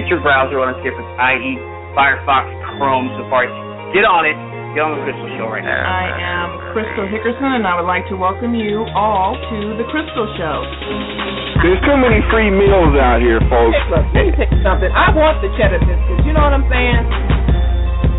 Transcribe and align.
Get 0.00 0.08
your 0.08 0.24
browser 0.24 0.56
on 0.64 0.72
its 0.72 0.80
different, 0.80 1.04
i.e., 1.20 1.60
Firefox, 1.92 2.48
Chrome, 2.80 3.12
Safari. 3.20 3.52
Get 3.92 4.08
on 4.08 4.24
it. 4.24 4.32
Get 4.72 4.80
on 4.80 4.96
the 4.96 5.04
Crystal 5.04 5.28
Show 5.36 5.52
right 5.52 5.60
now. 5.60 5.76
I 5.76 6.08
am 6.16 6.72
Crystal 6.72 7.04
Hickerson, 7.04 7.60
and 7.60 7.68
I 7.68 7.76
would 7.76 7.84
like 7.84 8.08
to 8.08 8.16
welcome 8.16 8.56
you 8.56 8.88
all 8.96 9.36
to 9.36 9.56
the 9.76 9.84
Crystal 9.92 10.24
Show. 10.40 10.56
There's 11.60 11.84
too 11.84 12.00
many 12.00 12.24
free 12.32 12.48
meals 12.48 12.96
out 12.96 13.20
here, 13.20 13.44
folks. 13.52 13.76
Hey, 13.76 13.92
look, 13.92 14.08
let 14.16 14.24
me 14.24 14.32
pick 14.40 14.48
something. 14.64 14.88
I 14.88 15.12
want 15.12 15.44
the 15.44 15.52
cheddar 15.60 15.84
biscuits. 15.84 16.24
You 16.24 16.32
know 16.32 16.48
what 16.48 16.56
I'm 16.56 16.64
saying? 16.72 17.04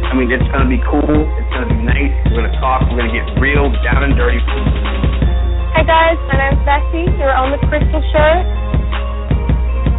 I 0.06 0.14
mean, 0.14 0.30
it's 0.30 0.46
going 0.54 0.62
to 0.62 0.70
be 0.70 0.86
cool. 0.86 1.18
It's 1.42 1.50
going 1.50 1.66
to 1.66 1.72
be 1.74 1.82
nice. 1.82 2.14
We're 2.30 2.46
going 2.46 2.52
to 2.54 2.58
talk. 2.62 2.86
We're 2.94 3.02
going 3.02 3.10
to 3.10 3.18
get 3.18 3.26
real, 3.42 3.74
down 3.82 4.06
and 4.06 4.14
dirty. 4.14 4.38
Hi, 5.74 5.82
guys. 5.82 6.22
My 6.30 6.46
name's 6.46 6.62
Bessie. 6.62 7.10
You're 7.18 7.34
on 7.34 7.50
the 7.50 7.62
Crystal 7.66 8.06
Show. 8.14 8.61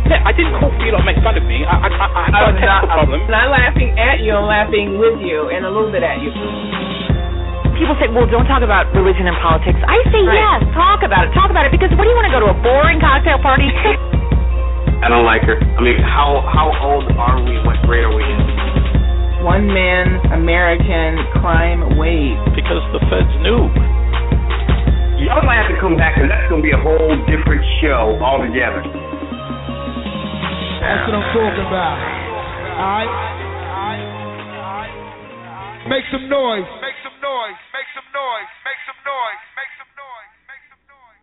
Yeah, 0.08 0.20
I 0.26 0.32
didn't 0.34 0.58
call 0.58 0.70
for 0.74 0.82
you 0.82 0.92
to 0.92 1.00
make 1.06 1.18
fun 1.22 1.38
of 1.38 1.44
me. 1.46 1.62
I, 1.62 1.78
I, 1.78 1.88
I, 1.88 2.06
I 2.10 2.22
have 2.26 2.34
I'm 2.34 2.34
a 2.34 2.42
oh, 2.42 2.52
not, 2.52 2.58
technical 2.58 2.88
problem. 2.90 3.18
I'm 3.22 3.30
not 3.30 3.48
laughing 3.54 3.90
at 3.96 4.16
you. 4.20 4.32
I'm 4.34 4.48
laughing 4.50 4.98
with 4.98 5.18
you 5.22 5.48
and 5.54 5.62
a 5.64 5.70
little 5.70 5.90
bit 5.94 6.02
at 6.02 6.18
you. 6.20 6.30
People 7.78 7.96
say, 7.98 8.06
well, 8.12 8.28
don't 8.28 8.46
talk 8.46 8.62
about 8.62 8.90
religion 8.94 9.26
and 9.26 9.38
politics. 9.42 9.78
I 9.82 9.98
say, 10.12 10.22
Right. 10.22 10.38
yes, 10.38 10.60
talk 10.76 11.02
about 11.02 11.26
it. 11.26 11.34
Talk 11.34 11.50
about 11.50 11.66
it 11.66 11.72
because 11.72 11.90
what 11.96 12.04
do 12.06 12.10
you 12.12 12.18
want 12.18 12.28
to 12.28 12.34
go 12.34 12.42
to 12.44 12.50
a 12.52 12.58
boring 12.62 13.00
cocktail 13.00 13.38
party? 13.42 13.66
I 15.02 15.10
don't 15.10 15.26
like 15.26 15.42
her. 15.50 15.58
I 15.58 15.80
mean, 15.82 15.98
how 15.98 16.46
how 16.46 16.70
old 16.78 17.10
are 17.18 17.42
we? 17.42 17.58
What 17.66 17.74
grade 17.82 18.06
are 18.06 18.14
we 18.14 18.22
in? 18.22 18.38
One 19.42 19.66
man 19.66 20.22
American 20.30 21.18
crime 21.42 21.98
wave. 21.98 22.38
Because 22.54 22.82
the 22.94 23.02
feds 23.10 23.34
knew. 23.42 23.66
Y'all 25.26 25.42
might 25.42 25.58
have 25.58 25.70
to 25.74 25.78
come 25.82 25.94
back, 25.98 26.14
because 26.14 26.30
that's 26.30 26.46
going 26.50 26.62
to 26.62 26.66
be 26.66 26.74
a 26.74 26.78
whole 26.78 27.14
different 27.26 27.62
show 27.82 28.18
altogether. 28.22 28.82
That's 30.82 31.06
what 31.06 31.14
I'm 31.14 31.30
talking 31.30 31.62
about. 31.62 31.94
Alright? 32.74 33.06
Make 35.86 36.02
some 36.10 36.26
noise. 36.28 36.66
Make 36.82 36.98
some 37.06 37.22
noise. 37.22 37.54
Make 37.70 37.86
some 37.94 38.10
noise. 38.10 38.50
Make 38.66 38.82
some 38.90 38.98
noise. 39.06 39.42
Make 39.54 39.70
some 39.78 39.92
noise. 39.94 40.34
Make 40.50 40.64
some 40.74 40.82
noise. 40.90 41.22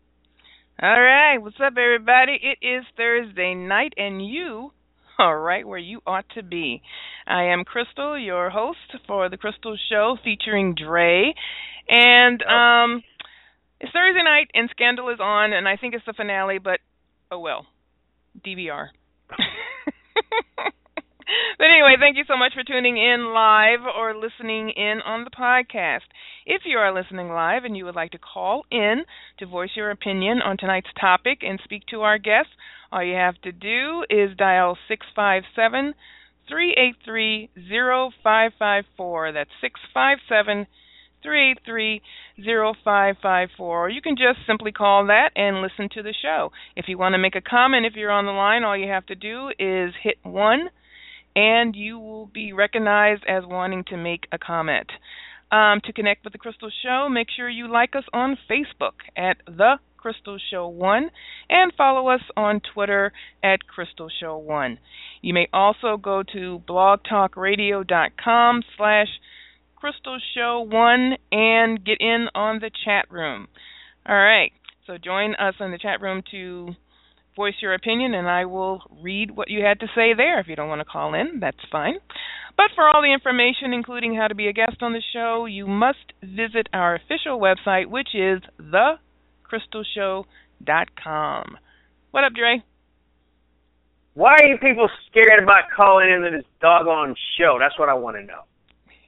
All 0.80 1.02
right, 1.02 1.38
what's 1.44 1.60
up, 1.60 1.76
everybody? 1.76 2.40
It 2.40 2.66
is 2.66 2.86
Thursday 2.96 3.54
night, 3.54 3.92
and 3.98 4.26
you 4.26 4.72
are 5.20 5.42
right 5.42 5.68
where 5.68 5.78
you 5.78 6.00
ought 6.08 6.30
to 6.36 6.44
be. 6.44 6.82
I 7.28 7.52
am 7.52 7.66
Crystal, 7.66 8.18
your 8.18 8.50
host 8.50 8.96
for 9.08 9.28
the 9.28 9.36
Crystal 9.36 9.76
Show, 9.92 10.16
featuring 10.23 10.73
Dre, 10.73 11.34
and 11.90 12.42
um, 12.44 13.04
it's 13.82 13.92
Thursday 13.92 14.23
night, 14.23 14.52
and 14.54 14.70
Scandal 14.72 15.10
is 15.10 15.20
on, 15.20 15.52
and 15.52 15.68
I 15.68 15.76
think 15.76 15.96
it's 15.96 16.06
the 16.06 16.14
finale, 16.14 16.60
but 16.60 16.80
oh 17.30 17.40
well, 17.40 17.66
DVR. 18.46 18.88
But 21.60 21.68
anyway, 21.68 21.96
thank 22.00 22.18
you 22.18 22.24
so 22.28 22.38
much 22.38 22.54
for 22.54 22.64
tuning 22.64 22.98
in 22.98 23.34
live 23.34 23.82
or 23.86 24.16
listening 24.16 24.72
in 24.72 25.02
on 25.06 25.26
the 25.26 25.30
podcast. 25.30 26.08
If 26.46 26.64
you 26.66 26.78
are 26.78 26.94
listening 26.94 27.30
live 27.30 27.66
and 27.66 27.78
you 27.78 27.86
would 27.86 27.96
like 27.96 28.12
to 28.12 28.18
call 28.18 28.64
in 28.72 29.04
to 29.38 29.46
voice 29.46 29.72
your 29.76 29.92
opinion 29.92 30.42
on 30.42 30.58
tonight's 30.58 30.90
topic 31.00 31.40
and 31.44 31.60
speak 31.64 31.84
to 31.92 32.02
our 32.02 32.18
guests, 32.18 32.54
all 32.92 33.04
you 33.04 33.14
have 33.16 33.40
to 33.42 33.52
do 33.52 34.06
is 34.10 34.36
dial 34.38 34.78
657 34.88 35.94
383 36.48 37.50
0554. 38.24 39.32
That's 39.34 39.50
657 39.62 40.66
383 41.23 42.02
0554. 42.38 43.86
Or 43.86 43.89
you 43.89 44.02
can 44.02 44.16
just 44.16 44.45
simply 44.48 44.72
call 44.72 45.08
that 45.08 45.31
and 45.36 45.61
listen 45.61 45.89
to 45.94 46.03
the 46.03 46.14
show. 46.22 46.52
If 46.76 46.86
you 46.88 46.98
want 46.98 47.14
to 47.14 47.20
make 47.20 47.36
a 47.36 47.42
comment, 47.42 47.86
if 47.86 47.94
you're 47.95 48.11
on 48.11 48.26
the 48.26 48.31
line, 48.31 48.64
all 48.64 48.78
you 48.78 48.89
have 48.89 49.06
to 49.08 49.16
do 49.16 49.50
is 49.59 49.94
hit 50.02 50.17
1 50.23 50.70
and 51.36 51.76
you 51.76 52.00
will 52.00 52.26
be 52.26 52.53
recognized 52.53 53.23
as 53.28 53.44
wanting 53.45 53.84
to 53.86 53.98
make 53.98 54.26
a 54.31 54.38
comment. 54.38 54.89
Um, 55.52 55.80
to 55.86 55.94
connect 55.94 56.23
with 56.23 56.34
the 56.34 56.39
Crystal 56.39 56.70
Show, 56.84 57.08
make 57.09 57.28
sure 57.36 57.49
you 57.49 57.71
like 57.71 57.95
us 57.95 58.04
on 58.14 58.38
Facebook 58.49 58.94
at 59.17 59.38
The 59.48 59.80
Crystal 59.98 60.38
Show 60.52 60.67
One 60.67 61.10
and 61.49 61.73
follow 61.76 62.10
us 62.10 62.21
on 62.38 62.61
Twitter 62.73 63.11
at 63.44 63.67
Crystal 63.67 64.10
Show 64.20 64.38
One. 64.38 64.80
You 65.21 65.33
may 65.33 65.48
also 65.52 65.98
go 65.98 66.23
to 66.33 66.61
blogtalkradio.com 66.67 68.64
slash 68.77 69.08
Crystal 69.80 70.20
Show 70.36 70.67
One 70.70 71.14
and 71.32 71.86
get 71.86 72.02
in 72.02 72.28
on 72.36 72.60
the 72.60 72.70
chat 72.86 73.06
room. 73.10 73.48
All 74.08 74.16
right, 74.16 74.52
so 74.86 74.98
join 74.98 75.36
us 75.36 75.56
in 75.60 75.72
the 75.72 75.78
chat 75.78 76.02
room 76.02 76.22
to 76.32 76.76
voice 77.36 77.56
your 77.62 77.73
opinion, 77.73 78.14
and 78.14 78.28
I 78.28 78.45
will 78.45 78.82
read 79.02 79.32
what 79.32 79.50
you 79.50 79.64
had 79.64 79.80
to 79.80 79.88
say 79.95 80.14
there. 80.16 80.39
If 80.39 80.48
you 80.48 80.58
don't 80.58 80.68
want 80.68 80.82
to 80.82 80.86
call 80.86 81.14
in, 81.14 81.39
that's 81.39 81.58
fine. 81.72 82.00
But 82.58 82.72
for 82.76 82.89
all 82.89 83.02
the 83.02 83.14
information, 83.14 83.72
including 83.72 84.16
how 84.16 84.28
to 84.28 84.36
be 84.36 84.50
a 84.50 84.54
guest 84.54 84.82
on 84.82 84.92
the 84.92 85.02
show, 85.14 85.45
you 85.45 85.66
must 85.66 86.12
visit 86.22 86.68
our 86.73 86.95
official 86.95 87.39
website, 87.39 87.86
which 87.86 88.14
is 88.14 88.42
thecrystalshow.com. 88.60 91.58
What 92.12 92.23
up, 92.26 92.34
Dre? 92.34 92.62
Why 94.16 94.34
are 94.34 94.45
you 94.45 94.58
people 94.58 94.89
scared 95.10 95.42
about 95.42 95.70
calling 95.73 96.10
into 96.10 96.32
this 96.36 96.45
doggone 96.60 97.16
show? 97.39 97.58
That's 97.58 97.80
what 97.80 97.88
I 97.88 97.94
want 97.94 98.18
to 98.18 98.23
know. 98.23 98.44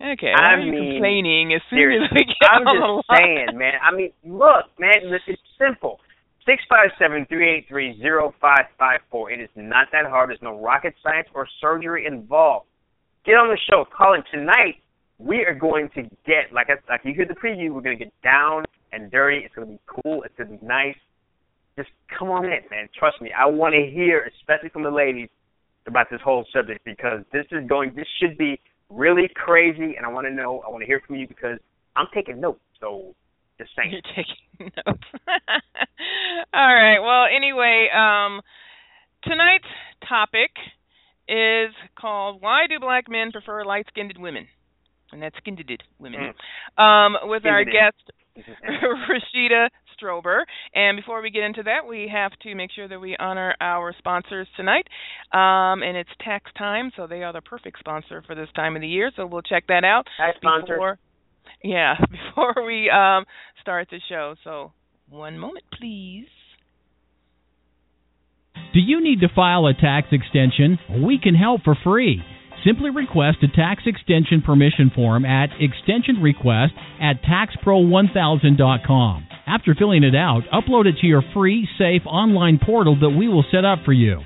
Okay, 0.01 0.34
I 0.34 0.53
are 0.53 0.59
you 0.59 0.72
mean, 0.72 0.91
complaining 0.94 1.53
as 1.53 1.62
soon 1.69 1.78
Seriously, 1.78 2.09
as 2.09 2.12
we 2.16 2.25
get 2.25 2.50
I'm 2.50 2.66
on 2.66 2.73
just 2.73 2.81
the 2.81 3.13
line? 3.13 3.22
saying, 3.22 3.57
man. 3.57 3.73
I 3.81 3.95
mean, 3.95 4.12
look, 4.25 4.66
man, 4.79 5.12
this 5.12 5.22
is 5.28 5.38
simple. 5.59 6.00
Six 6.45 6.63
five 6.67 6.89
seven 6.97 7.25
three 7.29 7.45
eight 7.47 7.67
three 7.69 7.95
zero 8.01 8.34
five 8.41 8.66
five 8.79 9.01
four. 9.12 9.29
It 9.29 9.39
is 9.39 9.50
not 9.56 9.88
that 9.91 10.06
hard. 10.09 10.29
There's 10.31 10.41
no 10.41 10.59
rocket 10.59 10.95
science 11.03 11.28
or 11.35 11.47
surgery 11.62 12.07
involved. 12.07 12.66
Get 13.25 13.34
on 13.34 13.47
the 13.50 13.59
show. 13.69 13.85
Call 13.95 14.16
in 14.16 14.23
tonight. 14.34 14.81
We 15.19 15.45
are 15.45 15.53
going 15.53 15.89
to 15.94 16.01
get 16.25 16.51
like 16.51 16.68
I, 16.69 16.81
like 16.91 17.01
you 17.03 17.13
hear 17.13 17.28
the 17.28 17.35
preview. 17.35 17.69
We're 17.72 17.81
going 17.81 17.97
to 17.97 18.03
get 18.06 18.13
down 18.23 18.66
and 18.91 19.12
dirty. 19.12 19.38
It's 19.45 19.53
going 19.53 19.68
to 19.68 19.73
be 19.73 19.79
cool. 19.85 20.23
It's 20.23 20.33
going 20.35 20.50
to 20.50 20.57
be 20.57 20.66
nice. 20.66 20.97
Just 21.78 21.89
come 22.18 22.29
on 22.31 22.45
in, 22.45 22.62
man. 22.72 22.89
Trust 22.97 23.22
me. 23.22 23.29
I 23.38 23.45
want 23.45 23.75
to 23.75 23.85
hear, 23.94 24.29
especially 24.39 24.69
from 24.69 24.81
the 24.83 24.89
ladies, 24.89 25.29
about 25.85 26.07
this 26.09 26.19
whole 26.23 26.45
subject 26.51 26.83
because 26.85 27.19
this 27.31 27.45
is 27.51 27.68
going. 27.69 27.94
This 27.95 28.07
should 28.19 28.35
be 28.38 28.59
really 28.91 29.29
crazy, 29.34 29.96
and 29.96 30.06
I 30.06 30.09
want 30.09 30.28
to 30.28 30.34
know. 30.34 30.62
I 30.66 30.69
want 30.69 30.81
to 30.81 30.85
hear 30.85 31.02
from 31.06 31.16
you 31.16 31.28
because 31.28 31.59
I'm 31.96 32.07
taking 32.13 32.40
notes. 32.40 32.62
So 32.79 33.16
just 33.57 33.72
saying. 33.75 33.91
You're 33.91 34.02
taking 34.16 34.72
notes. 34.85 35.03
All 36.53 36.74
right. 36.74 37.00
Well, 37.00 37.25
anyway, 37.35 37.88
um, 37.96 38.41
tonight's 39.24 39.66
topic 40.07 40.51
is 41.28 41.74
called 42.00 42.41
"Why 42.41 42.68
Do 42.68 42.80
Black 42.80 43.06
Men 43.09 43.31
Prefer 43.31 43.66
Light-Skinned 43.66 44.16
Women?" 44.18 44.47
and 45.12 45.22
that's 45.22 45.35
skinned 45.38 45.62
women. 46.00 46.34
Um, 46.78 47.16
with 47.24 47.46
our 47.46 47.63
guest 47.63 48.00
Rashida 48.38 49.68
Strober. 50.01 50.41
And 50.73 50.97
before 50.97 51.22
we 51.22 51.29
get 51.29 51.44
into 51.44 51.63
that, 51.63 51.88
we 51.88 52.09
have 52.12 52.31
to 52.44 52.56
make 52.56 52.72
sure 52.72 52.88
that 52.88 53.00
we 53.00 53.16
honor 53.19 53.56
our 53.62 53.94
sponsors 53.97 54.47
tonight. 54.57 54.88
Um, 55.34 55.84
and 55.84 55.97
it's 55.97 56.09
tax 56.23 56.51
time, 56.57 56.91
so 56.95 57.07
they 57.07 57.23
are 57.23 57.34
the 57.34 57.41
perfect 57.41 57.79
sponsor 57.79 58.23
for 58.25 58.35
this 58.35 58.50
time 58.56 58.75
of 58.75 58.81
the 58.81 58.88
year. 58.88 59.12
So 59.16 59.25
we'll 59.25 59.41
check 59.41 59.67
that 59.67 59.84
out 59.84 60.07
Hi, 60.17 60.31
sponsor. 60.38 60.73
before 60.75 61.00
yeah, 61.63 61.95
before 62.00 62.66
we 62.66 62.89
um 62.89 63.25
start 63.62 63.88
the 63.89 64.00
show. 64.09 64.35
So 64.44 64.72
one 65.09 65.38
moment, 65.38 65.66
please. 65.78 66.28
Do 68.73 68.79
you 68.79 69.03
need 69.03 69.19
to 69.22 69.28
file 69.35 69.66
a 69.68 69.73
tax 69.73 70.07
extension? 70.12 70.79
We 71.03 71.19
can 71.22 71.35
help 71.35 71.63
for 71.63 71.75
free. 71.83 72.22
Simply 72.66 72.92
request 72.92 73.40
a 73.42 73.48
tax 73.48 73.84
extension 73.86 74.42
permission 74.42 74.92
form 74.94 75.26
at 75.26 75.50
extensionrequest 75.58 76.72
at 77.02 77.24
taxpro1000.com. 77.24 79.28
After 79.48 79.74
filling 79.74 80.04
it 80.04 80.16
out, 80.16 80.44
upload 80.54 80.86
it 80.86 80.98
to 81.02 81.08
your 81.08 81.24
free, 81.34 81.68
safe 81.78 82.04
online 82.06 82.60
portal 82.64 83.00
that 83.00 83.10
we 83.10 83.28
will 83.28 83.46
set 83.52 83.66
up 83.66 83.80
for 83.84 83.94
you. 83.94 84.22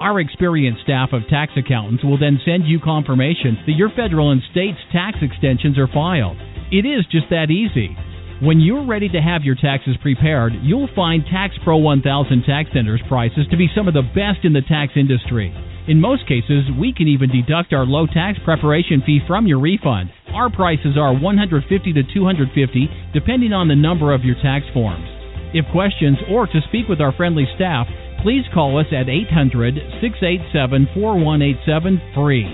Our 0.00 0.20
experienced 0.20 0.82
staff 0.82 1.10
of 1.12 1.22
tax 1.30 1.52
accountants 1.56 2.04
will 2.04 2.18
then 2.18 2.40
send 2.44 2.66
you 2.66 2.80
confirmation 2.80 3.56
that 3.66 3.72
your 3.72 3.90
federal 3.90 4.30
and 4.30 4.42
state's 4.50 4.78
tax 4.92 5.18
extensions 5.22 5.78
are 5.78 5.86
filed. 5.86 6.36
It 6.70 6.84
is 6.84 7.06
just 7.10 7.30
that 7.30 7.50
easy. 7.50 7.96
When 8.42 8.60
you're 8.60 8.84
ready 8.84 9.08
to 9.08 9.22
have 9.22 9.44
your 9.44 9.54
taxes 9.54 9.96
prepared, 10.02 10.52
you'll 10.60 10.90
find 10.94 11.24
Tax 11.24 11.54
Pro 11.64 11.78
1000 11.78 12.44
Tax 12.44 12.68
Center's 12.74 13.00
prices 13.08 13.46
to 13.50 13.56
be 13.56 13.70
some 13.74 13.88
of 13.88 13.94
the 13.94 14.02
best 14.02 14.44
in 14.44 14.52
the 14.52 14.60
tax 14.60 14.92
industry. 14.96 15.54
In 15.88 16.00
most 16.00 16.26
cases, 16.26 16.66
we 16.78 16.92
can 16.92 17.06
even 17.06 17.30
deduct 17.30 17.72
our 17.72 17.86
low 17.86 18.06
tax 18.06 18.38
preparation 18.44 19.02
fee 19.06 19.20
from 19.26 19.46
your 19.46 19.60
refund. 19.60 20.10
Our 20.34 20.50
prices 20.50 20.98
are 20.98 21.14
150 21.14 21.92
to 21.92 22.02
250 22.12 22.88
depending 23.14 23.52
on 23.52 23.68
the 23.68 23.76
number 23.76 24.12
of 24.12 24.24
your 24.24 24.34
tax 24.42 24.66
forms. 24.74 25.06
If 25.54 25.64
questions 25.70 26.18
or 26.28 26.46
to 26.46 26.60
speak 26.68 26.88
with 26.88 27.00
our 27.00 27.12
friendly 27.12 27.46
staff, 27.54 27.86
please 28.22 28.42
call 28.52 28.80
us 28.80 28.86
at 28.90 29.08
800 29.08 29.74
687 30.02 30.88
4187 30.92 32.00
free. 32.14 32.44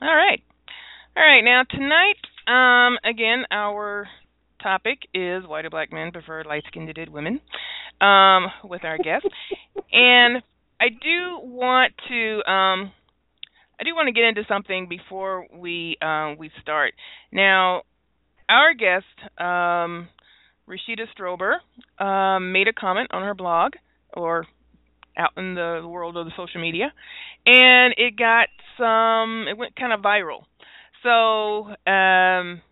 All 0.00 0.14
right. 0.14 0.40
All 1.16 1.26
right. 1.26 1.42
Now 1.42 1.62
tonight, 1.68 2.22
um, 2.46 2.98
again, 3.02 3.44
our 3.50 4.06
topic 4.62 4.98
is 5.12 5.42
why 5.44 5.62
do 5.62 5.70
black 5.70 5.92
men 5.92 6.12
prefer 6.12 6.44
light-skinned 6.44 6.96
women? 7.10 7.40
Um, 8.02 8.46
with 8.64 8.84
our 8.84 8.98
guest, 8.98 9.26
and 9.92 10.42
I 10.80 10.88
do 10.88 11.38
want 11.40 11.92
to 12.08 12.50
um, 12.50 12.90
I 13.80 13.84
do 13.84 13.94
want 13.94 14.08
to 14.08 14.12
get 14.12 14.24
into 14.24 14.42
something 14.48 14.88
before 14.88 15.46
we 15.54 15.96
uh, 16.02 16.34
we 16.36 16.50
start. 16.60 16.94
Now, 17.30 17.82
our 18.48 18.74
guest, 18.74 19.06
um, 19.38 20.08
Rashida 20.68 21.06
Strober, 21.16 21.58
um, 22.04 22.52
made 22.52 22.66
a 22.66 22.72
comment 22.72 23.10
on 23.12 23.22
her 23.22 23.34
blog 23.34 23.72
or 24.14 24.46
out 25.16 25.30
in 25.36 25.54
the 25.54 25.86
world 25.86 26.16
of 26.16 26.26
the 26.26 26.32
social 26.36 26.60
media, 26.60 26.92
and 27.46 27.94
it 27.96 28.16
got 28.16 28.48
some. 28.78 29.46
It 29.48 29.56
went 29.56 29.76
kind 29.76 29.92
of 29.92 30.00
viral. 30.00 30.42
So, 31.02 31.68
um, 31.90 32.62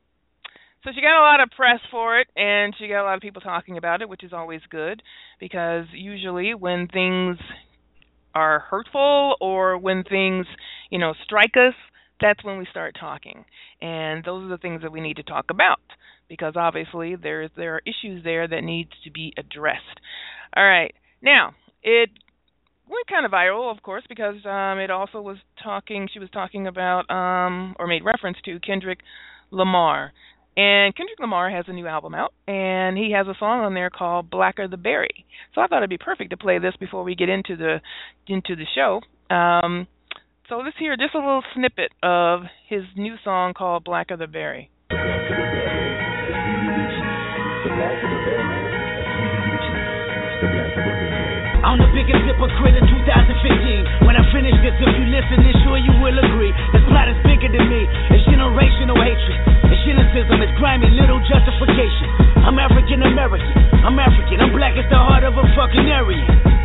so 0.85 0.91
she 0.95 1.01
got 1.01 1.21
a 1.21 1.27
lot 1.27 1.41
of 1.41 1.51
press 1.51 1.81
for 1.91 2.19
it, 2.19 2.29
and 2.37 2.75
she 2.79 2.89
got 2.89 3.03
a 3.03 3.05
lot 3.05 3.15
of 3.15 3.21
people 3.21 3.43
talking 3.43 3.77
about 3.77 4.03
it, 4.03 4.09
which 4.09 4.25
is 4.25 4.33
always 4.33 4.61
good 4.71 5.03
because 5.39 5.87
usually 5.93 6.55
when 6.55 6.89
things 6.89 7.39
are 8.35 8.61
hurtful 8.61 9.37
or 9.41 9.79
when 9.79 10.05
things, 10.05 10.47
you 10.91 10.99
know, 10.99 11.15
strike 11.25 11.55
us, 11.57 11.75
that's 12.21 12.45
when 12.45 12.59
we 12.59 12.67
start 12.71 12.95
talking. 12.99 13.45
And 13.81 14.25
those 14.25 14.45
are 14.45 14.49
the 14.49 14.59
things 14.59 14.83
that 14.83 14.93
we 14.93 15.01
need 15.01 15.17
to 15.17 15.23
talk 15.23 15.47
about 15.51 15.81
because 16.29 16.55
obviously 16.57 17.17
there 17.17 17.49
there 17.57 17.75
are 17.77 17.83
issues 17.85 18.23
there 18.23 18.47
that 18.47 18.63
needs 18.63 18.91
to 19.05 19.11
be 19.11 19.33
addressed. 19.37 20.01
All 20.57 20.65
right. 20.65 20.95
Now, 21.23 21.55
it 21.83 22.11
went 22.89 23.07
kind 23.09 23.27
of 23.27 23.33
viral, 23.33 23.75
of 23.75 23.83
course, 23.83 24.05
because 24.09 24.37
um 24.47 24.79
it 24.79 24.91
also 24.91 25.21
was 25.21 25.39
talking 25.63 26.09
she 26.13 26.19
was 26.19 26.31
talking 26.31 26.67
about 26.67 27.11
um 27.11 27.75
or 27.79 27.87
made 27.87 28.05
reference 28.05 28.39
to 28.45 28.61
Kendrick 28.61 29.01
Lamar. 29.51 30.13
And 30.57 30.95
Kendrick 30.97 31.19
Lamar 31.21 31.51
has 31.51 31.67
a 31.69 31.73
new 31.73 31.87
album 31.87 32.15
out, 32.15 32.33
and 32.47 32.99
he 32.99 33.13
has 33.13 33.27
a 33.29 33.39
song 33.39 33.61
on 33.61 33.75
there 33.75 33.91
called 33.91 34.31
"Blacker 34.31 34.69
the 34.69 34.77
Berry." 34.77 35.25
So 35.55 35.61
I 35.61 35.67
thought 35.67 35.79
it'd 35.79 35.91
be 35.91 35.99
perfect 35.99 36.31
to 36.31 36.37
play 36.37 36.59
this 36.59 36.75
before 36.79 37.05
we 37.05 37.15
get 37.15 37.29
into 37.29 37.57
the 37.57 37.81
into 38.27 38.57
the 38.57 38.67
show. 38.75 39.01
Um, 39.35 39.87
so 40.49 40.57
let's 40.57 40.77
hear 40.79 40.97
just 40.97 41.15
a 41.15 41.19
little 41.19 41.45
snippet 41.55 41.93
of 42.03 42.41
his 42.69 42.83
new 42.97 43.15
song 43.23 43.55
called 43.55 43.85
"Blacker 43.85 44.17
the 44.17 44.27
Berry." 44.27 44.71
I'm 51.61 51.77
the 51.77 51.93
biggest 51.93 52.25
hypocrite 52.25 52.73
in 52.73 52.85
2015. 52.89 54.09
When 54.09 54.17
I 54.17 54.25
finish 54.33 54.57
this, 54.65 54.73
if 54.81 54.93
you 54.97 55.07
listen, 55.13 55.45
then 55.45 55.57
sure 55.61 55.77
you 55.77 55.93
will 56.01 56.17
agree. 56.17 56.57
This 56.73 56.81
plot 56.89 57.13
is 57.13 57.21
bigger 57.21 57.53
than 57.53 57.69
me. 57.69 57.85
It's 58.09 58.25
generational 58.25 58.97
hatred. 58.97 59.39
It's 59.69 59.81
cynicism. 59.85 60.41
It's 60.41 60.57
grimy, 60.57 60.89
little 60.97 61.21
justification. 61.29 62.09
I'm 62.49 62.57
African 62.57 63.05
American. 63.05 63.53
I'm 63.85 63.99
African. 64.01 64.41
I'm 64.41 64.57
black 64.57 64.73
as 64.81 64.89
the 64.89 64.97
heart 64.97 65.25
of 65.25 65.37
a 65.37 65.45
fucking 65.53 65.85
Aryan. 65.85 66.60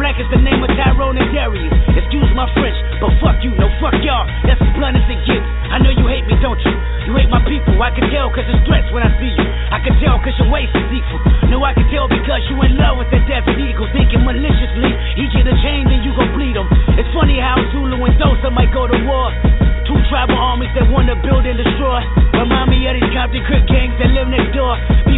Black 0.00 0.16
as 0.16 0.32
the 0.32 0.40
name 0.40 0.64
of 0.64 0.72
Tyrone 0.80 1.20
and 1.20 1.28
Darius. 1.28 1.76
Excuse 1.92 2.32
my 2.32 2.48
French, 2.56 2.72
but 3.04 3.12
fuck 3.20 3.36
you, 3.44 3.52
no 3.60 3.68
fuck 3.84 3.92
y'all. 4.00 4.24
That's 4.48 4.56
as 4.56 4.72
blunt 4.72 4.96
as 4.96 5.04
it 5.12 5.20
gets. 5.28 5.44
I 5.68 5.76
know 5.76 5.92
you 5.92 6.08
hate 6.08 6.24
me, 6.24 6.40
don't 6.40 6.56
you? 6.56 6.72
You 7.04 7.20
hate 7.20 7.28
my 7.28 7.44
people. 7.44 7.76
I 7.76 7.92
can 7.92 8.08
tell 8.08 8.32
cause 8.32 8.48
it's 8.48 8.64
threats 8.64 8.88
when 8.96 9.04
I 9.04 9.12
see 9.20 9.28
you. 9.28 9.44
I 9.44 9.76
can 9.84 9.92
tell 10.00 10.16
cause 10.24 10.32
your 10.40 10.48
waist 10.48 10.72
is 10.72 10.88
equal. 10.88 11.20
No, 11.52 11.60
I 11.68 11.76
can 11.76 11.84
tell 11.92 12.08
because 12.08 12.40
you 12.48 12.56
in 12.64 12.80
love 12.80 12.96
with 12.96 13.12
the 13.12 13.20
Desert 13.28 13.60
Eagle. 13.60 13.92
Thinking 13.92 14.24
maliciously, 14.24 14.88
he 15.20 15.28
get 15.36 15.44
a 15.44 15.52
chain, 15.60 15.84
then 15.84 16.00
you 16.00 16.16
gon' 16.16 16.32
bleed 16.32 16.56
him. 16.56 16.64
It's 16.96 17.12
funny 17.12 17.36
how 17.36 17.60
Zulu 17.68 18.00
and 18.00 18.16
Xhosa 18.16 18.48
might 18.48 18.72
go 18.72 18.88
to 18.88 18.96
war. 19.04 19.28
Two 19.84 20.00
tribal 20.08 20.40
armies 20.40 20.72
that 20.80 20.88
wanna 20.88 21.12
build 21.20 21.44
and 21.44 21.60
destroy. 21.60 22.00
Remind 22.40 22.72
me 22.72 22.88
of 22.88 22.96
these 22.96 23.12
Compton 23.12 23.44
Crip 23.44 23.68
gangs 23.68 24.00
that 24.00 24.16
live 24.16 24.32
next 24.32 24.56
door. 24.56 24.80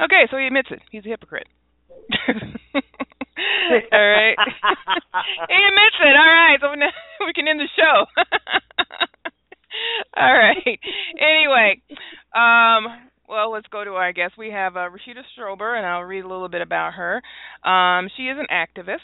Okay, 0.00 0.26
so 0.30 0.36
he 0.36 0.46
admits 0.46 0.68
it. 0.70 0.80
He's 0.90 1.04
a 1.06 1.08
hypocrite. 1.08 1.46
All 3.92 4.10
right. 4.10 4.36
he 5.48 5.54
admits 5.54 5.98
it. 6.00 6.16
All 6.16 6.34
right, 6.34 6.58
so 6.60 6.74
now 6.74 6.90
we 7.26 7.32
can 7.32 7.48
end 7.48 7.60
the 7.60 7.68
show. 7.76 8.06
All 10.16 10.32
right. 10.32 10.78
Anyway, 11.18 11.82
um, 12.34 13.10
well, 13.28 13.52
let's 13.52 13.66
go 13.68 13.84
to 13.84 13.90
our 13.92 14.12
guest. 14.12 14.34
We 14.36 14.50
have 14.50 14.76
uh, 14.76 14.90
Rashida 14.90 15.22
Strober, 15.36 15.76
and 15.76 15.86
I'll 15.86 16.02
read 16.02 16.24
a 16.24 16.28
little 16.28 16.48
bit 16.48 16.62
about 16.62 16.94
her. 16.94 17.22
Um, 17.68 18.08
she 18.16 18.24
is 18.24 18.36
an 18.38 18.46
activist, 18.52 18.98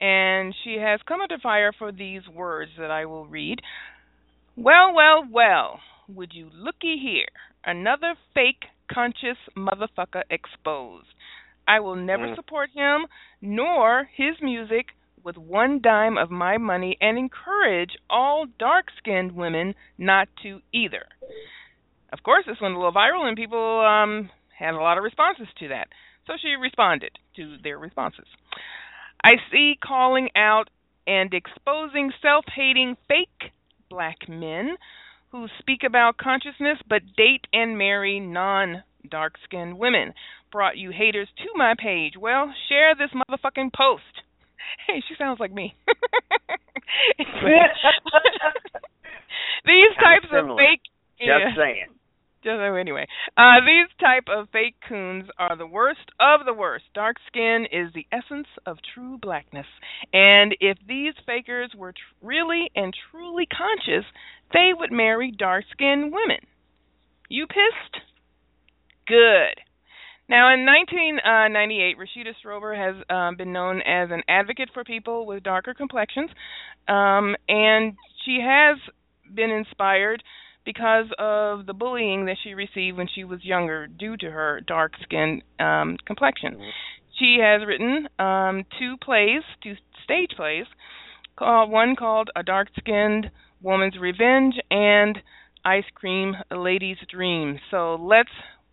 and 0.00 0.54
she 0.64 0.76
has 0.80 1.00
come 1.06 1.20
under 1.20 1.38
fire 1.38 1.72
for 1.76 1.92
these 1.92 2.22
words 2.32 2.70
that 2.78 2.90
I 2.90 3.06
will 3.06 3.26
read. 3.26 3.60
Well, 4.56 4.94
well, 4.94 5.26
well, 5.30 5.80
would 6.08 6.32
you 6.32 6.50
looky 6.54 6.98
here? 7.02 7.28
Another 7.64 8.14
fake 8.34 8.64
conscious 8.92 9.38
motherfucker 9.56 10.22
exposed. 10.30 11.06
I 11.66 11.80
will 11.80 11.96
never 11.96 12.28
Mm. 12.28 12.34
support 12.36 12.70
him 12.70 13.06
nor 13.40 14.04
his 14.14 14.40
music 14.40 14.94
with 15.22 15.36
one 15.36 15.80
dime 15.80 16.16
of 16.16 16.30
my 16.30 16.56
money 16.56 16.96
and 17.00 17.18
encourage 17.18 17.96
all 18.08 18.46
dark 18.46 18.90
skinned 18.96 19.32
women 19.32 19.74
not 19.98 20.28
to 20.42 20.62
either. 20.72 21.06
Of 22.12 22.22
course, 22.22 22.46
this 22.46 22.60
went 22.60 22.74
a 22.74 22.78
little 22.78 22.92
viral 22.92 23.26
and 23.26 23.36
people 23.36 23.80
um, 23.80 24.30
had 24.56 24.74
a 24.74 24.78
lot 24.80 24.96
of 24.96 25.04
responses 25.04 25.48
to 25.58 25.68
that. 25.68 25.88
So 26.26 26.34
she 26.40 26.54
responded 26.54 27.18
to 27.36 27.58
their 27.58 27.78
responses. 27.78 28.26
I 29.22 29.36
see 29.50 29.76
calling 29.82 30.30
out 30.36 30.70
and 31.06 31.32
exposing 31.34 32.12
self 32.22 32.44
hating 32.54 32.96
fake 33.08 33.52
black 33.90 34.28
men 34.28 34.76
who 35.32 35.46
speak 35.58 35.82
about 35.84 36.16
consciousness 36.18 36.78
but 36.88 37.02
date 37.16 37.46
and 37.52 37.76
marry 37.78 38.20
non 38.20 38.82
dark 39.10 39.34
skinned 39.44 39.78
women. 39.78 40.14
Brought 40.50 40.78
you 40.78 40.90
haters 40.90 41.28
to 41.38 41.44
my 41.56 41.74
page. 41.78 42.14
Well, 42.18 42.52
share 42.68 42.94
this 42.94 43.10
motherfucking 43.14 43.72
post. 43.76 44.02
Hey, 44.86 45.02
she 45.08 45.14
sounds 45.18 45.40
like 45.40 45.52
me. 45.52 45.74
These 47.18 47.26
Kinda 49.96 50.02
types 50.02 50.24
of 50.30 50.30
similar. 50.44 50.56
fake 50.60 50.82
Just 51.18 51.28
yeah. 51.28 51.56
saying. 51.56 51.86
Just 52.44 52.60
anyway, 52.60 53.06
uh, 53.36 53.60
these 53.66 53.88
type 53.98 54.24
of 54.28 54.48
fake 54.52 54.76
coons 54.88 55.24
are 55.38 55.56
the 55.56 55.66
worst 55.66 56.06
of 56.20 56.46
the 56.46 56.52
worst. 56.54 56.84
Dark 56.94 57.16
skin 57.26 57.66
is 57.70 57.92
the 57.94 58.06
essence 58.12 58.46
of 58.64 58.78
true 58.94 59.18
blackness, 59.20 59.66
and 60.12 60.54
if 60.60 60.78
these 60.86 61.14
fakers 61.26 61.72
were 61.76 61.92
tr- 61.92 61.98
really 62.26 62.70
and 62.76 62.94
truly 63.10 63.46
conscious, 63.46 64.04
they 64.52 64.70
would 64.76 64.92
marry 64.92 65.30
dark 65.30 65.64
skinned 65.72 66.12
women. 66.12 66.40
You 67.28 67.46
pissed? 67.46 68.02
Good. 69.06 69.60
Now, 70.28 70.52
in 70.52 70.66
1998, 70.66 71.96
Rashida 71.96 72.32
Strober 72.44 72.76
has 72.76 73.02
um, 73.08 73.36
been 73.36 73.52
known 73.52 73.80
as 73.80 74.10
an 74.10 74.22
advocate 74.28 74.68
for 74.74 74.84
people 74.84 75.24
with 75.24 75.42
darker 75.42 75.72
complexions, 75.72 76.30
um, 76.86 77.34
and 77.48 77.94
she 78.24 78.38
has 78.44 78.78
been 79.34 79.50
inspired 79.50 80.22
because 80.66 81.06
of 81.18 81.64
the 81.64 81.72
bullying 81.72 82.26
that 82.26 82.36
she 82.44 82.52
received 82.52 82.98
when 82.98 83.08
she 83.14 83.24
was 83.24 83.42
younger 83.42 83.86
due 83.86 84.18
to 84.18 84.30
her 84.30 84.60
dark 84.66 84.92
skin 85.02 85.40
um, 85.58 85.96
complexion. 86.06 86.58
She 87.18 87.38
has 87.40 87.66
written 87.66 88.06
um, 88.18 88.64
two 88.78 88.96
plays, 89.02 89.42
two 89.62 89.74
stage 90.04 90.32
plays, 90.36 90.66
called 91.38 91.70
one 91.70 91.96
called 91.96 92.28
A 92.36 92.42
Dark 92.42 92.68
Skinned 92.78 93.30
Woman's 93.62 93.94
Revenge 94.00 94.54
and 94.70 95.18
Ice 95.64 95.84
Cream 95.94 96.34
Lady's 96.50 96.98
Dream. 97.10 97.58
So 97.70 97.96
let's 97.96 98.28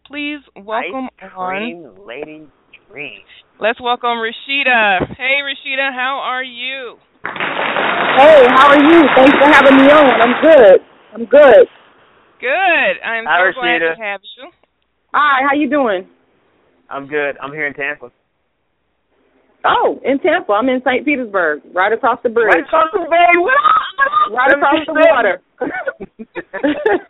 please 0.06 0.40
welcome 0.56 1.10
Ice 1.22 1.32
on. 1.36 1.50
cream 1.50 2.08
lady 2.08 2.48
dream. 2.90 3.20
Let's 3.60 3.82
welcome 3.82 4.22
Rashida. 4.22 5.00
Hey 5.18 5.42
Rashida, 5.42 5.92
how 5.94 6.22
are 6.24 6.44
you? 6.44 6.98
Hey, 7.24 8.46
how 8.56 8.70
are 8.70 8.80
you? 8.80 9.02
Thanks 9.16 9.34
for 9.38 9.48
having 9.50 9.78
me 9.78 9.92
on. 9.92 10.22
I'm 10.22 10.42
good. 10.42 10.80
I'm 11.14 11.26
good. 11.26 11.68
Good. 12.40 12.94
I'm 13.04 13.26
Hi, 13.26 13.52
so 13.52 13.60
glad 13.60 13.80
to 13.80 13.96
have 14.00 14.22
you. 14.38 14.52
Hi, 15.14 15.42
how 15.50 15.56
you 15.56 15.70
doing? 15.70 16.08
I'm 16.90 17.08
good. 17.08 17.38
I'm 17.42 17.52
here 17.52 17.66
in 17.66 17.74
Tampa. 17.74 18.12
Oh, 19.66 20.00
in 20.06 20.20
Tampa. 20.20 20.54
I'm 20.54 20.70
in 20.70 20.82
St. 20.86 21.04
Petersburg, 21.04 21.62
right 21.74 21.92
across 21.92 22.20
the 22.22 22.30
bridge. 22.30 22.54
Right 22.54 22.64
across 22.64 22.90
the 22.94 23.00
bay. 23.10 23.34
What 23.42 23.54
up? 23.54 23.85
Right 24.32 24.52
across 24.52 24.86
the 24.88 24.94
water. 24.94 25.42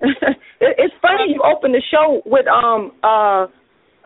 it, 0.00 0.74
it's 0.78 0.94
funny 1.02 1.32
you 1.34 1.42
opened 1.42 1.74
the 1.74 1.82
show 1.90 2.22
with 2.26 2.46
um 2.46 2.92
uh 3.02 3.46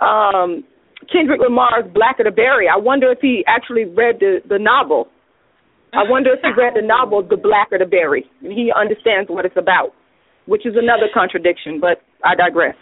um 0.04 0.64
Kendrick 1.12 1.40
Lamar's 1.40 1.85
Black 1.93 2.16
Blacker 2.16 2.25
the 2.25 2.31
Berry. 2.35 2.66
I 2.69 2.78
wonder 2.78 3.11
if 3.12 3.19
he 3.21 3.45
actually 3.47 3.85
read 3.85 4.21
the 4.21 4.40
the 4.49 4.59
novel. 4.59 5.09
I 5.93 6.02
wonder 6.09 6.35
if 6.35 6.40
he 6.43 6.50
read 6.59 6.75
the 6.75 6.83
novel 6.83 7.23
The 7.23 7.37
Black 7.37 7.71
Blacker 7.71 7.78
the 7.85 7.88
Berry 7.88 8.25
and 8.43 8.50
he 8.52 8.73
understands 8.75 9.31
what 9.31 9.45
it's 9.47 9.57
about, 9.57 9.95
which 10.47 10.66
is 10.66 10.75
another 10.75 11.07
contradiction. 11.14 11.78
But 11.81 12.02
I 12.25 12.35
digress. 12.35 12.75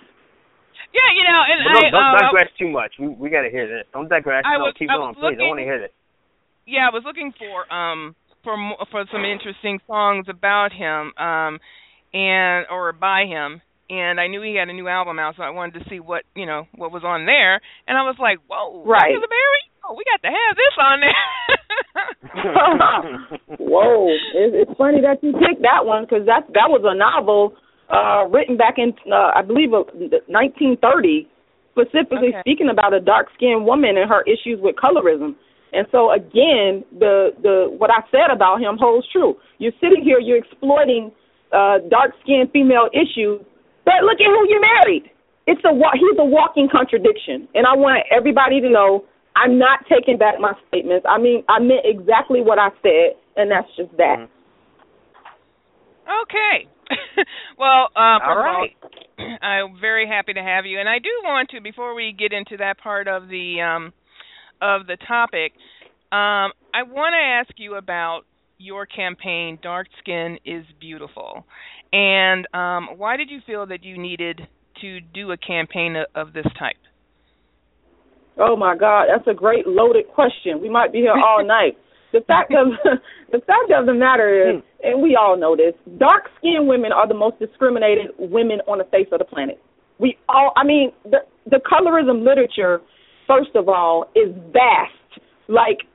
Yeah, 0.97 1.09
you 1.17 1.25
know, 1.25 1.41
and 1.45 1.59
Well, 1.65 1.73
don't, 1.73 1.89
I 1.89 1.91
don't 1.93 2.17
uh, 2.17 2.25
digress 2.33 2.51
too 2.59 2.69
much. 2.69 2.93
We 3.01 3.09
we 3.09 3.29
got 3.31 3.43
to 3.43 3.51
hear 3.51 3.67
this. 3.69 3.85
Don't 3.93 4.09
digress. 4.09 4.45
I 4.47 4.57
no, 4.57 4.65
was- 4.73 4.75
keep 4.79 4.89
I 4.91 4.97
going, 4.97 5.13
was 5.17 5.21
please. 5.21 5.41
I 5.41 5.49
want 5.49 5.61
to 5.61 5.65
hear 5.65 5.81
this. 5.81 5.93
yeah, 6.67 6.89
I 6.89 6.93
was 6.93 7.03
looking 7.05 7.33
for 7.37 7.65
um 7.73 8.15
for 8.45 8.57
for 8.91 9.05
some 9.13 9.25
interesting 9.25 9.79
songs 9.87 10.27
about 10.29 10.73
him 10.73 11.13
um 11.19 11.59
and 12.13 12.67
or 12.71 12.93
by 12.93 13.25
him 13.27 13.61
and 13.91 14.19
I 14.21 14.27
knew 14.29 14.41
he 14.43 14.57
had 14.57 14.69
a 14.69 14.73
new 14.73 14.89
album 14.89 15.19
out 15.19 15.35
so 15.37 15.43
I 15.43 15.51
wanted 15.51 15.83
to 15.83 15.91
see 15.91 16.01
what, 16.01 16.25
you 16.35 16.47
know, 16.47 16.67
what 16.77 16.93
was 16.93 17.05
on 17.05 17.27
there 17.27 17.61
and 17.87 17.99
I 17.99 18.03
was 18.03 18.17
like, 18.19 18.39
"Whoa, 18.49 18.85
Right. 18.85 19.13
Dr. 19.15 19.29
Berry? 19.29 19.63
Oh, 19.85 19.95
we 19.99 20.05
got 20.05 20.23
to 20.23 20.33
have 20.33 20.57
this 20.57 20.77
on 20.79 21.01
there." 21.01 21.29
Whoa, 23.59 24.09
it, 24.35 24.55
it's 24.55 24.79
funny 24.79 25.01
that 25.03 25.23
you 25.23 25.33
picked 25.33 25.63
that 25.63 25.85
one 25.85 26.05
because 26.05 26.25
that 26.27 26.47
that 26.55 26.69
was 26.71 26.83
a 26.85 26.95
novel 26.97 27.55
uh 27.91 28.25
written 28.31 28.57
back 28.57 28.75
in 28.79 28.95
uh, 29.13 29.33
I 29.35 29.43
believe 29.43 29.73
uh, 29.75 29.85
1930, 30.31 31.29
specifically 31.73 32.31
Okay. 32.33 32.41
speaking 32.41 32.69
about 32.71 32.95
a 32.95 33.01
dark 33.01 33.29
skinned 33.37 33.65
woman 33.67 33.97
and 33.99 34.09
her 34.09 34.23
issues 34.23 34.61
with 34.63 34.77
colorism. 34.77 35.35
And 35.73 35.87
so 35.91 36.13
again, 36.13 36.85
the 36.99 37.33
the 37.43 37.73
what 37.77 37.91
I 37.91 38.05
said 38.11 38.31
about 38.31 38.61
him 38.61 38.77
holds 38.79 39.07
true. 39.11 39.37
You're 39.59 39.77
sitting 39.81 40.03
here, 40.05 40.19
you're 40.19 40.39
exploiting 40.39 41.13
uh 41.53 41.79
dark 41.89 42.13
skinned 42.23 42.51
female 42.53 42.89
issues, 42.93 43.41
but 43.85 44.05
look 44.05 44.21
at 44.21 44.29
who 44.29 44.49
you 44.49 44.61
married. 44.61 45.11
It's 45.47 45.63
a 45.65 45.73
he's 45.73 46.19
a 46.19 46.25
walking 46.25 46.69
contradiction, 46.71 47.49
and 47.55 47.67
I 47.67 47.75
want 47.75 48.05
everybody 48.11 48.61
to 48.61 48.71
know 48.71 49.05
I'm 49.35 49.59
not 49.59 49.81
taking 49.89 50.19
back 50.19 50.39
my 50.39 50.53
statements. 50.69 51.07
I 51.09 51.19
mean, 51.19 51.43
I 51.49 51.59
meant 51.59 51.85
exactly 51.85 52.41
what 52.43 52.59
I 52.59 52.69
said, 52.83 53.17
and 53.37 53.51
that's 53.51 53.69
just 53.77 53.97
that. 53.97 54.29
Okay. 56.05 56.69
well, 57.59 57.89
uh, 57.97 58.19
first 58.19 58.29
All 58.29 58.33
of 58.33 58.47
all, 58.47 58.61
right. 58.61 58.77
I'm 59.43 59.81
very 59.81 60.07
happy 60.07 60.35
to 60.35 60.43
have 60.43 60.67
you, 60.67 60.79
and 60.79 60.89
I 60.89 60.99
do 60.99 61.11
want 61.23 61.51
to 61.51 61.61
before 61.61 61.95
we 61.95 62.15
get 62.17 62.33
into 62.33 62.57
that 62.59 62.79
part 62.79 63.09
of 63.09 63.29
the 63.29 63.61
um, 63.63 63.93
of 64.63 64.87
the 64.87 64.97
topic, 65.09 65.53
um, 66.13 66.53
I 66.73 66.85
want 66.87 67.15
to 67.15 67.23
ask 67.23 67.59
you 67.59 67.75
about 67.75 68.23
your 68.59 68.87
campaign, 68.87 69.59
"Dark 69.63 69.89
Skin 69.99 70.39
is 70.45 70.65
Beautiful," 70.81 71.45
and 71.93 72.47
um, 72.55 72.97
why 72.97 73.17
did 73.17 73.31
you 73.31 73.41
feel 73.47 73.67
that 73.67 73.85
you 73.85 73.99
needed 73.99 74.41
to 74.81 75.01
do 75.01 75.33
a 75.33 75.37
campaign 75.37 75.97
of, 75.97 76.07
of 76.15 76.33
this 76.33 76.47
type? 76.59 76.77
Oh 78.39 78.57
my 78.57 78.77
God, 78.77 79.07
that's 79.13 79.27
a 79.27 79.35
great 79.35 79.67
loaded 79.67 80.09
question. 80.09 80.61
We 80.61 80.69
might 80.69 80.93
be 80.93 80.99
here 80.99 81.13
all 81.13 81.45
night. 81.47 81.77
The 82.13 82.21
fact 82.21 82.53
of 82.53 82.69
the 83.33 83.39
fact 83.41 83.71
of 83.75 83.87
the 83.87 83.95
matter 83.95 84.51
is, 84.51 84.63
and 84.83 85.03
we 85.03 85.17
all 85.17 85.37
know 85.37 85.57
this, 85.57 85.75
dark 85.99 86.25
skinned 86.39 86.69
women 86.69 86.93
are 86.93 87.09
the 87.09 87.15
most 87.15 87.39
discriminated 87.39 88.09
women 88.19 88.61
on 88.67 88.79
the 88.79 88.85
face 88.85 89.09
of 89.13 89.19
the 89.19 89.25
planet. 89.25 89.61
We 89.99 90.19
all 90.29 90.53
I 90.57 90.65
mean, 90.65 90.93
the 91.05 91.21
the 91.47 91.61
colorism 91.61 92.25
literature, 92.25 92.81
first 93.27 93.55
of 93.55 93.69
all, 93.69 94.11
is 94.15 94.35
vast. 94.53 95.21
Like 95.49 95.87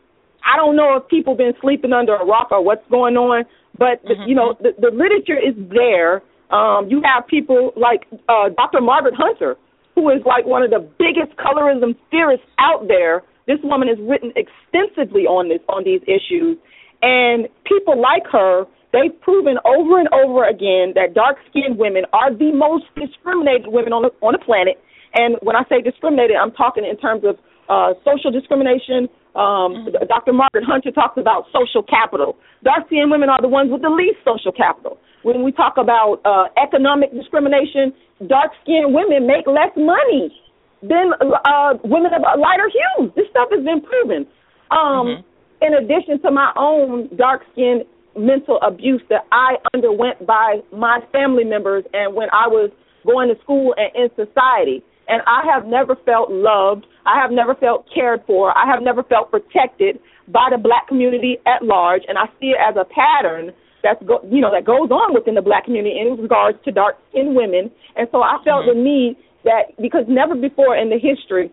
I 0.47 0.55
don't 0.55 0.75
know 0.75 0.95
if 0.95 1.07
people 1.09 1.35
been 1.35 1.53
sleeping 1.61 1.91
under 1.91 2.15
a 2.15 2.25
rock 2.25 2.49
or 2.51 2.63
what's 2.63 2.87
going 2.89 3.17
on, 3.17 3.43
but 3.77 4.01
the, 4.03 4.15
you 4.25 4.33
know, 4.33 4.55
the, 4.61 4.71
the 4.79 4.95
literature 4.95 5.37
is 5.37 5.53
there. 5.69 6.23
Um, 6.49 6.87
you 6.89 7.01
have 7.03 7.27
people 7.27 7.73
like 7.75 8.07
uh, 8.29 8.49
Dr. 8.55 8.79
Margaret 8.79 9.13
Hunter, 9.17 9.57
who 9.95 10.09
is 10.09 10.21
like 10.25 10.45
one 10.45 10.63
of 10.63 10.71
the 10.71 10.79
biggest 10.97 11.35
colorism 11.37 11.95
theorists 12.09 12.45
out 12.59 12.87
there. 12.87 13.23
This 13.45 13.59
woman 13.63 13.87
has 13.87 13.97
written 13.99 14.31
extensively 14.35 15.27
on 15.27 15.49
this 15.49 15.59
on 15.67 15.83
these 15.83 16.01
issues, 16.07 16.57
and 17.01 17.47
people 17.67 17.99
like 17.99 18.23
her, 18.31 18.63
they've 18.93 19.15
proven 19.21 19.57
over 19.67 19.99
and 19.99 20.07
over 20.15 20.47
again 20.47 20.95
that 20.95 21.13
dark-skinned 21.13 21.77
women 21.77 22.03
are 22.13 22.31
the 22.31 22.51
most 22.51 22.85
discriminated 22.95 23.67
women 23.67 23.91
on 23.91 24.03
the 24.03 24.11
on 24.23 24.31
the 24.31 24.39
planet. 24.39 24.79
And 25.13 25.37
when 25.41 25.55
I 25.55 25.63
say 25.69 25.81
discriminated, 25.81 26.35
I'm 26.35 26.51
talking 26.51 26.85
in 26.85 26.97
terms 26.97 27.23
of 27.23 27.37
uh, 27.69 27.93
social 28.03 28.31
discrimination. 28.31 29.07
Um, 29.35 29.87
Dr. 30.07 30.33
Margaret 30.33 30.65
Hunter 30.65 30.91
talks 30.91 31.17
about 31.17 31.45
social 31.53 31.83
capital. 31.83 32.37
Dark-skinned 32.63 33.11
women 33.11 33.29
are 33.29 33.41
the 33.41 33.47
ones 33.47 33.71
with 33.71 33.81
the 33.81 33.89
least 33.89 34.17
social 34.25 34.51
capital. 34.51 34.97
When 35.23 35.43
we 35.43 35.51
talk 35.51 35.77
about 35.77 36.21
uh, 36.25 36.47
economic 36.61 37.13
discrimination, 37.13 37.93
dark-skinned 38.25 38.93
women 38.93 39.27
make 39.27 39.45
less 39.45 39.71
money 39.75 40.33
than 40.81 41.13
uh, 41.21 41.73
women 41.83 42.13
of 42.13 42.21
lighter 42.39 42.69
hues. 42.69 43.11
This 43.15 43.25
stuff 43.29 43.49
has 43.51 43.63
been 43.63 43.81
proven. 43.81 44.25
Um, 44.71 45.23
In 45.61 45.73
addition 45.73 46.21
to 46.21 46.31
my 46.31 46.53
own 46.55 47.09
dark-skinned 47.17 47.83
mental 48.17 48.59
abuse 48.61 49.01
that 49.09 49.25
I 49.31 49.57
underwent 49.73 50.25
by 50.25 50.61
my 50.73 50.99
family 51.11 51.43
members 51.43 51.83
and 51.93 52.15
when 52.15 52.29
I 52.31 52.47
was 52.47 52.71
going 53.05 53.29
to 53.29 53.41
school 53.41 53.73
and 53.77 53.89
in 53.95 54.25
society. 54.25 54.83
And 55.07 55.21
I 55.25 55.43
have 55.51 55.65
never 55.65 55.95
felt 56.05 56.31
loved. 56.31 56.85
I 57.05 57.21
have 57.21 57.31
never 57.31 57.55
felt 57.55 57.85
cared 57.93 58.21
for. 58.27 58.55
I 58.57 58.65
have 58.65 58.83
never 58.83 59.03
felt 59.03 59.31
protected 59.31 59.99
by 60.27 60.49
the 60.51 60.57
black 60.57 60.87
community 60.87 61.37
at 61.45 61.63
large. 61.63 62.01
And 62.07 62.17
I 62.17 62.25
see 62.39 62.51
it 62.51 62.59
as 62.59 62.75
a 62.75 62.83
pattern 62.83 63.53
that's 63.83 64.01
go, 64.03 64.19
you 64.29 64.41
know 64.41 64.51
that 64.51 64.65
goes 64.65 64.91
on 64.91 65.13
within 65.13 65.35
the 65.35 65.41
black 65.41 65.65
community 65.65 65.95
in 65.99 66.19
regards 66.19 66.57
to 66.65 66.71
dark 66.71 66.97
skinned 67.09 67.35
women. 67.35 67.71
And 67.95 68.07
so 68.11 68.21
I 68.21 68.37
felt 68.43 68.65
the 68.65 68.73
mm-hmm. 68.75 68.83
need 68.83 69.17
that 69.43 69.71
because 69.81 70.05
never 70.07 70.35
before 70.35 70.75
in 70.75 70.89
the 70.89 70.99
history 70.99 71.51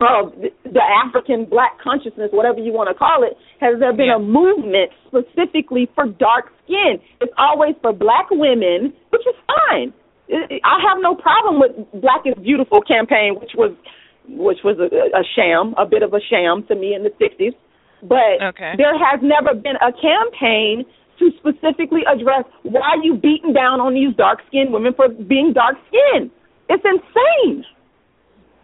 of 0.00 0.32
the, 0.40 0.48
the 0.64 0.80
African 0.80 1.44
black 1.44 1.78
consciousness, 1.82 2.30
whatever 2.32 2.58
you 2.58 2.72
want 2.72 2.88
to 2.88 2.96
call 2.96 3.22
it, 3.22 3.36
has 3.60 3.78
there 3.78 3.92
been 3.92 4.08
a 4.08 4.18
movement 4.18 4.90
specifically 5.06 5.90
for 5.94 6.06
dark 6.06 6.48
skin. 6.64 6.96
It's 7.20 7.32
always 7.36 7.74
for 7.82 7.92
black 7.92 8.30
women, 8.30 8.94
which 9.10 9.22
is 9.28 9.36
fine. 9.46 9.92
I 10.30 10.78
have 10.88 10.98
no 11.00 11.14
problem 11.14 11.60
with 11.60 11.72
Black 12.00 12.22
is 12.24 12.34
Beautiful 12.42 12.80
campaign, 12.80 13.36
which 13.40 13.52
was 13.54 13.72
which 14.28 14.58
was 14.62 14.78
a, 14.78 14.86
a 14.86 15.24
sham, 15.34 15.74
a 15.76 15.84
bit 15.84 16.02
of 16.02 16.14
a 16.14 16.20
sham 16.20 16.64
to 16.68 16.74
me 16.74 16.94
in 16.94 17.02
the 17.02 17.10
'60s. 17.10 17.54
But 18.02 18.42
Okay. 18.54 18.74
there 18.76 18.96
has 18.98 19.20
never 19.22 19.54
been 19.54 19.76
a 19.76 19.92
campaign 19.92 20.84
to 21.18 21.30
specifically 21.38 22.02
address 22.06 22.44
why 22.62 22.96
you 23.02 23.14
beating 23.14 23.52
down 23.52 23.80
on 23.80 23.94
these 23.94 24.14
dark 24.16 24.40
skinned 24.48 24.72
women 24.72 24.94
for 24.94 25.08
being 25.08 25.52
dark 25.52 25.76
skinned. 25.88 26.30
It's 26.68 26.84
insane. 26.84 27.64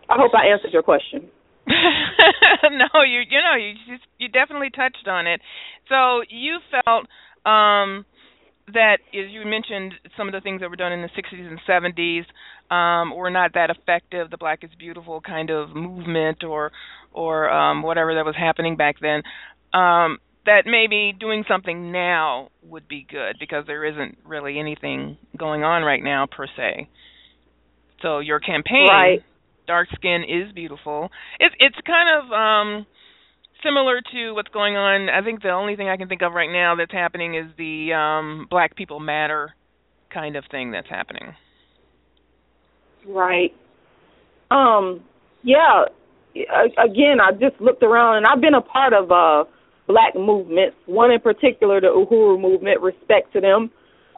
I 0.08 0.16
hope 0.16 0.32
I 0.34 0.46
answered 0.46 0.72
your 0.72 0.82
question. 0.82 1.28
no, 1.68 3.02
you 3.02 3.20
you 3.28 3.40
know 3.42 3.54
you 3.54 3.98
you 4.18 4.28
definitely 4.28 4.70
touched 4.70 5.06
on 5.06 5.26
it. 5.26 5.40
So 5.88 6.22
you 6.30 6.58
felt 6.70 7.06
um 7.44 8.06
that 8.74 8.98
as 9.14 9.30
you 9.30 9.44
mentioned 9.44 9.94
some 10.16 10.28
of 10.28 10.32
the 10.32 10.40
things 10.40 10.60
that 10.60 10.70
were 10.70 10.76
done 10.76 10.92
in 10.92 11.02
the 11.02 11.08
60s 11.16 11.46
and 11.46 11.60
70s 11.66 12.26
um 12.70 13.14
were 13.14 13.30
not 13.30 13.52
that 13.54 13.70
effective 13.70 14.30
the 14.30 14.36
black 14.38 14.62
is 14.64 14.70
beautiful 14.78 15.20
kind 15.20 15.50
of 15.50 15.74
movement 15.74 16.44
or 16.44 16.70
or 17.12 17.50
um 17.50 17.82
whatever 17.82 18.14
that 18.14 18.24
was 18.24 18.36
happening 18.36 18.76
back 18.76 18.96
then. 19.00 19.22
Um 19.72 20.18
that 20.46 20.62
maybe 20.66 21.12
doing 21.18 21.44
something 21.48 21.92
now 21.92 22.48
would 22.62 22.88
be 22.88 23.06
good 23.08 23.36
because 23.38 23.64
there 23.66 23.84
isn't 23.84 24.18
really 24.24 24.58
anything 24.58 25.18
going 25.36 25.62
on 25.62 25.82
right 25.82 26.02
now 26.02 26.26
per 26.30 26.46
se. 26.56 26.88
So 28.02 28.18
your 28.20 28.40
campaign 28.40 29.18
Right. 29.18 29.22
dark 29.66 29.88
skin 29.94 30.24
is 30.24 30.52
beautiful. 30.52 31.10
It's 31.38 31.54
it's 31.58 31.76
kind 31.86 32.08
of 32.18 32.32
um 32.32 32.86
similar 33.64 34.00
to 34.12 34.32
what's 34.32 34.48
going 34.50 34.76
on 34.76 35.08
i 35.08 35.22
think 35.22 35.42
the 35.42 35.50
only 35.50 35.76
thing 35.76 35.88
i 35.88 35.96
can 35.96 36.08
think 36.08 36.22
of 36.22 36.32
right 36.32 36.50
now 36.50 36.74
that's 36.76 36.92
happening 36.92 37.34
is 37.34 37.46
the 37.58 37.92
um 37.92 38.46
black 38.50 38.76
people 38.76 39.00
matter 39.00 39.54
kind 40.12 40.36
of 40.36 40.44
thing 40.50 40.70
that's 40.70 40.88
happening 40.88 41.34
Right. 43.06 43.54
Um. 44.50 45.00
Yeah. 45.42 45.84
Again, 46.34 47.18
I 47.22 47.32
just 47.32 47.58
looked 47.60 47.82
around, 47.82 48.18
and 48.18 48.26
I've 48.26 48.40
been 48.40 48.54
a 48.54 48.60
part 48.60 48.92
of 48.92 49.10
uh 49.10 49.44
black 49.86 50.14
movements. 50.14 50.76
One 50.86 51.10
in 51.10 51.20
particular, 51.20 51.80
the 51.80 51.86
Uhuru 51.88 52.38
movement. 52.40 52.80
Respect 52.80 53.32
to 53.34 53.40
them. 53.40 53.70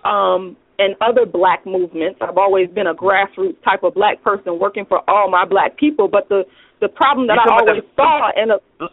Um. 0.05 0.57
And 0.79 0.97
other 1.03 1.27
black 1.27 1.67
movements. 1.67 2.19
I've 2.23 2.39
always 2.39 2.69
been 2.71 2.87
a 2.87 2.95
grassroots 2.95 3.63
type 3.63 3.83
of 3.85 3.93
black 3.95 4.23
person, 4.25 4.59
working 4.59 4.87
for 4.87 5.09
all 5.09 5.31
my 5.31 5.45
black 5.45 5.77
people. 5.77 6.09
But 6.09 6.29
the 6.29 6.45
the 6.81 6.89
problem 6.89 7.27
that 7.29 7.35
You 7.35 7.41
I 7.43 7.45
talking 7.45 7.69
about 7.69 7.69
always 7.69 7.85
the- 7.85 8.03
saw, 8.03 8.31
and 8.35 8.51
a, 8.53 8.89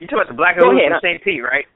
You 0.00 0.08
talking 0.08 0.24
about 0.24 0.28
the 0.32 0.34
black 0.40 0.56
Go 0.56 0.72
ahead. 0.72 0.96
from 0.96 1.00
St. 1.04 1.22
Pete, 1.22 1.44
right? 1.44 1.68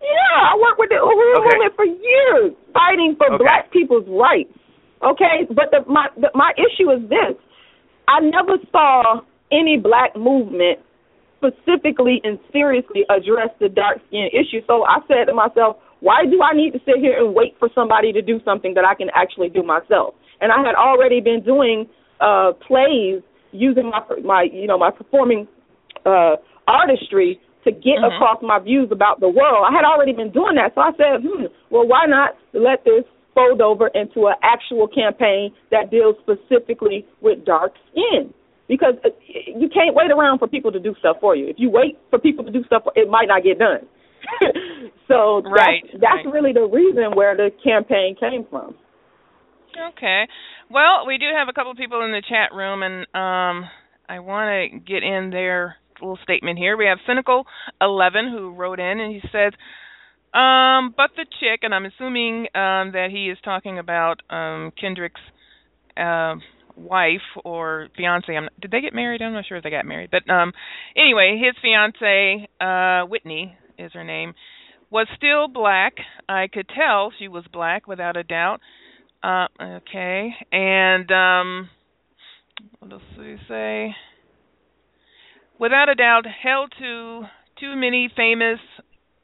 Yeah, 0.00 0.38
I 0.50 0.54
worked 0.58 0.78
with 0.78 0.90
the 0.90 0.98
Uhuru 1.02 1.36
Okay. 1.38 1.50
movement 1.50 1.74
for 1.76 1.84
years, 1.86 2.52
fighting 2.72 3.14
for 3.18 3.34
Okay. 3.34 3.42
black 3.42 3.70
people's 3.70 4.06
rights. 4.08 4.54
Okay, 5.02 5.46
but 5.50 5.70
the, 5.74 5.82
my 5.90 6.08
the, 6.16 6.30
my 6.34 6.52
issue 6.56 6.90
is 6.90 7.02
this: 7.10 7.34
I 8.06 8.20
never 8.20 8.58
saw 8.70 9.20
any 9.50 9.76
black 9.76 10.14
movement 10.14 10.78
specifically 11.38 12.20
and 12.22 12.38
seriously 12.52 13.02
address 13.10 13.50
the 13.58 13.68
dark 13.68 13.98
skin 14.06 14.28
issue. 14.32 14.62
So 14.68 14.84
I 14.86 14.98
said 15.08 15.26
to 15.26 15.34
myself, 15.34 15.76
why 15.98 16.24
do 16.24 16.40
I 16.40 16.54
need 16.54 16.72
to 16.74 16.80
sit 16.86 16.98
here 16.98 17.18
and 17.18 17.34
wait 17.34 17.56
for 17.58 17.68
somebody 17.74 18.12
to 18.12 18.22
do 18.22 18.40
something 18.44 18.74
that 18.74 18.84
I 18.84 18.94
can 18.94 19.10
actually 19.14 19.48
do 19.48 19.62
myself? 19.64 20.14
And 20.40 20.52
I 20.52 20.62
had 20.62 20.76
already 20.76 21.20
been 21.20 21.42
doing 21.42 21.88
uh 22.20 22.52
plays 22.66 23.22
using 23.50 23.90
my 23.90 24.02
my 24.22 24.42
you 24.52 24.68
know 24.68 24.78
my 24.78 24.90
performing 24.90 25.48
uh 26.06 26.36
artistry 26.68 27.40
to 27.64 27.70
get 27.70 27.98
Mhm. 27.98 28.14
across 28.16 28.42
my 28.42 28.58
views 28.58 28.90
about 28.90 29.20
the 29.20 29.28
world. 29.28 29.64
I 29.68 29.72
had 29.72 29.84
already 29.84 30.12
been 30.12 30.30
doing 30.30 30.56
that, 30.56 30.74
so 30.74 30.80
I 30.80 30.92
said, 30.96 31.22
hmm, 31.22 31.46
well, 31.70 31.86
why 31.86 32.06
not 32.06 32.36
let 32.52 32.84
this 32.84 33.04
fold 33.34 33.60
over 33.62 33.86
into 33.88 34.26
an 34.26 34.34
actual 34.42 34.86
campaign 34.88 35.52
that 35.70 35.90
deals 35.90 36.16
specifically 36.20 37.06
with 37.20 37.44
dark 37.44 37.72
skin? 37.90 38.32
Because 38.68 38.94
uh, 39.04 39.10
you 39.46 39.68
can't 39.68 39.94
wait 39.94 40.10
around 40.10 40.38
for 40.38 40.48
people 40.48 40.72
to 40.72 40.80
do 40.80 40.94
stuff 40.98 41.18
for 41.20 41.36
you. 41.36 41.46
If 41.46 41.56
you 41.58 41.70
wait 41.70 41.98
for 42.10 42.18
people 42.18 42.44
to 42.44 42.50
do 42.50 42.64
stuff, 42.64 42.82
it 42.96 43.08
might 43.08 43.28
not 43.28 43.42
get 43.44 43.58
done. 43.58 43.86
so 45.08 45.42
Right, 45.42 45.82
that's, 45.84 46.00
that's 46.00 46.24
right. 46.26 46.32
really 46.32 46.52
the 46.52 46.66
reason 46.66 47.14
where 47.14 47.36
the 47.36 47.50
campaign 47.62 48.16
came 48.18 48.44
from. 48.50 48.74
Okay. 49.90 50.26
Well, 50.70 51.06
we 51.06 51.18
do 51.18 51.26
have 51.36 51.48
a 51.48 51.52
couple 51.52 51.70
of 51.70 51.76
people 51.78 52.02
in 52.04 52.12
the 52.12 52.22
chat 52.28 52.52
room, 52.54 52.82
and 52.82 53.02
um, 53.14 53.68
I 54.08 54.18
want 54.20 54.48
to 54.72 54.78
get 54.78 55.02
in 55.02 55.30
their 55.30 55.76
little 56.02 56.18
statement 56.22 56.58
here. 56.58 56.76
We 56.76 56.86
have 56.86 56.98
Cynical 57.06 57.44
Eleven 57.80 58.28
who 58.30 58.52
wrote 58.52 58.80
in, 58.80 59.00
and 59.00 59.12
he 59.12 59.20
says, 59.32 59.52
um, 60.34 60.94
"But 60.96 61.10
the 61.16 61.26
chick," 61.40 61.60
and 61.62 61.74
I'm 61.74 61.86
assuming 61.86 62.46
um, 62.54 62.92
that 62.92 63.08
he 63.10 63.30
is 63.30 63.38
talking 63.44 63.78
about 63.78 64.20
um, 64.30 64.72
Kendrick's 64.80 65.20
uh, 65.96 66.34
wife 66.76 67.20
or 67.44 67.88
fiance. 67.96 68.34
I'm, 68.34 68.48
did 68.60 68.70
they 68.70 68.80
get 68.80 68.94
married? 68.94 69.22
I'm 69.22 69.32
not 69.32 69.44
sure 69.46 69.58
if 69.58 69.64
they 69.64 69.70
got 69.70 69.86
married, 69.86 70.10
but 70.10 70.28
um, 70.32 70.52
anyway, 70.96 71.40
his 71.42 71.54
fiance 71.62 72.48
uh, 72.60 73.06
Whitney 73.06 73.56
is 73.78 73.92
her 73.92 74.04
name. 74.04 74.34
Was 74.90 75.06
still 75.16 75.48
black. 75.48 75.94
I 76.28 76.48
could 76.52 76.68
tell 76.68 77.12
she 77.18 77.28
was 77.28 77.44
black 77.50 77.86
without 77.86 78.16
a 78.16 78.24
doubt. 78.24 78.60
Uh, 79.22 79.46
okay, 79.60 80.30
and 80.50 81.10
um, 81.10 81.70
what 82.80 82.92
else 82.92 83.02
did 83.16 83.38
he 83.38 83.44
say? 83.48 83.94
Without 85.58 85.88
a 85.88 85.94
doubt, 85.94 86.24
hell 86.26 86.66
to 86.78 87.22
too 87.60 87.76
many 87.76 88.10
famous 88.16 88.58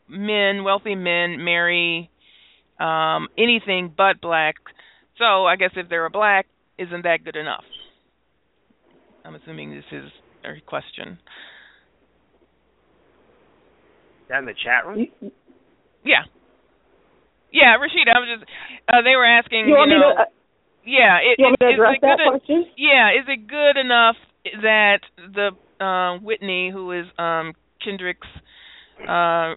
men, 0.08 0.64
wealthy 0.64 0.94
men, 0.94 1.44
marry 1.44 2.10
um, 2.78 3.28
anything 3.36 3.92
but 3.96 4.20
black. 4.20 4.54
So 5.18 5.46
I 5.46 5.56
guess 5.56 5.70
if 5.76 5.88
they're 5.88 6.06
a 6.06 6.10
black, 6.10 6.46
isn't 6.78 7.02
that 7.02 7.24
good 7.24 7.36
enough? 7.36 7.64
I'm 9.24 9.34
assuming 9.34 9.74
this 9.74 9.84
is 9.90 10.10
a 10.44 10.60
question. 10.64 11.18
Is 14.22 14.28
that 14.30 14.38
in 14.38 14.44
the 14.46 14.54
chat 14.54 14.86
room? 14.86 15.06
Yeah. 16.04 16.22
Yeah, 17.52 17.76
Rashida, 17.80 18.14
I 18.14 18.20
was 18.20 18.28
just 18.38 18.50
uh, 18.88 19.02
they 19.02 19.16
were 19.16 19.26
asking, 19.26 19.68
You 19.68 19.74
want 19.74 19.90
me 19.90 19.96
know, 19.98 20.14
to? 20.14 20.20
Uh, 20.20 20.24
yeah, 20.84 21.16
it, 21.18 21.36
you 21.40 21.44
want 21.48 21.60
me 21.60 21.66
to 21.66 21.72
is 21.72 21.96
it 21.96 22.00
good 22.00 22.08
that 22.08 22.20
en- 22.20 22.38
question? 22.38 22.64
Yeah, 22.76 23.10
is 23.16 23.26
it 23.26 23.48
good 23.48 23.80
enough 23.80 24.16
that 24.62 25.00
the 25.16 25.84
uh, 25.84 26.18
Whitney, 26.20 26.70
who 26.72 26.92
is 26.92 27.06
um, 27.18 27.54
Kendrick's 27.84 28.26
uh, 29.02 29.54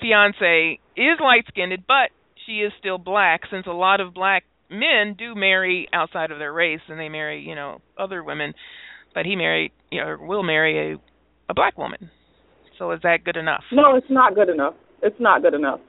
fiance, 0.00 0.78
is 0.96 1.18
light 1.20 1.44
skinned, 1.48 1.72
but 1.86 2.10
she 2.46 2.58
is 2.60 2.72
still 2.78 2.98
black, 2.98 3.42
since 3.50 3.66
a 3.66 3.72
lot 3.72 4.00
of 4.00 4.14
black 4.14 4.44
men 4.70 5.14
do 5.18 5.34
marry 5.34 5.88
outside 5.92 6.30
of 6.30 6.38
their 6.38 6.52
race, 6.52 6.80
and 6.88 6.98
they 6.98 7.08
marry, 7.08 7.40
you 7.42 7.54
know, 7.54 7.80
other 7.98 8.22
women. 8.22 8.54
But 9.14 9.26
he 9.26 9.36
married, 9.36 9.72
you 9.90 10.00
know, 10.00 10.16
will 10.20 10.42
marry 10.42 10.92
a 10.92 10.98
a 11.48 11.54
black 11.54 11.76
woman. 11.78 12.10
So 12.78 12.90
is 12.92 13.00
that 13.02 13.18
good 13.24 13.36
enough? 13.36 13.62
No, 13.70 13.96
it's 13.96 14.06
not 14.10 14.34
good 14.34 14.48
enough. 14.48 14.74
It's 15.02 15.20
not 15.20 15.42
good 15.42 15.54
enough. 15.54 15.80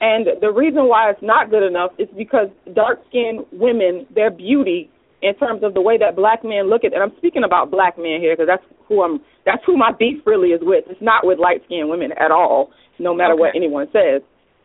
And 0.00 0.26
the 0.40 0.50
reason 0.50 0.88
why 0.88 1.10
it's 1.10 1.22
not 1.22 1.50
good 1.50 1.62
enough 1.62 1.92
is 1.98 2.08
because 2.16 2.48
dark 2.74 3.00
skinned 3.08 3.46
women, 3.52 4.06
their 4.14 4.30
beauty 4.30 4.90
in 5.24 5.34
terms 5.36 5.64
of 5.64 5.72
the 5.72 5.80
way 5.80 5.96
that 5.96 6.14
black 6.14 6.44
men 6.44 6.68
look 6.68 6.84
at 6.84 6.92
and 6.92 7.02
I'm 7.02 7.16
speaking 7.16 7.44
about 7.44 7.70
black 7.70 7.96
men 7.96 8.20
here 8.20 8.36
because 8.36 8.46
that's 8.46 8.62
who 8.86 9.02
I'm 9.02 9.18
that's 9.48 9.64
who 9.64 9.76
my 9.76 9.90
beef 9.98 10.20
really 10.26 10.50
is 10.50 10.60
with. 10.62 10.84
It's 10.88 11.00
not 11.00 11.24
with 11.24 11.38
light 11.38 11.64
skinned 11.64 11.88
women 11.88 12.12
at 12.12 12.30
all, 12.30 12.70
no 12.98 13.14
matter 13.14 13.34
what 13.34 13.56
anyone 13.56 13.88
says. 13.88 14.20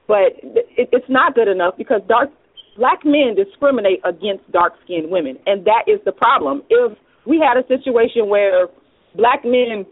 But 0.08 0.36
it, 0.44 0.92
it's 0.92 1.08
not 1.08 1.34
good 1.34 1.48
enough 1.48 1.76
because 1.78 2.02
dark 2.10 2.30
black 2.76 3.00
men 3.06 3.40
discriminate 3.40 4.04
against 4.04 4.44
dark 4.52 4.74
skinned 4.84 5.10
women 5.10 5.40
and 5.48 5.64
that 5.64 5.88
is 5.88 6.04
the 6.04 6.12
problem. 6.12 6.64
If 6.70 6.98
we 7.26 7.40
had 7.40 7.56
a 7.56 7.66
situation 7.68 8.28
where 8.28 8.68
black 9.16 9.46
men 9.46 9.86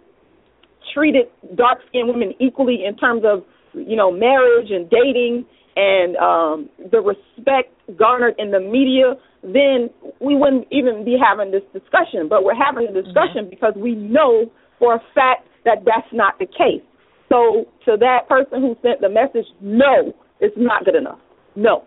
treated 0.93 1.27
dark 1.56 1.80
skinned 1.88 2.10
women 2.10 2.34
equally 2.39 2.84
in 2.84 2.97
terms 2.97 3.23
of 3.23 3.43
you 3.73 3.95
know 3.95 4.12
marriage 4.12 4.67
and 4.69 4.89
dating 4.89 5.45
and 5.77 6.17
um 6.17 6.69
the 6.91 6.97
respect 6.99 7.69
garnered 7.97 8.33
in 8.37 8.49
the 8.49 8.59
media 8.59 9.13
then 9.43 9.87
we 10.19 10.35
wouldn't 10.35 10.65
even 10.71 11.05
be 11.05 11.15
having 11.15 11.51
this 11.51 11.63
discussion 11.71 12.27
but 12.27 12.43
we're 12.43 12.57
having 12.57 12.89
a 12.89 12.93
discussion 12.93 13.45
because 13.49 13.73
we 13.77 13.93
know 13.93 14.49
for 14.79 14.95
a 14.95 15.01
fact 15.13 15.45
that 15.63 15.85
that's 15.85 16.09
not 16.11 16.33
the 16.39 16.45
case 16.45 16.83
so 17.29 17.69
to 17.85 17.95
that 17.95 18.27
person 18.27 18.59
who 18.59 18.75
sent 18.81 18.99
the 18.99 19.09
message 19.09 19.45
no 19.61 20.11
it's 20.41 20.57
not 20.57 20.83
good 20.83 20.95
enough 20.95 21.19
no 21.55 21.85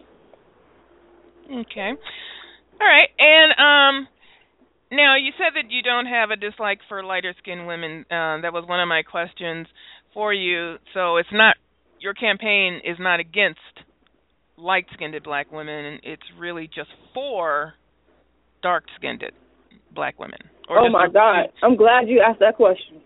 Okay. 1.50 1.90
All 2.80 2.86
right. 2.86 3.08
And 3.18 3.52
um 3.58 4.08
now 4.92 5.16
you 5.16 5.32
said 5.36 5.54
that 5.54 5.70
you 5.70 5.82
don't 5.82 6.06
have 6.06 6.30
a 6.30 6.36
dislike 6.36 6.80
for 6.88 7.04
lighter 7.04 7.34
skinned 7.38 7.66
women. 7.66 8.04
Uh, 8.10 8.42
that 8.42 8.52
was 8.52 8.64
one 8.66 8.80
of 8.80 8.88
my 8.88 9.02
questions 9.02 9.66
for 10.14 10.32
you. 10.32 10.76
So 10.94 11.16
it's 11.16 11.32
not 11.32 11.56
your 12.00 12.14
campaign 12.14 12.80
is 12.84 12.96
not 12.98 13.20
against 13.20 13.60
light 14.56 14.86
skinned 14.94 15.14
black 15.22 15.50
women. 15.52 16.00
It's 16.02 16.22
really 16.38 16.66
just 16.66 16.90
for 17.14 17.74
dark 18.62 18.84
skinned 18.96 19.22
black 19.94 20.18
women. 20.18 20.38
oh 20.68 20.88
my 20.88 21.08
god 21.08 21.46
i'm 21.62 21.74
glad 21.76 22.08
you 22.08 22.20
asked 22.26 22.40
that 22.40 22.56
question 22.56 23.00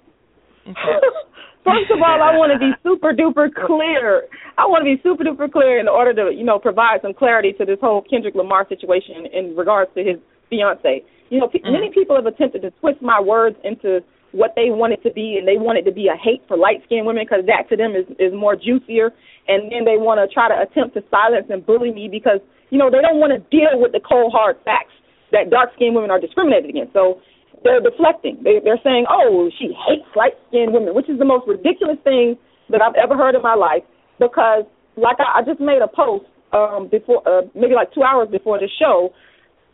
Okay. 0.66 0.74
First 1.64 1.90
of 1.92 2.00
all, 2.04 2.20
I 2.20 2.36
want 2.36 2.52
to 2.52 2.58
be 2.58 2.72
super 2.84 3.12
duper 3.14 3.48
clear. 3.52 4.24
I 4.58 4.64
want 4.68 4.84
to 4.84 4.88
be 4.88 5.00
super 5.02 5.24
duper 5.24 5.50
clear 5.50 5.80
in 5.80 5.88
order 5.88 6.12
to, 6.12 6.30
you 6.34 6.44
know, 6.44 6.58
provide 6.58 7.00
some 7.00 7.14
clarity 7.14 7.52
to 7.56 7.64
this 7.64 7.78
whole 7.80 8.02
Kendrick 8.02 8.34
Lamar 8.34 8.66
situation 8.68 9.24
in 9.32 9.56
regards 9.56 9.90
to 9.96 10.04
his 10.04 10.16
fiance. 10.50 11.00
You 11.30 11.40
know, 11.40 11.48
pe- 11.48 11.60
Mhm. 11.60 11.72
many 11.72 11.88
people 11.90 12.16
have 12.16 12.26
attempted 12.26 12.60
to 12.62 12.70
twist 12.80 13.00
my 13.00 13.18
words 13.20 13.56
into 13.64 14.02
what 14.34 14.58
they 14.58 14.74
want 14.74 14.92
it 14.92 15.02
to 15.06 15.12
be, 15.14 15.38
and 15.38 15.46
they 15.46 15.56
want 15.56 15.78
it 15.78 15.86
to 15.86 15.94
be 15.94 16.10
a 16.10 16.18
hate 16.18 16.42
for 16.50 16.58
light 16.58 16.82
skinned 16.84 17.06
women 17.06 17.22
because 17.22 17.46
that 17.46 17.70
to 17.70 17.78
them 17.78 17.94
is 17.94 18.04
is 18.18 18.34
more 18.34 18.58
juicier, 18.58 19.14
and 19.46 19.70
then 19.70 19.86
they 19.86 19.96
want 19.96 20.18
to 20.18 20.26
try 20.26 20.50
to 20.50 20.56
attempt 20.58 20.98
to 20.98 21.02
silence 21.06 21.46
and 21.48 21.62
bully 21.64 21.94
me 21.94 22.10
because 22.10 22.42
you 22.74 22.78
know 22.78 22.90
they 22.90 23.00
don't 23.00 23.22
want 23.22 23.30
to 23.30 23.40
deal 23.54 23.78
with 23.78 23.94
the 23.94 24.02
cold 24.02 24.34
hard 24.34 24.58
facts 24.66 24.92
that 25.30 25.50
dark 25.50 25.70
skinned 25.78 25.94
women 25.94 26.10
are 26.10 26.18
discriminated 26.20 26.70
against. 26.70 26.92
So 26.92 27.22
they're 27.62 27.80
deflecting. 27.80 28.42
They, 28.42 28.60
they're 28.62 28.82
saying, 28.82 29.06
"Oh, 29.08 29.50
she 29.58 29.72
hates 29.86 30.06
light-skinned 30.14 30.74
women," 30.74 30.94
which 30.94 31.08
is 31.08 31.18
the 31.18 31.24
most 31.24 31.46
ridiculous 31.46 31.96
thing 32.04 32.36
that 32.68 32.82
I've 32.82 32.98
ever 32.98 33.16
heard 33.16 33.34
in 33.34 33.42
my 33.42 33.54
life. 33.54 33.82
Because, 34.18 34.66
like 34.96 35.16
I, 35.18 35.40
I 35.40 35.42
just 35.42 35.60
made 35.60 35.80
a 35.82 35.88
post 35.88 36.26
um, 36.52 36.88
before, 36.90 37.22
uh, 37.26 37.42
maybe 37.54 37.74
like 37.74 37.92
two 37.94 38.02
hours 38.02 38.28
before 38.30 38.58
the 38.58 38.68
show, 38.78 39.10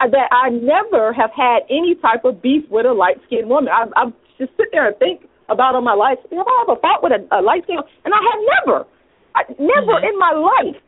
uh, 0.01 0.09
that 0.09 0.29
I 0.31 0.49
never 0.49 1.13
have 1.13 1.31
had 1.35 1.67
any 1.69 1.95
type 2.01 2.25
of 2.25 2.41
beef 2.41 2.65
with 2.71 2.87
a 2.87 2.93
light-skinned 2.93 3.49
woman. 3.49 3.69
I, 3.69 3.85
I 3.97 4.05
just 4.41 4.57
sit 4.57 4.73
there 4.73 4.89
and 4.89 4.97
think 4.97 5.29
about 5.49 5.75
all 5.77 5.85
my 5.85 5.95
life. 5.95 6.19
Have 6.33 6.47
I 6.47 6.65
ever 6.65 6.81
fought 6.81 7.03
with 7.05 7.13
a, 7.13 7.21
a 7.31 7.45
light-skinned? 7.45 7.85
And 8.05 8.15
I 8.15 8.21
have 8.25 8.41
never, 8.57 8.79
I, 9.37 9.43
never 9.61 10.01
mm-hmm. 10.01 10.09
in 10.09 10.19
my 10.19 10.33
life 10.33 10.81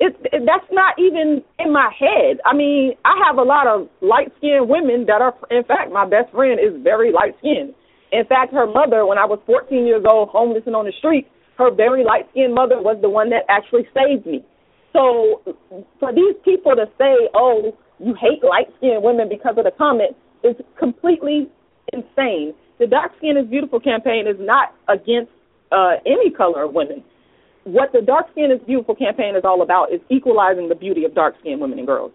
it, 0.00 0.16
it 0.32 0.42
that's 0.48 0.66
not 0.72 0.98
even 0.98 1.44
in 1.60 1.72
my 1.72 1.92
head. 1.92 2.40
I 2.44 2.56
mean, 2.56 2.94
I 3.04 3.20
have 3.26 3.36
a 3.36 3.42
lot 3.42 3.66
of 3.66 3.88
light 4.00 4.32
skinned 4.38 4.68
women 4.68 5.04
that 5.06 5.20
are 5.20 5.36
in 5.50 5.62
fact 5.64 5.92
my 5.92 6.08
best 6.08 6.32
friend 6.32 6.58
is 6.58 6.82
very 6.82 7.12
light 7.12 7.36
skinned. 7.38 7.74
In 8.10 8.24
fact, 8.24 8.52
her 8.52 8.66
mother 8.66 9.06
when 9.06 9.18
I 9.18 9.26
was 9.26 9.38
14 9.46 9.86
years 9.86 10.02
old 10.08 10.30
homeless 10.30 10.64
and 10.66 10.74
on 10.74 10.86
the 10.86 10.92
street, 10.98 11.28
her 11.58 11.70
very 11.70 12.02
light 12.02 12.26
skinned 12.32 12.54
mother 12.54 12.80
was 12.80 12.96
the 13.02 13.10
one 13.10 13.28
that 13.30 13.44
actually 13.48 13.86
saved 13.92 14.26
me. 14.26 14.42
So 14.92 15.42
for 16.00 16.12
these 16.12 16.34
people 16.42 16.74
to 16.74 16.88
say, 16.98 17.28
"Oh, 17.34 17.76
you 18.00 18.14
hate 18.14 18.42
light 18.42 18.72
skinned 18.78 19.04
women 19.04 19.28
because 19.28 19.54
of 19.58 19.64
the 19.64 19.70
comment," 19.70 20.16
is 20.42 20.56
completely 20.78 21.48
insane. 21.92 22.54
The 22.80 22.88
Dark 22.88 23.12
Skin 23.18 23.36
is 23.36 23.46
Beautiful 23.46 23.78
campaign 23.78 24.26
is 24.26 24.36
not 24.40 24.74
against 24.88 25.30
uh, 25.70 26.02
any 26.04 26.30
color 26.34 26.64
of 26.64 26.74
women 26.74 27.04
what 27.64 27.92
the 27.92 28.00
Dark 28.00 28.26
Skin 28.32 28.50
is 28.50 28.60
Beautiful 28.66 28.94
campaign 28.94 29.36
is 29.36 29.42
all 29.44 29.62
about 29.62 29.92
is 29.92 30.00
equalizing 30.08 30.68
the 30.68 30.74
beauty 30.74 31.04
of 31.04 31.14
dark 31.14 31.34
skinned 31.40 31.60
women 31.60 31.78
and 31.78 31.86
girls. 31.86 32.12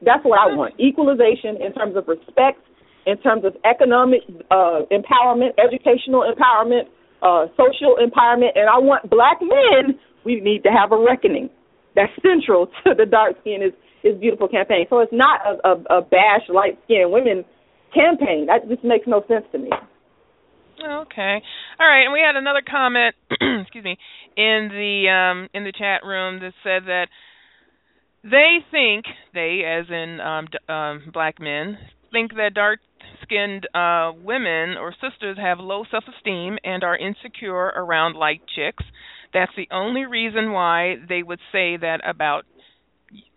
That's 0.00 0.24
what 0.24 0.38
I 0.40 0.54
want. 0.54 0.74
Equalization 0.80 1.60
in 1.60 1.72
terms 1.72 1.96
of 1.96 2.08
respect, 2.08 2.60
in 3.06 3.16
terms 3.18 3.44
of 3.44 3.56
economic 3.64 4.20
uh, 4.50 4.84
empowerment, 4.92 5.56
educational 5.56 6.24
empowerment, 6.24 6.88
uh, 7.22 7.48
social 7.56 7.96
empowerment, 7.96 8.56
and 8.56 8.68
I 8.68 8.78
want 8.78 9.08
black 9.08 9.40
men, 9.40 9.98
we 10.24 10.40
need 10.40 10.62
to 10.64 10.70
have 10.70 10.92
a 10.92 10.98
reckoning. 11.00 11.48
That's 11.94 12.12
central 12.20 12.68
to 12.84 12.92
the 12.96 13.06
Dark 13.06 13.36
Skin 13.40 13.60
is, 13.62 13.72
is 14.04 14.18
Beautiful 14.20 14.48
campaign. 14.48 14.86
So 14.88 15.00
it's 15.00 15.12
not 15.12 15.40
a, 15.44 15.52
a, 15.68 15.98
a 15.98 16.02
bash 16.02 16.48
light 16.48 16.78
skinned 16.84 17.12
women 17.12 17.44
campaign. 17.92 18.46
That 18.46 18.68
just 18.68 18.84
makes 18.84 19.06
no 19.06 19.24
sense 19.28 19.44
to 19.52 19.58
me. 19.58 19.70
Okay. 20.78 21.42
All 21.80 21.88
right, 21.88 22.04
and 22.04 22.12
we 22.12 22.20
had 22.20 22.36
another 22.36 22.62
comment, 22.68 23.14
excuse 23.62 23.84
me, 23.84 23.96
in 24.36 24.68
the 24.70 25.08
um 25.08 25.48
in 25.54 25.64
the 25.64 25.72
chat 25.72 26.04
room 26.04 26.40
that 26.40 26.52
said 26.62 26.84
that 26.86 27.08
they 28.22 28.58
think 28.70 29.04
they 29.34 29.62
as 29.64 29.86
in 29.90 30.20
um 30.20 30.46
d- 30.50 30.58
um 30.72 31.10
black 31.12 31.40
men 31.40 31.78
think 32.12 32.32
that 32.34 32.54
dark 32.54 32.80
skinned 33.22 33.66
uh, 33.74 34.12
women 34.24 34.76
or 34.78 34.92
sisters 34.92 35.36
have 35.38 35.58
low 35.58 35.84
self 35.90 36.04
esteem 36.16 36.56
and 36.64 36.82
are 36.84 36.96
insecure 36.96 37.66
around 37.76 38.14
light 38.16 38.40
chicks. 38.54 38.84
That's 39.34 39.52
the 39.56 39.68
only 39.70 40.04
reason 40.06 40.52
why 40.52 40.96
they 41.08 41.22
would 41.22 41.40
say 41.52 41.76
that 41.76 42.00
about 42.08 42.44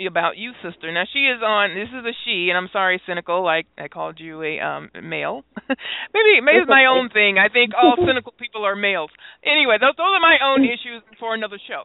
about 0.08 0.38
you, 0.38 0.52
sister. 0.64 0.92
Now 0.92 1.04
she 1.12 1.20
is 1.20 1.42
on. 1.44 1.76
This 1.76 1.90
is 1.90 2.06
a 2.06 2.14
she, 2.26 2.50
and 2.50 2.58
I'm 2.58 2.70
sorry, 2.72 3.02
cynical. 3.08 3.44
Like 3.44 3.68
I 3.78 3.88
called 3.88 4.20
you 4.20 4.42
a 4.42 4.60
um 4.60 4.90
male. 5.04 5.44
maybe 6.14 6.42
maybe 6.42 6.60
it's 6.60 6.70
my 6.70 6.86
own 6.86 7.10
thing. 7.10 7.38
I 7.38 7.50
think 7.52 7.74
all 7.76 7.96
cynical 7.98 8.34
people 8.38 8.66
are 8.66 8.76
males. 8.76 9.12
Anyway, 9.46 9.78
those 9.80 9.96
those 9.98 10.14
are 10.14 10.20
my 10.20 10.38
own 10.44 10.64
issues 10.66 11.04
for 11.20 11.34
another 11.34 11.60
show. 11.68 11.84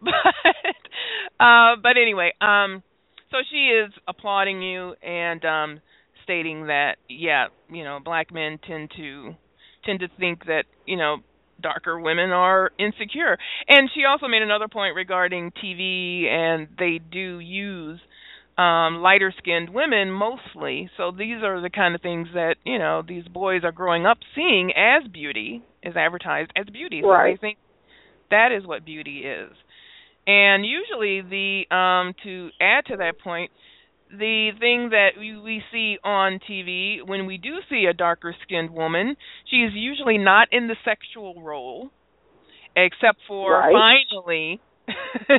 But 1.38 1.44
uh, 1.44 1.76
but 1.82 1.96
anyway, 2.00 2.32
um, 2.40 2.82
so 3.30 3.38
she 3.50 3.66
is 3.66 3.92
applauding 4.06 4.62
you 4.62 4.94
and 5.02 5.44
um 5.44 5.80
stating 6.22 6.66
that 6.66 6.96
yeah, 7.08 7.46
you 7.70 7.84
know, 7.84 7.98
black 8.04 8.32
men 8.32 8.58
tend 8.66 8.90
to 8.96 9.34
tend 9.84 10.00
to 10.00 10.08
think 10.18 10.46
that 10.46 10.64
you 10.86 10.96
know 10.96 11.18
darker 11.60 11.98
women 11.98 12.30
are 12.30 12.70
insecure. 12.78 13.38
And 13.68 13.90
she 13.94 14.04
also 14.04 14.28
made 14.28 14.42
another 14.42 14.68
point 14.68 14.94
regarding 14.94 15.52
TV, 15.52 16.26
and 16.26 16.68
they 16.78 17.00
do 17.10 17.38
use 17.38 18.00
um 18.56 19.02
lighter 19.02 19.34
skinned 19.38 19.68
women 19.70 20.10
mostly. 20.12 20.88
So 20.96 21.10
these 21.10 21.42
are 21.42 21.60
the 21.60 21.70
kind 21.70 21.94
of 21.94 22.00
things 22.02 22.28
that, 22.34 22.54
you 22.64 22.78
know, 22.78 23.02
these 23.06 23.26
boys 23.26 23.62
are 23.64 23.72
growing 23.72 24.06
up 24.06 24.18
seeing 24.34 24.72
as 24.76 25.08
beauty, 25.10 25.62
is 25.82 25.96
advertised 25.96 26.52
as 26.56 26.66
beauty. 26.66 27.00
So 27.02 27.08
right. 27.08 27.34
they 27.34 27.40
think 27.40 27.58
that 28.30 28.50
is 28.56 28.66
what 28.66 28.84
beauty 28.84 29.24
is. 29.26 29.50
And 30.26 30.64
usually 30.64 31.20
the 31.20 31.74
um 31.74 32.14
to 32.22 32.50
add 32.60 32.86
to 32.86 32.96
that 32.98 33.18
point, 33.22 33.50
the 34.18 34.50
thing 34.58 34.90
that 34.90 35.10
we, 35.18 35.38
we 35.38 35.62
see 35.72 35.96
on 36.04 36.38
TV 36.48 36.98
when 37.06 37.26
we 37.26 37.38
do 37.38 37.56
see 37.70 37.86
a 37.88 37.92
darker 37.94 38.34
skinned 38.42 38.70
woman, 38.70 39.16
she's 39.50 39.70
usually 39.74 40.18
not 40.18 40.48
in 40.52 40.68
the 40.68 40.76
sexual 40.84 41.42
role, 41.42 41.90
except 42.76 43.18
for 43.26 43.60
Right. 43.60 43.72
finally 43.72 44.60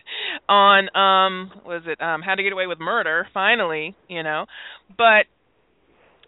on 0.50 0.86
um 0.96 1.52
was 1.66 1.84
it 1.86 2.02
um 2.02 2.22
How 2.22 2.36
to 2.36 2.44
Get 2.44 2.54
Away 2.54 2.68
with 2.68 2.80
Murder, 2.80 3.28
finally, 3.34 3.96
you 4.08 4.24
know. 4.24 4.46
But 4.98 5.26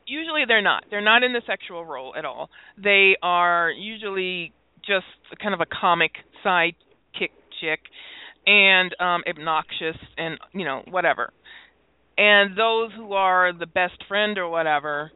usually 0.05 0.43
they're 0.47 0.61
not. 0.61 0.83
They're 0.89 1.01
not 1.01 1.23
in 1.23 1.33
the 1.33 1.41
sexual 1.45 1.85
role 1.85 2.13
at 2.17 2.25
all. 2.25 2.49
They 2.81 3.15
are 3.21 3.71
usually 3.71 4.53
just 4.85 5.05
kind 5.41 5.53
of 5.53 5.61
a 5.61 5.65
comic 5.65 6.11
sidekick 6.45 7.31
chick 7.59 7.79
and 8.45 8.95
um 8.99 9.23
obnoxious 9.27 9.97
and 10.17 10.37
you 10.53 10.63
know 10.63 10.81
whatever 10.89 11.31
and 12.17 12.57
those 12.57 12.91
who 12.95 13.13
are 13.13 13.53
the 13.53 13.65
best 13.65 14.03
friend 14.07 14.37
or 14.37 14.49
whatever 14.49 15.11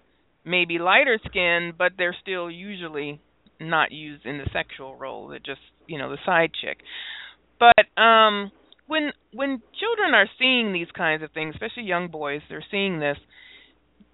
may 0.45 0.65
be 0.65 0.79
lighter 0.79 1.19
skinned 1.25 1.77
but 1.77 1.93
they're 1.97 2.15
still 2.21 2.49
usually 2.49 3.19
not 3.59 3.91
used 3.91 4.25
in 4.25 4.39
the 4.39 4.49
sexual 4.51 4.95
role. 4.95 5.27
They're 5.27 5.39
just 5.39 5.61
you 5.87 5.97
know 5.97 6.09
the 6.09 6.17
side 6.25 6.51
chick. 6.59 6.77
But 7.59 8.01
um 8.01 8.51
when 8.87 9.11
when 9.33 9.61
children 9.79 10.13
are 10.13 10.27
seeing 10.39 10.73
these 10.73 10.91
kinds 10.95 11.23
of 11.23 11.31
things 11.31 11.55
especially 11.55 11.83
young 11.83 12.09
boys 12.09 12.41
they're 12.49 12.65
seeing 12.71 12.99
this 12.99 13.17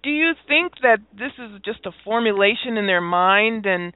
do 0.02 0.10
you 0.10 0.32
think 0.46 0.72
that 0.82 0.98
this 1.12 1.32
is 1.38 1.60
just 1.64 1.86
a 1.86 1.90
formulation 2.04 2.76
in 2.76 2.86
their 2.86 3.00
mind 3.00 3.66
and 3.66 3.92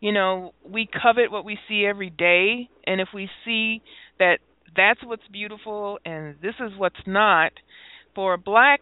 you 0.00 0.12
know 0.12 0.52
we 0.64 0.88
covet 1.02 1.30
what 1.30 1.44
we 1.44 1.58
see 1.68 1.84
every 1.86 2.10
day? 2.10 2.68
And 2.86 3.00
if 3.00 3.08
we 3.14 3.28
see 3.44 3.82
that 4.18 4.38
that's 4.76 5.00
what's 5.02 5.26
beautiful 5.32 5.98
and 6.04 6.36
this 6.42 6.54
is 6.60 6.72
what's 6.76 6.96
not 7.06 7.52
for 8.16 8.34
a 8.34 8.38
black 8.38 8.80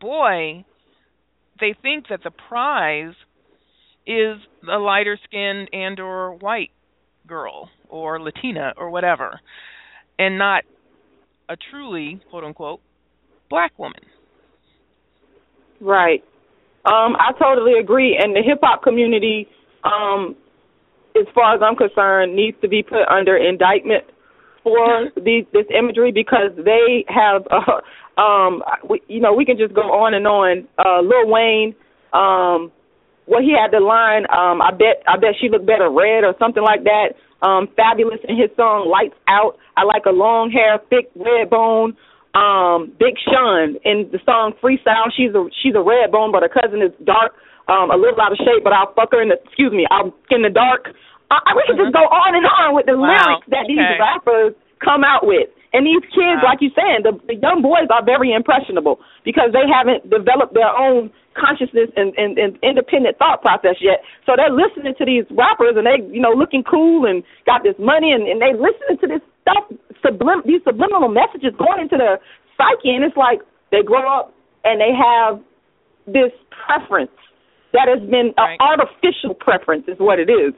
boy 0.00 0.64
they 1.58 1.74
think 1.82 2.06
that 2.10 2.20
the 2.22 2.30
prize 2.30 3.14
is 4.06 4.36
a 4.70 4.78
lighter 4.78 5.18
skinned 5.24 5.68
and 5.72 5.98
or 5.98 6.34
white 6.34 6.70
girl 7.26 7.70
or 7.88 8.20
latina 8.20 8.72
or 8.76 8.90
whatever 8.90 9.40
and 10.18 10.38
not 10.38 10.62
a 11.48 11.56
truly 11.70 12.20
quote 12.30 12.44
unquote 12.44 12.80
black 13.50 13.76
woman 13.78 14.02
Right. 15.80 16.24
Um, 16.84 17.16
I 17.18 17.32
totally 17.38 17.74
agree. 17.80 18.18
And 18.20 18.34
the 18.34 18.42
hip 18.42 18.58
hop 18.62 18.82
community, 18.82 19.48
um, 19.84 20.36
as 21.16 21.26
far 21.34 21.54
as 21.54 21.60
I'm 21.62 21.76
concerned, 21.76 22.34
needs 22.34 22.56
to 22.62 22.68
be 22.68 22.82
put 22.82 23.08
under 23.10 23.36
indictment 23.36 24.04
for 24.62 25.10
these 25.24 25.44
this 25.52 25.66
imagery 25.76 26.12
because 26.12 26.52
they 26.56 27.04
have 27.08 27.42
uh, 27.50 27.80
um 28.16 28.62
we, 28.88 29.00
you 29.08 29.20
know, 29.20 29.32
we 29.34 29.44
can 29.44 29.58
just 29.58 29.74
go 29.74 29.82
on 29.92 30.14
and 30.14 30.26
on. 30.26 30.68
Uh 30.78 31.00
Lil 31.02 31.28
Wayne, 31.28 31.74
um 32.12 32.72
well 33.26 33.42
he 33.42 33.52
had 33.52 33.72
the 33.72 33.80
line, 33.80 34.24
um, 34.30 34.62
I 34.62 34.70
bet 34.70 35.02
I 35.06 35.16
bet 35.16 35.34
she 35.40 35.48
looked 35.48 35.66
better 35.66 35.90
red 35.90 36.24
or 36.24 36.34
something 36.38 36.62
like 36.62 36.84
that. 36.84 37.14
Um, 37.42 37.68
Fabolous 37.76 38.24
in 38.28 38.40
his 38.40 38.48
song 38.56 38.88
Lights 38.88 39.18
Out. 39.28 39.58
I 39.76 39.84
like 39.84 40.06
a 40.06 40.10
long 40.12 40.50
hair, 40.50 40.80
thick 40.88 41.10
red 41.14 41.50
bone 41.50 41.96
um 42.36 42.92
Big 43.00 43.16
Sean 43.24 43.80
in 43.88 44.12
the 44.12 44.20
song 44.28 44.52
Freestyle. 44.60 45.08
She's 45.16 45.32
a 45.32 45.48
she's 45.64 45.72
a 45.72 45.80
red 45.80 46.12
bone, 46.12 46.30
but 46.30 46.44
her 46.44 46.52
cousin 46.52 46.84
is 46.84 46.92
dark, 47.08 47.32
um, 47.66 47.88
a 47.88 47.96
little 47.96 48.20
out 48.20 48.30
of 48.30 48.38
shape, 48.38 48.60
but 48.60 48.76
I'll 48.76 48.92
fuck 48.92 49.16
her 49.16 49.24
in 49.24 49.32
the 49.32 49.40
excuse 49.40 49.72
me, 49.72 49.88
I'll 49.88 50.12
in 50.28 50.44
the 50.44 50.52
dark. 50.52 50.92
I, 51.32 51.40
I 51.40 51.50
we 51.56 51.64
could 51.64 51.80
just 51.80 51.96
go 51.96 52.04
on 52.04 52.36
and 52.36 52.44
on 52.44 52.76
with 52.76 52.86
the 52.86 52.94
Wow, 52.94 53.08
lyrics 53.08 53.48
that 53.50 53.64
these 53.66 53.80
rappers 53.96 54.52
come 54.84 55.00
out 55.00 55.24
with. 55.24 55.48
And 55.72 55.86
these 55.86 56.02
kids, 56.14 56.40
like 56.44 56.62
you're 56.62 56.74
saying, 56.74 57.02
the, 57.02 57.18
the 57.26 57.36
young 57.36 57.62
boys 57.62 57.90
are 57.90 58.04
very 58.04 58.32
impressionable 58.32 59.00
because 59.24 59.50
they 59.52 59.66
haven't 59.66 60.08
developed 60.08 60.54
their 60.54 60.70
own 60.70 61.10
consciousness 61.36 61.92
and, 61.96 62.16
and, 62.16 62.38
and 62.38 62.56
independent 62.62 63.18
thought 63.18 63.42
process 63.42 63.76
yet. 63.80 64.00
So 64.24 64.34
they're 64.38 64.52
listening 64.52 64.96
to 64.96 65.04
these 65.04 65.28
rappers 65.30 65.76
and 65.76 65.84
they, 65.84 66.00
you 66.08 66.22
know, 66.22 66.32
looking 66.32 66.64
cool 66.64 67.04
and 67.04 67.22
got 67.44 67.62
this 67.62 67.76
money 67.78 68.12
and, 68.12 68.24
and 68.24 68.40
they 68.40 68.56
listening 68.56 68.96
to 69.04 69.06
this 69.06 69.22
stuff, 69.44 69.68
sublim- 70.00 70.46
these 70.48 70.64
subliminal 70.64 71.12
messages 71.12 71.52
going 71.60 71.84
into 71.84 72.00
their 72.00 72.18
psyche. 72.56 72.96
And 72.96 73.04
it's 73.04 73.16
like 73.16 73.44
they 73.70 73.84
grow 73.84 74.06
up 74.06 74.32
and 74.64 74.80
they 74.80 74.94
have 74.96 75.42
this 76.06 76.32
preference 76.50 77.12
that 77.76 77.90
has 77.90 78.00
been 78.08 78.32
an 78.38 78.56
artificial 78.60 79.34
preference 79.34 79.84
is 79.88 79.98
what 79.98 80.18
it 80.18 80.30
is. 80.30 80.54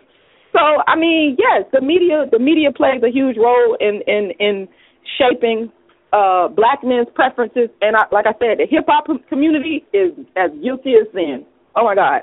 So 0.52 0.60
I 0.86 0.96
mean, 0.96 1.36
yes, 1.38 1.68
the 1.72 1.80
media 1.80 2.24
the 2.30 2.38
media 2.38 2.72
plays 2.72 3.02
a 3.02 3.10
huge 3.10 3.36
role 3.36 3.76
in 3.80 4.00
in 4.06 4.32
in 4.38 4.68
shaping 5.16 5.72
uh 6.12 6.48
black 6.48 6.80
men's 6.82 7.08
preferences 7.14 7.68
and 7.80 7.96
I, 7.96 8.04
like 8.12 8.26
I 8.26 8.32
said, 8.38 8.58
the 8.58 8.66
hip 8.68 8.84
hop 8.88 9.06
community 9.28 9.84
is 9.92 10.12
as 10.36 10.50
guilty 10.62 10.94
as 11.00 11.06
sin. 11.12 11.46
Oh 11.76 11.84
my 11.84 11.94
god. 11.94 12.22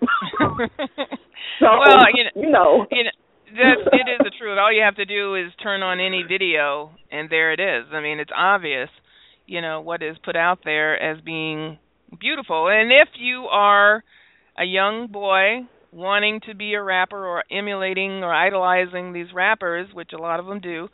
So 1.58 1.66
well, 1.66 2.06
you 2.14 2.24
know, 2.24 2.30
you 2.34 2.50
know. 2.50 2.86
you 2.90 3.04
know 3.04 3.10
that 3.54 3.76
it 3.92 4.10
is 4.10 4.18
the 4.18 4.32
truth. 4.38 4.58
All 4.58 4.72
you 4.72 4.82
have 4.82 4.96
to 4.96 5.04
do 5.04 5.34
is 5.34 5.52
turn 5.62 5.82
on 5.82 6.00
any 6.00 6.24
video, 6.26 6.92
and 7.10 7.28
there 7.30 7.52
it 7.52 7.60
is. 7.60 7.86
I 7.92 8.00
mean, 8.00 8.18
it's 8.18 8.30
obvious, 8.34 8.88
you 9.46 9.60
know, 9.60 9.80
what 9.80 10.02
is 10.02 10.16
put 10.24 10.36
out 10.36 10.60
there 10.64 11.00
as 11.00 11.20
being 11.20 11.78
beautiful. 12.18 12.68
And 12.68 12.90
if 12.90 13.08
you 13.18 13.46
are 13.50 14.02
a 14.58 14.64
young 14.64 15.08
boy 15.08 15.68
wanting 15.92 16.40
to 16.48 16.54
be 16.54 16.74
a 16.74 16.82
rapper 16.82 17.26
or 17.26 17.44
emulating 17.50 18.24
or 18.24 18.32
idolizing 18.32 19.12
these 19.12 19.32
rappers, 19.34 19.88
which 19.92 20.12
a 20.14 20.20
lot 20.20 20.40
of 20.40 20.46
them 20.46 20.60
do, 20.60 20.88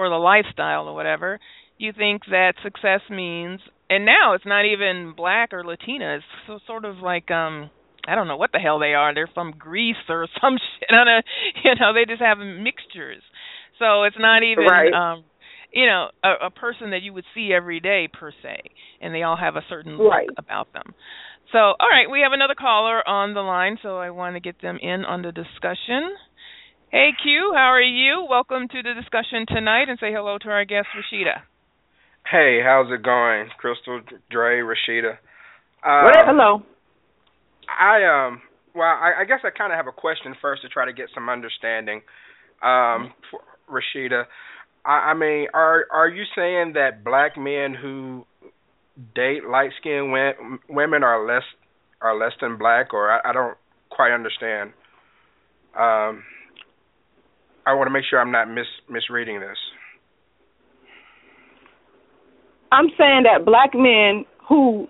or 0.00 0.08
the 0.08 0.16
lifestyle 0.16 0.88
or 0.88 0.94
whatever, 0.94 1.38
you 1.78 1.92
think 1.96 2.22
that 2.30 2.54
success 2.62 3.00
means 3.10 3.60
and 3.90 4.06
now 4.06 4.34
it's 4.34 4.46
not 4.46 4.64
even 4.64 5.14
black 5.16 5.52
or 5.52 5.64
Latina. 5.64 6.16
It's 6.16 6.24
so, 6.46 6.58
sort 6.66 6.84
of 6.84 6.96
like 6.98 7.30
um 7.30 7.70
I 8.08 8.14
don't 8.14 8.28
know 8.28 8.36
what 8.38 8.50
the 8.52 8.58
hell 8.58 8.78
they 8.78 8.94
are. 8.94 9.14
They're 9.14 9.30
from 9.34 9.52
Greece 9.58 9.96
or 10.08 10.26
some 10.40 10.56
shit. 10.58 10.88
Don't 10.90 11.06
know. 11.06 11.20
You 11.64 11.72
know, 11.80 11.92
they 11.92 12.06
just 12.10 12.22
have 12.22 12.38
mixtures. 12.38 13.22
So 13.78 14.04
it's 14.04 14.16
not 14.18 14.42
even 14.42 14.64
Right. 14.70 14.92
um 14.94 15.24
you 15.72 15.86
know, 15.86 16.08
a, 16.24 16.46
a 16.46 16.50
person 16.50 16.90
that 16.90 17.02
you 17.02 17.12
would 17.12 17.24
see 17.34 17.52
every 17.52 17.80
day 17.80 18.08
per 18.12 18.32
se. 18.42 18.58
And 19.00 19.14
they 19.14 19.22
all 19.22 19.36
have 19.36 19.56
a 19.56 19.64
certain 19.68 19.98
look 19.98 20.10
Right. 20.10 20.28
about 20.38 20.72
them. 20.72 20.94
So, 21.52 21.58
all 21.58 21.90
right, 21.90 22.10
we 22.10 22.20
have 22.22 22.32
another 22.32 22.54
caller 22.58 23.06
on 23.08 23.34
the 23.34 23.40
line, 23.40 23.76
so 23.82 23.98
I 23.98 24.10
want 24.10 24.36
to 24.36 24.40
get 24.40 24.60
them 24.62 24.78
in 24.80 25.04
on 25.04 25.22
the 25.22 25.32
discussion. 25.32 26.10
Hey 26.90 27.10
Q, 27.22 27.52
how 27.54 27.70
are 27.70 27.80
you? 27.80 28.26
Welcome 28.28 28.66
to 28.66 28.82
the 28.82 28.94
discussion 29.00 29.46
tonight 29.46 29.88
and 29.88 29.96
say 30.00 30.10
hello 30.10 30.38
to 30.38 30.48
our 30.48 30.64
guest 30.64 30.88
Rashida. 30.90 31.38
Hey, 32.28 32.58
how's 32.64 32.90
it 32.90 33.04
going, 33.04 33.46
Crystal, 33.58 34.00
Dre, 34.28 34.58
Rashida? 34.58 35.12
Um, 35.86 36.10
hello. 36.26 36.62
I 37.68 38.02
um, 38.02 38.42
well, 38.74 38.88
I, 38.88 39.20
I 39.20 39.24
guess 39.24 39.38
I 39.44 39.56
kind 39.56 39.72
of 39.72 39.76
have 39.76 39.86
a 39.86 39.92
question 39.92 40.34
first 40.42 40.62
to 40.62 40.68
try 40.68 40.84
to 40.84 40.92
get 40.92 41.06
some 41.14 41.28
understanding. 41.28 42.02
Um, 42.60 43.14
for 43.30 43.38
Rashida, 43.70 44.24
I, 44.84 45.12
I 45.12 45.14
mean, 45.14 45.46
are 45.54 45.84
are 45.92 46.08
you 46.08 46.24
saying 46.34 46.72
that 46.74 47.04
black 47.04 47.38
men 47.38 47.72
who 47.72 48.26
date 49.14 49.44
light 49.48 49.70
skinned 49.78 50.10
women 50.68 51.04
are 51.04 51.24
less 51.24 51.44
are 52.02 52.18
less 52.18 52.32
than 52.40 52.58
black, 52.58 52.92
or 52.92 53.12
I, 53.12 53.30
I 53.30 53.32
don't 53.32 53.56
quite 53.90 54.12
understand. 54.12 54.72
Um, 55.78 56.24
I 57.70 57.74
want 57.74 57.86
to 57.86 57.92
make 57.92 58.02
sure 58.10 58.18
I'm 58.18 58.32
not 58.32 58.50
mis 58.50 58.66
misreading 58.88 59.38
this. 59.38 59.56
I'm 62.72 62.88
saying 62.98 63.22
that 63.30 63.44
black 63.46 63.70
men 63.74 64.24
who 64.48 64.88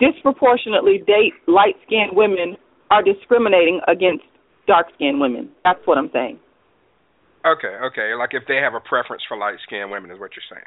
disproportionately 0.00 0.98
date 1.06 1.34
light 1.46 1.76
skinned 1.86 2.16
women 2.16 2.56
are 2.90 3.02
discriminating 3.02 3.80
against 3.86 4.24
dark 4.66 4.88
skinned 4.94 5.20
women. 5.20 5.50
That's 5.62 5.78
what 5.84 5.98
I'm 5.98 6.10
saying. 6.12 6.40
Okay, 7.46 7.78
okay. 7.86 8.14
Like 8.18 8.30
if 8.32 8.42
they 8.48 8.56
have 8.56 8.74
a 8.74 8.80
preference 8.80 9.22
for 9.28 9.36
light 9.36 9.58
skinned 9.62 9.92
women 9.92 10.10
is 10.10 10.18
what 10.18 10.30
you're 10.34 10.50
saying. 10.50 10.66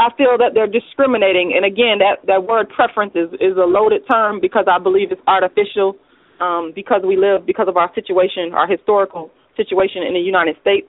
I 0.00 0.10
feel 0.18 0.36
that 0.38 0.50
they're 0.54 0.66
discriminating 0.66 1.54
and 1.54 1.64
again 1.64 2.02
that, 2.02 2.26
that 2.26 2.42
word 2.42 2.68
preference 2.74 3.14
is, 3.14 3.30
is 3.34 3.54
a 3.56 3.66
loaded 3.70 4.02
term 4.10 4.40
because 4.40 4.66
I 4.66 4.82
believe 4.82 5.12
it's 5.12 5.22
artificial 5.28 5.94
um, 6.42 6.72
because 6.74 7.02
we 7.06 7.16
live 7.16 7.46
because 7.46 7.68
of 7.68 7.76
our 7.76 7.90
situation, 7.94 8.52
our 8.52 8.66
historical 8.66 9.30
situation 9.56 10.02
in 10.02 10.14
the 10.14 10.20
United 10.20 10.56
States 10.60 10.88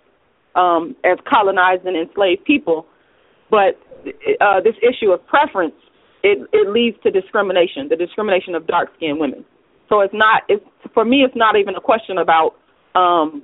um, 0.55 0.95
as 1.05 1.17
colonized 1.31 1.85
and 1.85 1.95
enslaved 1.95 2.43
people. 2.43 2.87
But 3.51 3.77
uh, 4.41 4.61
this 4.61 4.73
issue 4.81 5.11
of 5.11 5.25
preference, 5.27 5.75
it, 6.23 6.41
it 6.51 6.69
leads 6.69 6.97
to 7.03 7.11
discrimination, 7.11 7.87
the 7.89 7.95
discrimination 7.95 8.55
of 8.55 8.65
dark 8.65 8.89
skinned 8.97 9.19
women. 9.19 9.45
So 9.89 10.01
it's 10.01 10.13
not, 10.13 10.41
it's, 10.49 10.65
for 10.93 11.05
me, 11.05 11.17
it's 11.21 11.35
not 11.35 11.55
even 11.55 11.75
a 11.75 11.81
question 11.81 12.17
about 12.17 12.55
um, 12.95 13.43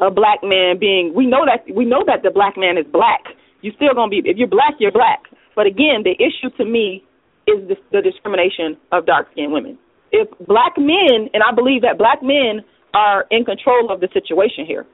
a 0.00 0.10
black 0.10 0.40
man 0.42 0.78
being. 0.78 1.12
We 1.14 1.26
know 1.26 1.44
that 1.46 1.72
we 1.72 1.84
know 1.84 2.02
that 2.06 2.22
the 2.22 2.30
black 2.30 2.56
man 2.56 2.78
is 2.78 2.86
black. 2.90 3.20
You're 3.60 3.74
still 3.76 3.94
gonna 3.94 4.08
be 4.08 4.22
if 4.24 4.38
you're 4.38 4.48
black, 4.48 4.74
you're 4.80 4.90
black. 4.90 5.24
But 5.54 5.66
again, 5.66 6.02
the 6.02 6.16
issue 6.16 6.50
to 6.56 6.64
me 6.64 7.04
is 7.46 7.68
the, 7.68 7.76
the 7.92 8.00
discrimination 8.00 8.78
of 8.92 9.06
dark 9.06 9.28
skinned 9.32 9.52
women. 9.52 9.78
If 10.12 10.28
black 10.46 10.74
men, 10.76 11.30
and 11.32 11.42
I 11.42 11.54
believe 11.54 11.82
that 11.82 11.98
black 11.98 12.22
men 12.22 12.64
are 12.94 13.26
in 13.30 13.44
control 13.44 13.90
of 13.90 14.00
the 14.00 14.08
situation 14.12 14.66
here 14.66 14.86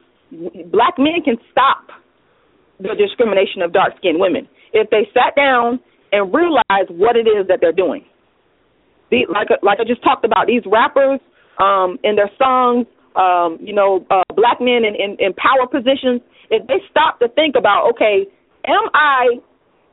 black 0.71 0.99
men 0.99 1.23
can 1.25 1.37
stop 1.51 1.89
the 2.79 2.95
discrimination 2.99 3.63
of 3.63 3.73
dark 3.73 3.95
skinned 3.99 4.21
women 4.21 4.49
if 4.73 4.91
they 4.91 5.09
sat 5.15 5.35
down 5.37 5.81
and 6.13 6.35
realize 6.35 6.89
what 6.89 7.17
it 7.17 7.27
is 7.27 7.47
that 7.49 7.59
they're 7.61 7.73
doing. 7.73 8.05
The, 9.11 9.27
like 9.33 9.49
like 9.63 9.79
I 9.81 9.85
just 9.85 10.03
talked 10.03 10.25
about, 10.25 10.47
these 10.47 10.63
rappers 10.67 11.21
um, 11.59 11.99
in 12.03 12.17
their 12.17 12.31
songs, 12.37 12.87
um, 13.15 13.59
you 13.61 13.73
know, 13.73 14.05
uh, 14.11 14.27
black 14.35 14.61
men 14.61 14.85
in, 14.85 14.95
in, 14.95 15.17
in 15.19 15.33
power 15.35 15.67
positions, 15.67 16.21
if 16.51 16.67
they 16.67 16.83
stop 16.91 17.19
to 17.21 17.29
think 17.29 17.55
about, 17.57 17.89
okay, 17.95 18.27
am 18.67 18.91
I, 18.93 19.41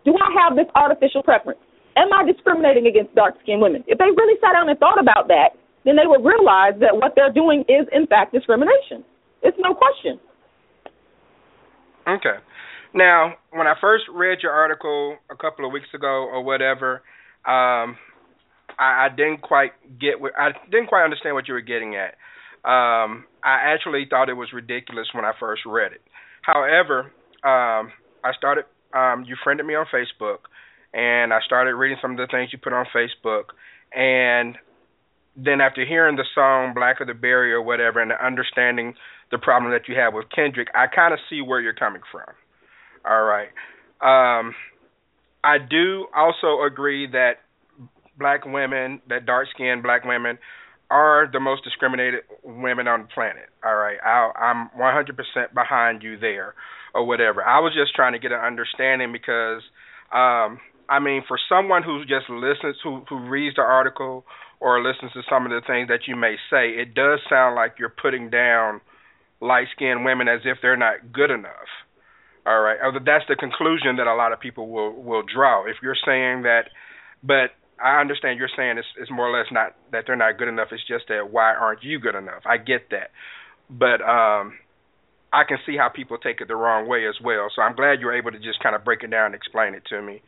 do 0.04 0.14
I 0.18 0.30
have 0.44 0.58
this 0.58 0.68
artificial 0.76 1.24
preference? 1.24 1.62
Am 1.96 2.12
I 2.12 2.26
discriminating 2.26 2.88
against 2.88 3.14
dark 3.16 3.36
skinned 3.44 3.62
women? 3.62 3.84
If 3.88 3.98
they 3.98 4.06
really 4.06 4.40
sat 4.42 4.54
down 4.54 4.70
and 4.70 4.80
thought 4.80 5.00
about 5.00 5.28
that, 5.28 5.54
then 5.86 5.96
they 5.96 6.08
would 6.08 6.26
realize 6.26 6.74
that 6.80 6.96
what 6.96 7.14
they're 7.16 7.32
doing 7.34 7.62
is 7.68 7.88
in 7.92 8.08
fact 8.08 8.34
discrimination. 8.34 9.04
It's 9.44 9.58
no 9.60 9.76
question. 9.76 10.20
Okay. 12.08 12.40
Now, 12.94 13.34
when 13.52 13.68
I 13.68 13.74
first 13.82 14.06
read 14.14 14.40
your 14.42 14.52
article 14.52 15.18
a 15.30 15.36
couple 15.36 15.66
of 15.66 15.72
weeks 15.72 15.88
ago 15.94 16.30
or 16.30 16.44
whatever, 16.44 17.02
um, 17.46 17.98
I, 18.80 19.08
I 19.08 19.10
didn't 19.16 19.42
quite 19.42 19.72
get 20.00 20.20
what 20.20 20.34
I 20.38 20.52
didn't 20.72 20.88
quite 20.88 21.04
understand 21.04 21.36
what 21.36 21.48
you 21.48 21.54
were 21.54 21.62
getting 21.62 21.96
at. 21.96 22.16
Um, 22.64 23.26
I 23.44 23.74
actually 23.74 24.06
thought 24.10 24.30
it 24.30 24.34
was 24.34 24.50
ridiculous 24.54 25.08
when 25.14 25.26
I 25.26 25.34
first 25.40 25.64
read 25.66 25.92
it. 25.92 26.02
However, 26.44 27.12
um, 27.44 27.92
I 28.24 28.32
started. 28.38 28.66
Um, 28.94 29.26
you 29.28 29.36
friended 29.44 29.66
me 29.66 29.74
on 29.74 29.88
Facebook, 29.92 30.46
and 30.94 31.34
I 31.34 31.40
started 31.46 31.76
reading 31.76 31.98
some 32.02 32.12
of 32.12 32.18
the 32.18 32.28
things 32.28 32.52
you 32.52 32.60
put 32.60 32.74
on 32.74 32.86
Facebook, 32.96 33.54
and 33.94 34.56
then 35.36 35.62
after 35.62 35.86
hearing 35.86 36.16
the 36.16 36.26
song 36.36 36.74
"Black 36.74 37.02
of 37.02 37.08
the 37.08 37.14
Berry" 37.14 37.54
or 37.54 37.62
whatever, 37.62 38.02
and 38.02 38.12
understanding 38.12 38.94
the 39.32 39.38
problem 39.38 39.72
that 39.72 39.88
you 39.88 39.96
have 39.96 40.14
with 40.14 40.26
Kendrick, 40.34 40.70
I 40.76 40.88
kind 40.88 41.14
of 41.14 41.20
see 41.30 41.42
where 41.42 41.60
you're 41.60 41.74
coming 41.74 42.02
from. 42.12 42.30
All 43.06 43.24
right. 43.24 43.50
Um, 44.02 44.54
I 45.44 45.58
do 45.58 46.08
also 46.16 46.64
agree 46.64 47.08
that 47.12 47.40
black 48.18 48.46
women, 48.46 49.02
that 49.10 49.26
dark 49.26 49.48
skinned 49.54 49.84
black 49.84 50.06
women, 50.06 50.38
are 50.90 51.28
the 51.32 51.40
most 51.40 51.64
discriminated 51.64 52.22
women 52.44 52.88
on 52.88 53.02
the 53.04 53.08
planet. 53.08 53.50
All 53.66 53.76
right. 53.76 53.98
I, 54.06 54.32
I'm 54.38 54.70
100% 54.80 55.54
behind 55.54 56.04
you 56.04 56.18
there 56.20 56.54
or 56.94 57.06
whatever. 57.06 57.44
I 57.44 57.60
was 57.60 57.74
just 57.74 57.96
trying 57.96 58.14
to 58.14 58.20
get 58.20 58.32
an 58.32 58.40
understanding 58.40 59.12
because, 59.12 59.64
um, 60.14 60.60
I 60.90 61.00
mean, 61.00 61.24
for 61.28 61.40
someone 61.50 61.84
who 61.84 62.02
just 62.02 62.30
listens, 62.30 62.78
who, 62.84 63.04
who 63.10 63.28
reads 63.30 63.56
the 63.56 63.62
article 63.62 64.26
or 64.60 64.82
listens 64.82 65.12
to 65.14 65.22
some 65.30 65.46
of 65.46 65.52
the 65.52 65.62
things 65.66 65.88
that 65.90 66.08
you 66.08 66.16
may 66.16 66.36
say, 66.50 66.70
it 66.70 66.94
does 66.94 67.20
sound 67.30 67.56
like 67.56 67.76
you're 67.80 67.94
putting 68.02 68.30
down– 68.30 68.82
light 69.44 69.68
skinned 69.76 70.06
women 70.06 70.28
as 70.28 70.40
if 70.46 70.58
they're 70.62 70.78
not 70.78 71.12
good 71.12 71.30
enough. 71.30 71.70
All 72.46 72.62
right. 72.62 72.78
That's 73.06 73.26
the 73.28 73.36
conclusion 73.36 73.98
that 73.98 74.08
a 74.08 74.16
lot 74.16 74.32
of 74.32 74.40
people 74.40 74.70
will 74.70 74.92
will 74.92 75.24
draw. 75.24 75.66
If 75.66 75.78
you're 75.84 76.00
saying 76.06 76.44
that 76.44 76.72
but 77.22 77.52
I 77.84 78.00
understand 78.00 78.40
you're 78.40 78.52
saying 78.56 78.78
it's, 78.78 78.88
it's 78.98 79.12
more 79.12 79.28
or 79.28 79.38
less 79.38 79.48
not 79.52 79.76
that 79.92 80.06
they're 80.08 80.16
not 80.16 80.38
good 80.38 80.48
enough. 80.48 80.70
It's 80.72 80.86
just 80.88 81.06
that 81.10 81.30
why 81.32 81.54
aren't 81.54 81.84
you 81.84 82.00
good 82.00 82.16
enough? 82.16 82.44
I 82.46 82.58
get 82.58 82.90
that, 82.92 83.12
but 83.70 84.02
um, 84.02 84.54
I 85.32 85.44
can 85.48 85.58
see 85.66 85.76
how 85.78 85.90
people 85.90 86.18
take 86.18 86.42
it 86.42 86.48
the 86.48 86.56
wrong 86.56 86.88
way 86.88 87.08
as 87.08 87.16
well. 87.24 87.48
So 87.56 87.62
I'm 87.62 87.76
glad 87.76 88.00
you're 88.00 88.16
able 88.16 88.32
to 88.32 88.40
just 88.40 88.62
kind 88.62 88.76
of 88.76 88.84
break 88.84 89.04
it 89.04 89.12
down 89.12 89.28
and 89.28 89.36
explain 89.36 89.74
it 89.74 89.84
to 89.90 90.02
me 90.02 90.22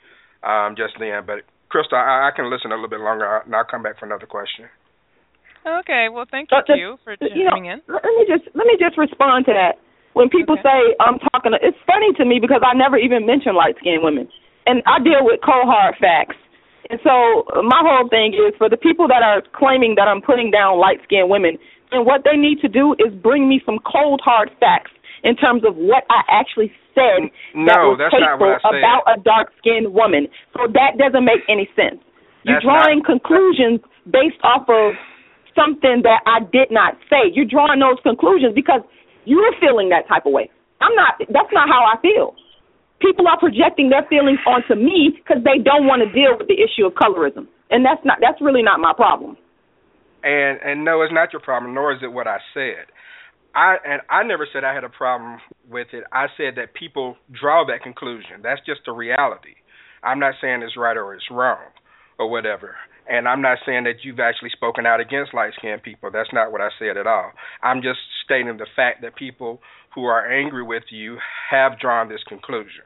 um, 0.46 0.78
just 0.78 0.94
then. 1.00 1.26
But 1.26 1.44
Crystal, 1.70 1.98
I, 1.98 2.30
I 2.30 2.32
can 2.36 2.50
listen 2.50 2.72
a 2.72 2.76
little 2.76 2.90
bit 2.90 3.02
longer, 3.02 3.26
and 3.44 3.54
I'll 3.56 3.66
come 3.66 3.84
back 3.84 4.00
for 4.00 4.06
another 4.06 4.26
question. 4.26 4.70
Okay, 5.66 6.08
well, 6.14 6.30
thank 6.30 6.50
you, 6.54 6.76
you 6.78 6.98
for 7.04 7.18
joining 7.18 7.38
you 7.38 7.50
know, 7.50 7.58
in. 7.58 7.82
Let 7.90 8.06
me 8.06 8.24
just 8.30 8.46
let 8.54 8.70
me 8.70 8.78
just 8.78 8.98
respond 9.02 9.50
to 9.50 9.54
that. 9.54 9.82
When 10.14 10.30
people 10.30 10.54
okay. 10.62 10.70
say 10.70 10.80
I'm 11.02 11.18
talking, 11.34 11.52
to, 11.52 11.60
it's 11.60 11.78
funny 11.90 12.14
to 12.22 12.24
me 12.24 12.38
because 12.40 12.62
I 12.62 12.78
never 12.78 12.96
even 12.96 13.26
mention 13.26 13.58
light 13.58 13.74
skinned 13.82 14.06
women, 14.06 14.30
and 14.70 14.86
I 14.86 15.02
deal 15.02 15.26
with 15.26 15.42
cold 15.42 15.66
hard 15.66 15.98
facts. 15.98 16.38
And 16.94 17.02
so 17.02 17.50
my 17.66 17.82
whole 17.82 18.08
thing 18.08 18.38
is 18.38 18.54
for 18.62 18.70
the 18.70 18.78
people 18.78 19.10
that 19.10 19.26
are 19.26 19.42
claiming 19.58 19.98
that 19.98 20.06
I'm 20.06 20.22
putting 20.22 20.54
down 20.54 20.78
light 20.78 21.02
skinned 21.02 21.34
women, 21.34 21.58
and 21.90 22.06
what 22.06 22.22
they 22.22 22.38
need 22.38 22.62
to 22.62 22.70
do 22.70 22.94
is 23.02 23.10
bring 23.10 23.50
me 23.50 23.58
some 23.66 23.82
cold 23.82 24.22
hard 24.24 24.54
facts 24.62 24.94
in 25.26 25.36
terms 25.36 25.66
of 25.66 25.76
what 25.76 26.06
I 26.14 26.22
actually 26.30 26.70
said 26.94 27.28
no, 27.58 27.66
that 27.68 27.82
was 27.84 27.98
that's 28.00 28.14
hateful 28.14 28.30
not 28.30 28.40
what 28.40 28.62
I 28.62 28.70
said. 28.72 28.80
about 28.80 29.04
a 29.10 29.18
dark 29.26 29.48
skinned 29.60 29.92
woman. 29.92 30.30
So 30.54 30.70
that 30.72 30.96
doesn't 31.02 31.26
make 31.26 31.42
any 31.50 31.68
sense. 31.76 32.00
You're 32.46 32.62
That's 32.62 32.66
drawing 32.70 33.02
not- 33.02 33.10
conclusions 33.10 33.82
based 34.06 34.40
off 34.46 34.70
of 34.70 34.94
something 35.58 36.06
that 36.06 36.22
I 36.30 36.46
did 36.54 36.70
not 36.70 36.96
say. 37.10 37.34
You're 37.34 37.50
drawing 37.50 37.82
those 37.82 37.98
conclusions 38.06 38.54
because 38.54 38.82
you're 39.26 39.52
feeling 39.60 39.90
that 39.90 40.08
type 40.08 40.30
of 40.30 40.32
way. 40.32 40.48
I'm 40.80 40.94
not. 40.94 41.18
That's 41.34 41.50
not 41.52 41.68
how 41.68 41.82
I 41.90 41.98
feel. 42.06 42.36
People 43.02 43.28
are 43.28 43.40
projecting 43.40 43.90
their 43.90 44.04
feelings 44.08 44.40
onto 44.46 44.76
me 44.76 45.12
because 45.18 45.44
they 45.44 45.58
don't 45.58 45.88
want 45.88 46.06
to 46.06 46.10
deal 46.14 46.38
with 46.38 46.48
the 46.48 46.56
issue 46.62 46.86
of 46.86 46.94
colorism, 46.94 47.48
and 47.72 47.84
that's 47.84 48.04
not. 48.06 48.20
That's 48.22 48.40
really 48.40 48.62
not 48.62 48.80
my 48.80 48.94
problem. 48.94 49.36
And 50.24 50.60
and 50.62 50.86
no, 50.86 51.02
it's 51.02 51.14
not 51.14 51.34
your 51.34 51.42
problem, 51.42 51.74
nor 51.74 51.92
is 51.94 52.00
it 52.04 52.12
what 52.12 52.28
I 52.28 52.38
said. 52.54 52.86
I 53.56 53.78
and 53.86 54.02
I 54.10 54.24
never 54.24 54.48
said 54.52 54.64
I 54.64 54.74
had 54.74 54.84
a 54.84 54.90
problem 54.90 55.40
with 55.70 55.88
it. 55.94 56.04
I 56.12 56.28
said 56.38 56.56
that 56.58 56.74
people 56.74 57.16
draw 57.32 57.66
that 57.66 57.82
conclusion. 57.82 58.44
That's 58.44 58.62
just 58.66 58.82
the 58.86 58.92
reality. 58.92 59.56
I'm 60.04 60.20
not 60.20 60.36
saying 60.42 60.62
it's 60.62 60.78
right 60.78 60.98
or 60.98 61.16
it's 61.16 61.32
wrong 61.32 61.72
or 62.20 62.30
whatever. 62.30 62.76
And 63.08 63.28
I'm 63.28 63.42
not 63.42 63.60
saying 63.66 63.84
that 63.86 64.04
you've 64.04 64.20
actually 64.20 64.50
spoken 64.50 64.86
out 64.86 65.00
against 65.00 65.34
light 65.34 65.54
skinned 65.58 65.84
people. 65.84 66.10
That's 66.12 66.34
not 66.34 66.52
what 66.52 66.62
I 66.62 66.70
said 66.80 66.98
at 66.98 67.08
all. 67.08 67.32
I'm 67.64 67.82
just 67.82 68.00
stating 68.24 68.58
the 68.58 68.68
fact 68.76 69.02
that 69.04 69.16
people 69.16 69.62
who 69.94 70.06
are 70.06 70.26
angry 70.30 70.64
with 70.64 70.84
you 70.90 71.18
have 71.50 71.80
drawn 71.80 72.10
this 72.10 72.24
conclusion. 72.28 72.84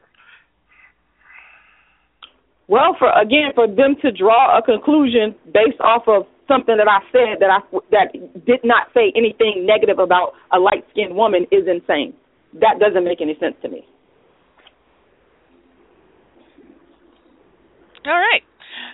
Well, 2.68 2.94
for 2.98 3.10
again, 3.18 3.50
for 3.54 3.66
them 3.66 3.96
to 4.02 4.12
draw 4.12 4.56
a 4.56 4.62
conclusion 4.62 5.34
based 5.52 5.80
off 5.80 6.04
of 6.06 6.26
something 6.50 6.74
that 6.74 6.90
I 6.90 6.98
said 7.14 7.38
that 7.38 7.50
I 7.54 7.60
that 7.94 8.10
did 8.44 8.60
not 8.66 8.90
say 8.92 9.14
anything 9.14 9.62
negative 9.62 10.02
about 10.02 10.34
a 10.52 10.58
light 10.58 10.82
skinned 10.90 11.14
woman 11.14 11.46
is 11.52 11.70
insane. 11.70 12.14
That 12.54 12.82
doesn't 12.82 13.04
make 13.04 13.22
any 13.22 13.38
sense 13.38 13.54
to 13.62 13.68
me. 13.68 13.86
All 18.06 18.18
right. 18.18 18.42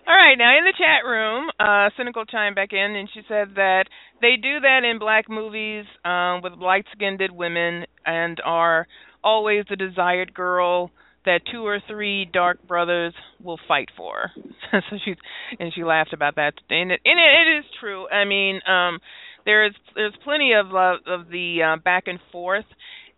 All 0.07 0.15
right, 0.15 0.37
now 0.39 0.57
in 0.57 0.65
the 0.65 0.73
chat 0.79 1.05
room, 1.05 1.51
uh, 1.59 1.91
Cynical 1.97 2.25
chimed 2.27 2.55
back 2.55 2.73
in 2.73 2.95
and 2.95 3.09
she 3.13 3.23
said 3.27 3.57
that 3.57 3.87
they 4.21 4.37
do 4.41 4.61
that 4.61 4.85
in 4.85 5.01
black 5.01 5.29
movies 5.29 5.85
um, 6.05 6.43
with 6.43 6.53
light 6.53 6.85
skinned 6.95 7.21
women 7.33 7.85
and 8.05 8.41
are 8.45 8.87
always 9.25 9.65
the 9.69 9.75
desired 9.75 10.33
girl 10.33 10.93
that 11.27 11.43
two 11.51 11.67
or 11.67 11.81
three 11.87 12.25
dark 12.25 12.67
brothers 12.67 13.13
will 13.43 13.59
fight 13.69 13.89
for. 13.97 14.31
so 14.71 14.97
she 15.05 15.15
and 15.61 15.73
she 15.75 15.85
laughed 15.85 16.13
about 16.13 16.37
that, 16.37 16.55
and 16.71 16.93
it, 16.93 17.01
and 17.05 17.21
it, 17.21 17.49
it 17.49 17.59
is 17.59 17.65
true. 17.79 18.09
I 18.09 18.25
mean, 18.25 18.61
um, 18.67 18.99
there's 19.45 19.75
there's 19.95 20.15
plenty 20.25 20.53
of 20.55 20.75
uh, 20.75 20.97
of 21.07 21.29
the 21.29 21.59
uh, 21.63 21.83
back 21.83 22.05
and 22.07 22.19
forth, 22.33 22.65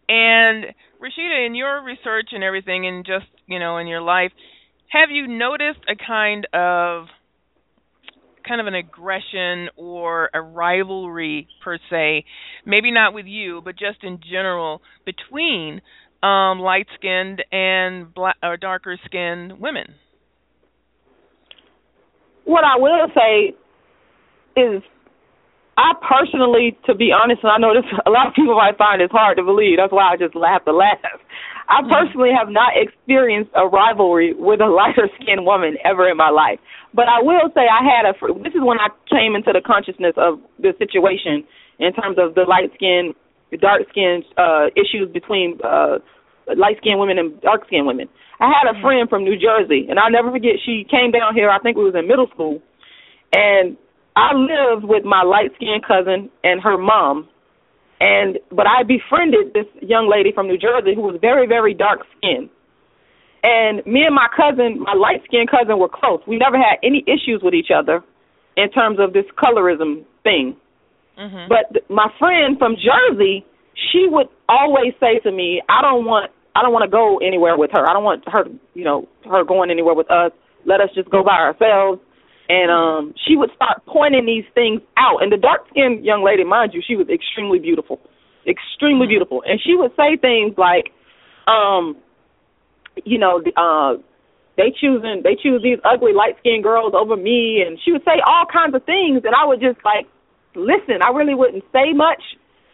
and 0.09 0.65
Rashida, 1.01 1.47
in 1.47 1.55
your 1.55 1.83
research 1.85 2.31
and 2.33 2.43
everything, 2.43 2.87
and 2.87 3.05
just 3.05 3.27
you 3.47 3.59
know 3.59 3.79
in 3.79 3.87
your 3.87 4.03
life, 4.03 4.33
have 4.89 5.11
you 5.11 5.29
noticed 5.29 5.81
a 5.89 5.95
kind 5.95 6.47
of 6.53 7.07
kind 8.47 8.61
of 8.61 8.67
an 8.67 8.75
aggression 8.75 9.69
or 9.77 10.31
a 10.33 10.41
rivalry 10.41 11.47
per 11.63 11.79
se, 11.91 12.25
maybe 12.65 12.91
not 12.91 13.13
with 13.13 13.27
you, 13.27 13.61
but 13.63 13.73
just 13.79 14.03
in 14.03 14.19
general 14.31 14.81
between 15.05 15.83
um 16.23 16.61
light 16.61 16.87
skinned 16.97 17.45
and 17.53 18.13
black 18.15 18.37
or 18.43 18.57
darker 18.57 18.99
skinned 19.07 19.61
women? 19.61 19.95
what 22.49 22.65
I 22.65 22.77
will 22.81 23.07
say 23.15 23.53
is 24.57 24.83
I 25.77 25.93
personally, 26.03 26.77
to 26.87 26.95
be 26.95 27.13
honest, 27.15 27.45
and 27.45 27.53
I 27.53 27.59
know 27.59 27.75
this 27.77 27.87
a 28.07 28.11
lot 28.11 28.27
of 28.27 28.35
people 28.35 28.57
might 28.57 28.77
find 28.79 29.01
this 29.01 29.13
hard 29.13 29.37
to 29.37 29.45
believe. 29.45 29.79
That's 29.79 29.93
why 29.93 30.11
I 30.11 30.17
just 30.17 30.35
laugh 30.35 30.65
to 30.65 30.73
laugh. 30.73 30.99
I 31.69 31.85
Mm-hmm. 31.85 31.91
personally 31.93 32.31
have 32.33 32.49
not 32.49 32.73
experienced 32.75 33.53
a 33.55 33.69
rivalry 33.69 34.33
with 34.35 34.61
a 34.61 34.67
lighter 34.73 35.09
skinned 35.21 35.45
woman 35.45 35.77
ever 35.85 36.09
in 36.09 36.17
my 36.17 36.31
life. 36.31 36.59
But 36.95 37.07
I 37.07 37.21
will 37.23 37.53
say 37.55 37.69
I 37.69 37.85
had 37.85 38.09
a. 38.09 38.17
This 38.43 38.57
is 38.57 38.65
when 38.65 38.81
I 38.81 38.89
came 39.13 39.37
into 39.37 39.53
the 39.53 39.61
consciousness 39.61 40.17
of 40.17 40.41
the 40.59 40.73
situation 40.81 41.45
in 41.79 41.93
terms 41.93 42.17
of 42.19 42.35
the 42.35 42.43
light 42.49 42.73
skin, 42.75 43.13
dark 43.57 43.83
skin 43.89 44.23
uh, 44.37 44.67
issues 44.77 45.09
between 45.13 45.59
uh, 45.65 45.99
light 46.57 46.77
skinned 46.79 47.01
women 47.01 47.19
and 47.19 47.41
dark 47.41 47.67
skinned 47.67 47.87
women. 47.87 48.09
I 48.41 48.53
had 48.53 48.71
a 48.71 48.81
friend 48.81 49.09
from 49.09 49.25
New 49.25 49.35
Jersey, 49.35 49.87
and 49.89 49.99
I'll 49.99 50.13
never 50.13 50.31
forget. 50.31 50.61
She 50.65 50.87
came 50.89 51.11
down 51.11 51.35
here. 51.35 51.51
I 51.51 51.59
think 51.59 51.77
we 51.77 51.85
was 51.85 51.95
in 51.99 52.07
middle 52.07 52.29
school, 52.33 52.63
and 53.33 53.77
I 54.15 54.35
lived 54.35 54.85
with 54.85 55.05
my 55.05 55.23
light 55.23 55.51
skinned 55.57 55.85
cousin 55.87 56.31
and 56.45 56.61
her 56.61 56.77
mom. 56.77 57.29
And 58.01 58.39
but 58.51 58.67
I 58.67 58.85
befriended 58.85 59.55
this 59.55 59.67
young 59.83 60.09
lady 60.09 60.31
from 60.33 60.47
New 60.47 60.59
Jersey 60.59 60.95
who 60.95 61.03
was 61.03 61.19
very, 61.21 61.47
very 61.49 61.75
dark 61.75 62.01
skinned. 62.17 62.49
And 63.43 63.85
me 63.87 64.03
and 64.03 64.15
my 64.15 64.29
cousin, 64.35 64.81
my 64.81 64.95
light 64.95 65.23
skinned 65.25 65.51
cousin, 65.51 65.79
were 65.79 65.89
close. 65.89 66.21
We 66.27 66.39
never 66.39 66.57
had 66.57 66.79
any 66.83 67.03
issues 67.07 67.41
with 67.43 67.55
each 67.55 67.71
other 67.75 68.03
in 68.57 68.71
terms 68.71 68.99
of 69.01 69.13
this 69.13 69.25
colorism 69.37 70.05
thing. 70.23 70.57
Mhm. 71.19 71.49
But 71.49 71.73
th- 71.73 71.85
my 71.89 72.09
friend 72.19 72.59
from 72.59 72.77
Jersey, 72.77 73.45
she 73.75 74.07
would 74.09 74.29
always 74.49 74.95
say 75.01 75.19
to 75.21 75.33
me, 75.33 75.61
"I 75.69 75.83
don't 75.83 76.05
want, 76.05 76.31
I 76.55 76.63
don't 76.63 76.73
want 76.73 76.85
to 76.85 76.91
go 76.91 77.19
anywhere 77.19 77.57
with 77.57 77.71
her. 77.73 77.89
I 77.89 77.93
don't 77.93 78.05
want 78.05 78.25
her, 78.29 78.47
you 78.75 78.85
know, 78.85 79.09
her 79.29 79.45
going 79.45 79.71
anywhere 79.71 79.95
with 79.95 80.11
us. 80.11 80.33
Let 80.65 80.81
us 80.81 80.91
just 80.95 81.11
go 81.11 81.23
by 81.23 81.37
ourselves." 81.39 82.01
And 82.49 82.71
um, 82.71 83.15
she 83.27 83.37
would 83.37 83.53
start 83.55 83.85
pointing 83.87 84.25
these 84.25 84.45
things 84.55 84.81
out. 84.97 85.23
And 85.23 85.31
the 85.31 85.37
dark 85.37 85.69
skinned 85.69 86.05
young 86.05 86.23
lady, 86.25 86.45
mind 86.45 86.73
you, 86.73 86.81
she 86.81 86.97
was 86.97 87.09
extremely 87.11 87.59
beautiful, 87.59 88.01
extremely 88.47 89.07
beautiful. 89.07 89.43
And 89.47 89.61
she 89.61 89.75
would 89.75 89.95
say 89.97 90.17
things 90.17 90.57
like, 90.57 90.93
um, 91.47 91.97
you 93.05 93.19
know, 93.19 93.43
uh, 93.57 93.97
they 94.57 94.71
choosing, 94.81 95.23
they 95.23 95.37
choose 95.37 95.63
these 95.63 95.79
ugly 95.85 96.13
light 96.15 96.37
skinned 96.41 96.65
girls 96.65 96.95
over 96.95 97.17
me, 97.17 97.63
and 97.67 97.79
she 97.85 97.93
would 97.93 98.05
say 98.05 98.21
all 98.27 98.47
kinds 98.47 98.75
of 98.75 98.83
things, 98.85 99.23
and 99.25 99.35
I 99.35 99.45
would 99.45 99.61
just 99.61 99.79
like 99.85 100.07
listen. 100.59 101.01
I 101.03 101.11
really 101.15 101.35
wouldn't 101.35 101.65
say 101.73 101.93
much, 101.95 102.23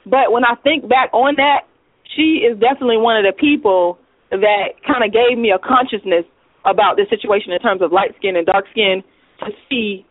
but 0.05 0.33
when 0.33 0.45
I 0.45 0.55
think 0.63 0.89
back 0.89 1.13
on 1.13 1.37
that, 1.37 1.69
she 2.17 2.45
is 2.45 2.59
definitely 2.59 2.99
one 2.99 3.17
of 3.17 3.25
the 3.25 3.37
people 3.37 3.99
that 4.31 4.81
kind 4.87 5.05
of 5.05 5.13
gave 5.13 5.39
me 5.39 5.53
a 5.53 5.59
consciousness 5.59 6.25
about 6.65 6.97
this 6.97 7.09
situation 7.09 7.53
in 7.53 7.61
terms 7.61 7.83
of 7.83 7.93
light 7.93 8.17
skin 8.17 8.37
and 8.37 8.47
dark 8.47 8.65
skin 8.71 9.03
to 9.41 9.51
see 9.69 10.07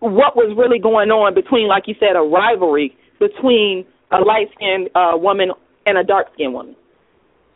what 0.00 0.34
was 0.34 0.52
really 0.56 0.78
going 0.78 1.10
on 1.10 1.34
between, 1.34 1.68
like 1.68 1.84
you 1.86 1.94
said, 2.00 2.16
a 2.16 2.24
rivalry 2.24 2.96
between 3.18 3.84
a 4.10 4.18
light 4.18 4.48
skinned 4.56 4.88
uh, 4.94 5.12
woman 5.14 5.52
and 5.86 5.98
a 5.98 6.04
dark 6.04 6.28
skinned 6.34 6.54
woman. 6.54 6.74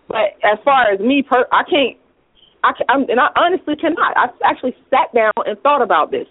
But 0.08 0.36
as 0.44 0.58
far 0.64 0.92
as 0.92 1.00
me, 1.00 1.22
per- 1.22 1.48
I 1.50 1.64
can't. 1.64 1.96
I 2.62 2.72
can, 2.72 2.86
I'm, 2.88 3.02
and 3.10 3.20
I 3.20 3.28
honestly 3.36 3.76
cannot. 3.76 4.16
I 4.16 4.28
actually 4.44 4.74
sat 4.88 5.12
down 5.14 5.32
and 5.44 5.58
thought 5.60 5.82
about 5.82 6.10
this, 6.10 6.26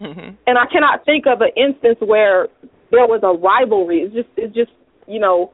Mhm. 0.00 0.36
and 0.46 0.58
I 0.58 0.66
cannot 0.66 1.04
think 1.04 1.26
of 1.26 1.40
an 1.40 1.50
instance 1.56 1.98
where 2.00 2.48
there 2.90 3.06
was 3.06 3.20
a 3.22 3.32
rivalry. 3.36 4.00
It's 4.02 4.14
just, 4.14 4.28
it 4.36 4.54
just, 4.54 4.70
you 5.06 5.18
know, 5.18 5.52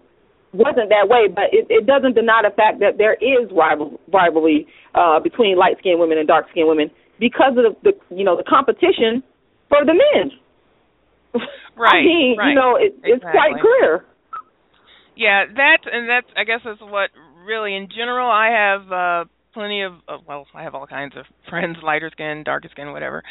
wasn't 0.52 0.88
that 0.90 1.08
way. 1.08 1.26
But 1.28 1.52
it, 1.52 1.66
it 1.70 1.86
doesn't 1.86 2.14
deny 2.14 2.42
the 2.42 2.54
fact 2.54 2.78
that 2.80 2.98
there 2.98 3.14
is 3.14 3.50
rival, 3.52 3.98
rivalry 4.12 4.66
uh, 4.94 5.18
between 5.20 5.56
light 5.56 5.78
skinned 5.78 5.98
women 5.98 6.18
and 6.18 6.28
dark 6.28 6.46
skinned 6.50 6.68
women 6.68 6.90
because 7.18 7.56
of 7.56 7.64
the, 7.82 7.92
the, 7.92 8.14
you 8.14 8.24
know, 8.24 8.36
the 8.36 8.44
competition 8.44 9.22
for 9.68 9.84
the 9.84 9.94
men. 9.94 10.30
Right. 11.76 11.96
I 11.98 12.02
mean, 12.06 12.36
right. 12.38 12.48
you 12.50 12.54
know, 12.54 12.76
it, 12.76 12.94
it's 13.02 13.22
quite 13.22 13.56
Exactly. 13.56 13.60
clear. 13.60 14.04
Yeah, 15.16 15.44
that 15.46 15.78
and 15.90 16.08
that's 16.08 16.26
I 16.36 16.44
guess 16.44 16.60
that's 16.64 16.80
what 16.80 17.10
really 17.44 17.74
in 17.74 17.88
general 17.88 18.30
I 18.30 18.48
have 18.50 18.92
uh 18.92 19.24
plenty 19.52 19.82
of 19.82 19.94
uh, 20.08 20.18
well 20.26 20.46
I 20.54 20.62
have 20.62 20.74
all 20.74 20.86
kinds 20.86 21.16
of 21.16 21.24
friends 21.48 21.78
lighter 21.82 22.10
skin, 22.12 22.42
darker 22.44 22.68
skin, 22.70 22.92
whatever. 22.92 23.22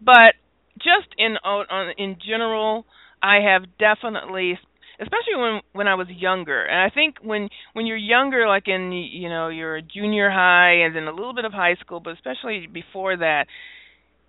But 0.00 0.34
just 0.82 1.14
in 1.18 1.36
on, 1.44 1.66
on 1.70 1.94
in 1.98 2.16
general, 2.24 2.84
I 3.22 3.40
have 3.44 3.64
definitely 3.78 4.58
especially 5.00 5.36
when 5.36 5.60
when 5.72 5.88
I 5.88 5.94
was 5.94 6.08
younger. 6.10 6.62
And 6.62 6.78
I 6.78 6.94
think 6.94 7.16
when 7.22 7.48
when 7.72 7.86
you're 7.86 7.96
younger 7.96 8.46
like 8.46 8.68
in 8.68 8.92
you 8.92 9.28
know, 9.28 9.48
your 9.48 9.80
junior 9.80 10.30
high 10.30 10.84
and 10.84 10.94
then 10.94 11.04
a 11.04 11.12
little 11.12 11.34
bit 11.34 11.44
of 11.44 11.52
high 11.52 11.76
school, 11.80 12.00
but 12.00 12.14
especially 12.14 12.66
before 12.66 13.16
that, 13.16 13.46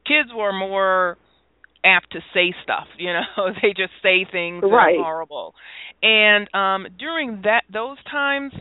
kids 0.05 0.29
were 0.35 0.53
more 0.53 1.17
apt 1.83 2.11
to 2.11 2.19
say 2.33 2.53
stuff, 2.63 2.87
you 2.97 3.11
know. 3.13 3.51
they 3.61 3.69
just 3.69 3.93
say 4.01 4.25
things 4.31 4.61
that 4.61 4.67
are 4.67 5.03
horrible. 5.03 5.53
And 6.01 6.47
um 6.53 6.87
during 6.97 7.41
that 7.43 7.63
those 7.71 7.97
times 8.09 8.53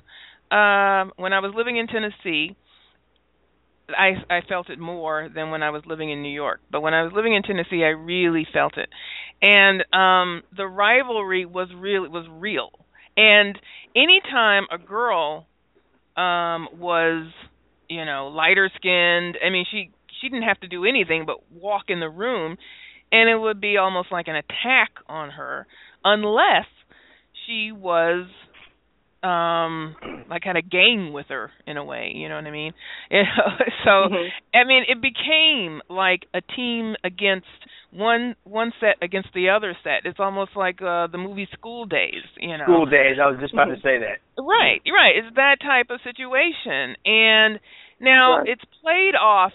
um 0.50 1.12
when 1.16 1.32
I 1.32 1.40
was 1.40 1.52
living 1.54 1.76
in 1.76 1.86
Tennessee, 1.86 2.56
I 3.96 4.34
I 4.34 4.40
felt 4.48 4.70
it 4.70 4.78
more 4.78 5.28
than 5.34 5.50
when 5.50 5.62
I 5.62 5.70
was 5.70 5.82
living 5.86 6.10
in 6.10 6.22
New 6.22 6.32
York. 6.32 6.60
But 6.70 6.80
when 6.80 6.94
I 6.94 7.02
was 7.02 7.12
living 7.14 7.34
in 7.34 7.42
Tennessee, 7.42 7.84
I 7.84 7.88
really 7.88 8.46
felt 8.52 8.76
it. 8.76 8.88
And 9.42 9.82
um 9.92 10.42
the 10.56 10.66
rivalry 10.66 11.44
was 11.46 11.68
really 11.76 12.08
was 12.08 12.26
real. 12.30 12.70
And 13.16 13.58
anytime 13.96 14.64
a 14.70 14.78
girl 14.78 15.46
um 16.16 16.68
was, 16.78 17.30
you 17.88 18.04
know, 18.04 18.28
lighter 18.28 18.70
skinned, 18.76 19.36
I 19.44 19.50
mean 19.50 19.64
she 19.70 19.90
she 20.20 20.28
didn't 20.28 20.48
have 20.48 20.60
to 20.60 20.68
do 20.68 20.84
anything 20.84 21.24
but 21.26 21.38
walk 21.52 21.84
in 21.88 22.00
the 22.00 22.08
room 22.08 22.56
and 23.12 23.28
it 23.28 23.36
would 23.36 23.60
be 23.60 23.76
almost 23.76 24.12
like 24.12 24.28
an 24.28 24.36
attack 24.36 24.90
on 25.08 25.30
her 25.30 25.66
unless 26.04 26.66
she 27.46 27.72
was 27.72 28.26
um 29.22 29.94
like 30.30 30.42
kind 30.42 30.56
of 30.56 30.70
gang 30.70 31.12
with 31.12 31.26
her 31.28 31.50
in 31.66 31.76
a 31.76 31.84
way 31.84 32.12
you 32.14 32.28
know 32.28 32.36
what 32.36 32.44
i 32.46 32.50
mean 32.50 32.72
you 33.10 33.22
know 33.22 33.48
so 33.84 34.08
Mhm. 34.08 34.28
i 34.54 34.64
mean 34.64 34.84
it 34.88 35.00
became 35.02 35.80
like 35.90 36.20
a 36.34 36.40
team 36.40 36.94
against 37.04 37.46
one 37.92 38.34
one 38.44 38.72
set 38.80 38.96
against 39.02 39.28
the 39.34 39.50
other 39.50 39.76
set 39.82 40.04
it's 40.04 40.20
almost 40.20 40.52
like 40.56 40.80
uh 40.80 41.06
the 41.08 41.18
movie 41.18 41.48
School 41.52 41.84
Daze 41.86 42.24
you 42.38 42.56
know 42.56 42.64
School 42.64 42.86
Daze. 42.86 43.18
I 43.22 43.26
was 43.30 43.38
just 43.40 43.52
about 43.52 43.66
to 43.66 43.76
say 43.82 43.98
that. 43.98 44.20
Right, 44.38 44.80
you're 44.84 44.96
right. 44.96 45.16
It's 45.16 45.34
that 45.36 45.56
type 45.60 45.90
of 45.90 46.00
situation, 46.02 46.96
and 47.04 47.60
now 48.00 48.38
Right. 48.38 48.48
it's 48.48 48.62
played 48.80 49.14
off, 49.14 49.52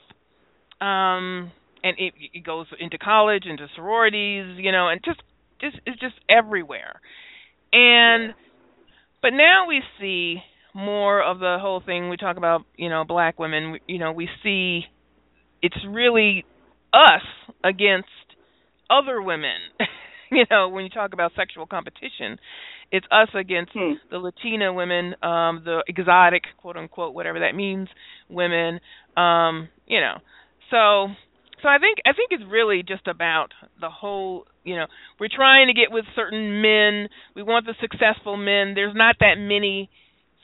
um, 0.81 1.51
and 1.83 1.95
it, 1.97 2.13
it 2.33 2.43
goes 2.43 2.67
into 2.79 2.97
college, 2.97 3.45
into 3.45 3.67
sororities, 3.75 4.57
you 4.59 4.71
know, 4.71 4.89
and 4.89 5.01
just 5.03 5.21
just 5.59 5.77
it's 5.85 5.99
just 5.99 6.15
everywhere. 6.29 6.99
And 7.73 8.33
but 9.25 9.33
now 9.35 9.65
we 9.67 9.81
see 9.99 10.37
more 10.75 11.19
of 11.23 11.39
the 11.39 11.57
whole 11.59 11.81
thing. 11.83 12.09
We 12.09 12.17
talk 12.17 12.37
about 12.37 12.61
you 12.77 12.89
know 12.89 13.03
black 13.05 13.39
women. 13.39 13.71
we- 13.71 13.81
You 13.87 13.97
know, 13.97 14.11
we 14.11 14.29
see 14.43 14.83
it's 15.63 15.77
really 15.89 16.45
us 16.93 17.23
against 17.63 18.07
other 18.87 19.19
women. 19.19 19.57
you 20.31 20.45
know, 20.51 20.69
when 20.69 20.83
you 20.83 20.91
talk 20.91 21.13
about 21.13 21.31
sexual 21.35 21.65
competition, 21.65 22.37
it's 22.91 23.07
us 23.11 23.29
against 23.33 23.71
Hmm. 23.73 23.93
the 24.11 24.19
Latina 24.19 24.71
women, 24.71 25.15
um, 25.23 25.63
the 25.65 25.83
exotic, 25.87 26.43
quote 26.57 26.77
unquote, 26.77 27.15
whatever 27.15 27.39
that 27.39 27.55
means, 27.55 27.87
women. 28.29 28.79
Um, 29.17 29.69
you 29.87 29.99
know, 30.01 30.17
so 30.69 31.07
so 31.65 31.69
I 31.69 31.79
think 31.81 31.97
I 32.05 32.13
think 32.13 32.29
it's 32.29 32.45
really 32.45 32.83
just 32.85 33.07
about 33.07 33.49
the 33.81 33.89
whole. 33.89 34.45
You 34.63 34.75
know, 34.75 34.85
we're 35.19 35.33
trying 35.33 35.65
to 35.65 35.73
get 35.73 35.89
with 35.89 36.05
certain 36.15 36.61
men. 36.61 37.09
We 37.35 37.41
want 37.41 37.65
the 37.65 37.73
successful 37.81 38.37
men. 38.37 38.77
There's 38.77 38.93
not 38.95 39.15
that 39.19 39.41
many. 39.41 39.89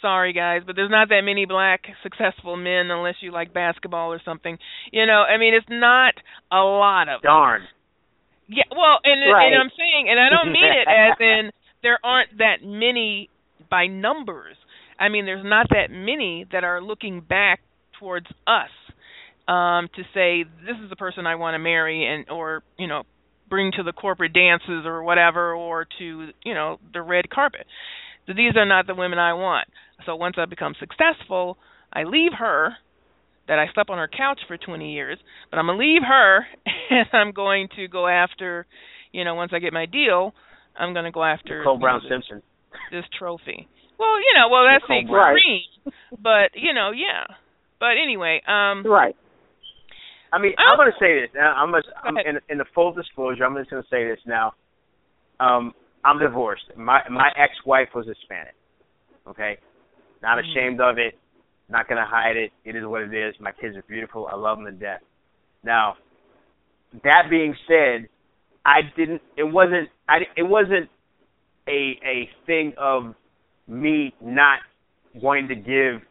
Sorry 0.01 0.33
guys, 0.33 0.63
but 0.65 0.75
there's 0.75 0.89
not 0.89 1.09
that 1.09 1.21
many 1.21 1.45
black 1.45 1.81
successful 2.01 2.57
men 2.57 2.89
unless 2.89 3.21
you 3.21 3.31
like 3.31 3.53
basketball 3.53 4.11
or 4.11 4.19
something. 4.25 4.57
You 4.91 5.05
know, 5.05 5.21
I 5.21 5.37
mean, 5.37 5.53
it's 5.53 5.69
not 5.69 6.15
a 6.51 6.57
lot 6.65 7.05
of. 7.07 7.21
them. 7.21 7.29
Darn. 7.29 7.61
Yeah, 8.49 8.65
well, 8.71 8.97
and 9.05 9.21
Right. 9.31 9.53
and 9.53 9.61
I'm 9.61 9.69
saying, 9.77 10.09
and 10.09 10.19
I 10.19 10.29
don't 10.33 10.51
mean 10.51 10.73
it 10.73 10.87
as 10.89 11.17
in 11.19 11.51
there 11.83 11.99
aren't 12.03 12.39
that 12.39 12.65
many 12.65 13.29
by 13.69 13.85
numbers. 13.85 14.57
I 14.99 15.09
mean, 15.09 15.25
there's 15.27 15.45
not 15.45 15.67
that 15.69 15.91
many 15.91 16.47
that 16.51 16.63
are 16.63 16.81
looking 16.81 17.21
back 17.21 17.61
towards 17.99 18.25
us 18.47 18.73
um 19.47 19.89
to 19.95 20.03
say 20.13 20.43
this 20.43 20.77
is 20.83 20.89
the 20.89 20.95
person 20.95 21.25
I 21.25 21.35
want 21.35 21.55
to 21.55 21.59
marry 21.59 22.05
and 22.05 22.29
or, 22.29 22.63
you 22.77 22.87
know, 22.87 23.03
bring 23.49 23.71
to 23.73 23.83
the 23.83 23.91
corporate 23.91 24.33
dances 24.33 24.85
or 24.85 25.03
whatever 25.03 25.53
or 25.53 25.85
to, 25.99 26.29
you 26.43 26.53
know, 26.53 26.77
the 26.93 27.01
red 27.01 27.29
carpet. 27.29 27.65
So 28.27 28.33
these 28.33 28.55
are 28.55 28.65
not 28.65 28.87
the 28.87 28.95
women 28.95 29.19
I 29.19 29.33
want. 29.33 29.67
So 30.05 30.15
once 30.15 30.35
I 30.37 30.45
become 30.45 30.73
successful, 30.79 31.57
I 31.91 32.03
leave 32.03 32.31
her 32.37 32.71
that 33.47 33.59
I 33.59 33.65
slept 33.73 33.89
on 33.89 33.97
her 33.97 34.07
couch 34.07 34.39
for 34.47 34.57
20 34.57 34.93
years, 34.93 35.17
but 35.49 35.57
I'm 35.57 35.65
going 35.65 35.77
to 35.77 35.85
leave 35.85 36.01
her 36.07 36.45
and 36.89 37.07
I'm 37.11 37.31
going 37.33 37.67
to 37.75 37.87
go 37.87 38.07
after, 38.07 38.65
you 39.11 39.25
know, 39.25 39.35
once 39.35 39.51
I 39.53 39.59
get 39.59 39.73
my 39.73 39.85
deal, 39.85 40.33
I'm 40.79 40.93
going 40.93 41.05
to 41.05 41.11
go 41.11 41.23
after 41.23 41.59
Nicole 41.59 41.73
you 41.73 41.79
know, 41.79 41.81
Brown 41.81 42.01
this, 42.03 42.09
Simpson. 42.09 42.41
this 42.91 43.03
trophy. 43.17 43.67
Well, 43.99 44.17
you 44.17 44.33
know, 44.35 44.47
well 44.49 44.63
that's 44.65 44.83
the 44.87 44.95
Nicole 44.95 45.11
Brown. 45.11 45.35
extreme, 45.35 45.93
but 46.23 46.55
you 46.55 46.73
know, 46.73 46.91
yeah. 46.91 47.35
But 47.79 47.99
anyway, 48.01 48.41
um 48.47 48.83
Right. 48.85 49.15
I 50.33 50.39
mean, 50.39 50.53
I'm 50.57 50.77
going 50.77 50.91
to 50.91 50.97
say 50.99 51.19
this. 51.19 51.29
Now, 51.35 51.53
I'm, 51.53 51.71
gonna, 51.71 51.83
I'm 52.03 52.17
in, 52.17 52.39
in 52.49 52.57
the 52.57 52.65
full 52.73 52.93
disclosure. 52.93 53.43
I'm 53.43 53.55
just 53.57 53.69
going 53.69 53.83
to 53.83 53.89
say 53.89 54.07
this 54.07 54.19
now. 54.25 54.53
Um, 55.39 55.73
I'm 56.05 56.19
divorced. 56.19 56.63
My 56.77 57.01
my 57.09 57.29
ex-wife 57.37 57.89
was 57.93 58.07
Hispanic. 58.07 58.55
Okay, 59.27 59.57
not 60.21 60.37
Mm-hmm. 60.37 60.51
ashamed 60.51 60.81
of 60.81 60.97
it. 60.97 61.15
Not 61.69 61.87
going 61.87 61.97
to 61.99 62.05
hide 62.07 62.37
it. 62.37 62.51
It 62.65 62.75
is 62.75 62.83
what 62.85 63.01
it 63.01 63.13
is. 63.13 63.33
My 63.39 63.51
kids 63.51 63.75
are 63.77 63.83
beautiful. 63.87 64.27
I 64.31 64.35
love 64.35 64.57
them 64.57 64.65
to 64.65 64.71
death. 64.73 65.01
Now, 65.63 65.95
that 67.03 67.23
being 67.29 67.55
said, 67.67 68.09
I 68.65 68.81
didn't. 68.97 69.21
It 69.37 69.43
wasn't. 69.43 69.89
I. 70.07 70.19
It 70.37 70.43
wasn't 70.43 70.89
a 71.67 71.99
a 72.05 72.29
thing 72.45 72.73
of 72.77 73.15
me 73.67 74.13
not 74.21 74.59
wanting 75.15 75.47
to 75.49 75.55
give 75.55 76.01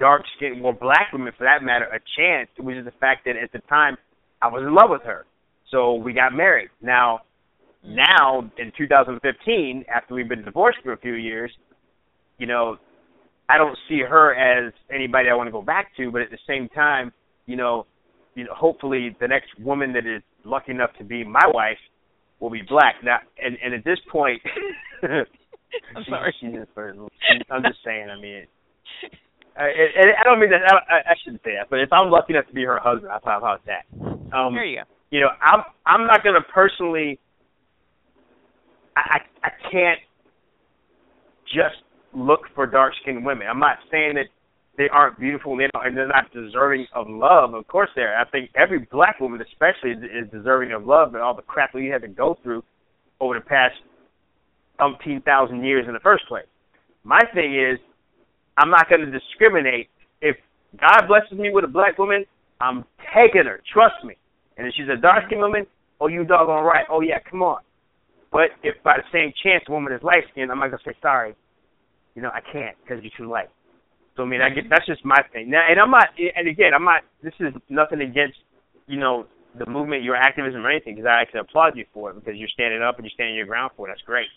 dark 0.00 0.22
skinned 0.36 0.64
or 0.64 0.72
black 0.72 1.12
women 1.12 1.32
for 1.38 1.44
that 1.44 1.62
matter 1.62 1.84
a 1.84 2.00
chance. 2.16 2.48
It 2.58 2.64
was 2.64 2.74
just 2.74 2.86
the 2.86 2.98
fact 2.98 3.26
that 3.26 3.36
at 3.36 3.52
the 3.52 3.60
time 3.68 3.96
I 4.42 4.48
was 4.48 4.62
in 4.66 4.74
love 4.74 4.90
with 4.90 5.02
her. 5.02 5.26
So 5.70 5.94
we 5.94 6.12
got 6.12 6.32
married. 6.32 6.70
Now 6.82 7.20
now 7.84 8.50
in 8.58 8.72
2015, 8.76 9.84
after 9.94 10.14
we've 10.14 10.28
been 10.28 10.44
divorced 10.44 10.78
for 10.82 10.92
a 10.92 10.98
few 10.98 11.14
years, 11.14 11.50
you 12.38 12.46
know, 12.46 12.76
I 13.48 13.58
don't 13.58 13.76
see 13.88 14.00
her 14.00 14.34
as 14.34 14.72
anybody 14.92 15.28
I 15.28 15.34
want 15.34 15.48
to 15.48 15.52
go 15.52 15.62
back 15.62 15.88
to, 15.96 16.10
but 16.10 16.22
at 16.22 16.30
the 16.30 16.38
same 16.46 16.68
time, 16.68 17.12
you 17.46 17.56
know, 17.56 17.86
you 18.34 18.44
know, 18.44 18.54
hopefully 18.54 19.16
the 19.20 19.28
next 19.28 19.48
woman 19.58 19.92
that 19.94 20.06
is 20.06 20.22
lucky 20.44 20.72
enough 20.72 20.90
to 20.98 21.04
be 21.04 21.24
my 21.24 21.46
wife 21.46 21.78
will 22.38 22.50
be 22.50 22.62
black. 22.68 22.96
Now, 23.02 23.18
and 23.42 23.56
and 23.62 23.74
at 23.74 23.84
this 23.84 23.98
point, 24.10 24.40
I'm 25.02 26.04
sorry. 26.08 26.34
She's 26.40 26.52
just, 26.52 26.70
I'm 27.50 27.62
just 27.62 27.78
saying. 27.84 28.08
I 28.08 28.20
mean, 28.20 28.46
I, 29.60 29.64
I, 29.64 30.04
I 30.20 30.24
don't 30.24 30.40
mean 30.40 30.50
that. 30.50 30.62
I, 30.64 31.12
I 31.12 31.14
shouldn't 31.22 31.42
say 31.44 31.52
that. 31.58 31.68
But 31.68 31.80
if 31.80 31.92
I'm 31.92 32.10
lucky 32.10 32.32
enough 32.32 32.46
to 32.46 32.54
be 32.54 32.64
her 32.64 32.80
husband, 32.82 33.12
how 33.24 33.38
about 33.38 33.60
that? 33.66 33.84
Um, 34.34 34.54
there 34.54 34.64
you 34.64 34.78
go. 34.78 34.82
You 35.10 35.20
know, 35.20 35.28
I'm 35.42 35.62
I'm 35.84 36.06
not 36.06 36.22
going 36.22 36.34
to 36.34 36.46
personally. 36.52 37.18
I 38.96 39.18
I, 39.44 39.48
I 39.48 39.50
can't 39.70 40.00
just 41.46 41.82
look 42.14 42.40
for 42.54 42.66
dark 42.66 42.94
skinned 43.02 43.24
women. 43.24 43.46
I'm 43.48 43.58
not 43.58 43.78
saying 43.90 44.14
that 44.14 44.26
they 44.78 44.88
aren't 44.88 45.18
beautiful 45.20 45.52
and 45.52 45.60
they 45.60 45.68
and 45.74 45.96
they're 45.96 46.08
not 46.08 46.32
deserving 46.32 46.86
of 46.94 47.06
love. 47.08 47.52
Of 47.52 47.66
course 47.66 47.90
they 47.94 48.02
are. 48.02 48.16
I 48.16 48.24
think 48.30 48.50
every 48.54 48.86
black 48.90 49.20
woman, 49.20 49.42
especially, 49.42 49.90
is, 49.90 50.24
is 50.24 50.30
deserving 50.32 50.72
of 50.72 50.86
love 50.86 51.14
and 51.14 51.22
all 51.22 51.34
the 51.34 51.42
crap 51.42 51.74
you 51.74 51.92
had 51.92 52.02
to 52.02 52.08
go 52.08 52.38
through 52.42 52.62
over 53.20 53.34
the 53.34 53.44
past 53.44 53.74
umpteen 54.80 55.22
thousand 55.24 55.64
years 55.64 55.84
in 55.86 55.92
the 55.92 56.00
first 56.00 56.26
place. 56.28 56.46
My 57.04 57.20
thing 57.34 57.54
is, 57.54 57.78
I'm 58.56 58.70
not 58.70 58.88
going 58.88 59.00
to 59.02 59.10
discriminate. 59.10 59.88
If 60.20 60.36
God 60.80 61.06
blesses 61.08 61.38
me 61.38 61.50
with 61.52 61.64
a 61.64 61.68
black 61.68 61.98
woman, 61.98 62.24
I'm 62.60 62.84
taking 63.14 63.44
her. 63.44 63.60
Trust 63.72 64.04
me. 64.04 64.16
And 64.56 64.66
if 64.66 64.74
she's 64.76 64.88
a 64.88 65.00
dark 65.00 65.24
skinned 65.26 65.40
woman, 65.40 65.66
oh, 66.00 66.08
you 66.08 66.24
doggone 66.24 66.64
right. 66.64 66.84
Oh, 66.90 67.00
yeah, 67.00 67.18
come 67.28 67.42
on. 67.42 67.60
But 68.32 68.50
if 68.62 68.80
by 68.82 68.96
the 68.96 69.08
same 69.12 69.32
chance 69.42 69.64
a 69.68 69.72
woman 69.72 69.92
is 69.92 70.02
light 70.02 70.24
skinned, 70.30 70.50
I'm 70.50 70.58
not 70.58 70.68
going 70.68 70.78
to 70.84 70.90
say 70.90 70.96
sorry. 71.02 71.34
You 72.14 72.22
know, 72.22 72.30
I 72.30 72.40
can't 72.40 72.76
because 72.82 73.02
you're 73.02 73.12
too 73.16 73.30
light. 73.30 73.48
So 74.16 74.22
I 74.24 74.26
mean, 74.26 74.40
I 74.42 74.50
get 74.50 74.68
that's 74.68 74.86
just 74.86 75.04
my 75.04 75.18
thing. 75.32 75.50
Now, 75.50 75.62
and 75.68 75.80
I'm 75.80 75.90
not. 75.90 76.08
And 76.18 76.48
again, 76.48 76.72
I'm 76.74 76.84
not. 76.84 77.02
This 77.22 77.34
is 77.40 77.54
nothing 77.68 78.00
against 78.02 78.38
you 78.86 78.98
know 78.98 79.26
the 79.58 79.66
movement, 79.66 80.02
your 80.02 80.16
activism, 80.16 80.64
or 80.66 80.70
anything. 80.70 80.94
Because 80.94 81.08
I 81.08 81.22
actually 81.22 81.40
applaud 81.40 81.76
you 81.76 81.86
for 81.94 82.10
it 82.10 82.14
because 82.14 82.34
you're 82.36 82.52
standing 82.52 82.82
up 82.82 82.96
and 82.96 83.04
you're 83.04 83.14
standing 83.14 83.36
your 83.36 83.46
ground 83.46 83.72
for 83.76 83.88
it. 83.88 83.92
That's 83.92 84.02
great. 84.02 84.28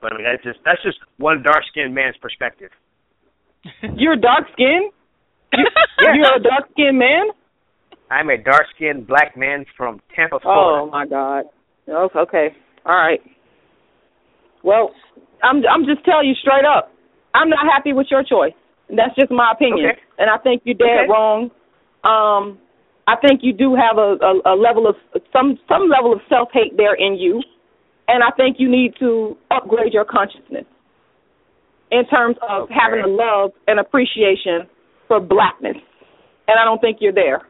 But 0.00 0.12
I 0.12 0.16
mean, 0.16 0.24
that's 0.24 0.42
just 0.42 0.58
that's 0.64 0.82
just 0.82 0.98
one 1.18 1.42
dark 1.42 1.62
skinned 1.70 1.94
man's 1.94 2.16
perspective. 2.22 2.70
You're 3.96 4.16
dark 4.16 4.44
skinned. 4.52 4.92
You're 6.00 6.36
a 6.36 6.42
dark 6.42 6.70
skinned 6.72 6.98
man. 7.06 7.26
I'm 8.10 8.30
a 8.30 8.38
dark 8.38 8.64
skinned 8.74 9.06
black 9.06 9.36
man 9.36 9.66
from 9.76 10.00
Tampa, 10.14 10.38
Florida. 10.40 10.82
Oh 10.82 10.90
my 10.90 11.06
God. 11.06 11.44
Oh, 11.88 12.08
Okay. 12.16 12.48
All 12.86 12.96
right. 12.96 13.20
Well, 14.62 14.92
I'm 15.42 15.62
I'm 15.70 15.84
just 15.84 16.04
telling 16.04 16.28
you 16.28 16.34
straight 16.34 16.64
up. 16.64 16.90
I'm 17.34 17.48
not 17.48 17.66
happy 17.72 17.92
with 17.92 18.06
your 18.10 18.22
choice. 18.24 18.54
That's 18.88 19.14
just 19.18 19.30
my 19.30 19.52
opinion, 19.52 19.90
Okay. 19.90 20.00
and 20.18 20.30
I 20.30 20.38
think 20.38 20.62
you're 20.64 20.74
dead 20.74 21.04
Okay. 21.04 21.10
wrong. 21.12 21.50
Um, 22.04 22.58
I 23.06 23.16
think 23.16 23.40
you 23.42 23.52
do 23.52 23.74
have 23.76 23.98
a, 23.98 24.16
a, 24.20 24.54
a 24.54 24.56
level 24.56 24.86
of 24.88 24.96
some 25.32 25.58
some 25.68 25.88
level 25.88 26.12
of 26.12 26.20
self 26.28 26.48
hate 26.52 26.76
there 26.76 26.94
in 26.94 27.14
you, 27.14 27.42
and 28.08 28.22
I 28.24 28.30
think 28.36 28.56
you 28.58 28.68
need 28.70 28.94
to 29.00 29.36
upgrade 29.50 29.92
your 29.92 30.04
consciousness 30.04 30.64
in 31.90 32.06
terms 32.06 32.36
of 32.42 32.64
Okay. 32.64 32.74
having 32.74 33.00
a 33.04 33.08
love 33.08 33.52
and 33.66 33.80
appreciation 33.80 34.68
for 35.06 35.20
blackness. 35.20 35.76
And 36.46 36.58
I 36.58 36.64
don't 36.64 36.80
think 36.80 36.98
you're 37.00 37.12
there. 37.12 37.42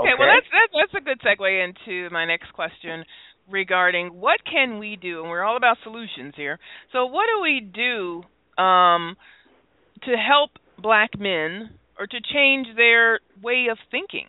Okay, 0.00 0.14
well 0.18 0.28
Okay. 0.28 0.40
that's 0.52 0.70
that's 0.72 0.94
a 0.94 1.04
good 1.04 1.20
segue 1.20 1.64
into 1.64 2.10
my 2.10 2.24
next 2.24 2.52
question 2.52 3.04
regarding 3.50 4.08
what 4.08 4.40
can 4.44 4.78
we 4.78 4.96
do, 4.96 5.20
and 5.22 5.30
we're 5.30 5.42
all 5.42 5.56
about 5.56 5.78
solutions 5.82 6.34
here. 6.36 6.58
So 6.92 7.06
what 7.06 7.26
do 7.34 7.42
we 7.42 7.60
do 7.60 8.22
um, 8.62 9.16
to 10.04 10.16
help 10.16 10.50
black 10.78 11.18
men 11.18 11.70
or 11.98 12.06
to 12.06 12.20
change 12.32 12.68
their 12.76 13.20
way 13.42 13.66
of 13.70 13.78
thinking? 13.90 14.26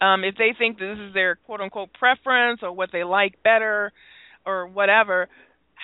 Um, 0.00 0.22
if 0.22 0.36
they 0.36 0.54
think 0.56 0.78
that 0.78 0.94
this 0.94 1.08
is 1.08 1.14
their 1.14 1.36
quote 1.36 1.60
unquote 1.60 1.92
preference 1.92 2.60
or 2.62 2.72
what 2.72 2.90
they 2.92 3.02
like 3.02 3.42
better 3.42 3.92
or 4.46 4.68
whatever, 4.68 5.28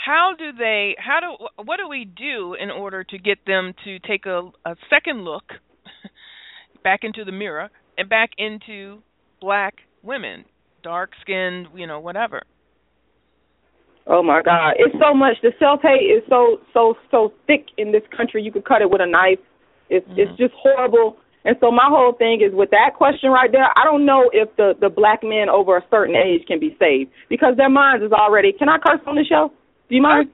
how 0.04 0.32
do 0.38 0.52
they 0.52 0.96
how 0.98 1.20
do 1.20 1.62
what 1.64 1.78
do 1.78 1.88
we 1.88 2.04
do 2.04 2.54
in 2.54 2.70
order 2.70 3.04
to 3.04 3.18
get 3.18 3.38
them 3.46 3.72
to 3.84 3.98
take 4.00 4.26
a, 4.26 4.50
a 4.64 4.76
second 4.90 5.24
look 5.24 5.44
back 6.84 7.00
into 7.02 7.24
the 7.24 7.32
mirror 7.32 7.70
and 7.96 8.08
back 8.08 8.30
into 8.38 9.02
black 9.40 9.74
women, 10.02 10.44
dark 10.82 11.10
skinned, 11.20 11.68
you 11.74 11.86
know, 11.86 12.00
whatever. 12.00 12.42
Oh 14.06 14.22
my 14.22 14.42
God! 14.42 14.74
It's 14.76 14.94
so 15.00 15.14
much. 15.14 15.36
The 15.42 15.52
self 15.58 15.80
hate 15.82 16.04
is 16.04 16.22
so 16.28 16.58
so 16.74 16.94
so 17.10 17.32
thick 17.46 17.66
in 17.78 17.92
this 17.92 18.02
country. 18.14 18.42
You 18.42 18.52
could 18.52 18.66
cut 18.66 18.82
it 18.82 18.90
with 18.90 19.00
a 19.00 19.06
knife. 19.06 19.38
It's 19.88 20.06
it's 20.10 20.30
mm-hmm. 20.30 20.42
just 20.42 20.54
horrible. 20.60 21.16
And 21.46 21.56
so 21.60 21.70
my 21.70 21.88
whole 21.88 22.12
thing 22.12 22.40
is 22.40 22.54
with 22.54 22.70
that 22.70 22.96
question 22.96 23.30
right 23.30 23.52
there. 23.52 23.68
I 23.76 23.84
don't 23.84 24.04
know 24.04 24.28
if 24.32 24.54
the 24.56 24.74
the 24.78 24.90
black 24.90 25.20
men 25.22 25.48
over 25.48 25.76
a 25.78 25.84
certain 25.90 26.16
age 26.16 26.46
can 26.46 26.60
be 26.60 26.76
saved 26.78 27.10
because 27.30 27.56
their 27.56 27.70
minds 27.70 28.04
is 28.04 28.12
already. 28.12 28.52
Can 28.52 28.68
I 28.68 28.76
curse 28.76 29.00
on 29.06 29.14
the 29.14 29.24
show? 29.24 29.50
Do 29.94 29.98
you 29.98 30.02
mind? 30.02 30.26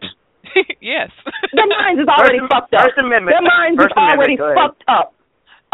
yes. 0.80 1.12
Their 1.52 1.68
minds 1.68 2.00
is 2.00 2.08
already 2.08 2.40
First- 2.40 2.48
fucked 2.52 2.72
up. 2.72 2.80
First 2.88 2.96
Amendment. 2.96 3.36
Their 3.36 3.44
minds 3.44 3.76
First 3.76 3.92
is 3.92 4.00
already 4.00 4.34
Amendment, 4.40 4.56
go 4.56 4.68
fucked 4.72 4.84
up. 4.88 5.12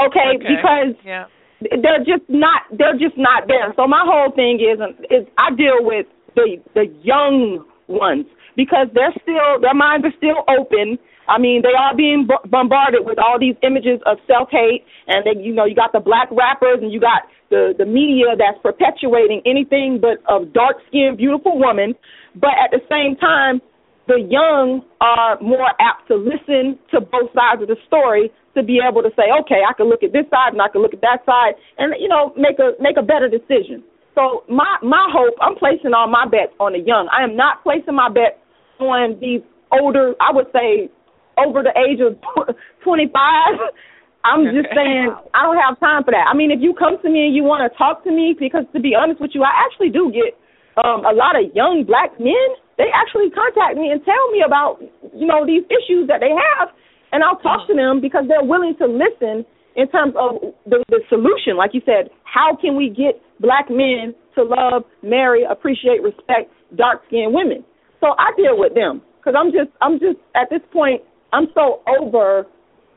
Okay, 0.02 0.28
Okay. 0.34 0.58
because 0.58 0.92
yeah. 1.06 1.30
they're 1.62 2.02
just 2.02 2.26
not 2.28 2.66
they're 2.74 2.98
just 2.98 3.14
not 3.16 3.46
there. 3.46 3.70
So 3.78 3.86
my 3.86 4.02
whole 4.02 4.34
thing 4.34 4.58
is 4.58 4.82
is 5.08 5.22
I 5.38 5.54
deal 5.54 5.86
with 5.86 6.06
the 6.34 6.58
the 6.74 6.90
young 7.06 7.62
ones 7.86 8.26
because 8.58 8.88
they're 8.92 9.14
still 9.22 9.62
their 9.62 9.72
minds 9.72 10.04
are 10.04 10.16
still 10.18 10.42
open. 10.50 10.98
I 11.28 11.38
mean, 11.38 11.62
they 11.62 11.74
are 11.78 11.94
being 11.94 12.26
b- 12.26 12.42
bombarded 12.50 13.06
with 13.06 13.18
all 13.18 13.38
these 13.38 13.54
images 13.62 14.00
of 14.04 14.18
self 14.26 14.50
hate, 14.50 14.82
and 15.06 15.22
they, 15.26 15.40
you 15.40 15.54
know, 15.54 15.64
you 15.64 15.74
got 15.74 15.92
the 15.92 16.00
black 16.00 16.26
rappers, 16.34 16.78
and 16.82 16.90
you 16.92 16.98
got 16.98 17.22
the 17.50 17.72
the 17.78 17.86
media 17.86 18.34
that's 18.36 18.58
perpetuating 18.62 19.42
anything 19.46 19.98
but 20.02 20.18
a 20.26 20.44
dark 20.44 20.76
skinned, 20.88 21.18
beautiful 21.18 21.56
woman. 21.56 21.94
But 22.34 22.52
at 22.62 22.70
the 22.70 22.82
same 22.90 23.14
time, 23.16 23.62
the 24.06 24.22
young 24.22 24.82
are 25.00 25.38
more 25.40 25.70
apt 25.80 26.06
to 26.08 26.16
listen 26.16 26.78
to 26.90 27.00
both 27.00 27.30
sides 27.34 27.62
of 27.62 27.68
the 27.68 27.76
story 27.86 28.30
to 28.54 28.62
be 28.62 28.80
able 28.80 29.02
to 29.02 29.10
say, 29.18 29.28
okay, 29.42 29.66
I 29.66 29.74
can 29.74 29.90
look 29.90 30.02
at 30.02 30.12
this 30.12 30.24
side 30.30 30.54
and 30.54 30.62
I 30.62 30.68
can 30.68 30.80
look 30.80 30.94
at 30.94 31.02
that 31.02 31.26
side, 31.26 31.54
and 31.78 31.94
you 32.00 32.08
know, 32.08 32.32
make 32.36 32.58
a 32.58 32.72
make 32.80 32.96
a 32.96 33.02
better 33.04 33.28
decision. 33.28 33.84
So 34.14 34.44
my 34.48 34.78
my 34.82 35.10
hope, 35.12 35.34
I'm 35.42 35.56
placing 35.56 35.92
all 35.92 36.08
my 36.08 36.24
bets 36.24 36.56
on 36.58 36.72
the 36.72 36.80
young. 36.80 37.10
I 37.12 37.22
am 37.22 37.36
not 37.36 37.62
placing 37.62 37.94
my 37.94 38.08
bets 38.08 38.40
on 38.80 39.18
these 39.20 39.44
older. 39.70 40.14
I 40.20 40.32
would 40.32 40.48
say 40.54 40.88
over 41.36 41.62
the 41.62 41.74
age 41.76 42.00
of 42.00 42.16
25. 42.84 43.12
I'm 44.26 44.42
just 44.50 44.66
saying 44.74 45.14
I 45.34 45.46
don't 45.46 45.60
have 45.62 45.78
time 45.78 46.02
for 46.02 46.10
that. 46.10 46.26
I 46.26 46.34
mean, 46.34 46.50
if 46.50 46.58
you 46.58 46.74
come 46.74 46.98
to 46.98 47.08
me 47.08 47.30
and 47.30 47.34
you 47.36 47.44
want 47.46 47.62
to 47.62 47.70
talk 47.78 48.02
to 48.02 48.10
me, 48.10 48.34
because 48.34 48.66
to 48.74 48.80
be 48.80 48.90
honest 48.90 49.20
with 49.20 49.30
you, 49.34 49.44
I 49.46 49.54
actually 49.54 49.90
do 49.90 50.10
get 50.10 50.34
um, 50.82 51.06
a 51.06 51.14
lot 51.14 51.38
of 51.38 51.54
young 51.54 51.84
black 51.86 52.18
men. 52.18 52.58
They 52.78 52.92
actually 52.92 53.30
contact 53.30 53.76
me 53.76 53.90
and 53.90 54.04
tell 54.04 54.30
me 54.30 54.44
about 54.44 54.80
you 55.14 55.26
know 55.26 55.46
these 55.46 55.64
issues 55.72 56.08
that 56.08 56.20
they 56.20 56.32
have, 56.32 56.68
and 57.12 57.24
I'll 57.24 57.40
talk 57.40 57.66
to 57.68 57.74
them 57.74 58.00
because 58.00 58.24
they're 58.28 58.44
willing 58.44 58.76
to 58.78 58.86
listen 58.86 59.44
in 59.76 59.88
terms 59.88 60.14
of 60.16 60.40
the, 60.64 60.84
the 60.88 61.00
solution. 61.08 61.56
Like 61.56 61.72
you 61.72 61.80
said, 61.84 62.10
how 62.24 62.56
can 62.56 62.76
we 62.76 62.88
get 62.88 63.20
black 63.40 63.68
men 63.70 64.14
to 64.34 64.44
love, 64.44 64.84
marry, 65.02 65.44
appreciate, 65.44 66.02
respect 66.02 66.52
dark 66.76 67.02
skinned 67.08 67.32
women? 67.32 67.64
So 68.00 68.12
I 68.18 68.32
deal 68.36 68.58
with 68.58 68.74
them 68.74 69.00
because 69.18 69.34
I'm 69.38 69.52
just 69.52 69.72
I'm 69.80 69.98
just 69.98 70.20
at 70.34 70.48
this 70.50 70.62
point 70.72 71.02
I'm 71.32 71.48
so 71.54 71.82
over 71.88 72.46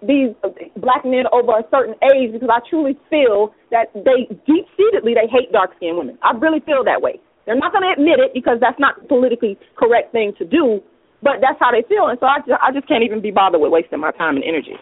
these 0.02 0.32
black 0.78 1.04
men 1.04 1.24
over 1.32 1.60
a 1.60 1.64
certain 1.72 1.96
age 2.16 2.32
because 2.32 2.50
I 2.52 2.60
truly 2.70 2.98
feel 3.10 3.54
that 3.72 3.92
they 3.94 4.28
deep 4.48 4.66
seatedly 4.76 5.14
they 5.14 5.28
hate 5.28 5.52
dark 5.52 5.72
skinned 5.78 5.98
women. 5.98 6.18
I 6.24 6.38
really 6.38 6.60
feel 6.62 6.84
that 6.86 7.02
way. 7.02 7.20
They're 7.46 7.58
not 7.58 7.72
going 7.72 7.84
to 7.84 7.94
admit 8.00 8.20
it 8.20 8.32
because 8.34 8.58
that's 8.62 8.80
not 8.80 9.02
the 9.02 9.08
politically 9.08 9.58
correct 9.76 10.12
thing 10.12 10.34
to 10.38 10.46
do, 10.46 10.82
but 11.24 11.42
that's 11.42 11.58
how 11.60 11.72
they 11.72 11.84
feel, 11.88 12.08
and 12.08 12.18
so 12.20 12.28
I 12.28 12.40
just, 12.40 12.60
I 12.62 12.72
just 12.72 12.88
can't 12.88 13.04
even 13.04 13.22
be 13.22 13.32
bothered 13.32 13.60
with 13.62 13.72
wasting 13.72 14.00
my 14.00 14.12
time 14.12 14.36
and 14.36 14.46
energy. 14.46 14.78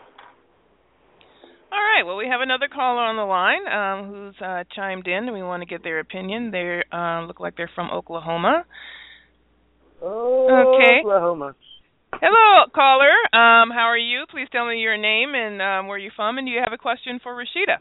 All 1.71 1.83
right. 1.83 2.03
Well, 2.05 2.15
we 2.17 2.27
have 2.27 2.41
another 2.41 2.67
caller 2.73 3.01
on 3.01 3.17
the 3.17 3.27
line 3.27 3.67
um, 3.67 4.09
who's 4.09 4.35
uh, 4.41 4.63
chimed 4.73 5.05
in, 5.07 5.25
and 5.27 5.33
we 5.33 5.43
want 5.43 5.61
to 5.61 5.67
get 5.67 5.83
their 5.83 5.99
opinion. 5.99 6.51
They 6.51 6.81
uh, 6.91 7.25
look 7.27 7.39
like 7.39 7.57
they're 7.57 7.69
from 7.75 7.91
Oklahoma. 7.91 8.65
Oh, 10.01 10.75
Okay. 10.77 10.99
Oklahoma. 11.01 11.55
Hello, 12.13 12.65
caller. 12.73 13.11
Um, 13.35 13.69
how 13.69 13.85
are 13.91 13.97
you? 13.97 14.23
Please 14.31 14.47
tell 14.51 14.65
me 14.67 14.77
your 14.79 14.97
name 14.97 15.35
and 15.35 15.61
um, 15.61 15.87
where 15.87 15.97
you're 15.97 16.13
from, 16.15 16.37
and 16.37 16.47
do 16.47 16.51
you 16.51 16.59
have 16.63 16.73
a 16.73 16.77
question 16.77 17.19
for 17.21 17.33
Rashida? 17.35 17.77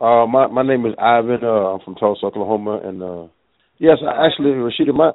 Uh, 0.00 0.26
my 0.26 0.46
my 0.46 0.62
name 0.62 0.86
is 0.86 0.94
Ivan. 0.98 1.40
Uh, 1.42 1.74
I'm 1.74 1.80
from 1.80 1.94
Tulsa, 1.94 2.26
Oklahoma, 2.26 2.80
and 2.82 3.02
uh, 3.02 3.26
yes, 3.78 3.98
I, 4.02 4.26
actually, 4.26 4.50
Rashida, 4.52 4.94
my 4.94 5.12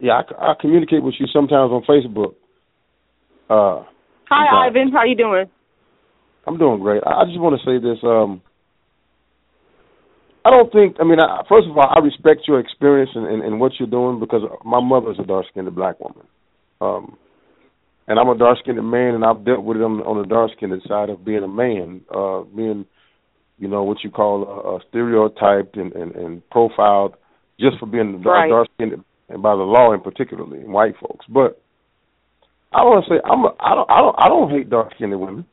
yeah, 0.00 0.20
I, 0.20 0.50
I 0.50 0.54
communicate 0.60 1.02
with 1.02 1.14
you 1.18 1.26
sometimes 1.32 1.72
on 1.72 1.82
Facebook. 1.88 2.34
Uh, 3.48 3.84
Hi. 4.28 4.66
Ivan. 4.68 4.92
How 4.92 5.04
you 5.04 5.16
doing? 5.16 5.46
I'm 6.46 6.58
doing 6.58 6.80
great. 6.80 7.02
I 7.06 7.22
I 7.22 7.24
just 7.24 7.40
want 7.40 7.58
to 7.58 7.64
say 7.64 7.82
this. 7.82 7.98
Um, 8.02 8.42
I 10.44 10.50
don't 10.50 10.70
think. 10.72 10.96
I 11.00 11.04
mean, 11.04 11.20
I, 11.20 11.42
first 11.48 11.66
of 11.68 11.76
all, 11.76 11.88
I 11.88 11.98
respect 12.00 12.42
your 12.46 12.60
experience 12.60 13.10
and, 13.14 13.26
and, 13.26 13.42
and 13.42 13.60
what 13.60 13.72
you're 13.78 13.88
doing 13.88 14.20
because 14.20 14.42
my 14.64 14.80
mother 14.80 15.10
is 15.10 15.18
a 15.18 15.26
dark-skinned 15.26 15.74
black 15.74 16.00
woman, 16.00 16.26
um, 16.80 17.16
and 18.06 18.18
I'm 18.18 18.28
a 18.28 18.38
dark-skinned 18.38 18.76
man, 18.90 19.14
and 19.14 19.24
I've 19.24 19.44
dealt 19.44 19.64
with 19.64 19.78
it 19.78 19.82
on, 19.82 20.00
on 20.02 20.22
the 20.22 20.28
dark-skinned 20.28 20.80
side 20.86 21.10
of 21.10 21.24
being 21.24 21.42
a 21.42 21.48
man, 21.48 22.02
uh, 22.14 22.42
being, 22.54 22.86
you 23.58 23.68
know, 23.68 23.82
what 23.82 24.02
you 24.04 24.10
call 24.10 24.44
uh, 24.46 24.76
uh, 24.76 24.78
stereotyped 24.88 25.76
and, 25.76 25.92
and, 25.92 26.14
and 26.14 26.50
profiled 26.50 27.14
just 27.60 27.78
for 27.78 27.86
being 27.86 28.22
dark, 28.22 28.26
Right. 28.26 28.48
dark-skinned 28.50 29.04
and 29.30 29.42
by 29.42 29.54
the 29.54 29.62
law, 29.62 29.92
and 29.92 30.02
particularly 30.02 30.60
white 30.60 30.94
folks. 31.00 31.26
But 31.28 31.60
I 32.72 32.82
want 32.82 33.04
to 33.04 33.10
say 33.10 33.20
I'm 33.24 33.44
a, 33.44 33.54
I 33.60 33.74
don't 33.74 33.90
I 33.90 33.98
don't 33.98 34.16
I 34.18 34.28
don't 34.28 34.50
hate 34.50 34.70
dark-skinned 34.70 35.18
women 35.18 35.44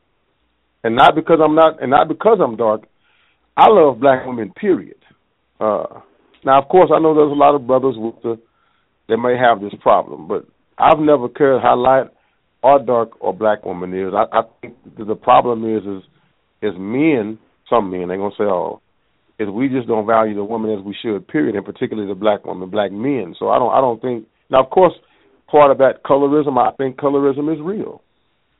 and 0.86 0.94
not 0.94 1.16
because 1.16 1.40
I'm 1.42 1.56
not, 1.56 1.82
and 1.82 1.90
not 1.90 2.06
because 2.06 2.38
I'm 2.40 2.56
dark. 2.56 2.82
I 3.56 3.66
love 3.68 3.98
black 3.98 4.24
women. 4.24 4.52
Period. 4.52 4.98
Uh, 5.58 6.00
now, 6.44 6.62
of 6.62 6.68
course, 6.68 6.90
I 6.94 7.00
know 7.00 7.12
there's 7.12 7.32
a 7.32 7.34
lot 7.34 7.56
of 7.56 7.66
brothers 7.66 7.96
with 7.98 8.14
the 8.22 8.38
that 9.08 9.16
may 9.16 9.36
have 9.36 9.60
this 9.60 9.74
problem, 9.82 10.28
but 10.28 10.46
I've 10.78 11.00
never 11.00 11.28
cared 11.28 11.60
how 11.62 11.76
light 11.76 12.06
or 12.62 12.78
dark 12.78 13.10
or 13.20 13.32
black 13.34 13.64
woman 13.64 13.94
is. 13.94 14.12
I, 14.14 14.38
I 14.38 14.42
think 14.60 14.74
the 14.96 15.16
problem 15.16 15.64
is 15.76 15.82
is 15.84 16.02
is 16.62 16.78
men. 16.78 17.38
Some 17.68 17.90
men, 17.90 18.08
they're 18.08 18.16
gonna 18.16 18.34
say, 18.36 18.44
"Oh, 18.44 18.80
is 19.38 19.48
we 19.48 19.68
just 19.68 19.88
don't 19.88 20.06
value 20.06 20.34
the 20.34 20.44
woman 20.44 20.70
as 20.76 20.84
we 20.84 20.94
should." 21.02 21.26
Period, 21.28 21.56
and 21.56 21.64
particularly 21.64 22.08
the 22.08 22.14
black 22.14 22.44
woman, 22.44 22.70
black 22.70 22.92
men. 22.92 23.34
So 23.38 23.50
I 23.50 23.58
don't, 23.58 23.72
I 23.72 23.80
don't 23.80 24.00
think. 24.00 24.26
Now, 24.50 24.62
of 24.62 24.70
course, 24.70 24.94
part 25.50 25.70
of 25.70 25.78
that 25.78 26.04
colorism, 26.04 26.56
I 26.58 26.72
think 26.76 26.96
colorism 26.96 27.52
is 27.52 27.60
real. 27.60 28.02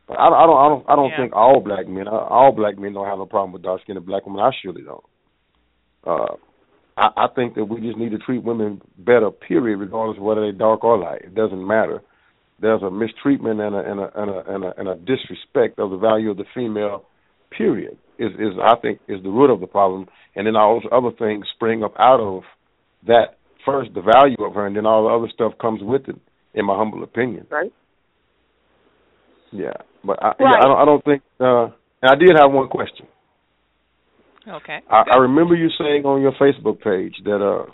But 0.08 0.18
I, 0.20 0.28
don't- 0.28 0.38
I 0.38 0.46
don't, 0.46 0.58
I 0.58 0.68
don't, 0.68 0.84
I 0.90 0.96
don't 0.96 1.10
Yeah. 1.10 1.16
think 1.16 1.36
all 1.36 1.60
black 1.60 1.88
men, 1.88 2.06
all 2.08 2.52
black 2.52 2.78
men 2.78 2.92
don't 2.94 3.06
have 3.06 3.20
a 3.20 3.26
problem 3.26 3.52
with 3.52 3.62
dark 3.62 3.82
skinned 3.82 4.04
black 4.06 4.26
women. 4.26 4.40
I 4.42 4.50
surely 4.62 4.82
don't. 4.82 5.04
Uh, 6.06 6.34
I, 6.96 7.24
I 7.24 7.26
think 7.34 7.54
that 7.56 7.64
we 7.64 7.80
just 7.80 7.98
need 7.98 8.10
to 8.10 8.18
treat 8.18 8.42
women 8.42 8.80
better. 8.98 9.30
Period, 9.30 9.78
regardless 9.78 10.16
of 10.18 10.22
whether 10.22 10.42
they're 10.42 10.52
dark 10.52 10.84
or 10.84 10.98
light. 10.98 11.22
It 11.22 11.34
doesn't 11.34 11.64
matter. 11.66 12.02
There's 12.60 12.82
a 12.82 12.90
mistreatment 12.90 13.60
and 13.60 13.74
a 13.74 13.78
and 13.80 14.00
a 14.00 14.10
and 14.20 14.30
a 14.30 14.54
and 14.54 14.64
a, 14.64 14.80
and 14.80 14.88
a 14.88 14.94
disrespect 14.96 15.78
of 15.78 15.90
the 15.90 15.98
value 15.98 16.30
of 16.30 16.36
the 16.38 16.46
female. 16.54 17.04
Period 17.50 17.96
is 18.18 18.32
is 18.32 18.54
I 18.62 18.76
think 18.80 19.00
is 19.08 19.22
the 19.22 19.30
root 19.30 19.50
of 19.50 19.60
the 19.60 19.66
problem, 19.66 20.06
and 20.34 20.46
then 20.46 20.56
all 20.56 20.80
those 20.80 20.90
other 20.92 21.16
things 21.16 21.46
spring 21.54 21.82
up 21.82 21.94
out 21.98 22.20
of 22.20 22.42
that. 23.06 23.36
First, 23.64 23.90
the 23.94 24.00
value 24.00 24.36
of 24.46 24.54
her, 24.54 24.66
and 24.66 24.76
then 24.76 24.86
all 24.86 25.08
the 25.08 25.14
other 25.14 25.30
stuff 25.34 25.58
comes 25.60 25.80
with 25.82 26.08
it. 26.08 26.16
In 26.54 26.64
my 26.64 26.74
humble 26.76 27.02
opinion. 27.02 27.46
Right. 27.50 27.72
Yeah, 29.52 29.74
but 30.04 30.22
I, 30.22 30.28
Right. 30.28 30.36
yeah, 30.40 30.58
I 30.58 30.62
don't. 30.62 30.78
I 30.78 30.84
don't 30.84 31.04
think. 31.04 31.22
Uh, 31.38 31.64
and 32.00 32.10
I 32.10 32.14
did 32.14 32.30
have 32.40 32.52
one 32.52 32.68
question. 32.68 33.06
Okay. 34.48 34.78
I, 34.88 35.02
I 35.12 35.16
remember 35.18 35.54
you 35.54 35.68
saying 35.78 36.04
on 36.04 36.22
your 36.22 36.32
Facebook 36.32 36.80
page 36.80 37.14
that, 37.24 37.42
uh, 37.42 37.70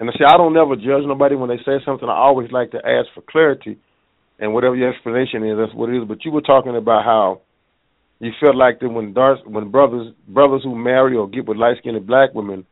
and 0.00 0.08
I 0.08 0.12
see 0.14 0.24
I 0.26 0.36
don't 0.36 0.54
never 0.54 0.74
judge 0.74 1.04
nobody 1.06 1.36
when 1.36 1.50
they 1.50 1.58
say 1.58 1.78
something. 1.84 2.08
I 2.08 2.16
always 2.16 2.50
like 2.50 2.70
to 2.72 2.78
ask 2.78 3.08
for 3.14 3.22
clarity, 3.28 3.78
and 4.38 4.54
whatever 4.54 4.74
your 4.74 4.92
explanation 4.92 5.44
is, 5.46 5.58
that's 5.58 5.74
what 5.74 5.90
it 5.90 6.00
is. 6.00 6.08
But 6.08 6.24
you 6.24 6.32
were 6.32 6.40
talking 6.40 6.76
about 6.76 7.04
how 7.04 7.42
you 8.22 8.30
felt 8.40 8.54
like 8.54 8.78
that 8.78 8.88
when 8.88 9.12
when 9.46 9.70
brothers 9.70 10.12
brothers 10.28 10.62
who 10.62 10.76
marry 10.76 11.16
or 11.16 11.28
get 11.28 11.46
with 11.46 11.56
light 11.56 11.76
skinned 11.78 12.06
black 12.06 12.32
women 12.34 12.64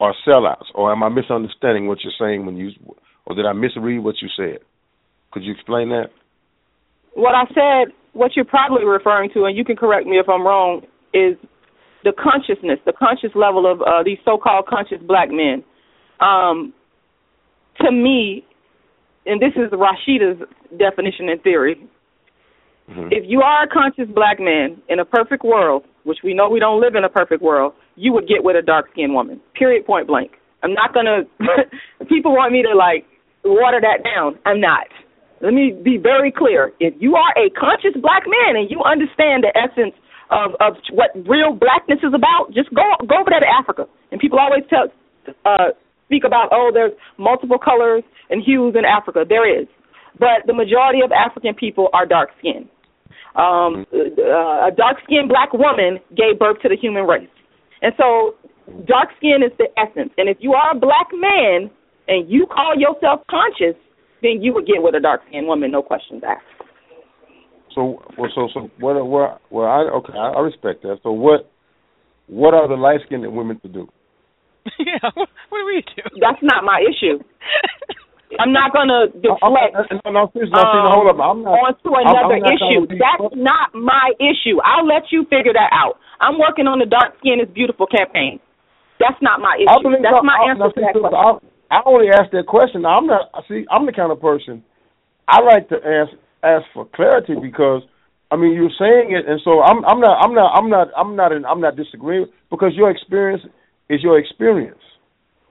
are 0.00 0.14
sellouts, 0.26 0.66
or 0.74 0.90
am 0.90 1.04
I 1.04 1.08
misunderstanding 1.08 1.86
what 1.86 1.98
you're 2.02 2.12
saying 2.18 2.44
when 2.44 2.56
you, 2.56 2.70
or 3.26 3.36
did 3.36 3.46
I 3.46 3.52
misread 3.52 4.02
what 4.02 4.16
you 4.20 4.28
said? 4.36 4.58
Could 5.30 5.44
you 5.44 5.52
explain 5.52 5.90
that? 5.90 6.06
What 7.14 7.34
I 7.34 7.44
said, 7.48 7.94
what 8.14 8.32
you're 8.34 8.44
probably 8.44 8.84
referring 8.84 9.30
to, 9.34 9.44
and 9.44 9.56
you 9.56 9.64
can 9.64 9.76
correct 9.76 10.06
me 10.06 10.18
if 10.18 10.28
I'm 10.28 10.44
wrong, 10.44 10.82
is 11.14 11.36
the 12.02 12.12
consciousness, 12.12 12.80
the 12.86 12.94
conscious 12.98 13.30
level 13.34 13.70
of 13.70 13.82
uh, 13.82 14.02
these 14.04 14.18
so-called 14.24 14.66
conscious 14.66 14.98
black 15.06 15.28
men. 15.30 15.62
Um, 16.18 16.72
to 17.80 17.92
me, 17.92 18.44
and 19.26 19.40
this 19.40 19.52
is 19.54 19.70
Rashida's 19.70 20.42
definition 20.78 21.28
and 21.28 21.40
theory, 21.42 21.76
if 23.10 23.24
you 23.26 23.40
are 23.40 23.64
a 23.64 23.68
conscious 23.68 24.08
black 24.14 24.40
man 24.40 24.80
in 24.88 24.98
a 24.98 25.04
perfect 25.04 25.44
world, 25.44 25.84
which 26.04 26.18
we 26.24 26.34
know 26.34 26.48
we 26.48 26.58
don't 26.58 26.80
live 26.80 26.94
in 26.94 27.04
a 27.04 27.08
perfect 27.08 27.42
world, 27.42 27.72
you 27.96 28.12
would 28.12 28.26
get 28.26 28.42
with 28.42 28.56
a 28.56 28.62
dark 28.62 28.90
skinned 28.92 29.14
woman. 29.14 29.40
Period 29.54 29.86
point 29.86 30.06
blank. 30.06 30.32
I'm 30.62 30.74
not 30.74 30.92
gonna 30.92 31.22
people 32.08 32.32
want 32.32 32.52
me 32.52 32.62
to 32.62 32.74
like 32.74 33.06
water 33.44 33.80
that 33.80 34.02
down. 34.04 34.38
I'm 34.44 34.60
not. 34.60 34.88
Let 35.40 35.54
me 35.54 35.72
be 35.72 35.96
very 35.96 36.32
clear. 36.32 36.72
If 36.80 36.94
you 37.00 37.16
are 37.16 37.32
a 37.38 37.48
conscious 37.50 37.96
black 38.00 38.24
man 38.26 38.56
and 38.56 38.70
you 38.70 38.82
understand 38.82 39.44
the 39.44 39.52
essence 39.56 39.94
of, 40.30 40.52
of 40.60 40.76
what 40.92 41.10
real 41.28 41.54
blackness 41.54 42.00
is 42.02 42.12
about, 42.12 42.52
just 42.52 42.68
go 42.74 42.82
go 43.06 43.20
over 43.20 43.30
there 43.30 43.40
to 43.40 43.48
Africa. 43.48 43.86
And 44.12 44.20
people 44.20 44.38
always 44.38 44.64
tell 44.68 44.92
uh 45.44 45.72
speak 46.06 46.24
about, 46.24 46.48
oh, 46.50 46.70
there's 46.74 46.92
multiple 47.18 47.58
colors 47.58 48.02
and 48.30 48.42
hues 48.42 48.74
in 48.76 48.84
Africa. 48.84 49.24
There 49.26 49.46
is. 49.46 49.68
But 50.18 50.42
the 50.46 50.52
majority 50.52 51.00
of 51.04 51.12
African 51.12 51.54
people 51.54 51.88
are 51.94 52.04
dark 52.04 52.30
skinned. 52.40 52.68
Um, 53.36 53.86
uh, 53.94 54.66
a 54.66 54.70
dark 54.76 54.98
skinned 55.04 55.28
black 55.28 55.52
woman 55.52 56.00
gave 56.16 56.38
birth 56.38 56.60
to 56.62 56.68
the 56.68 56.76
human 56.76 57.04
race. 57.04 57.28
And 57.82 57.92
so 57.96 58.34
dark 58.86 59.10
skin 59.16 59.42
is 59.44 59.52
the 59.58 59.68
essence. 59.78 60.10
And 60.18 60.28
if 60.28 60.38
you 60.40 60.52
are 60.52 60.72
a 60.72 60.78
black 60.78 61.08
man 61.12 61.70
and 62.08 62.28
you 62.28 62.46
call 62.46 62.74
yourself 62.76 63.20
conscious, 63.30 63.78
then 64.22 64.42
you 64.42 64.52
would 64.52 64.66
get 64.66 64.82
with 64.82 64.94
a 64.94 65.00
dark 65.00 65.22
skinned 65.28 65.46
woman, 65.46 65.70
no 65.70 65.82
questions 65.82 66.22
asked. 66.26 66.44
So, 67.74 68.02
well, 68.18 68.30
so, 68.34 68.48
so, 68.52 68.70
what, 68.80 69.06
what, 69.06 69.40
well, 69.50 69.66
I, 69.66 69.82
okay, 69.98 70.12
I, 70.12 70.30
I 70.30 70.40
respect 70.40 70.82
that. 70.82 70.98
So, 71.04 71.12
what, 71.12 71.48
what 72.26 72.52
are 72.52 72.66
the 72.66 72.74
light 72.74 73.00
skinned 73.06 73.32
women 73.32 73.60
to 73.60 73.68
do? 73.68 73.88
yeah. 74.78 75.08
What, 75.14 75.28
what 75.48 75.58
do 75.58 75.66
we 75.66 75.84
do? 75.96 76.02
That's 76.20 76.42
not 76.42 76.64
my 76.64 76.82
issue. 76.82 77.22
I'm 78.38 78.52
not 78.54 78.70
going 78.70 78.86
to 78.86 79.10
oh, 79.26 79.38
oh, 79.42 79.50
deflect 79.50 79.90
No, 80.06 80.12
no, 80.12 80.30
no, 80.30 80.30
see, 80.30 80.46
no, 80.46 80.92
hold 80.94 81.10
up. 81.10 81.18
Um, 81.18 81.42
I'm 81.42 81.42
not. 81.42 81.58
onto 81.58 81.90
I'm- 81.90 82.06
another 82.06 82.38
I'm 82.38 82.54
issue. 82.54 82.86
trying 82.86 82.94
to 82.94 82.98
That's 83.00 83.34
not 83.34 83.74
my 83.74 84.14
issue. 84.22 84.62
I'll 84.62 84.86
let 84.86 85.10
you 85.10 85.26
figure 85.26 85.56
that 85.56 85.74
out. 85.74 85.98
I'm 86.20 86.38
working 86.38 86.68
on 86.70 86.78
the 86.78 86.86
Dark 86.86 87.18
Skin 87.18 87.40
is 87.42 87.50
Beautiful 87.50 87.88
campaign. 87.90 88.38
That's 89.00 89.18
not 89.24 89.40
my 89.40 89.56
issue. 89.56 89.96
That's 89.98 90.22
my 90.22 90.36
I, 90.36 90.50
answer 90.52 90.70
to 90.70 90.80
that 90.84 90.94
question. 90.94 91.42
I, 91.72 91.80
I 91.80 91.82
only 91.88 92.12
asked 92.12 92.30
that 92.36 92.46
question. 92.46 92.84
I'm 92.84 93.08
not. 93.08 93.32
See, 93.48 93.64
I'm 93.72 93.86
the 93.86 93.96
kind 93.96 94.12
of 94.12 94.20
person 94.20 94.62
I 95.30 95.40
like 95.42 95.68
to 95.70 95.76
ask 95.76 96.12
ask 96.42 96.64
for 96.74 96.86
clarity 96.94 97.34
because 97.40 97.82
I 98.30 98.36
mean 98.36 98.52
you're 98.52 98.74
saying 98.78 99.14
it, 99.14 99.30
and 99.30 99.40
so 99.44 99.62
I'm 99.62 99.84
I'm 99.86 100.00
not 100.00 100.18
I'm 100.18 100.34
not 100.34 100.50
I'm 100.58 100.68
not 100.68 100.88
I'm 100.96 101.16
not 101.16 101.32
in, 101.32 101.44
I'm 101.46 101.60
not 101.60 101.76
disagreeing 101.76 102.26
because 102.50 102.72
your 102.74 102.90
experience 102.90 103.42
is 103.88 104.02
your 104.02 104.18
experience, 104.18 104.82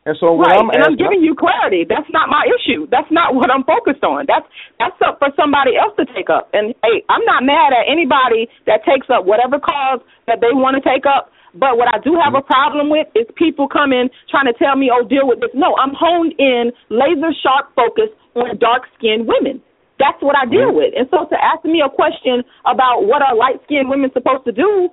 and 0.06 0.16
so 0.16 0.39
right, 0.39 0.56
I'm 0.56 0.72
and 0.72 0.80
I'm 0.80 0.95
giving 0.95 1.20
you 1.20 1.36
clarity. 1.36 1.84
That's 1.84 2.08
not 2.16 2.32
my 2.32 2.47
issue. 2.47 2.88
That's 2.88 3.10
not 3.12 3.36
what 3.36 3.52
I'm 3.52 3.68
focused 3.68 4.04
on. 4.04 4.26
That's 4.32 4.47
that's 4.80 4.95
up 5.04 5.20
for 5.20 5.30
somebody 5.36 5.76
else 5.76 5.91
to 6.00 6.08
take 6.16 6.32
up. 6.32 6.47
And 6.56 6.72
hey, 6.84 7.04
I'm 7.12 7.24
not 7.28 7.43
mad 7.43 7.76
at 7.76 7.84
anybody 7.84 8.47
that 8.64 8.88
takes 8.88 9.12
up 9.12 9.28
whatever 9.28 9.60
cause 9.60 10.00
that 10.28 10.39
they 10.39 10.56
want 10.56 10.80
to 10.80 10.84
take 10.84 11.04
up. 11.04 11.36
But 11.52 11.76
what 11.76 11.91
I 11.91 12.00
do 12.00 12.16
have 12.16 12.32
a 12.32 12.45
problem 12.45 12.88
with 12.88 13.12
is 13.12 13.28
people 13.36 13.68
coming 13.68 14.08
trying 14.32 14.47
to 14.47 14.56
tell 14.56 14.80
me, 14.80 14.88
"Oh, 14.88 15.04
deal 15.04 15.28
with 15.28 15.43
this." 15.43 15.52
No, 15.54 15.76
I'm 15.76 15.91
honed 15.91 16.34
in, 16.39 16.72
laser 16.88 17.36
sharp 17.43 17.76
focus 17.76 18.08
on 18.39 18.56
dark 18.58 18.88
skinned 18.95 19.28
women. 19.28 19.60
That's 20.00 20.22
what 20.24 20.39
I 20.39 20.47
deal 20.47 20.72
mm-hmm. 20.72 20.80
with. 20.80 20.93
And 20.95 21.12
so 21.12 21.28
to 21.28 21.36
ask 21.36 21.66
me 21.68 21.84
a 21.84 21.91
question 21.91 22.47
about 22.64 23.04
what 23.04 23.20
are 23.22 23.36
light 23.36 23.60
skinned 23.68 23.91
women 23.91 24.10
supposed 24.16 24.47
to 24.47 24.56
do, 24.56 24.88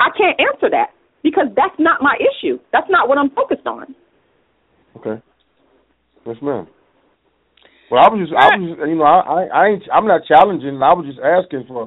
I 0.00 0.08
can't 0.16 0.40
answer 0.40 0.72
that 0.72 0.96
because 1.22 1.52
that's 1.54 1.76
not 1.78 2.00
my 2.00 2.16
issue. 2.16 2.58
That's 2.72 2.88
not 2.88 3.06
what 3.06 3.18
I'm 3.18 3.28
focused 3.30 3.66
on. 3.66 3.94
Okay, 4.96 5.22
yes, 6.26 6.36
ma'am. 6.42 6.66
Well, 7.90 8.02
I 8.02 8.10
was 8.10 8.18
just 8.18 8.34
I 8.34 8.58
was 8.58 8.62
just, 8.66 8.82
you 8.82 8.98
know 8.98 9.06
I 9.06 9.20
I, 9.22 9.40
I 9.46 9.62
ain't 9.70 9.84
I'm 9.94 10.10
not 10.10 10.26
challenging. 10.26 10.82
I 10.82 10.90
was 10.90 11.06
just 11.06 11.22
asking 11.22 11.70
for 11.70 11.86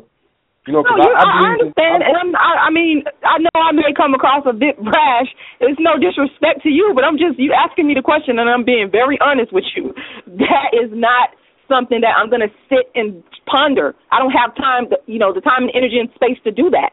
you 0.63 0.71
know 0.71 0.83
because 0.83 0.95
you, 0.95 1.11
I, 1.11 1.19
I, 1.19 1.27
I, 1.27 1.39
I 1.43 1.47
understand, 1.59 1.99
and 2.07 2.15
I'm, 2.15 2.31
I, 2.39 2.51
I 2.67 2.69
mean, 2.71 3.03
I 3.27 3.35
know 3.43 3.57
I 3.59 3.75
may 3.75 3.91
come 3.91 4.15
across 4.15 4.47
a 4.47 4.55
bit 4.55 4.79
brash. 4.87 5.29
It's 5.59 5.79
no 5.81 5.99
disrespect 5.99 6.63
to 6.63 6.71
you, 6.71 6.95
but 6.95 7.03
I'm 7.03 7.19
just 7.19 7.35
you 7.35 7.51
asking 7.51 7.91
me 7.91 7.99
the 7.99 8.05
question, 8.05 8.39
and 8.39 8.47
I'm 8.47 8.63
being 8.63 8.87
very 8.87 9.19
honest 9.19 9.51
with 9.51 9.67
you. 9.75 9.91
That 10.39 10.71
is 10.71 10.93
not 10.93 11.35
something 11.67 12.01
that 12.01 12.17
I'm 12.17 12.29
going 12.29 12.41
to 12.41 12.53
sit 12.69 12.89
and 12.95 13.23
ponder. 13.45 13.93
I 14.11 14.17
don't 14.17 14.33
have 14.33 14.55
time, 14.57 14.89
to, 14.89 14.97
you 15.05 15.19
know, 15.19 15.33
the 15.33 15.41
time 15.41 15.69
and 15.69 15.71
energy 15.73 16.01
and 16.01 16.09
space 16.15 16.41
to 16.43 16.51
do 16.51 16.69
that. 16.71 16.91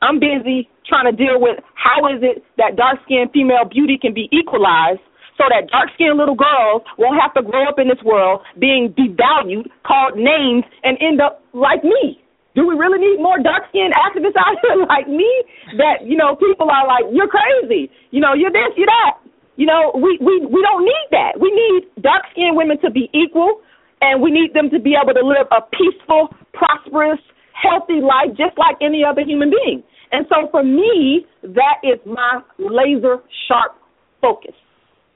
I'm 0.00 0.20
busy 0.20 0.68
trying 0.86 1.10
to 1.10 1.16
deal 1.16 1.40
with 1.40 1.58
how 1.74 2.06
is 2.06 2.22
it 2.22 2.44
that 2.58 2.76
dark 2.76 3.02
skinned 3.04 3.32
female 3.32 3.64
beauty 3.66 3.98
can 4.00 4.14
be 4.14 4.28
equalized 4.30 5.02
so 5.36 5.44
that 5.52 5.68
dark 5.70 5.92
skinned 5.94 6.16
little 6.16 6.34
girls 6.36 6.82
won't 6.98 7.20
have 7.20 7.32
to 7.36 7.42
grow 7.44 7.68
up 7.68 7.78
in 7.78 7.88
this 7.88 8.00
world 8.04 8.40
being 8.58 8.92
devalued, 8.96 9.68
called 9.84 10.16
names, 10.16 10.64
and 10.82 10.96
end 11.00 11.20
up 11.20 11.44
like 11.52 11.84
me. 11.84 12.20
Do 12.56 12.66
we 12.66 12.74
really 12.74 12.96
need 12.98 13.20
more 13.20 13.36
dark 13.36 13.68
skinned 13.68 13.92
activists 13.92 14.40
out 14.40 14.56
here 14.64 14.80
like 14.88 15.06
me? 15.08 15.28
That, 15.76 16.08
you 16.08 16.16
know, 16.16 16.36
people 16.36 16.70
are 16.72 16.86
like, 16.88 17.04
You're 17.12 17.28
crazy. 17.28 17.92
You 18.10 18.20
know, 18.20 18.32
you're 18.32 18.52
this, 18.52 18.72
you're 18.76 18.88
that. 18.88 19.20
You 19.56 19.66
know, 19.66 19.92
we, 19.94 20.18
we, 20.20 20.44
we 20.44 20.60
don't 20.60 20.84
need 20.84 21.08
that. 21.12 21.40
We 21.40 21.48
need 21.48 21.88
dark 22.02 22.24
skinned 22.32 22.56
women 22.56 22.80
to 22.80 22.90
be 22.90 23.08
equal 23.12 23.60
and 24.00 24.20
we 24.20 24.30
need 24.30 24.52
them 24.52 24.68
to 24.70 24.78
be 24.78 24.94
able 25.00 25.14
to 25.14 25.24
live 25.24 25.48
a 25.50 25.62
peaceful, 25.72 26.28
prosperous, 26.52 27.20
healthy 27.52 28.00
life 28.04 28.36
just 28.36 28.56
like 28.58 28.76
any 28.82 29.02
other 29.04 29.22
human 29.22 29.50
being. 29.50 29.82
And 30.12 30.26
so 30.28 30.48
for 30.50 30.62
me, 30.62 31.26
that 31.42 31.80
is 31.82 31.98
my 32.04 32.40
laser 32.58 33.22
sharp 33.48 33.76
focus. 34.20 34.54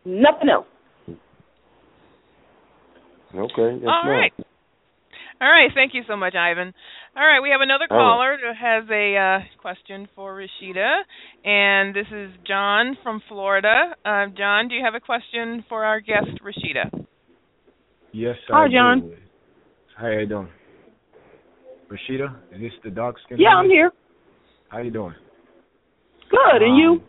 Nothing 0.05 0.48
else. 0.51 0.66
Okay. 3.34 3.78
Yes, 3.80 3.86
All 3.86 4.05
ma'am. 4.05 4.12
right. 4.12 4.32
All 5.40 5.48
right. 5.48 5.70
Thank 5.74 5.94
you 5.94 6.03
so 6.09 6.16
much, 6.16 6.34
Ivan. 6.34 6.72
All 7.16 7.24
right. 7.24 7.40
We 7.40 7.51
have 7.51 7.61
another 7.61 7.86
caller 7.88 8.36
who 8.40 8.48
has 8.48 8.84
a 8.90 9.16
uh, 9.16 9.61
question 9.61 10.09
for 10.14 10.34
Rashida, 10.36 11.03
and 11.44 11.94
this 11.94 12.07
is 12.12 12.30
John 12.46 12.96
from 13.03 13.22
Florida. 13.28 13.94
Uh, 14.05 14.26
John, 14.36 14.68
do 14.68 14.74
you 14.74 14.84
have 14.84 14.94
a 14.94 15.01
question 15.01 15.64
for 15.68 15.84
our 15.84 16.01
guest, 16.01 16.40
Rashida? 16.44 17.05
Yes, 18.12 18.36
Hi, 18.48 18.64
I 18.64 18.68
John. 18.68 19.01
do. 19.03 19.14
How 19.96 20.09
you 20.09 20.26
doing? 20.26 20.48
Rashida, 21.90 22.34
is 22.53 22.61
this 22.61 22.72
the 22.84 22.90
dark 22.90 23.16
skin? 23.24 23.38
Yeah, 23.38 23.51
I'm 23.51 23.68
here. 23.68 23.92
How 24.68 24.78
are 24.78 24.82
you 24.82 24.90
doing? 24.90 25.14
Good. 26.30 26.62
And 26.62 26.76
you? 26.76 27.01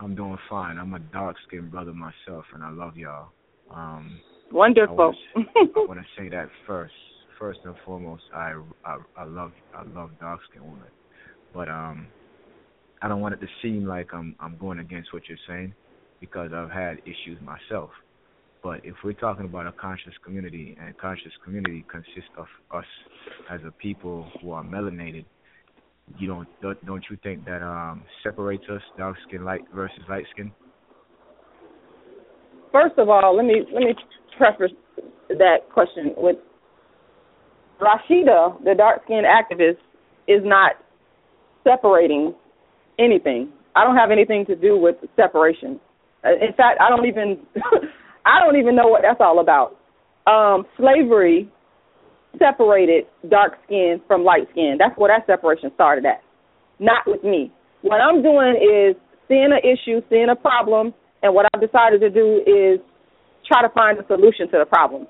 I'm 0.00 0.14
doing 0.14 0.38
fine. 0.48 0.78
I'm 0.78 0.94
a 0.94 0.98
dark 0.98 1.36
skinned 1.46 1.70
brother 1.70 1.92
myself, 1.92 2.44
and 2.54 2.64
I 2.64 2.70
love 2.70 2.96
y'all. 2.96 3.28
Um, 3.70 4.20
Wonderful. 4.50 5.14
I 5.36 5.40
want 5.76 6.00
to 6.00 6.06
say 6.16 6.28
that 6.30 6.48
first. 6.66 6.94
First 7.38 7.60
and 7.64 7.74
foremost, 7.86 8.24
I, 8.34 8.52
I 8.84 8.98
I 9.16 9.24
love 9.24 9.52
I 9.72 9.82
love 9.94 10.10
dark 10.20 10.40
skinned 10.50 10.64
women, 10.64 10.88
but 11.54 11.70
um, 11.70 12.08
I 13.00 13.08
don't 13.08 13.22
want 13.22 13.32
it 13.32 13.40
to 13.40 13.46
seem 13.62 13.86
like 13.86 14.12
I'm 14.12 14.36
I'm 14.40 14.58
going 14.58 14.78
against 14.78 15.14
what 15.14 15.22
you're 15.26 15.38
saying, 15.48 15.74
because 16.20 16.52
I've 16.52 16.70
had 16.70 16.98
issues 17.06 17.40
myself. 17.40 17.90
But 18.62 18.84
if 18.84 18.94
we're 19.02 19.14
talking 19.14 19.46
about 19.46 19.66
a 19.66 19.72
conscious 19.72 20.12
community, 20.22 20.76
and 20.78 20.94
conscious 20.98 21.32
community 21.42 21.86
consists 21.90 22.30
of 22.36 22.44
us 22.70 22.84
as 23.50 23.60
a 23.66 23.72
people 23.72 24.30
who 24.42 24.50
are 24.52 24.62
melanated, 24.62 25.24
you 26.18 26.26
don't 26.26 26.48
don't, 26.60 26.86
don't 26.86 27.04
you 27.10 27.16
think 27.22 27.44
that 27.44 27.62
um 27.62 28.02
separates 28.22 28.64
us, 28.70 28.82
dark 28.98 29.16
skin 29.26 29.44
light 29.44 29.62
versus 29.74 30.00
light 30.08 30.24
skin? 30.32 30.52
First 32.72 32.98
of 32.98 33.08
all, 33.08 33.36
let 33.36 33.44
me 33.44 33.62
let 33.72 33.80
me 33.80 33.94
preface 34.36 34.72
that 35.28 35.68
question 35.72 36.12
with 36.16 36.36
Rashida, 37.80 38.62
the 38.64 38.74
dark 38.76 39.02
skinned 39.04 39.26
activist, 39.26 39.78
is 40.28 40.42
not 40.44 40.72
separating 41.64 42.34
anything. 42.98 43.50
I 43.74 43.84
don't 43.84 43.96
have 43.96 44.10
anything 44.10 44.44
to 44.46 44.56
do 44.56 44.78
with 44.78 44.96
separation. 45.16 45.80
Uh, 46.24 46.32
In 46.32 46.52
fact, 46.56 46.80
I 46.80 46.88
don't 46.88 47.06
even 47.06 47.38
I 48.26 48.40
don't 48.44 48.56
even 48.56 48.76
know 48.76 48.88
what 48.88 49.02
that's 49.02 49.20
all 49.20 49.40
about. 49.40 49.76
Um, 50.26 50.66
slavery 50.76 51.50
separated 52.38 53.04
dark 53.28 53.54
skin 53.64 54.00
from 54.06 54.24
light 54.24 54.48
skin. 54.52 54.76
That's 54.78 54.96
where 54.98 55.10
that 55.16 55.26
separation 55.26 55.70
started 55.74 56.04
at. 56.06 56.22
Not 56.78 57.02
with 57.06 57.24
me. 57.24 57.52
What 57.82 58.00
I'm 58.00 58.22
doing 58.22 58.56
is 58.56 58.96
seeing 59.28 59.50
an 59.52 59.60
issue, 59.64 60.00
seeing 60.08 60.28
a 60.30 60.36
problem, 60.36 60.94
and 61.22 61.34
what 61.34 61.46
I've 61.52 61.60
decided 61.60 62.00
to 62.00 62.10
do 62.10 62.40
is 62.46 62.80
try 63.46 63.62
to 63.62 63.68
find 63.74 63.98
a 63.98 64.06
solution 64.06 64.50
to 64.50 64.58
the 64.58 64.66
problem. 64.66 65.06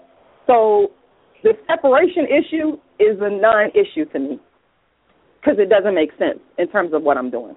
So 0.47 0.89
the 1.43 1.53
separation 1.67 2.27
issue 2.27 2.73
is 2.99 3.19
a 3.21 3.31
non-issue 3.31 4.11
to 4.13 4.19
me 4.19 4.41
because 5.41 5.59
it 5.59 5.69
doesn't 5.69 5.95
make 5.95 6.11
sense 6.19 6.41
in 6.59 6.69
terms 6.69 6.93
of 6.93 7.03
what 7.03 7.17
I'm 7.17 7.31
doing. 7.31 7.57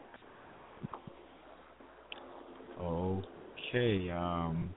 Okay. 2.82 4.10
Um, 4.12 4.74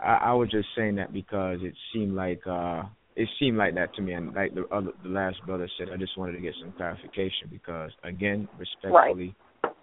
I, 0.00 0.14
I 0.14 0.32
was 0.34 0.50
just 0.50 0.68
saying 0.76 0.96
that 0.96 1.12
because 1.12 1.58
it 1.62 1.74
seemed 1.92 2.14
like 2.14 2.42
uh, 2.46 2.82
it 3.14 3.28
seemed 3.38 3.58
like 3.58 3.74
that 3.74 3.94
to 3.94 4.02
me, 4.02 4.12
and 4.12 4.34
like 4.34 4.54
the 4.54 4.66
other, 4.74 4.92
the 5.02 5.08
last 5.08 5.36
brother 5.46 5.68
said, 5.78 5.88
I 5.92 5.96
just 5.96 6.16
wanted 6.16 6.32
to 6.32 6.40
get 6.40 6.54
some 6.60 6.72
clarification 6.72 7.48
because, 7.50 7.90
again, 8.04 8.48
respectfully, 8.58 9.34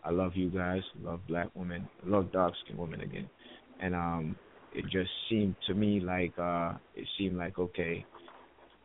I 0.03 0.11
love 0.11 0.32
you 0.36 0.49
guys, 0.49 0.82
love 1.03 1.19
black 1.27 1.47
women, 1.53 1.88
love 2.05 2.32
dark 2.32 2.53
skinned 2.63 2.80
women 2.80 3.01
again, 3.01 3.30
and 3.82 3.93
um, 3.93 4.36
it 4.73 4.84
just 4.86 5.09
seemed 5.30 5.55
to 5.67 5.73
me 5.73 5.99
like 5.99 6.34
uh, 6.39 6.73
it 6.95 7.07
seemed 7.17 7.38
like 7.38 7.59
okay. 7.59 8.05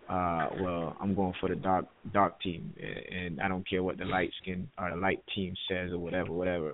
Uh, 0.07 0.49
well, 0.61 0.97
I'm 1.01 1.15
going 1.15 1.33
for 1.41 1.49
the 1.49 1.55
dark 1.55 1.87
dark 2.13 2.39
team, 2.43 2.75
and 2.79 3.41
I 3.41 3.49
don't 3.49 3.67
care 3.69 3.83
what 3.83 3.97
the 3.97 4.05
light 4.05 4.31
skin 4.43 4.69
or 4.79 4.91
the 4.91 4.97
light 4.97 5.23
team 5.35 5.55
says 5.67 5.93
or 5.93 5.99
whatever, 5.99 6.31
whatever. 6.33 6.73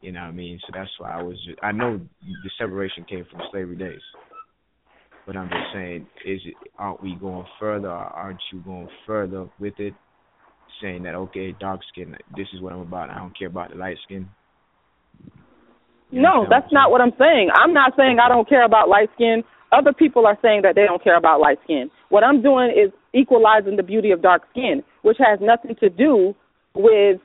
You 0.00 0.12
know 0.12 0.20
what 0.20 0.28
I 0.28 0.32
mean? 0.32 0.58
So 0.66 0.72
that's 0.72 0.90
why 0.96 1.10
I 1.10 1.22
was. 1.22 1.36
Just, 1.44 1.58
I 1.62 1.72
know 1.72 2.00
the 2.22 2.50
separation 2.56 3.04
came 3.04 3.26
from 3.30 3.42
slavery 3.50 3.76
days, 3.76 4.00
but 5.30 5.38
I'm 5.38 5.48
just 5.48 5.72
saying, 5.72 6.08
is 6.26 6.40
it? 6.44 6.54
Aren't 6.76 7.04
we 7.04 7.14
going 7.14 7.46
further? 7.60 7.86
Or 7.86 7.92
aren't 7.94 8.40
you 8.52 8.58
going 8.62 8.88
further 9.06 9.48
with 9.60 9.74
it? 9.78 9.94
Saying 10.82 11.04
that 11.04 11.14
okay, 11.14 11.54
dark 11.60 11.82
skin, 11.92 12.16
this 12.36 12.48
is 12.52 12.60
what 12.60 12.72
I'm 12.72 12.80
about. 12.80 13.10
I 13.10 13.18
don't 13.18 13.38
care 13.38 13.46
about 13.46 13.70
the 13.70 13.76
light 13.76 13.96
skin. 14.02 14.28
No, 16.10 16.46
that's 16.50 16.72
not 16.72 16.90
what 16.90 17.00
I'm 17.00 17.12
saying. 17.16 17.50
I'm 17.54 17.72
not 17.72 17.92
saying 17.96 18.16
I 18.18 18.28
don't 18.28 18.48
care 18.48 18.64
about 18.64 18.88
light 18.88 19.08
skin. 19.14 19.44
Other 19.70 19.92
people 19.92 20.26
are 20.26 20.36
saying 20.42 20.62
that 20.62 20.74
they 20.74 20.84
don't 20.84 21.04
care 21.04 21.16
about 21.16 21.38
light 21.38 21.58
skin. 21.62 21.92
What 22.08 22.24
I'm 22.24 22.42
doing 22.42 22.70
is 22.70 22.90
equalizing 23.14 23.76
the 23.76 23.84
beauty 23.84 24.10
of 24.10 24.22
dark 24.22 24.42
skin, 24.50 24.82
which 25.02 25.18
has 25.20 25.38
nothing 25.40 25.76
to 25.78 25.88
do 25.88 26.34
with 26.74 27.20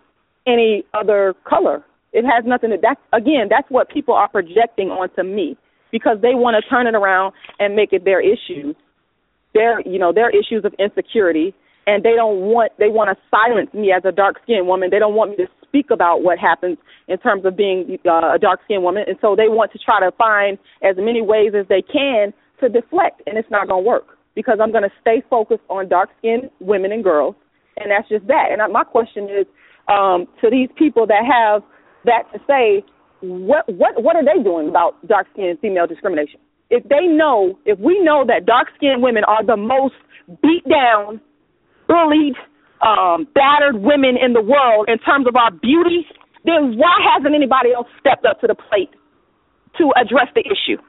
any 0.45 0.84
other 0.93 1.34
color. 1.43 1.84
It 2.14 2.24
has 2.24 2.43
nothing 2.45 2.70
to 2.70 2.78
that's 2.80 3.01
again, 3.14 3.47
that's 3.49 3.70
what 3.70 3.89
people 3.89 4.14
are 4.14 4.30
projecting 4.30 4.89
onto 4.89 5.24
me 5.24 5.58
because 5.96 6.18
they 6.22 6.36
want 6.36 6.62
to 6.62 6.70
turn 6.70 6.88
it 6.88 6.93
around 6.93 7.32
and 7.58 7.74
make 7.74 7.93
it 7.93 8.04
their 8.04 8.20
issues. 8.20 8.76
Their 9.54 9.80
you 9.88 9.98
know, 9.98 10.12
their 10.12 10.30
issues 10.30 10.66
of 10.66 10.74
insecurity 10.78 11.56
and 11.88 12.04
they 12.04 12.16
don't 12.20 12.52
want 12.52 12.74
they 12.78 12.89
want 12.89 13.16
to 13.16 13.18
silence 13.32 13.74
me 13.74 13.93
as 13.96 14.04
a 14.04 14.12
dark 14.12 14.36
skinned 14.43 14.68
woman. 14.68 14.89
They 14.91 15.00
don't 15.00 15.16
want 15.16 15.32
me 15.32 15.38
to 15.38 15.48
speak 15.64 15.88
about 15.91 16.22
what 16.22 16.38
happens 16.38 16.78
in 17.08 17.18
terms 17.20 17.46
of 17.46 17.56
being 17.56 17.98
uh, 18.06 18.36
a 18.36 18.39
dark 18.39 18.60
skinned 18.66 18.84
woman, 18.84 19.06
and 19.08 19.16
so 19.22 19.36
they 19.39 19.48
want 19.48 19.72
to 19.72 19.80
try 19.80 20.02
to 20.02 20.12
find 20.18 20.58
as 20.84 20.98
many 20.98 21.22
ways 21.22 21.54
as 21.58 21.66
they 21.70 21.82
can 21.82 22.34
to 22.60 22.68
deflect, 22.68 23.22
and 23.26 23.38
it's 23.38 23.50
not 23.50 23.70
going 23.70 23.84
to 23.84 23.88
work 23.88 24.18
because 24.36 24.60
I'm 24.62 24.72
going 24.72 24.84
to 24.84 24.91
stay 25.00 25.24
focused 25.30 25.64
on 25.70 25.88
dark 25.88 26.10
skinned 26.20 26.50
women 26.60 26.91
and 26.91 27.04
girls, 27.04 27.36
and 27.78 27.91
that's 27.91 28.10
just 28.10 28.28
that. 28.28 28.52
And 28.52 28.60
my 28.74 28.84
question 28.84 29.26
is 29.32 29.48
um, 29.88 30.28
to 30.41 30.50
these 30.50 30.70
people 30.76 31.08
that 31.08 31.24
have 31.24 31.64
that 32.04 32.28
to 32.34 32.39
say, 32.48 32.84
what 33.30 33.67
what 33.67 34.01
what 34.03 34.15
are 34.15 34.23
they 34.26 34.41
doing 34.43 34.69
about 34.69 34.95
dark 35.07 35.28
skinned 35.34 35.59
female 35.59 35.88
discrimination? 35.88 36.39
If 36.69 36.84
they 36.89 37.05
know, 37.05 37.59
if 37.65 37.78
we 37.80 38.01
know 38.01 38.26
that 38.28 38.45
dark 38.45 38.67
skinned 38.76 39.03
women 39.03 39.23
are 39.26 39.45
the 39.45 39.57
most 39.57 39.95
beat 40.41 40.65
down 40.67 41.21
bullied, 41.88 42.36
um, 42.82 43.28
battered 43.34 43.82
women 43.82 44.17
in 44.17 44.34
the 44.34 44.41
world 44.41 44.89
in 44.89 44.97
terms 44.99 45.28
of 45.28 45.36
our 45.36 45.51
beauty, 45.51 46.05
then 46.43 46.78
why 46.78 46.97
hasn't 47.13 47.34
anybody 47.34 47.73
else 47.73 47.88
stepped 47.99 48.26
up 48.26 48.41
to 48.41 48.47
the 48.47 48.55
plate 48.55 48.89
to 49.78 49.93
address 49.95 50.28
the 50.34 50.41
issue? 50.41 50.82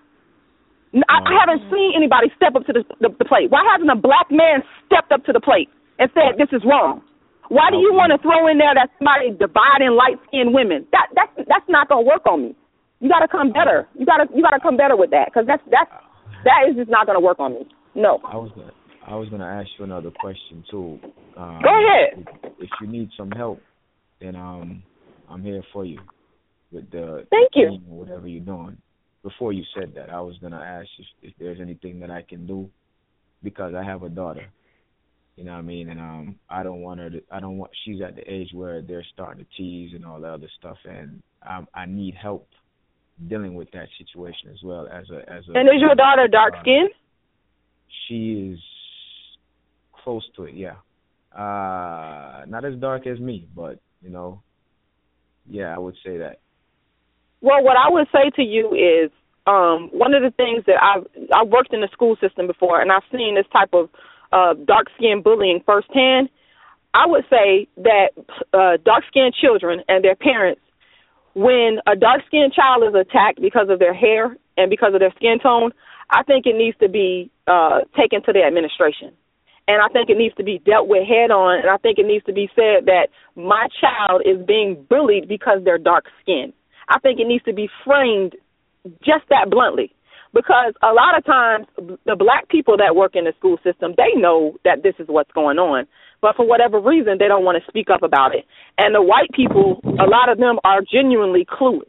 I, 1.09 1.21
I 1.21 1.33
haven't 1.41 1.69
seen 1.71 1.93
anybody 1.95 2.33
step 2.37 2.55
up 2.55 2.65
to 2.67 2.73
the, 2.73 2.85
the, 3.01 3.13
the 3.19 3.25
plate. 3.25 3.51
Why 3.51 3.61
hasn't 3.73 3.91
a 3.91 3.97
black 3.97 4.31
man 4.31 4.65
stepped 4.87 5.13
up 5.13 5.25
to 5.27 5.33
the 5.33 5.41
plate 5.41 5.69
and 5.99 6.11
said 6.15 6.39
this 6.39 6.49
is 6.53 6.65
wrong? 6.65 7.03
Why 7.49 7.71
do 7.71 7.79
you 7.79 7.95
want 7.95 8.11
to 8.11 8.19
throw 8.19 8.49
in 8.51 8.59
there 8.59 8.75
that 8.75 8.91
somebody 8.99 9.31
dividing 9.31 9.95
light 9.95 10.19
skinned 10.29 10.55
women? 10.55 10.87
That 10.93 11.09
that's 11.15 11.49
that's 11.49 11.69
not 11.69 11.89
gonna 11.89 12.03
work 12.03 12.27
on 12.27 12.51
me. 12.51 12.57
You 13.01 13.09
got 13.09 13.21
to 13.21 13.29
come 13.29 13.53
better. 13.53 13.87
You 13.95 14.07
got 14.07 14.25
to 14.25 14.27
you 14.35 14.43
got 14.43 14.57
to 14.57 14.61
come 14.61 14.77
better 14.77 14.97
with 14.97 15.11
that 15.11 15.29
because 15.29 15.47
that's 15.47 15.63
that's 15.71 15.91
that 16.45 16.69
is 16.69 16.77
just 16.77 16.91
not 16.91 17.07
gonna 17.07 17.21
work 17.21 17.39
on 17.39 17.55
me. 17.55 17.67
No. 17.95 18.21
I 18.25 18.37
was 18.37 18.51
gonna, 18.55 18.73
I 19.07 19.15
was 19.15 19.29
gonna 19.29 19.47
ask 19.47 19.69
you 19.79 19.85
another 19.85 20.11
question 20.11 20.65
too. 20.71 20.99
Um, 21.37 21.61
Go 21.63 21.73
ahead. 21.73 22.27
If, 22.43 22.53
if 22.61 22.71
you 22.81 22.87
need 22.87 23.11
some 23.17 23.31
help, 23.31 23.61
then 24.21 24.37
um, 24.37 24.83
I'm 25.29 25.43
here 25.43 25.63
for 25.73 25.85
you 25.85 26.01
with 26.73 26.91
the 26.91 27.27
Thank 27.31 27.51
you. 27.55 27.79
whatever 27.87 28.27
you're 28.27 28.45
doing. 28.45 28.77
Before 29.23 29.53
you 29.53 29.65
said 29.79 29.93
that, 29.97 30.11
I 30.11 30.21
was 30.21 30.37
gonna 30.41 30.61
ask 30.61 30.89
if, 30.99 31.31
if 31.31 31.35
there's 31.39 31.61
anything 31.61 32.01
that 32.01 32.11
I 32.11 32.23
can 32.23 32.47
do 32.47 32.71
because 33.43 33.75
I 33.75 33.83
have 33.83 34.03
a 34.03 34.09
daughter. 34.09 34.47
You 35.37 35.45
know 35.45 35.53
what 35.53 35.59
I 35.59 35.63
mean? 35.63 35.91
And 35.91 36.01
um, 36.01 36.37
I 36.49 36.63
don't 36.63 36.81
want 36.81 37.01
her 37.01 37.11
to. 37.11 37.23
I 37.31 37.41
don't 37.41 37.59
want. 37.59 37.71
She's 37.85 38.01
at 38.01 38.17
the 38.17 38.23
age 38.23 38.51
where 38.53 38.81
they're 38.81 39.05
starting 39.13 39.45
to 39.45 39.57
tease 39.57 39.93
and 39.95 40.05
all 40.05 40.19
that 40.21 40.33
other 40.33 40.49
stuff, 40.59 40.79
and 40.85 41.23
um, 41.49 41.69
I 41.75 41.85
need 41.85 42.15
help 42.15 42.49
dealing 43.29 43.55
with 43.55 43.71
that 43.73 43.89
situation 43.99 44.51
as 44.51 44.63
well 44.63 44.89
as 44.89 45.05
a 45.11 45.19
as 45.31 45.45
a. 45.49 45.59
And 45.59 45.69
is 45.69 45.81
your 45.81 45.95
daughter 45.95 46.27
dark 46.27 46.55
skinned? 46.63 46.91
She 48.09 48.53
is 48.55 48.59
close 50.03 50.25
to 50.37 50.45
it, 50.45 50.55
yeah. 50.55 50.77
Uh, 51.37 52.47
not 52.47 52.65
as 52.65 52.75
dark 52.81 53.07
as 53.07 53.21
me, 53.21 53.47
but 53.55 53.79
you 54.01 54.09
know, 54.09 54.41
yeah, 55.47 55.75
I 55.75 55.79
would 55.79 55.97
say 56.03 56.17
that. 56.17 56.41
Well, 57.43 57.63
what 57.63 57.77
I 57.77 57.91
would 57.91 58.07
say 58.11 58.31
to 58.37 58.43
you 58.43 58.73
is 58.73 59.11
um, 59.47 59.91
one 59.93 60.15
of 60.15 60.23
the 60.23 60.31
things 60.31 60.65
that 60.67 60.83
I've 60.83 61.07
I've 61.35 61.49
worked 61.49 61.75
in 61.75 61.83
the 61.83 61.89
school 61.93 62.17
system 62.23 62.47
before, 62.47 62.81
and 62.81 62.91
I've 62.91 63.03
seen 63.13 63.35
this 63.35 63.45
type 63.53 63.75
of 63.75 63.91
uh, 64.33 64.55
dark 64.55 64.87
skin 64.97 65.23
bullying 65.23 65.63
firsthand. 65.65 66.29
I 66.95 67.07
would 67.07 67.25
say 67.29 67.69
that 67.77 68.09
uh, 68.53 68.79
dark 68.85 69.05
skinned 69.09 69.35
children 69.35 69.83
and 69.89 70.03
their 70.03 70.17
parents, 70.17 70.61
when 71.35 71.79
a 71.87 71.95
dark 71.95 72.23
skinned 72.27 72.55
child 72.55 72.83
is 72.89 72.95
attacked 72.95 73.41
because 73.41 73.69
of 73.69 73.79
their 73.79 73.93
hair 73.93 74.37
and 74.57 74.71
because 74.71 74.95
of 74.95 75.01
their 75.01 75.13
skin 75.17 75.39
tone, 75.43 75.73
I 76.11 76.23
think 76.23 76.47
it 76.47 76.57
needs 76.57 76.77
to 76.79 76.89
be 76.89 77.31
uh, 77.47 77.81
taken 77.97 78.23
to 78.23 78.33
the 78.33 78.43
administration. 78.43 79.13
And 79.69 79.83
I 79.83 79.89
think 79.89 80.09
it 80.09 80.17
needs 80.17 80.35
to 80.37 80.45
be 80.45 80.59
dealt 80.65 80.87
with 80.89 81.07
head 81.07 81.31
on. 81.31 81.59
And 81.59 81.69
I 81.69 81.77
think 81.77 81.99
it 81.99 82.07
needs 82.07 82.25
to 82.27 82.33
be 82.33 82.49
said 82.55 82.87
that 82.87 83.09
my 83.35 83.67
child 83.81 84.23
is 84.25 84.45
being 84.47 84.87
bullied 84.89 85.29
because 85.29 85.59
they're 85.65 85.79
dark 85.79 86.05
skinned. 86.23 86.53
I 86.89 87.01
think 87.01 87.19
it 87.19 87.27
needs 87.27 87.45
to 87.45 87.53
be 87.53 87.69
framed 87.85 88.37
just 89.05 89.25
that 89.29 89.51
bluntly. 89.51 89.93
Because 90.37 90.75
a 90.83 90.93
lot 90.93 91.17
of 91.17 91.25
times, 91.25 91.65
the 92.05 92.15
black 92.15 92.51
people 92.51 92.77
that 92.77 92.95
work 92.95 93.17
in 93.17 93.25
the 93.25 93.33
school 93.39 93.57
system, 93.65 93.95
they 93.97 94.13
know 94.21 94.61
that 94.69 94.83
this 94.83 94.93
is 94.99 95.09
what's 95.09 95.33
going 95.33 95.57
on. 95.57 95.87
But 96.21 96.37
for 96.37 96.47
whatever 96.47 96.79
reason, 96.79 97.17
they 97.19 97.27
don't 97.27 97.43
want 97.43 97.57
to 97.57 97.65
speak 97.71 97.89
up 97.89 98.03
about 98.03 98.35
it. 98.35 98.45
And 98.77 98.95
the 98.95 99.01
white 99.01 99.33
people, 99.33 99.81
a 99.97 100.05
lot 100.05 100.29
of 100.29 100.37
them 100.37 100.61
are 100.63 100.83
genuinely 100.85 101.47
clueless. 101.49 101.89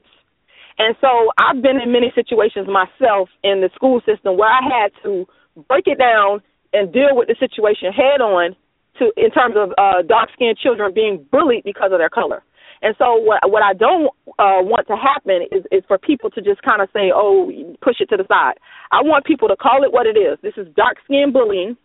And 0.80 0.96
so 1.02 1.28
I've 1.38 1.62
been 1.62 1.82
in 1.82 1.92
many 1.92 2.14
situations 2.16 2.68
myself 2.72 3.28
in 3.44 3.60
the 3.60 3.70
school 3.76 4.00
system 4.08 4.38
where 4.38 4.48
I 4.48 4.64
had 4.64 4.92
to 5.04 5.28
break 5.68 5.88
it 5.88 6.00
down 6.00 6.40
and 6.72 6.94
deal 6.94 7.20
with 7.20 7.28
the 7.28 7.36
situation 7.40 7.92
head 7.92 8.22
on 8.22 8.56
to 9.00 9.12
in 9.18 9.32
terms 9.32 9.56
of 9.58 9.72
uh, 9.78 10.08
dark 10.08 10.30
skinned 10.32 10.58
children 10.58 10.94
being 10.96 11.26
bullied 11.32 11.64
because 11.66 11.92
of 11.92 12.00
their 12.00 12.10
color. 12.10 12.44
And 12.82 12.96
so 12.98 13.16
what 13.18 13.42
what 13.50 13.64
I 13.64 13.74
don't 13.74 14.08
uh, 14.38 14.62
want 14.62 14.88
to 14.88 14.96
happen 14.96 15.48
is 15.52 15.66
is 15.72 15.84
for 15.88 15.98
people 15.98 16.30
to 16.32 16.42
just 16.42 16.62
kind 16.62 16.82
of 16.82 16.90
say, 16.94 17.12
"Oh, 17.14 17.52
push 17.82 18.00
it 18.00 18.10
to 18.10 18.18
the 18.18 18.26
side." 18.28 18.60
I 18.92 19.02
want 19.02 19.26
people 19.26 19.48
to 19.48 19.56
call 19.56 19.84
it 19.84 19.92
what 19.92 20.06
it 20.06 20.18
is. 20.18 20.38
This 20.42 20.54
is 20.58 20.68
dark 20.76 20.98
skin 21.06 21.32
bullying, 21.34 21.76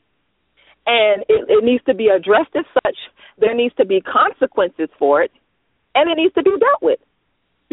and 0.87 1.23
it, 1.29 1.49
it 1.49 1.65
needs 1.65 1.85
to 1.85 1.95
be 1.95 2.09
addressed 2.09 2.55
as 2.57 2.67
such. 2.85 2.99
There 3.39 3.55
needs 3.55 3.75
to 3.77 3.87
be 3.87 4.01
consequences 4.01 4.89
for 4.99 5.23
it, 5.23 5.33
and 5.95 6.11
it 6.11 6.17
needs 6.17 6.35
to 6.35 6.43
be 6.43 6.51
dealt 6.51 6.83
with 6.83 7.01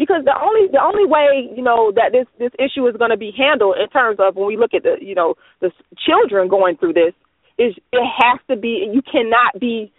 because 0.00 0.24
the 0.24 0.32
only 0.32 0.72
the 0.72 0.80
only 0.80 1.04
way 1.04 1.52
you 1.54 1.62
know 1.62 1.92
that 1.92 2.12
this 2.12 2.24
this 2.38 2.52
issue 2.56 2.88
is 2.88 2.96
going 2.96 3.10
to 3.10 3.20
be 3.20 3.32
handled 3.36 3.76
in 3.76 3.88
terms 3.90 4.16
of 4.18 4.34
when 4.34 4.46
we 4.46 4.56
look 4.56 4.72
at 4.72 4.82
the 4.82 4.96
you 5.00 5.14
know 5.14 5.34
the 5.60 5.70
children 6.08 6.48
going 6.48 6.78
through 6.78 6.94
this 6.94 7.12
is 7.58 7.76
it 7.92 8.06
has 8.16 8.40
to 8.48 8.56
be 8.56 8.88
you 8.88 9.02
cannot 9.02 9.60
be 9.60 9.92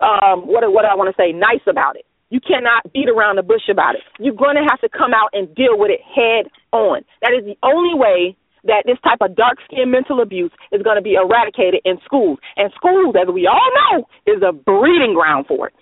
um 0.00 0.44
what 0.44 0.60
what 0.70 0.84
I 0.84 0.94
want 0.94 1.08
to 1.08 1.16
say 1.16 1.32
nice 1.32 1.64
about 1.66 1.96
it. 1.96 2.04
You 2.30 2.40
cannot 2.40 2.92
beat 2.92 3.08
around 3.08 3.36
the 3.36 3.42
bush 3.42 3.68
about 3.70 3.94
it. 3.94 4.02
You're 4.18 4.34
going 4.34 4.56
to 4.56 4.66
have 4.68 4.80
to 4.80 4.88
come 4.88 5.14
out 5.14 5.30
and 5.32 5.54
deal 5.54 5.78
with 5.78 5.90
it 5.90 6.00
head 6.04 6.52
on. 6.72 7.02
That 7.22 7.32
is 7.32 7.44
the 7.44 7.56
only 7.62 7.94
way 7.94 8.36
that 8.64 8.82
this 8.84 8.98
type 9.02 9.18
of 9.22 9.34
dark 9.34 9.58
skin 9.64 9.90
mental 9.90 10.20
abuse 10.20 10.52
is 10.72 10.82
going 10.82 10.96
to 10.96 11.02
be 11.02 11.14
eradicated 11.14 11.80
in 11.84 11.98
schools. 12.04 12.38
And 12.56 12.70
schools, 12.76 13.14
as 13.16 13.32
we 13.32 13.46
all 13.46 13.70
know, 13.80 14.08
is 14.26 14.42
a 14.42 14.52
breeding 14.52 15.14
ground 15.14 15.46
for 15.46 15.68
it 15.68 15.74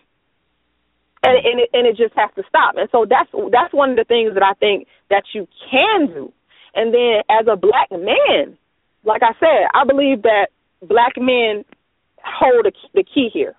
and 1.27 1.45
and 1.45 1.61
it, 1.61 1.71
and 1.73 1.87
it 1.87 1.97
just 1.97 2.15
has 2.17 2.31
to 2.37 2.43
stop. 2.49 2.77
And 2.77 2.89
so 2.93 3.07
that's 3.09 3.31
that's 3.51 3.75
one 3.75 3.91
of 3.91 3.97
the 3.97 4.05
things 4.05 4.35
that 4.35 4.43
I 4.43 4.55
think 4.55 4.87
that 5.11 5.25
you 5.35 5.49
can 5.71 6.07
do. 6.07 6.33
And 6.75 6.95
then 6.95 7.23
as 7.29 7.47
a 7.51 7.57
black 7.57 7.91
man, 7.91 8.57
like 9.05 9.23
I 9.23 9.33
said, 9.41 9.67
I 9.75 9.85
believe 9.85 10.23
that 10.23 10.49
black 10.83 11.15
men 11.17 11.65
hold 12.23 12.67
the 12.95 13.03
key 13.03 13.31
here. 13.33 13.55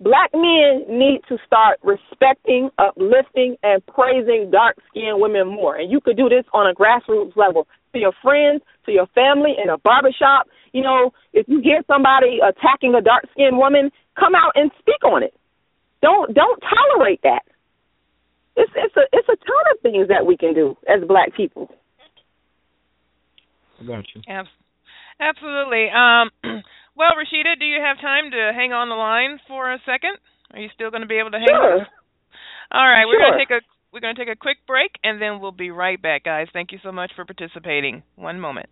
Black 0.00 0.30
men 0.32 0.84
need 0.88 1.20
to 1.28 1.36
start 1.46 1.78
respecting, 1.82 2.70
uplifting, 2.78 3.56
and 3.62 3.84
praising 3.86 4.50
dark 4.50 4.76
skinned 4.88 5.20
women 5.20 5.46
more. 5.46 5.76
And 5.76 5.90
you 5.92 6.00
could 6.00 6.16
do 6.16 6.28
this 6.28 6.44
on 6.54 6.66
a 6.66 6.74
grassroots 6.74 7.36
level 7.36 7.68
to 7.92 7.98
your 7.98 8.12
friends, 8.22 8.62
to 8.86 8.92
your 8.92 9.06
family, 9.14 9.54
in 9.62 9.68
a 9.68 9.76
barbershop. 9.78 10.48
You 10.72 10.82
know, 10.82 11.12
if 11.34 11.46
you 11.48 11.60
hear 11.60 11.82
somebody 11.86 12.38
attacking 12.40 12.94
a 12.94 13.02
dark 13.02 13.24
skinned 13.32 13.58
woman, 13.58 13.90
come 14.18 14.34
out 14.34 14.52
and 14.54 14.70
speak 14.78 15.04
on 15.04 15.22
it. 15.22 15.34
Don't 16.00 16.32
don't 16.34 16.62
tolerate 16.62 17.20
that. 17.22 17.42
It's 18.56 18.72
it's 18.74 18.96
a 18.96 19.02
it's 19.12 19.28
a 19.28 19.36
ton 19.36 19.64
of 19.74 19.80
things 19.82 20.08
that 20.08 20.24
we 20.24 20.36
can 20.36 20.54
do 20.54 20.78
as 20.88 21.06
black 21.06 21.34
people. 21.36 21.70
I 23.80 23.84
got 23.84 24.04
you. 24.14 24.22
Absolutely. 25.20 25.88
Um, 25.90 26.30
well, 27.00 27.16
Rashida, 27.16 27.56
do 27.58 27.64
you 27.64 27.80
have 27.80 27.96
time 27.96 28.28
to 28.30 28.52
hang 28.52 28.76
on 28.76 28.92
the 28.92 28.94
line 28.94 29.40
for 29.48 29.72
a 29.72 29.80
second? 29.88 30.20
Are 30.52 30.60
you 30.60 30.68
still 30.76 30.92
going 30.92 31.00
to 31.00 31.08
be 31.08 31.16
able 31.16 31.32
to 31.32 31.40
hang 31.40 31.48
sure. 31.48 31.80
on? 31.80 31.86
All 32.76 32.84
right, 32.84 33.08
sure. 33.08 33.16
we're 33.16 33.24
going 33.24 33.32
to 33.32 33.40
take 33.40 33.56
a 33.56 33.60
we're 33.90 34.04
going 34.04 34.14
to 34.14 34.20
take 34.20 34.30
a 34.30 34.36
quick 34.36 34.58
break 34.68 34.92
and 35.02 35.20
then 35.20 35.40
we'll 35.40 35.50
be 35.56 35.70
right 35.70 36.00
back, 36.00 36.24
guys. 36.24 36.46
Thank 36.52 36.72
you 36.72 36.78
so 36.84 36.92
much 36.92 37.10
for 37.16 37.24
participating. 37.24 38.04
One 38.14 38.38
moment. 38.38 38.68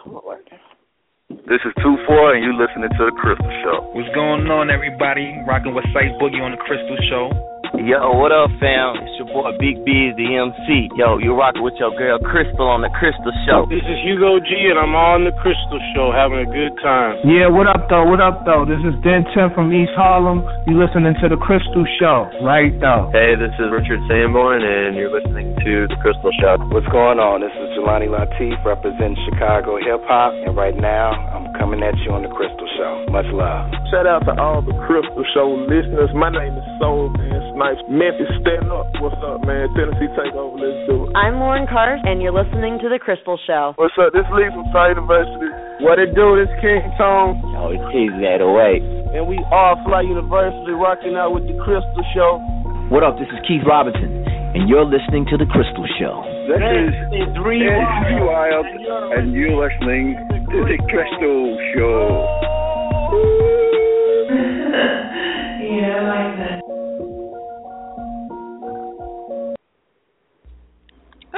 Oh, 0.07 0.23
This 1.29 1.59
is 1.67 1.75
2-4, 1.83 2.39
and 2.39 2.45
you're 2.45 2.55
listening 2.55 2.87
to 2.87 3.03
The 3.03 3.11
Crystal 3.19 3.51
Show. 3.67 3.91
What's 3.99 4.07
going 4.15 4.47
on, 4.47 4.71
everybody? 4.71 5.35
Rocking 5.43 5.75
with 5.75 5.83
Sight 5.91 6.15
Boogie 6.23 6.39
on 6.39 6.55
The 6.55 6.63
Crystal 6.63 6.95
Show. 7.11 7.35
Yo, 7.75 7.99
what 8.15 8.31
up, 8.31 8.47
fam? 8.63 8.95
It's 9.03 9.19
your 9.19 9.27
boy 9.35 9.51
Big 9.59 9.83
B, 9.83 10.15
the 10.15 10.39
MC. 10.39 10.87
Yo, 10.95 11.19
you're 11.19 11.35
rocking 11.35 11.67
with 11.67 11.75
your 11.83 11.91
girl 11.99 12.15
Crystal 12.23 12.71
on 12.71 12.87
the 12.87 12.93
Crystal 12.95 13.35
Show. 13.43 13.67
This 13.67 13.83
is 13.83 13.99
Hugo 14.07 14.39
G, 14.39 14.71
and 14.71 14.79
I'm 14.79 14.95
on 14.95 15.27
the 15.27 15.35
Crystal 15.43 15.83
Show, 15.91 16.15
having 16.15 16.39
a 16.39 16.47
good 16.47 16.79
time. 16.79 17.19
Yeah, 17.27 17.51
what 17.51 17.67
up, 17.67 17.91
though? 17.91 18.07
What 18.07 18.23
up, 18.23 18.47
though? 18.47 18.63
This 18.63 18.79
is 18.87 18.95
Den 19.03 19.27
10 19.35 19.51
from 19.59 19.75
East 19.75 19.91
Harlem. 19.99 20.47
You 20.71 20.79
listening 20.79 21.19
to 21.19 21.27
the 21.27 21.41
Crystal 21.43 21.83
Show, 21.99 22.31
right, 22.47 22.71
though? 22.79 23.11
Hey, 23.11 23.35
this 23.35 23.51
is 23.59 23.67
Richard 23.75 23.99
Sanborn, 24.07 24.63
and 24.63 24.95
you're 24.95 25.11
listening 25.11 25.59
to 25.67 25.91
the 25.91 25.99
Crystal 25.99 26.31
Show. 26.39 26.63
What's 26.71 26.87
going 26.95 27.19
on? 27.19 27.43
This 27.43 27.51
is 27.51 27.75
Jelani 27.75 28.07
Latif, 28.07 28.63
representing 28.63 29.19
Chicago 29.27 29.75
hip 29.83 30.07
hop, 30.07 30.31
and 30.47 30.55
right 30.55 30.79
now 30.79 31.19
I'm 31.35 31.51
coming 31.59 31.83
at 31.83 31.99
you 32.07 32.15
on 32.15 32.23
the 32.23 32.31
Crystal 32.31 32.71
Show. 32.79 33.11
Much 33.11 33.27
love. 33.35 33.75
Shout 33.91 34.07
out 34.07 34.23
to 34.31 34.39
all 34.39 34.63
the 34.63 34.77
Crystal 34.87 35.27
Show 35.35 35.67
listeners. 35.67 36.15
My 36.15 36.31
name 36.31 36.55
is 36.55 36.67
Soul 36.79 37.11
Man 37.11 37.56
Snipes. 37.57 37.81
Memphis, 37.89 38.29
stand 38.45 38.69
up. 38.69 38.85
What's 39.01 39.17
up, 39.25 39.41
man? 39.49 39.73
Tennessee 39.73 40.13
Takeover. 40.13 40.61
Let's 40.61 40.77
do 40.93 41.09
it. 41.09 41.17
I'm 41.17 41.41
Lauren 41.41 41.65
Cars, 41.65 42.05
and 42.05 42.21
you're 42.21 42.37
listening 42.37 42.77
to 42.85 42.93
The 42.93 43.01
Crystal 43.01 43.41
Show. 43.49 43.73
What's 43.81 43.97
up? 43.97 44.13
This 44.13 44.29
is 44.29 44.33
Lee 44.37 44.53
from 44.53 44.69
Side 44.77 44.93
University. 44.93 45.49
What 45.81 45.97
it 45.97 46.13
do? 46.13 46.37
This 46.37 46.53
King 46.61 46.85
Tone. 47.01 47.41
Yo, 47.57 47.73
it's 47.73 47.81
Keezy 47.97 48.29
808. 48.29 49.17
And 49.17 49.25
we 49.25 49.41
are 49.49 49.73
Fly 49.89 50.05
University 50.05 50.77
rocking 50.77 51.17
out 51.17 51.33
with 51.33 51.49
The 51.49 51.57
Crystal 51.65 52.05
Show. 52.13 52.45
What 52.93 53.01
up? 53.01 53.17
This 53.17 53.33
is 53.33 53.41
Keith 53.49 53.65
Robinson, 53.65 54.29
and 54.53 54.69
you're 54.69 54.85
listening 54.85 55.25
to 55.33 55.41
The 55.41 55.49
Crystal 55.49 55.89
Show. 55.97 56.29
This 56.53 56.61
is 56.61 57.25
Three 57.41 57.65
Wild, 58.21 58.69
and 59.17 59.33
you're 59.33 59.57
listening 59.57 60.13
to 60.29 60.59
The 60.61 60.77
Crystal 60.93 61.57
Show. 61.73 62.21
yeah, 65.73 65.97
I 65.97 66.05
like 66.05 66.37
that. 66.37 66.76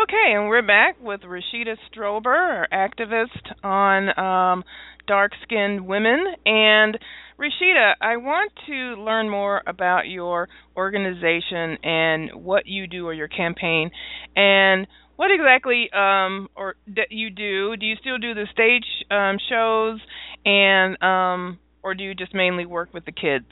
Okay, 0.01 0.32
and 0.32 0.49
we're 0.49 0.62
back 0.62 0.94
with 1.03 1.22
Rashida 1.22 1.74
Strober, 1.90 2.26
our 2.26 2.68
activist 2.72 3.64
on 3.64 4.16
um, 4.16 4.62
dark-skinned 5.09 5.84
women. 5.88 6.24
And 6.46 6.96
Rashida, 7.36 7.94
I 8.01 8.18
want 8.18 8.53
to 8.68 9.03
learn 9.03 9.28
more 9.28 9.61
about 9.66 10.07
your 10.07 10.49
organization 10.76 11.78
and 11.82 12.30
what 12.44 12.66
you 12.66 12.86
do 12.86 13.09
or 13.09 13.12
your 13.12 13.26
campaign, 13.26 13.90
and 14.36 14.86
what 15.16 15.32
exactly 15.32 15.90
um, 15.92 16.49
or 16.55 16.76
that 16.94 17.11
you 17.11 17.30
do. 17.30 17.76
Do 17.76 17.84
you 17.84 17.96
still 18.01 18.18
do 18.18 18.34
the 18.34 18.46
stage 18.53 18.86
um, 19.11 19.38
shows, 19.49 19.99
and 20.44 21.03
um, 21.03 21.59
or 21.82 21.96
do 21.96 22.05
you 22.05 22.14
just 22.14 22.34
mainly 22.34 22.66
work 22.66 22.94
with 22.94 23.05
the 23.05 23.11
kids? 23.11 23.46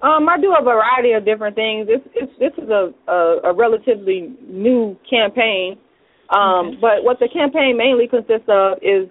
Um, 0.00 0.28
I 0.28 0.38
do 0.40 0.54
a 0.58 0.62
variety 0.62 1.12
of 1.12 1.24
different 1.24 1.56
things. 1.56 1.88
This 1.88 2.00
it's, 2.14 2.32
this 2.38 2.52
is 2.62 2.70
a, 2.70 2.94
a 3.10 3.50
a 3.50 3.52
relatively 3.52 4.32
new 4.46 4.96
campaign, 5.08 5.76
um, 6.30 6.78
but 6.80 7.02
what 7.02 7.18
the 7.18 7.28
campaign 7.28 7.76
mainly 7.76 8.06
consists 8.06 8.48
of 8.48 8.78
is 8.80 9.08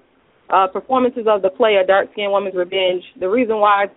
uh, 0.50 0.68
performances 0.68 1.28
of 1.28 1.42
the 1.42 1.50
play 1.50 1.76
A 1.76 1.86
Dark 1.86 2.10
Skinned 2.14 2.32
Woman's 2.32 2.56
Revenge. 2.56 3.04
The 3.20 3.28
reason 3.28 3.58
why 3.58 3.88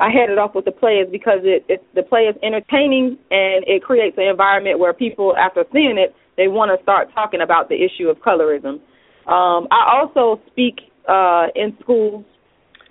I 0.00 0.10
headed 0.10 0.38
off 0.38 0.54
with 0.56 0.64
the 0.64 0.72
play 0.72 0.94
is 0.94 1.08
because 1.10 1.40
it, 1.44 1.64
it 1.68 1.84
the 1.94 2.02
play 2.02 2.22
is 2.22 2.36
entertaining 2.42 3.16
and 3.30 3.64
it 3.66 3.82
creates 3.82 4.18
an 4.18 4.24
environment 4.24 4.80
where 4.80 4.92
people, 4.92 5.36
after 5.36 5.64
seeing 5.72 5.98
it, 5.98 6.14
they 6.36 6.48
want 6.48 6.76
to 6.76 6.82
start 6.82 7.10
talking 7.14 7.42
about 7.42 7.68
the 7.68 7.76
issue 7.76 8.08
of 8.08 8.18
colorism. 8.18 8.80
Um, 9.30 9.68
I 9.70 10.00
also 10.02 10.42
speak 10.50 10.80
uh, 11.08 11.46
in 11.54 11.76
schools 11.80 12.24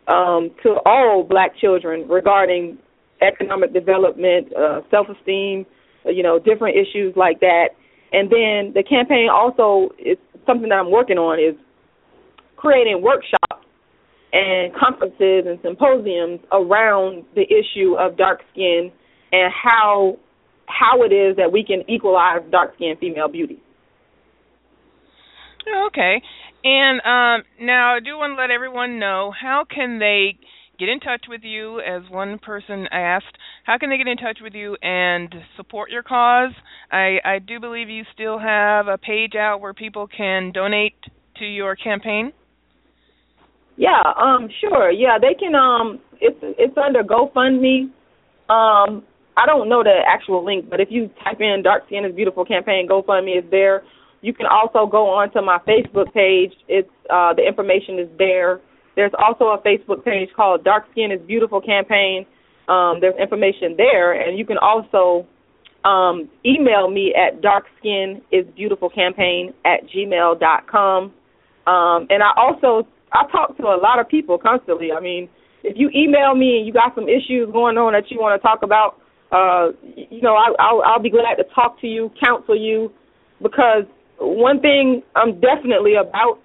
um, 0.08 0.52
to 0.64 0.80
all 0.86 1.24
black 1.24 1.58
children 1.58 2.08
regarding 2.08 2.78
economic 3.22 3.74
development, 3.74 4.48
uh, 4.56 4.82
self-esteem, 4.90 5.66
uh, 6.06 6.10
you 6.10 6.24
know, 6.24 6.40
different 6.40 6.76
issues 6.78 7.14
like 7.16 7.40
that. 7.40 7.70
And 8.12 8.30
then 8.30 8.74
the 8.74 8.84
campaign 8.88 9.28
also 9.32 9.94
is 9.98 10.18
something 10.46 10.70
that 10.70 10.76
I'm 10.76 10.92
working 10.92 11.18
on 11.18 11.40
is 11.40 11.60
creating 12.58 13.02
workshops 13.02 13.66
and 14.32 14.74
conferences 14.74 15.46
and 15.46 15.60
symposiums 15.62 16.40
around 16.52 17.24
the 17.36 17.44
issue 17.44 17.96
of 18.00 18.18
dark 18.18 18.42
skin 18.52 18.92
and 19.32 19.52
how 19.54 20.18
how 20.66 21.04
it 21.04 21.14
is 21.14 21.36
that 21.38 21.52
we 21.52 21.64
can 21.64 21.84
equalize 21.90 22.40
dark 22.50 22.74
skinned 22.76 22.98
female 23.00 23.28
beauty. 23.28 23.62
Okay. 25.88 26.22
And 26.64 27.00
um, 27.02 27.46
now 27.60 27.96
I 27.96 28.00
do 28.00 28.18
want 28.18 28.32
to 28.32 28.42
let 28.42 28.50
everyone 28.50 29.00
know 29.00 29.34
how 29.40 29.66
can 29.70 30.00
they 30.00 30.38
get 30.80 30.90
in 30.90 31.00
touch 31.00 31.26
with 31.30 31.42
you 31.44 31.80
as 31.80 32.04
one 32.10 32.40
person 32.40 32.88
asked 32.92 33.38
how 33.64 33.78
can 33.78 33.90
they 33.90 33.98
get 33.98 34.08
in 34.08 34.18
touch 34.18 34.40
with 34.42 34.54
you 34.54 34.76
and 34.82 35.34
support 35.56 35.90
your 35.92 36.04
cause? 36.04 36.52
I 36.92 37.18
i 37.24 37.40
do 37.40 37.60
believe 37.60 37.90
you 37.90 38.04
still 38.14 38.40
have 38.40 38.88
a 38.88 38.98
page 38.98 39.36
out 39.36 39.62
where 39.62 39.74
people 39.74 40.08
can 40.08 40.52
donate 40.52 40.96
to 41.38 41.46
your 41.46 41.76
campaign. 41.76 42.34
Yeah 43.78 44.02
um 44.18 44.50
sure. 44.62 44.92
Yeah 44.92 45.18
they 45.20 45.34
can 45.34 45.56
um 45.56 46.00
it's 46.20 46.38
it's 46.42 46.78
under 46.78 47.04
gofundme. 47.04 47.84
Um 48.50 49.04
i 49.38 49.46
don't 49.46 49.70
know 49.70 49.84
the 49.84 50.00
actual 50.08 50.44
link 50.44 50.70
but 50.70 50.80
if 50.80 50.90
you 50.92 51.10
type 51.24 51.40
in 51.40 51.62
dark 51.64 51.86
skin 51.88 52.06
is 52.06 52.16
beautiful 52.16 52.46
campaign 52.46 52.88
gofundme 52.90 53.38
is 53.38 53.46
there. 53.52 53.84
You 54.22 54.34
can 54.34 54.46
also 54.46 54.90
go 54.90 55.08
on 55.10 55.32
to 55.34 55.42
my 55.42 55.60
facebook 55.68 56.14
page. 56.14 56.54
It's 56.68 56.90
uh 57.10 57.34
the 57.34 57.46
information 57.48 58.00
is 58.00 58.10
there 58.18 58.60
there's 58.96 59.14
also 59.18 59.46
a 59.46 59.58
Facebook 59.60 60.04
page 60.04 60.30
called 60.36 60.64
Dark 60.64 60.86
Skin 60.92 61.12
is 61.12 61.20
Beautiful 61.26 61.62
campaign. 61.62 62.26
Um, 62.68 63.00
there's 63.02 63.16
information 63.20 63.76
there, 63.76 64.14
and 64.14 64.38
you 64.38 64.46
can 64.46 64.58
also 64.58 65.26
um, 65.84 66.30
email 66.46 66.90
me 66.90 67.14
at 67.14 67.42
darkskinisbeautifulcampaign 67.42 69.54
at 69.66 69.86
gmail 69.90 70.40
dot 70.40 70.68
com. 70.68 71.12
Um, 71.68 72.08
and 72.10 72.24
I 72.24 72.32
also 72.38 72.88
I 73.12 73.26
talk 73.32 73.58
to 73.58 73.64
a 73.64 73.78
lot 73.82 74.00
of 74.00 74.08
people 74.08 74.38
constantly. 74.38 74.92
I 74.92 75.00
mean, 75.00 75.28
if 75.64 75.78
you 75.78 75.90
email 75.96 76.36
me 76.36 76.58
and 76.58 76.66
you 76.66 76.74
got 76.74 76.96
some 76.96 77.10
issues 77.10 77.50
going 77.52 77.78
on 77.78 77.94
that 77.94 78.10
you 78.10 78.20
want 78.20 78.40
to 78.40 78.46
talk 78.46 78.64
about, 78.64 78.98
uh, 79.32 79.72
you 79.96 80.22
know, 80.22 80.36
I, 80.36 80.54
I'll, 80.60 80.82
I'll 80.86 81.02
be 81.02 81.10
glad 81.10 81.36
to 81.36 81.44
talk 81.56 81.80
to 81.82 81.88
you, 81.88 82.12
counsel 82.24 82.56
you, 82.58 82.92
because 83.42 83.86
one 84.20 84.60
thing 84.62 85.02
I'm 85.16 85.40
definitely 85.40 85.96
about 85.96 86.40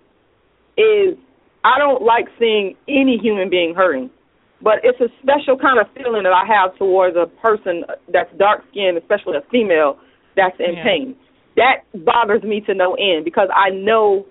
is 0.77 1.17
I 1.65 1.79
don't 1.79 2.03
like 2.03 2.27
seeing 2.39 2.77
any 2.89 3.19
human 3.19 3.51
being 3.51 3.75
hurting, 3.75 4.11
but 4.63 4.81
it's 4.83 5.01
a 5.01 5.09
special 5.23 5.59
kind 5.59 5.79
of 5.79 5.87
feeling 5.95 6.23
that 6.23 6.33
I 6.33 6.47
have 6.47 6.77
towards 6.79 7.17
a 7.17 7.27
person 7.41 7.85
that's 8.13 8.31
dark 8.39 8.63
skinned, 8.71 8.97
especially 8.99 9.37
a 9.37 9.43
female 9.51 9.99
that's 10.37 10.57
in 10.59 10.77
yeah. 10.77 10.85
pain. 10.85 11.17
That 11.57 11.83
bothers 12.05 12.43
me 12.43 12.61
to 12.63 12.75
no 12.75 12.95
end 12.95 13.25
because 13.25 13.49
I 13.55 13.71
know 13.71 14.27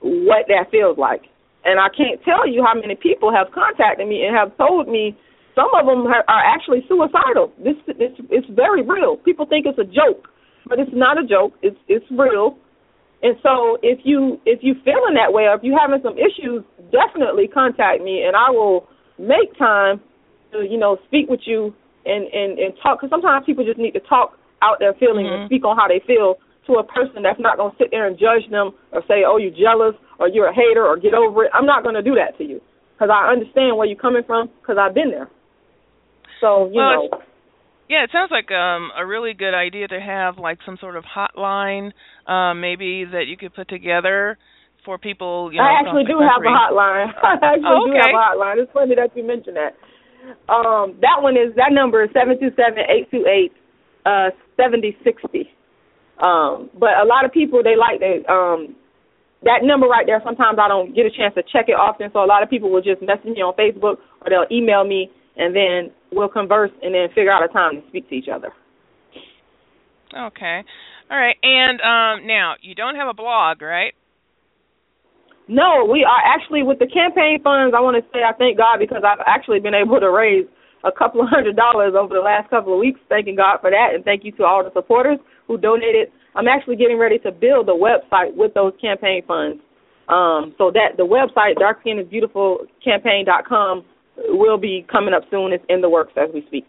what 0.00 0.46
that 0.48 0.70
feels 0.70 0.96
like. 0.96 1.22
And 1.64 1.78
I 1.78 1.88
can't 1.92 2.22
tell 2.24 2.48
you 2.48 2.64
how 2.64 2.74
many 2.74 2.94
people 2.96 3.30
have 3.32 3.52
contacted 3.52 4.08
me 4.08 4.24
and 4.24 4.34
have 4.34 4.56
told 4.56 4.88
me 4.88 5.16
some 5.54 5.68
of 5.74 5.84
them 5.84 6.06
are 6.06 6.24
actually 6.28 6.84
suicidal. 6.88 7.52
This 7.62 7.76
it's 7.88 8.16
it's 8.30 8.46
very 8.48 8.82
real. 8.82 9.16
People 9.18 9.44
think 9.44 9.66
it's 9.66 9.78
a 9.78 9.84
joke, 9.84 10.28
but 10.66 10.78
it's 10.78 10.92
not 10.94 11.22
a 11.22 11.26
joke. 11.26 11.52
It's 11.60 11.76
it's 11.88 12.06
real 12.10 12.56
and 13.22 13.36
so 13.42 13.76
if 13.82 14.00
you 14.04 14.40
if 14.46 14.60
you 14.62 14.74
feeling 14.84 15.14
that 15.20 15.32
way 15.32 15.44
or 15.44 15.54
if 15.54 15.62
you're 15.62 15.78
having 15.78 16.00
some 16.02 16.16
issues, 16.16 16.64
definitely 16.88 17.48
contact 17.48 18.02
me 18.02 18.24
and 18.24 18.34
I 18.34 18.50
will 18.50 18.88
make 19.18 19.52
time 19.58 20.00
to 20.52 20.64
you 20.64 20.78
know 20.78 20.96
speak 21.06 21.28
with 21.28 21.40
you 21.44 21.74
and 22.04 22.24
and 22.32 22.58
and 22.58 22.72
talk. 22.82 23.00
Because 23.00 23.12
sometimes 23.12 23.44
people 23.44 23.64
just 23.64 23.78
need 23.78 23.92
to 23.92 24.00
talk 24.00 24.38
out 24.62 24.80
their 24.80 24.94
feelings 24.94 25.28
mm-hmm. 25.28 25.42
and 25.44 25.48
speak 25.48 25.64
on 25.64 25.76
how 25.76 25.88
they 25.88 26.00
feel 26.06 26.40
to 26.66 26.80
a 26.80 26.84
person 26.84 27.20
that's 27.22 27.40
not 27.40 27.56
going 27.56 27.72
to 27.72 27.76
sit 27.76 27.88
there 27.90 28.06
and 28.06 28.16
judge 28.16 28.48
them 28.50 28.72
or 28.92 29.04
say, 29.04 29.24
"Oh, 29.26 29.36
you're 29.36 29.52
jealous" 29.52 29.96
or 30.18 30.28
"You're 30.28 30.48
a 30.48 30.56
hater" 30.56 30.84
or 30.84 30.96
"Get 30.96 31.12
over 31.12 31.44
it." 31.44 31.52
I'm 31.52 31.66
not 31.66 31.82
going 31.82 31.96
to 31.96 32.02
do 32.02 32.16
that 32.16 32.40
to 32.40 32.44
you 32.44 32.60
because 32.96 33.12
I 33.12 33.28
understand 33.28 33.76
where 33.76 33.86
you're 33.86 34.00
coming 34.00 34.24
from 34.24 34.48
because 34.60 34.80
I've 34.80 34.94
been 34.94 35.10
there. 35.12 35.28
So 36.40 36.72
you 36.72 36.80
well, 36.80 37.08
know. 37.12 37.20
Yeah, 37.90 38.06
it 38.06 38.14
sounds 38.14 38.30
like 38.30 38.54
um 38.54 38.94
a 38.94 39.02
really 39.02 39.34
good 39.34 39.50
idea 39.50 39.88
to 39.90 39.98
have 39.98 40.38
like 40.38 40.62
some 40.64 40.78
sort 40.78 40.94
of 40.94 41.02
hotline, 41.02 41.90
um, 42.30 42.62
maybe 42.62 43.02
that 43.02 43.26
you 43.26 43.36
could 43.36 43.52
put 43.52 43.66
together 43.66 44.38
for 44.84 44.96
people. 44.96 45.50
You 45.50 45.58
know, 45.58 45.66
I 45.66 45.82
actually 45.82 46.06
do 46.06 46.22
have 46.22 46.38
a 46.38 46.54
hotline. 46.54 47.10
I 47.18 47.34
actually 47.42 47.66
oh, 47.66 47.90
okay. 47.90 47.98
do 47.98 48.06
have 48.06 48.14
a 48.14 48.22
hotline. 48.22 48.62
It's 48.62 48.70
funny 48.70 48.94
that 48.94 49.10
you 49.18 49.26
mentioned 49.26 49.58
that. 49.58 49.74
Um, 50.46 51.02
that 51.02 51.18
one 51.18 51.34
is 51.34 51.50
that 51.58 51.74
number 51.74 52.06
is 52.06 52.10
seven 52.14 52.38
two 52.38 52.54
seven 52.54 52.86
eight 52.86 53.10
two 53.10 53.26
eight 53.26 53.50
uh 54.06 54.30
seventy 54.54 54.94
sixty. 55.02 55.50
Um, 56.22 56.70
but 56.78 56.94
a 56.94 57.06
lot 57.10 57.26
of 57.26 57.34
people 57.34 57.58
they 57.66 57.74
like 57.74 57.98
that 57.98 58.22
um 58.30 58.78
that 59.42 59.66
number 59.66 59.90
right 59.90 60.06
there. 60.06 60.22
Sometimes 60.22 60.62
I 60.62 60.70
don't 60.70 60.94
get 60.94 61.10
a 61.10 61.10
chance 61.10 61.34
to 61.34 61.42
check 61.42 61.66
it 61.66 61.74
often, 61.74 62.06
so 62.14 62.22
a 62.22 62.30
lot 62.30 62.46
of 62.46 62.50
people 62.54 62.70
will 62.70 62.86
just 62.86 63.02
message 63.02 63.34
me 63.34 63.42
on 63.42 63.58
Facebook 63.58 63.98
or 64.22 64.30
they'll 64.30 64.46
email 64.46 64.86
me 64.86 65.10
and 65.34 65.50
then 65.58 65.90
we'll 66.12 66.28
converse 66.28 66.70
and 66.82 66.94
then 66.94 67.08
figure 67.08 67.32
out 67.32 67.44
a 67.44 67.48
time 67.48 67.80
to 67.80 67.88
speak 67.88 68.08
to 68.08 68.14
each 68.14 68.28
other. 68.32 68.52
Okay. 70.12 70.62
All 71.10 71.18
right. 71.18 71.36
And 71.42 71.80
um 71.80 72.26
now, 72.26 72.54
you 72.60 72.74
don't 72.74 72.96
have 72.96 73.08
a 73.08 73.14
blog, 73.14 73.62
right? 73.62 73.94
No, 75.48 75.88
we 75.90 76.06
are 76.06 76.22
actually 76.22 76.62
with 76.62 76.78
the 76.78 76.86
campaign 76.86 77.42
funds. 77.42 77.74
I 77.76 77.80
want 77.80 77.98
to 77.98 78.06
say 78.14 78.22
I 78.22 78.32
thank 78.38 78.56
God 78.56 78.78
because 78.78 79.02
I've 79.02 79.18
actually 79.26 79.58
been 79.58 79.74
able 79.74 79.98
to 79.98 80.10
raise 80.10 80.46
a 80.84 80.92
couple 80.92 81.22
of 81.22 81.28
hundred 81.30 81.56
dollars 81.56 81.94
over 81.98 82.14
the 82.14 82.22
last 82.22 82.48
couple 82.50 82.72
of 82.72 82.78
weeks. 82.78 83.00
Thanking 83.08 83.34
God 83.34 83.58
for 83.60 83.70
that, 83.70 83.90
and 83.94 84.04
thank 84.04 84.24
you 84.24 84.30
to 84.38 84.44
all 84.44 84.62
the 84.62 84.70
supporters 84.72 85.18
who 85.46 85.58
donated. 85.58 86.12
I'm 86.36 86.46
actually 86.46 86.76
getting 86.76 86.98
ready 86.98 87.18
to 87.26 87.32
build 87.32 87.68
a 87.68 87.74
website 87.74 88.36
with 88.36 88.54
those 88.54 88.72
campaign 88.80 89.22
funds. 89.26 89.60
Um, 90.06 90.54
so 90.58 90.70
that 90.70 90.96
the 90.96 91.06
website 91.06 91.56
darkskinisbeautifulcampaign.com 91.58 93.84
will 94.28 94.58
be 94.58 94.86
coming 94.90 95.14
up 95.14 95.22
soon. 95.30 95.52
It's 95.52 95.64
in 95.68 95.80
the 95.80 95.90
works 95.90 96.12
as 96.16 96.30
we 96.32 96.44
speak. 96.46 96.68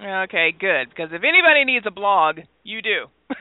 Okay, 0.00 0.52
good. 0.58 0.88
Because 0.90 1.10
if 1.12 1.22
anybody 1.22 1.64
needs 1.64 1.86
a 1.86 1.90
blog, 1.90 2.40
you 2.62 2.82
do. 2.82 3.06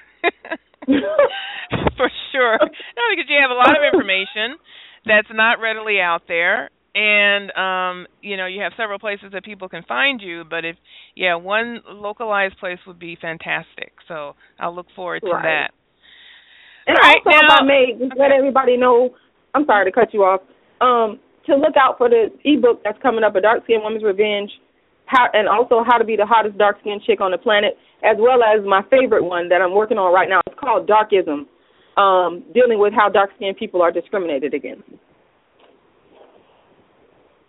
For 1.97 2.09
sure. 2.31 2.57
No, 2.59 3.03
because 3.09 3.25
you 3.29 3.39
have 3.41 3.51
a 3.51 3.53
lot 3.53 3.71
of 3.71 3.83
information 3.93 4.57
that's 5.05 5.27
not 5.33 5.59
readily 5.59 5.99
out 5.99 6.23
there. 6.27 6.69
And 6.95 7.49
um, 7.57 8.07
you 8.21 8.37
know, 8.37 8.45
you 8.45 8.61
have 8.61 8.73
several 8.77 8.99
places 8.99 9.31
that 9.33 9.43
people 9.43 9.67
can 9.67 9.81
find 9.87 10.21
you, 10.21 10.43
but 10.47 10.63
if 10.63 10.75
yeah, 11.15 11.35
one 11.35 11.81
localized 11.89 12.57
place 12.59 12.77
would 12.85 12.99
be 12.99 13.17
fantastic. 13.19 13.93
So 14.07 14.33
I'll 14.59 14.75
look 14.75 14.85
forward 14.95 15.21
to 15.21 15.31
right. 15.31 15.41
that. 15.41 15.71
And 16.85 16.97
All 16.97 17.09
right, 17.09 17.17
also, 17.25 17.29
now, 17.31 17.55
if 17.55 17.61
I 17.61 17.65
may 17.65 17.85
just 17.97 18.11
okay. 18.11 18.21
let 18.21 18.31
everybody 18.31 18.77
know, 18.77 19.15
I'm 19.55 19.65
sorry 19.65 19.89
to 19.89 19.91
cut 19.91 20.13
you 20.13 20.21
off. 20.21 20.41
Um, 20.81 21.19
to 21.47 21.55
look 21.55 21.75
out 21.75 21.97
for 21.97 22.09
the 22.09 22.27
ebook 22.43 22.81
that's 22.83 23.01
coming 23.01 23.23
up, 23.23 23.35
A 23.35 23.41
Dark 23.41 23.63
Skinned 23.63 23.83
Woman's 23.83 24.03
Revenge, 24.03 24.51
how, 25.05 25.27
and 25.33 25.47
also 25.47 25.83
How 25.85 25.97
to 25.97 26.05
Be 26.05 26.15
the 26.15 26.25
Hottest 26.25 26.57
Dark 26.57 26.77
Skinned 26.81 27.03
Chick 27.03 27.21
on 27.21 27.31
the 27.31 27.37
Planet, 27.37 27.77
as 28.03 28.17
well 28.19 28.43
as 28.43 28.63
my 28.65 28.81
favorite 28.89 29.23
one 29.23 29.49
that 29.49 29.61
I'm 29.61 29.73
working 29.73 29.97
on 29.97 30.13
right 30.13 30.29
now. 30.29 30.41
It's 30.47 30.59
called 30.59 30.87
Darkism, 30.87 31.45
um, 31.99 32.43
dealing 32.53 32.79
with 32.79 32.93
how 32.93 33.09
dark 33.09 33.31
skinned 33.35 33.57
people 33.57 33.81
are 33.81 33.91
discriminated 33.91 34.53
against. 34.53 34.83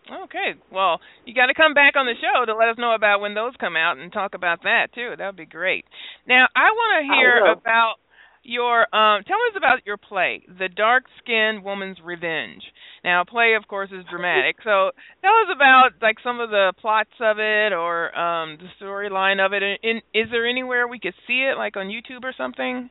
Okay. 0.05 0.53
Well, 0.71 1.01
you 1.25 1.35
got 1.35 1.47
to 1.47 1.55
come 1.55 1.73
back 1.73 1.97
on 1.97 2.05
the 2.05 2.15
show 2.21 2.45
to 2.45 2.55
let 2.55 2.69
us 2.69 2.77
know 2.77 2.95
about 2.95 3.21
when 3.21 3.35
those 3.35 3.55
come 3.59 3.75
out 3.77 3.97
and 3.97 4.13
talk 4.13 4.35
about 4.35 4.63
that 4.63 4.89
too. 4.95 5.15
That 5.17 5.27
would 5.27 5.37
be 5.37 5.47
great. 5.47 5.87
Now, 6.29 6.47
I 6.55 6.69
want 6.71 6.93
to 7.01 7.15
hear 7.15 7.53
about 7.53 7.95
your 8.43 8.83
um 8.95 9.25
tell 9.25 9.41
us 9.49 9.57
about 9.57 9.87
your 9.87 9.97
play, 9.97 10.43
The 10.47 10.69
Dark 10.69 11.05
Skinned 11.23 11.65
Woman's 11.65 11.97
Revenge. 12.05 12.63
Now, 13.05 13.23
play, 13.23 13.53
of 13.55 13.69
course, 13.69 13.91
is 13.93 14.03
dramatic. 14.11 14.57
So, 14.65 14.91
tell 15.21 15.37
us 15.45 15.55
about 15.55 15.91
like 16.01 16.17
some 16.25 16.41
of 16.41 16.49
the 16.49 16.73
plots 16.81 17.13
of 17.21 17.37
it 17.39 17.73
or 17.73 18.17
um 18.19 18.57
the 18.57 18.69
storyline 18.83 19.45
of 19.45 19.53
it. 19.53 19.63
In, 19.63 19.99
is 20.15 20.31
there 20.31 20.49
anywhere 20.49 20.89
we 20.89 20.99
could 20.99 21.15
see 21.27 21.45
it, 21.45 21.59
like 21.59 21.77
on 21.77 21.89
YouTube 21.89 22.25
or 22.25 22.33
something? 22.37 22.89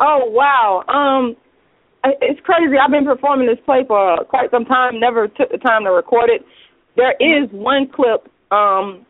Oh 0.00 0.24
wow, 0.26 0.82
um, 0.88 1.36
it's 2.22 2.40
crazy. 2.40 2.74
I've 2.82 2.90
been 2.90 3.04
performing 3.04 3.46
this 3.46 3.62
play 3.66 3.84
for 3.86 4.24
quite 4.24 4.50
some 4.50 4.64
time. 4.64 4.98
Never 4.98 5.28
took 5.28 5.52
the 5.52 5.58
time 5.58 5.84
to 5.84 5.90
record 5.90 6.30
it. 6.30 6.42
There 6.96 7.12
is 7.20 7.50
one 7.52 7.86
clip 7.94 8.26
um 8.50 9.04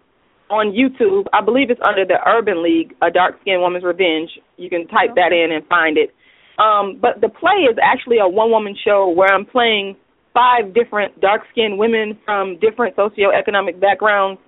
on 0.51 0.75
YouTube. 0.75 1.27
I 1.33 1.43
believe 1.43 1.71
it's 1.71 1.81
under 1.87 2.05
the 2.05 2.19
Urban 2.27 2.63
League, 2.63 2.95
A 3.03 3.11
Dark 3.11 3.37
Skinned 3.41 3.63
Woman's 3.63 3.85
Revenge. 3.85 4.31
You 4.57 4.69
can 4.69 4.89
type 4.89 5.15
that 5.15 5.33
in 5.33 5.53
and 5.55 5.65
find 5.69 5.97
it. 5.97 6.11
Um, 6.59 6.99
but 7.01 7.21
the 7.21 7.29
play 7.29 7.67
is 7.71 7.77
actually 7.83 8.19
a 8.19 8.29
one 8.29 8.51
woman 8.51 8.77
show 8.85 9.09
where 9.09 9.33
I'm 9.33 9.45
playing 9.45 9.97
five 10.33 10.75
different 10.75 11.21
dark 11.21 11.43
skinned 11.53 11.79
women 11.79 12.19
from 12.25 12.59
different 12.61 12.97
socioeconomic 12.97 13.81
backgrounds 13.81 14.41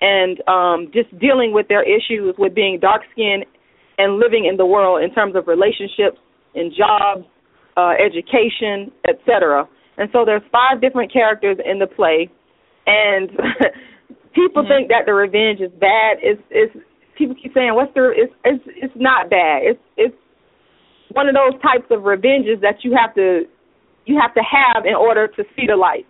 and 0.00 0.40
um, 0.48 0.90
just 0.92 1.10
dealing 1.18 1.52
with 1.52 1.68
their 1.68 1.82
issues 1.82 2.34
with 2.38 2.54
being 2.54 2.78
dark 2.80 3.02
skinned 3.12 3.44
and 3.98 4.18
living 4.18 4.46
in 4.48 4.56
the 4.56 4.64
world 4.64 5.02
in 5.02 5.12
terms 5.12 5.36
of 5.36 5.46
relationships 5.46 6.16
and 6.54 6.72
jobs, 6.72 7.26
uh, 7.76 7.92
education, 8.00 8.90
etc. 9.08 9.68
And 9.98 10.08
so 10.12 10.24
there's 10.24 10.42
five 10.50 10.80
different 10.80 11.12
characters 11.12 11.58
in 11.64 11.78
the 11.78 11.86
play, 11.86 12.30
and 12.86 13.28
people 14.34 14.62
mm-hmm. 14.62 14.68
think 14.68 14.88
that 14.88 15.04
the 15.04 15.12
revenge 15.12 15.60
is 15.60 15.70
bad. 15.78 16.16
It's 16.22 16.40
it's 16.50 16.72
people 17.16 17.36
keep 17.40 17.52
saying 17.52 17.74
what's 17.74 17.92
the 17.94 18.12
it's 18.16 18.32
it's 18.44 18.64
it's 18.66 18.94
not 18.96 19.28
bad. 19.28 19.60
It's 19.62 19.80
it's 19.96 20.16
one 21.12 21.28
of 21.28 21.34
those 21.34 21.60
types 21.62 21.86
of 21.90 22.02
revenges 22.02 22.60
that 22.62 22.82
you 22.82 22.96
have 22.96 23.14
to 23.14 23.44
you 24.06 24.18
have 24.20 24.34
to 24.34 24.40
have 24.40 24.86
in 24.86 24.94
order 24.94 25.28
to 25.28 25.44
see 25.54 25.66
the 25.66 25.76
light. 25.76 26.06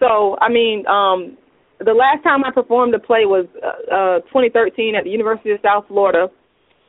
So 0.00 0.36
I 0.40 0.48
mean, 0.48 0.86
um, 0.86 1.36
the 1.78 1.94
last 1.94 2.22
time 2.22 2.44
I 2.44 2.50
performed 2.50 2.94
the 2.94 2.98
play 2.98 3.24
was 3.24 3.46
uh, 3.62 4.20
uh 4.20 4.20
2013 4.32 4.94
at 4.94 5.04
the 5.04 5.10
University 5.10 5.50
of 5.50 5.60
South 5.62 5.84
Florida, 5.88 6.28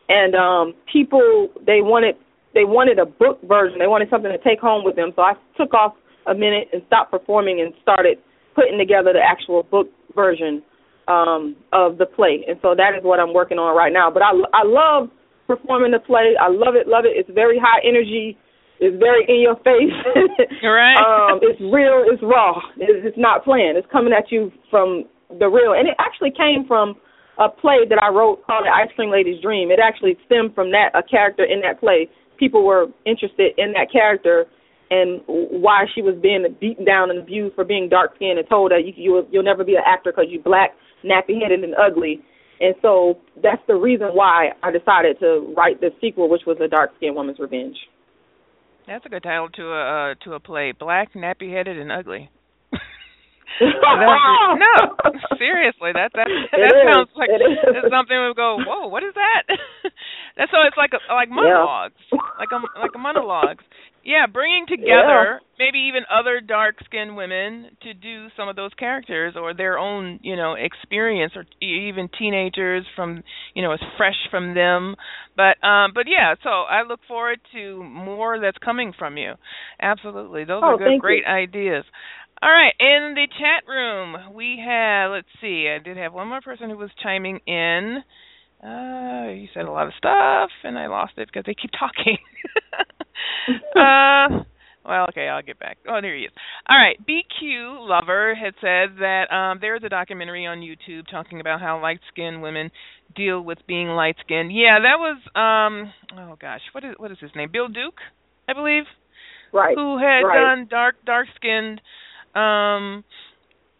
and 0.10 0.36
um, 0.36 0.74
people 0.92 1.50
they 1.66 1.82
wanted 1.82 2.16
they 2.54 2.64
wanted 2.64 3.00
a 3.00 3.06
book 3.06 3.40
version. 3.44 3.80
They 3.80 3.88
wanted 3.88 4.10
something 4.10 4.32
to 4.32 4.40
take 4.40 4.60
home 4.60 4.84
with 4.84 4.96
them. 4.96 5.12
So 5.16 5.22
I 5.22 5.34
took 5.58 5.74
off 5.74 5.94
a 6.26 6.34
minute 6.34 6.70
and 6.74 6.82
stopped 6.88 7.12
performing 7.12 7.62
and 7.62 7.74
started 7.82 8.18
putting 8.56 8.80
together 8.80 9.12
the 9.14 9.22
actual 9.22 9.64
book 9.64 9.88
version 10.16 10.64
um, 11.08 11.56
of 11.74 11.98
the 11.98 12.06
play. 12.06 12.46
And 12.48 12.58
so 12.62 12.74
that 12.74 12.96
is 12.98 13.04
what 13.04 13.20
I'm 13.20 13.34
working 13.34 13.60
on 13.60 13.76
right 13.76 13.94
now. 13.94 14.10
But 14.10 14.24
I 14.24 14.32
I 14.54 14.64
love 14.64 15.10
performing 15.48 15.92
the 15.92 16.00
play. 16.00 16.36
I 16.40 16.50
love 16.50 16.76
it, 16.76 16.88
love 16.88 17.06
it. 17.06 17.14
It's 17.16 17.30
very 17.34 17.60
high 17.60 17.82
energy. 17.86 18.38
It's 18.80 18.98
very 19.00 19.24
in 19.30 19.40
your 19.40 19.56
face. 19.64 19.96
right. 20.64 21.00
um, 21.00 21.40
it's 21.42 21.62
real. 21.62 22.04
It's 22.12 22.22
raw. 22.22 22.60
It's, 22.76 23.08
it's 23.08 23.18
not 23.18 23.44
playing. 23.44 23.76
It's 23.78 23.88
coming 23.92 24.12
at 24.12 24.32
you 24.32 24.52
from 24.70 25.06
the 25.40 25.48
real. 25.48 25.74
And 25.74 25.88
it 25.88 25.96
actually 25.98 26.32
came 26.32 26.68
from 26.68 26.96
a 27.40 27.50
play 27.50 27.88
that 27.88 28.00
I 28.02 28.10
wrote 28.10 28.46
called 28.46 28.66
The 28.66 28.74
Ice 28.74 28.92
Cream 28.96 29.12
Lady's 29.12 29.42
Dream. 29.42 29.72
It 29.72 29.80
actually 29.80 30.18
stemmed 30.26 30.56
from 30.56 30.72
that 30.72 30.92
a 30.94 31.04
character 31.04 31.44
in 31.44 31.62
that 31.62 31.80
play. 31.80 32.10
People 32.38 32.66
were 32.66 32.88
interested 33.06 33.54
in 33.58 33.72
that 33.74 33.92
character 33.92 34.46
and 34.92 35.22
why 35.28 35.86
she 35.94 36.02
was 36.02 36.16
being 36.22 36.46
beaten 36.60 36.86
down 36.86 37.10
and 37.10 37.20
abused 37.20 37.56
for 37.56 37.64
being 37.64 37.90
dark 37.90 38.16
skinned 38.16 38.38
and 38.38 38.48
told 38.48 38.72
that 38.72 38.86
you, 38.86 38.94
you 38.96 39.28
you'll 39.32 39.44
never 39.44 39.64
be 39.64 39.76
an 39.76 39.82
actor 39.86 40.12
because 40.12 40.26
you're 40.30 40.44
black, 40.44 40.72
nappy 41.04 41.42
headed, 41.42 41.64
and 41.64 41.74
ugly. 41.76 42.22
And 42.60 42.76
so 42.82 43.20
that's 43.42 43.62
the 43.68 43.76
reason 43.76 44.08
why 44.14 44.52
I 44.64 44.72
decided 44.72 45.20
to 45.20 45.54
write 45.58 45.82
the 45.82 45.90
sequel, 46.00 46.30
which 46.30 46.44
was 46.48 46.58
a 46.64 46.68
dark 46.68 46.92
skinned 46.98 47.16
woman's 47.16 47.40
revenge. 47.40 47.76
That's 48.88 49.06
a 49.06 49.10
good 49.10 49.24
title 49.24 49.50
to 49.50 49.64
a 49.64 50.12
uh, 50.12 50.14
to 50.26 50.34
a 50.34 50.40
play: 50.40 50.72
Black, 50.72 51.14
nappy 51.14 51.52
headed, 51.52 51.78
and 51.78 51.92
ugly. 51.92 52.30
no, 53.62 54.76
seriously, 55.40 55.96
that 55.96 56.12
that 56.14 56.28
that 56.28 56.74
sounds 56.92 57.10
like 57.16 57.30
something 57.88 58.18
we 58.20 58.34
go, 58.36 58.60
whoa, 58.60 58.88
what 58.88 59.04
is 59.04 59.14
that? 59.16 59.44
That's 60.38 60.52
so 60.52 60.60
it's 60.68 60.76
like 60.76 60.92
a, 60.92 61.00
like 61.14 61.30
monologues, 61.30 61.96
yeah. 62.12 62.20
like 62.38 62.52
a 62.52 62.60
like 62.80 62.92
a 62.94 63.00
monologues. 63.00 63.64
Yeah, 64.06 64.28
bringing 64.32 64.66
together 64.70 65.42
yeah. 65.42 65.48
maybe 65.58 65.80
even 65.90 66.04
other 66.14 66.40
dark 66.40 66.76
skinned 66.86 67.18
women 67.18 67.72
to 67.82 67.96
do 67.96 68.28
some 68.38 68.48
of 68.48 68.56
those 68.56 68.70
characters 68.78 69.34
or 69.36 69.56
their 69.56 69.80
own, 69.80 70.20
you 70.22 70.36
know, 70.36 70.54
experience 70.54 71.34
or 71.36 71.44
even 71.60 72.08
teenagers 72.18 72.86
from, 72.96 73.24
you 73.56 73.64
know, 73.64 73.72
as 73.72 73.80
fresh 73.98 74.14
from 74.30 74.54
them. 74.54 74.96
But 75.36 75.58
um 75.66 75.92
but 75.96 76.06
yeah, 76.08 76.36
so 76.44 76.50
I 76.50 76.84
look 76.88 77.00
forward 77.08 77.40
to 77.54 77.84
more 77.84 78.40
that's 78.40 78.60
coming 78.64 78.94
from 78.98 79.18
you. 79.18 79.34
Absolutely. 79.82 80.46
Those 80.46 80.62
oh, 80.64 80.76
are 80.76 80.78
good 80.78 81.02
great 81.02 81.24
you. 81.26 81.34
ideas. 81.34 81.84
All 82.44 82.50
right, 82.52 82.74
in 82.80 83.16
the 83.16 83.28
chat 83.40 83.68
room 83.68 84.36
we 84.36 84.62
have 84.64 85.10
let's 85.10 85.28
see, 85.42 85.68
I 85.68 85.84
did 85.84 85.98
have 85.98 86.14
one 86.14 86.28
more 86.28 86.42
person 86.42 86.70
who 86.70 86.78
was 86.78 86.92
chiming 87.02 87.40
in. 87.48 88.04
Uh, 88.64 89.30
you 89.32 89.48
said 89.54 89.66
a 89.66 89.72
lot 89.72 89.88
of 89.88 89.94
stuff, 89.98 90.50
and 90.64 90.78
I 90.78 90.88
lost 90.88 91.14
it 91.18 91.28
because 91.28 91.44
they 91.46 91.54
keep 91.54 91.72
talking. 91.72 92.18
uh, 93.76 94.44
well, 94.86 95.08
okay, 95.10 95.28
I'll 95.28 95.42
get 95.42 95.60
back. 95.60 95.78
Oh, 95.88 96.00
there 96.02 96.16
he 96.16 96.24
is. 96.24 96.32
All 96.70 96.78
right, 96.78 96.98
BQ 97.08 97.88
Lover 97.88 98.36
had 98.36 98.54
said 98.62 98.98
that 99.00 99.34
um, 99.34 99.58
there's 99.60 99.82
a 99.84 99.90
documentary 99.90 100.46
on 100.46 100.60
YouTube 100.60 101.04
talking 101.10 101.40
about 101.40 101.60
how 101.60 101.82
light-skinned 101.82 102.42
women 102.42 102.70
deal 103.16 103.42
with 103.42 103.58
being 103.68 103.88
light-skinned. 103.90 104.56
Yeah, 104.56 104.80
that 104.80 104.98
was 105.00 105.18
um, 105.36 105.92
oh 106.20 106.36
gosh, 106.40 106.62
what 106.72 106.84
is 106.84 106.94
what 106.98 107.12
is 107.12 107.18
his 107.20 107.32
name? 107.36 107.50
Bill 107.52 107.68
Duke, 107.68 108.00
I 108.48 108.54
believe. 108.54 108.84
Right. 109.52 109.76
Who 109.76 109.98
had 109.98 110.22
right. 110.22 110.56
done 110.56 110.68
dark 110.70 110.96
dark-skinned 111.06 111.82
um 112.36 113.04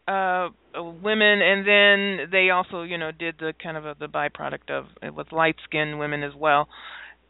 uh 0.08 0.50
women 0.76 1.42
and 1.42 1.66
then 1.68 2.30
they 2.32 2.50
also 2.50 2.84
you 2.84 2.98
know 2.98 3.12
did 3.12 3.36
the 3.40 3.54
kind 3.62 3.78
of 3.78 3.86
a, 3.86 3.96
the 4.00 4.08
byproduct 4.08 4.70
of 4.70 4.86
with 5.16 5.32
light 5.32 5.56
skinned 5.64 5.98
women 6.00 6.24
as 6.24 6.34
well. 6.36 6.68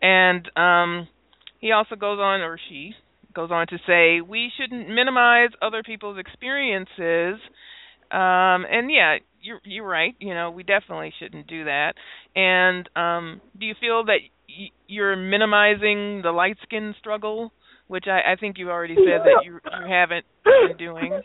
And 0.02 0.50
um 0.58 1.08
he 1.60 1.72
also 1.72 1.96
goes 1.96 2.20
on 2.20 2.42
or 2.42 2.58
she 2.70 2.94
goes 3.34 3.50
on 3.52 3.68
to 3.68 3.78
say 3.88 4.22
we 4.22 4.52
shouldn't 4.58 4.90
minimize 4.90 5.50
other 5.62 5.84
people's 5.84 6.18
experiences. 6.18 7.40
Um 8.12 8.66
and 8.70 8.92
yeah 8.92 9.18
you're 9.42 9.60
you're 9.64 9.88
right 9.88 10.16
you 10.20 10.34
know 10.34 10.52
we 10.52 10.64
definitely 10.64 11.14
shouldn't 11.20 11.48
do 11.48 11.66
that. 11.66 11.94
And 12.36 12.88
um 12.96 13.42
do 13.60 13.66
you 13.66 13.76
feel 13.80 14.06
that 14.06 14.20
y- 14.50 14.70
you're 14.88 15.16
minimizing 15.16 16.22
the 16.24 16.32
light 16.32 16.58
skin 16.64 16.94
struggle 17.00 17.52
which 17.88 18.06
I, 18.08 18.34
I 18.34 18.36
think 18.36 18.58
you 18.58 18.70
already 18.72 18.98
said 19.04 19.24
that 19.26 19.40
you 19.40 19.60
you 19.70 19.84
haven't 19.86 20.26
been 20.60 20.76
doing 20.78 21.24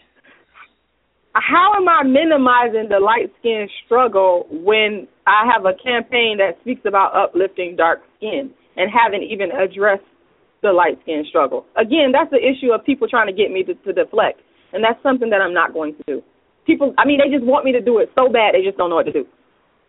how 1.41 1.74
am 1.74 1.88
I 1.88 2.03
minimizing 2.03 2.88
the 2.88 3.01
light 3.01 3.32
skin 3.38 3.68
struggle 3.84 4.47
when 4.51 5.09
I 5.26 5.51
have 5.53 5.64
a 5.64 5.72
campaign 5.72 6.38
that 6.38 6.61
speaks 6.61 6.82
about 6.84 7.16
uplifting 7.16 7.76
dark 7.76 8.01
skin 8.16 8.51
and 8.76 8.91
haven't 8.91 9.22
even 9.22 9.51
addressed 9.51 10.05
the 10.62 10.72
light 10.72 11.01
skin 11.03 11.24
struggle? 11.28 11.66
Again, 11.76 12.12
that's 12.12 12.30
the 12.30 12.38
issue 12.38 12.72
of 12.72 12.84
people 12.84 13.09
trying 13.09 13.26
to 13.26 13.32
get 13.32 13.51
me 13.51 13.64
to, 13.64 13.74
to 13.74 13.93
deflect, 13.93 14.41
and 14.72 14.84
that's 14.84 15.03
something 15.03 15.30
that 15.30 15.41
I'm 15.41 15.55
not 15.55 15.72
going 15.72 15.97
to 15.97 16.03
do. 16.07 16.22
People, 16.66 16.95
I 16.99 17.07
mean, 17.07 17.18
they 17.18 17.32
just 17.32 17.45
want 17.45 17.64
me 17.64 17.72
to 17.72 17.80
do 17.80 17.99
it 17.99 18.12
so 18.18 18.28
bad 18.28 18.55
they 18.55 18.62
just 18.62 18.76
don't 18.76 18.91
know 18.91 18.97
what 18.97 19.07
to 19.07 19.12
do. 19.12 19.26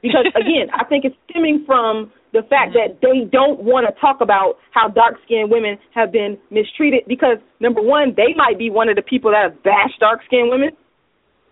Because 0.02 0.26
again, 0.36 0.72
I 0.74 0.86
think 0.86 1.06
it's 1.06 1.16
stemming 1.30 1.64
from 1.66 2.12
the 2.34 2.44
fact 2.44 2.74
that 2.74 3.02
they 3.02 3.28
don't 3.30 3.60
want 3.60 3.86
to 3.86 4.00
talk 4.00 4.22
about 4.22 4.56
how 4.72 4.88
dark 4.88 5.20
skinned 5.26 5.52
women 5.52 5.78
have 5.94 6.14
been 6.14 6.38
mistreated 6.50 7.04
because 7.06 7.38
number 7.60 7.82
one, 7.82 8.14
they 8.16 8.34
might 8.38 8.58
be 8.58 8.70
one 8.70 8.88
of 8.88 8.96
the 8.96 9.02
people 9.02 9.32
that 9.32 9.52
have 9.52 9.64
bashed 9.64 10.00
dark 10.00 10.22
skinned 10.26 10.50
women 10.50 10.72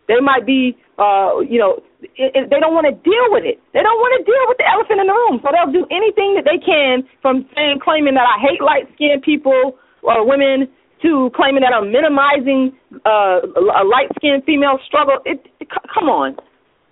they 0.10 0.20
might 0.20 0.43
be, 0.43 0.74
uh, 0.97 1.39
you 1.45 1.62
know, 1.62 1.78
it, 2.18 2.34
it, 2.34 2.43
they 2.49 2.57
don't 2.57 2.74
want 2.74 2.89
to 2.89 2.95
deal 3.05 3.28
with 3.30 3.45
it. 3.45 3.62
They 3.78 3.86
don't 3.86 4.01
want 4.01 4.18
to 4.18 4.22
deal 4.26 4.43
with 4.49 4.57
the 4.57 4.66
elephant 4.66 4.97
in 4.97 5.07
the 5.07 5.14
room. 5.14 5.38
So 5.45 5.53
they'll 5.53 5.70
do 5.70 5.86
anything 5.93 6.34
that 6.34 6.49
they 6.49 6.57
can 6.57 7.05
from 7.22 7.45
saying, 7.53 7.86
claiming 7.86 8.18
that 8.18 8.26
I 8.26 8.41
hate 8.41 8.60
light 8.60 8.89
skinned 8.97 9.22
people 9.22 9.78
or 10.01 10.26
women 10.26 10.66
to 11.05 11.30
claiming 11.38 11.62
that 11.62 11.72
I'm 11.72 11.93
minimizing 11.93 12.74
uh, 13.05 13.45
a 13.45 13.86
light 13.86 14.10
skinned 14.18 14.43
female 14.49 14.82
struggle. 14.84 15.22
It, 15.30 15.45
it, 15.62 15.70
come 15.70 16.10
on. 16.10 16.36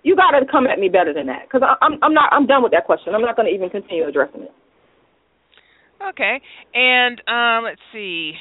You 0.06 0.14
got 0.14 0.38
to 0.38 0.46
come 0.46 0.70
at 0.70 0.78
me 0.78 0.88
better 0.88 1.12
than 1.12 1.26
that 1.26 1.50
because 1.50 1.60
I'm 1.82 1.98
I'm 2.00 2.14
not 2.14 2.32
I'm 2.32 2.46
done 2.46 2.62
with 2.62 2.72
that 2.72 2.86
question. 2.86 3.14
I'm 3.14 3.20
not 3.20 3.36
going 3.36 3.50
to 3.50 3.52
even 3.52 3.68
continue 3.68 4.06
addressing 4.06 4.46
it. 4.46 4.54
Okay, 6.00 6.40
and 6.72 7.20
um, 7.26 7.64
let's 7.64 7.82
see. 7.92 8.32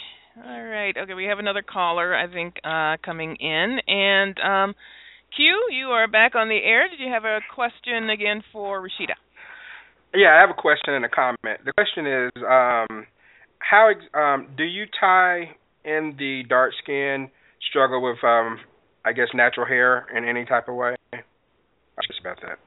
All 0.46 0.64
right. 0.64 0.96
Okay, 0.96 1.14
we 1.14 1.26
have 1.26 1.40
another 1.40 1.64
caller, 1.64 2.16
I 2.16 2.32
think, 2.32 2.56
uh, 2.64 2.98
coming 3.04 3.36
in. 3.38 3.80
And 3.88 4.38
um, 4.40 4.76
Q, 5.36 5.46
you 5.72 5.88
are 5.88 6.08
back 6.08 6.36
on 6.36 6.48
the 6.48 6.60
air. 6.64 6.88
Did 6.90 7.00
you 7.00 7.12
have 7.12 7.26
a 7.26 7.40
question 7.54 8.10
again 8.10 8.44
for 8.52 8.82
Rashida? 8.82 9.16
Yeah, 10.14 10.36
I 10.36 10.42
have 10.42 10.50
a 10.50 10.60
question 10.60 10.94
and 10.94 11.06
a 11.06 11.10
comment. 11.10 11.60
The 11.66 11.74
question 11.74 12.06
is, 12.06 12.32
um, 12.38 13.08
how 13.60 13.92
um, 14.14 14.48
do 14.56 14.64
you 14.64 14.86
tie 15.00 15.56
in 15.84 16.16
the 16.18 16.44
dark 16.48 16.74
skin 16.82 17.30
struggle 17.70 18.02
with, 18.02 18.24
um, 18.24 18.60
I 19.06 19.14
guess, 19.14 19.28
natural 19.34 19.66
hair 19.66 20.06
in 20.16 20.24
any 20.24 20.46
type 20.46 20.68
of 20.70 20.76
way? 20.76 20.96
Just 22.08 22.20
about 22.22 22.38
that. 22.42 22.60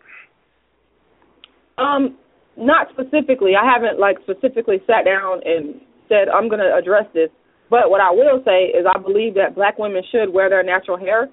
Um, 1.82 2.16
not 2.56 2.88
specifically. 2.90 3.52
I 3.54 3.64
haven't 3.64 3.98
like 3.98 4.16
specifically 4.22 4.78
sat 4.86 5.04
down 5.04 5.40
and 5.44 5.80
said 6.08 6.28
I'm 6.28 6.48
going 6.48 6.60
to 6.60 6.74
address 6.76 7.04
this. 7.14 7.30
But 7.70 7.90
what 7.90 8.00
I 8.00 8.10
will 8.10 8.42
say 8.44 8.64
is 8.76 8.84
I 8.92 8.98
believe 8.98 9.34
that 9.34 9.54
black 9.54 9.78
women 9.78 10.02
should 10.10 10.32
wear 10.32 10.50
their 10.50 10.64
natural 10.64 10.98
hair 10.98 11.28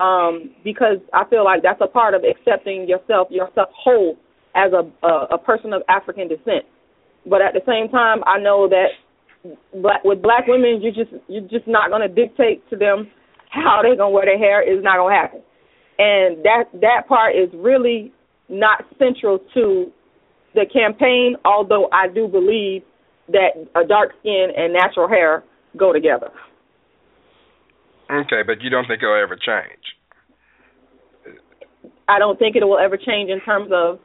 um, 0.00 0.54
because 0.64 0.98
I 1.12 1.24
feel 1.28 1.44
like 1.44 1.62
that's 1.62 1.80
a 1.82 1.88
part 1.88 2.14
of 2.14 2.22
accepting 2.24 2.88
yourself, 2.88 3.28
yourself 3.30 3.68
whole 3.74 4.16
as 4.54 4.72
a, 4.72 4.88
a, 5.06 5.34
a 5.34 5.38
person 5.38 5.72
of 5.72 5.82
African 5.88 6.28
descent. 6.28 6.64
But 7.26 7.42
at 7.42 7.54
the 7.54 7.60
same 7.66 7.90
time, 7.90 8.20
I 8.26 8.38
know 8.38 8.68
that 8.68 8.88
black, 9.82 10.04
with 10.04 10.22
black 10.22 10.46
women, 10.46 10.80
you 10.82 10.92
just 10.92 11.10
you're 11.28 11.42
just 11.48 11.66
not 11.68 11.90
going 11.90 12.02
to 12.02 12.08
dictate 12.08 12.68
to 12.70 12.76
them 12.76 13.10
how 13.50 13.80
they're 13.82 13.96
going 13.96 14.10
to 14.10 14.14
wear 14.14 14.26
their 14.26 14.38
hair. 14.38 14.62
Is 14.62 14.82
not 14.82 14.96
going 14.96 15.12
to 15.14 15.20
happen. 15.20 15.42
and 15.98 16.44
that 16.44 16.64
that 16.80 17.08
part 17.08 17.36
is 17.36 17.50
really 17.54 18.12
not 18.48 18.84
central 18.98 19.38
to 19.54 19.92
the 20.54 20.64
campaign. 20.72 21.36
Although 21.44 21.88
I 21.92 22.08
do 22.08 22.26
believe 22.28 22.82
that 23.28 23.50
a 23.76 23.86
dark 23.86 24.12
skin 24.20 24.48
and 24.56 24.72
natural 24.72 25.08
hair 25.08 25.44
go 25.76 25.92
together. 25.92 26.30
Okay, 28.10 28.42
but 28.46 28.60
you 28.62 28.70
don't 28.70 28.86
think 28.86 29.02
it'll 29.02 29.22
ever 29.22 29.36
change? 29.36 29.84
I 32.08 32.18
don't 32.18 32.38
think 32.38 32.56
it 32.56 32.64
will 32.64 32.78
ever 32.78 32.96
change 32.96 33.30
in 33.30 33.40
terms 33.40 33.70
of. 33.72 34.00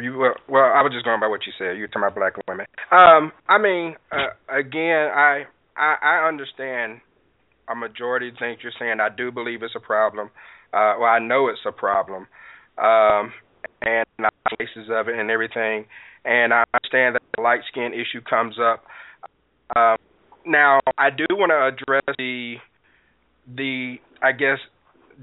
You 0.00 0.18
well, 0.18 0.34
well, 0.48 0.64
I 0.74 0.82
was 0.82 0.92
just 0.92 1.04
going 1.04 1.20
by 1.20 1.26
what 1.26 1.40
you 1.46 1.52
said. 1.58 1.76
You 1.76 1.82
were 1.82 1.88
talking 1.88 2.02
about 2.02 2.14
black 2.14 2.34
women. 2.48 2.66
Um, 2.90 3.32
I 3.48 3.58
mean, 3.58 3.94
uh, 4.10 4.34
again, 4.48 5.10
I, 5.14 5.44
I 5.76 5.94
I 6.02 6.28
understand 6.28 7.00
a 7.68 7.74
majority 7.74 8.28
of 8.28 8.34
things 8.38 8.58
you're 8.62 8.72
saying. 8.78 8.98
I 9.00 9.08
do 9.14 9.30
believe 9.30 9.62
it's 9.62 9.74
a 9.76 9.80
problem. 9.80 10.30
Uh, 10.72 10.98
well, 10.98 11.10
I 11.10 11.18
know 11.20 11.48
it's 11.48 11.60
a 11.66 11.72
problem, 11.72 12.26
um, 12.78 13.32
and 13.82 14.06
cases 14.58 14.90
of 14.90 15.08
it 15.08 15.18
and 15.18 15.30
everything. 15.30 15.86
And 16.24 16.52
I 16.52 16.64
understand 16.74 17.16
that 17.16 17.22
the 17.36 17.42
light 17.42 17.60
skin 17.70 17.92
issue 17.92 18.20
comes 18.28 18.56
up. 18.58 18.84
Um, 19.76 19.96
now, 20.46 20.80
I 20.98 21.10
do 21.10 21.26
want 21.30 21.50
to 21.50 21.66
address 21.66 22.16
the 22.18 22.56
the 23.46 23.96
I 24.22 24.32
guess 24.32 24.58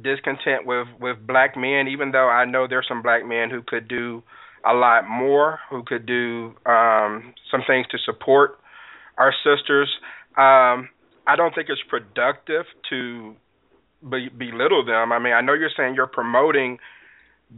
discontent 0.02 0.66
with 0.66 0.88
with 1.00 1.18
black 1.26 1.56
men, 1.58 1.88
even 1.88 2.12
though 2.12 2.30
I 2.30 2.46
know 2.46 2.68
there's 2.68 2.88
some 2.88 3.02
black 3.02 3.26
men 3.26 3.50
who 3.50 3.62
could 3.66 3.88
do 3.88 4.24
a 4.66 4.74
lot 4.74 5.08
more, 5.08 5.60
who 5.70 5.84
could 5.84 6.06
do 6.06 6.54
um, 6.66 7.34
some 7.50 7.62
things 7.66 7.88
to 7.92 7.98
support 8.06 8.60
our 9.18 9.34
sisters. 9.44 9.90
Um, 10.38 10.90
I 11.28 11.36
don't 11.36 11.54
think 11.54 11.68
it's 11.70 11.82
productive 11.90 12.66
to 12.90 13.36
be, 14.10 14.30
belittle 14.30 14.86
them. 14.86 15.12
I 15.12 15.20
mean, 15.20 15.34
I 15.34 15.42
know 15.42 15.54
you're 15.54 15.72
saying 15.76 15.96
you're 15.96 16.08
promoting 16.08 16.78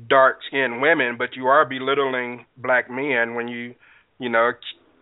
dark 0.10 0.40
skinned 0.48 0.82
women, 0.82 1.18
but 1.18 1.36
you 1.36 1.48
are 1.48 1.66
belittling 1.66 2.46
black 2.58 2.90
men 2.90 3.36
when 3.36 3.48
you, 3.48 3.76
you 4.20 4.30
know, 4.30 4.52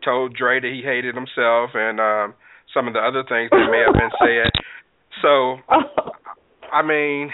told 0.04 0.36
Dre 0.36 0.60
that 0.60 0.72
he 0.72 0.82
hated 0.84 1.16
himself 1.16 1.72
and 1.76 2.00
um 2.00 2.34
some 2.74 2.88
of 2.88 2.94
the 2.94 3.04
other 3.04 3.24
things 3.28 3.52
that 3.52 3.68
may 3.70 3.84
have 3.84 3.96
been 3.96 4.14
said. 4.20 4.52
So 5.22 5.60
I 6.72 6.82
mean, 6.82 7.32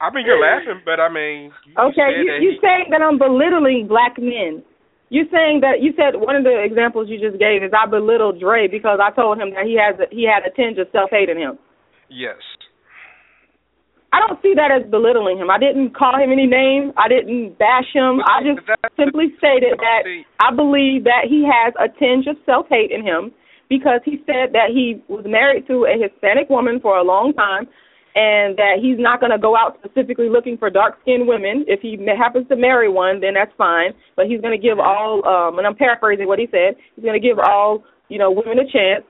I 0.00 0.10
mean 0.10 0.24
you're 0.24 0.40
laughing, 0.40 0.80
but 0.84 1.00
I 1.00 1.12
mean 1.12 1.52
you 1.66 1.74
Okay, 1.76 2.24
you 2.24 2.32
you 2.40 2.50
he, 2.56 2.58
saying 2.60 2.88
that 2.90 3.02
I'm 3.02 3.18
belittling 3.18 3.86
black 3.88 4.16
men. 4.18 4.64
You 5.10 5.24
saying 5.32 5.64
that 5.64 5.80
you 5.80 5.92
said 5.96 6.20
one 6.20 6.36
of 6.36 6.44
the 6.44 6.60
examples 6.60 7.08
you 7.08 7.16
just 7.16 7.40
gave 7.40 7.64
is 7.64 7.72
I 7.72 7.88
belittled 7.88 8.40
Dre 8.40 8.68
because 8.68 9.00
I 9.00 9.08
told 9.12 9.40
him 9.40 9.56
that 9.56 9.64
he 9.64 9.76
has 9.80 9.96
a, 10.00 10.08
he 10.12 10.28
had 10.28 10.44
a 10.44 10.52
tinge 10.52 10.76
of 10.76 10.88
self 10.92 11.10
hate 11.10 11.28
in 11.28 11.38
him. 11.38 11.58
Yes. 12.08 12.40
I 14.08 14.24
don't 14.24 14.40
see 14.40 14.56
that 14.56 14.72
as 14.72 14.88
belittling 14.88 15.36
him. 15.36 15.52
I 15.52 15.60
didn't 15.60 15.92
call 15.92 16.16
him 16.16 16.32
any 16.32 16.48
name. 16.48 16.96
I 16.96 17.12
didn't 17.12 17.60
bash 17.60 17.92
him. 17.92 18.24
I 18.24 18.40
just 18.40 18.64
simply 18.96 19.36
stated 19.36 19.76
that 19.76 20.08
I 20.40 20.48
believe 20.56 21.04
that 21.04 21.28
he 21.28 21.44
has 21.44 21.76
a 21.76 21.92
tinge 21.92 22.24
of 22.24 22.40
self 22.48 22.64
hate 22.72 22.90
in 22.90 23.04
him 23.04 23.36
because 23.68 24.00
he 24.04 24.18
said 24.26 24.52
that 24.52 24.70
he 24.72 25.02
was 25.08 25.24
married 25.26 25.66
to 25.68 25.84
a 25.84 25.96
Hispanic 26.00 26.48
woman 26.48 26.80
for 26.80 26.96
a 26.96 27.04
long 27.04 27.32
time 27.32 27.68
and 28.18 28.56
that 28.56 28.80
he's 28.80 28.98
not 28.98 29.20
going 29.20 29.30
to 29.30 29.38
go 29.38 29.54
out 29.54 29.78
specifically 29.78 30.28
looking 30.28 30.56
for 30.56 30.70
dark 30.70 30.98
skinned 31.02 31.28
women. 31.28 31.64
If 31.68 31.80
he 31.80 31.94
happens 32.16 32.48
to 32.48 32.56
marry 32.56 32.88
one, 32.88 33.20
then 33.20 33.34
that's 33.34 33.52
fine. 33.56 33.92
But 34.16 34.26
he's 34.26 34.40
going 34.40 34.58
to 34.58 34.60
give 34.60 34.80
all, 34.80 35.22
um, 35.22 35.58
and 35.58 35.66
I'm 35.66 35.76
paraphrasing 35.76 36.26
what 36.26 36.38
he 36.38 36.48
said, 36.50 36.74
he's 36.96 37.04
going 37.04 37.20
to 37.20 37.22
give 37.22 37.38
all, 37.38 37.84
you 38.08 38.18
know, 38.18 38.32
women 38.32 38.58
a 38.58 38.66
chance. 38.66 39.04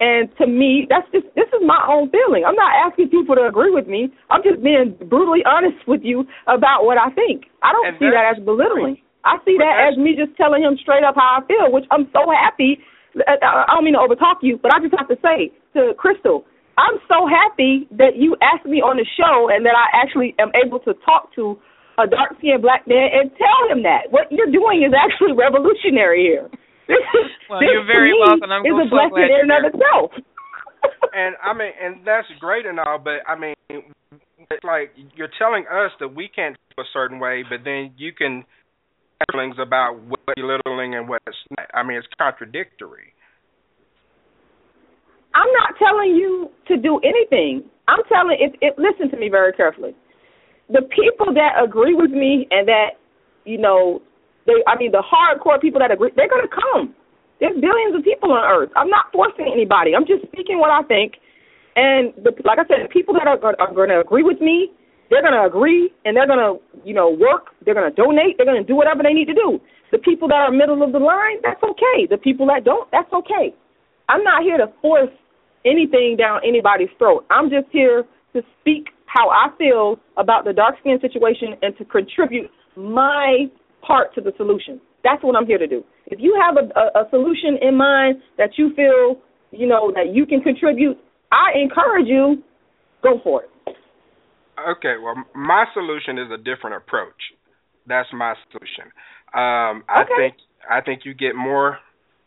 And 0.00 0.28
to 0.40 0.46
me, 0.46 0.88
that's 0.88 1.08
just 1.12 1.28
this 1.36 1.48
is 1.52 1.60
my 1.64 1.80
own 1.84 2.08
feeling. 2.08 2.44
I'm 2.48 2.56
not 2.56 2.72
asking 2.72 3.12
people 3.12 3.36
to 3.36 3.44
agree 3.44 3.70
with 3.70 3.86
me. 3.86 4.08
I'm 4.32 4.40
just 4.42 4.64
being 4.64 4.96
brutally 5.08 5.44
honest 5.44 5.76
with 5.86 6.00
you 6.02 6.24
about 6.48 6.88
what 6.88 6.96
I 6.96 7.12
think. 7.12 7.52
I 7.62 7.72
don't 7.72 7.86
And 7.86 7.96
see 8.00 8.08
that 8.08 8.32
as 8.32 8.42
belittling. 8.42 8.96
I 9.24 9.36
see 9.44 9.60
that 9.60 9.92
as 9.92 10.00
me 10.00 10.16
just 10.16 10.32
telling 10.40 10.64
him 10.64 10.80
straight 10.80 11.04
up 11.04 11.16
how 11.16 11.40
I 11.40 11.46
feel, 11.46 11.68
which 11.68 11.84
I'm 11.90 12.08
so 12.16 12.32
happy. 12.32 12.80
I 13.26 13.36
I 13.42 13.74
don't 13.74 13.84
mean 13.84 13.94
to 13.94 14.00
overtalk 14.00 14.42
you, 14.42 14.58
but 14.60 14.74
I 14.74 14.80
just 14.80 14.94
have 14.96 15.08
to 15.08 15.18
say 15.22 15.52
to 15.74 15.94
Crystal, 15.98 16.44
I'm 16.78 16.96
so 17.08 17.26
happy 17.26 17.88
that 17.98 18.16
you 18.16 18.36
asked 18.40 18.66
me 18.66 18.80
on 18.80 18.96
the 18.96 19.06
show 19.18 19.50
and 19.50 19.66
that 19.66 19.74
I 19.76 19.90
actually 19.92 20.34
am 20.38 20.52
able 20.54 20.80
to 20.88 20.94
talk 21.04 21.34
to 21.34 21.58
a 21.98 22.06
dark 22.06 22.38
skinned 22.38 22.62
black 22.62 22.88
man 22.88 23.10
and 23.12 23.30
tell 23.36 23.62
him 23.68 23.82
that. 23.84 24.08
What 24.10 24.30
you're 24.30 24.50
doing 24.50 24.86
is 24.86 24.96
actually 24.96 25.36
revolutionary 25.36 26.24
here. 26.24 26.48
This 26.88 27.04
is, 27.14 27.28
Well, 27.48 27.60
this 27.60 27.70
you're 27.70 27.86
very 27.86 28.14
welcome. 28.16 28.50
I'm 28.50 28.64
is 28.64 28.72
so 28.72 28.82
a 28.82 28.88
blessing 28.88 29.14
glad 29.14 29.30
in 29.30 29.44
and 29.44 29.50
you're 29.52 29.66
of 29.66 29.74
itself. 29.74 30.10
and 31.14 31.36
I 31.42 31.52
mean, 31.52 31.72
and 31.76 32.00
that's 32.06 32.26
great 32.40 32.66
and 32.66 32.80
all, 32.80 32.98
but 32.98 33.20
I 33.28 33.36
mean, 33.36 33.54
it's 33.68 34.64
like 34.64 34.96
you're 35.14 35.30
telling 35.38 35.66
us 35.70 35.92
that 36.00 36.14
we 36.14 36.28
can't 36.28 36.56
do 36.76 36.82
a 36.82 36.88
certain 36.92 37.20
way, 37.20 37.44
but 37.48 37.60
then 37.64 37.92
you 37.96 38.12
can 38.12 38.42
have 38.42 38.59
feelings 39.30 39.56
about 39.60 40.00
what 40.08 40.20
belittling 40.36 40.94
and 40.94 41.08
what's 41.08 41.24
not. 41.56 41.66
I 41.74 41.82
mean, 41.82 41.98
it's 41.98 42.06
contradictory. 42.18 43.12
I'm 45.34 45.50
not 45.52 45.78
telling 45.78 46.16
you 46.16 46.50
to 46.68 46.76
do 46.76 47.00
anything. 47.04 47.64
I'm 47.88 48.00
telling 48.08 48.36
it, 48.40 48.56
it 48.60 48.74
listen 48.78 49.10
to 49.10 49.16
me 49.16 49.28
very 49.28 49.52
carefully. 49.52 49.94
The 50.68 50.82
people 50.82 51.34
that 51.34 51.62
agree 51.62 51.94
with 51.94 52.10
me 52.10 52.46
and 52.50 52.66
that, 52.68 52.98
you 53.44 53.58
know, 53.58 54.02
they 54.46 54.54
I 54.66 54.76
mean 54.78 54.92
the 54.92 55.02
hardcore 55.02 55.60
people 55.60 55.80
that 55.80 55.90
agree, 55.90 56.10
they're 56.16 56.28
gonna 56.28 56.48
come. 56.48 56.94
There's 57.40 57.58
billions 57.58 57.96
of 57.96 58.04
people 58.04 58.32
on 58.32 58.44
earth. 58.44 58.70
I'm 58.76 58.90
not 58.90 59.06
forcing 59.12 59.50
anybody. 59.52 59.96
I'm 59.96 60.06
just 60.06 60.22
speaking 60.30 60.58
what 60.60 60.70
I 60.70 60.82
think. 60.84 61.14
And 61.74 62.12
the, 62.20 62.36
like 62.44 62.58
I 62.58 62.68
said, 62.68 62.84
the 62.84 62.92
people 62.92 63.14
that 63.14 63.26
are, 63.26 63.38
go- 63.38 63.56
are 63.58 63.72
going 63.72 63.88
to 63.88 64.00
agree 64.00 64.22
with 64.22 64.40
me, 64.40 64.70
they're 65.10 65.22
going 65.22 65.34
to 65.34 65.44
agree 65.44 65.90
and 66.04 66.16
they're 66.16 66.26
going 66.26 66.38
to, 66.38 66.62
you 66.86 66.94
know, 66.94 67.10
work. 67.10 67.50
They're 67.64 67.74
going 67.74 67.90
to 67.90 67.94
donate. 67.94 68.36
They're 68.38 68.46
going 68.46 68.62
to 68.62 68.66
do 68.66 68.76
whatever 68.76 69.02
they 69.02 69.12
need 69.12 69.26
to 69.26 69.34
do. 69.34 69.60
The 69.90 69.98
people 69.98 70.28
that 70.28 70.38
are 70.38 70.52
middle 70.52 70.82
of 70.82 70.92
the 70.92 71.02
line, 71.02 71.42
that's 71.42 71.62
okay. 71.62 72.06
The 72.08 72.16
people 72.16 72.46
that 72.46 72.64
don't, 72.64 72.88
that's 72.92 73.12
okay. 73.12 73.52
I'm 74.08 74.22
not 74.22 74.42
here 74.42 74.56
to 74.56 74.72
force 74.80 75.10
anything 75.66 76.16
down 76.16 76.40
anybody's 76.46 76.88
throat. 76.96 77.26
I'm 77.30 77.50
just 77.50 77.66
here 77.70 78.04
to 78.34 78.42
speak 78.60 78.86
how 79.06 79.28
I 79.28 79.48
feel 79.58 79.98
about 80.16 80.44
the 80.44 80.52
dark 80.52 80.76
skin 80.78 80.98
situation 81.00 81.58
and 81.62 81.76
to 81.78 81.84
contribute 81.84 82.50
my 82.76 83.46
part 83.82 84.14
to 84.14 84.20
the 84.20 84.32
solution. 84.36 84.80
That's 85.02 85.22
what 85.24 85.34
I'm 85.34 85.46
here 85.46 85.58
to 85.58 85.66
do. 85.66 85.82
If 86.06 86.20
you 86.20 86.38
have 86.40 86.56
a, 86.56 86.68
a, 86.78 87.02
a 87.02 87.10
solution 87.10 87.58
in 87.60 87.76
mind 87.76 88.22
that 88.38 88.50
you 88.56 88.70
feel, 88.76 89.20
you 89.50 89.66
know, 89.66 89.90
that 89.94 90.14
you 90.14 90.26
can 90.26 90.40
contribute, 90.40 90.96
I 91.32 91.58
encourage 91.60 92.06
you, 92.06 92.42
go 93.02 93.20
for 93.24 93.42
it. 93.42 93.76
Okay, 94.68 94.94
well, 95.02 95.14
my 95.34 95.64
solution 95.74 96.18
is 96.18 96.30
a 96.30 96.36
different 96.36 96.76
approach. 96.76 97.20
That's 97.86 98.08
my 98.12 98.34
solution. 98.50 98.92
Um, 99.34 99.84
I 99.88 100.02
Okay. 100.04 100.14
think 100.16 100.34
I 100.68 100.80
think 100.80 101.04
you 101.04 101.14
get 101.14 101.34
more. 101.34 101.78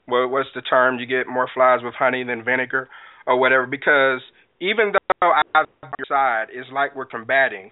Well, 0.07 0.27
what's 0.27 0.49
the 0.55 0.61
term? 0.61 0.99
You 0.99 1.05
get 1.05 1.27
more 1.27 1.47
flies 1.53 1.80
with 1.84 1.93
honey 1.93 2.23
than 2.23 2.43
vinegar, 2.43 2.89
or 3.27 3.39
whatever. 3.39 3.65
Because 3.65 4.22
even 4.60 4.91
though 4.93 5.31
I'm 5.31 5.43
on 5.55 5.65
your 5.99 6.05
side, 6.07 6.47
it's 6.51 6.69
like 6.72 6.95
we're 6.95 7.05
combating, 7.05 7.72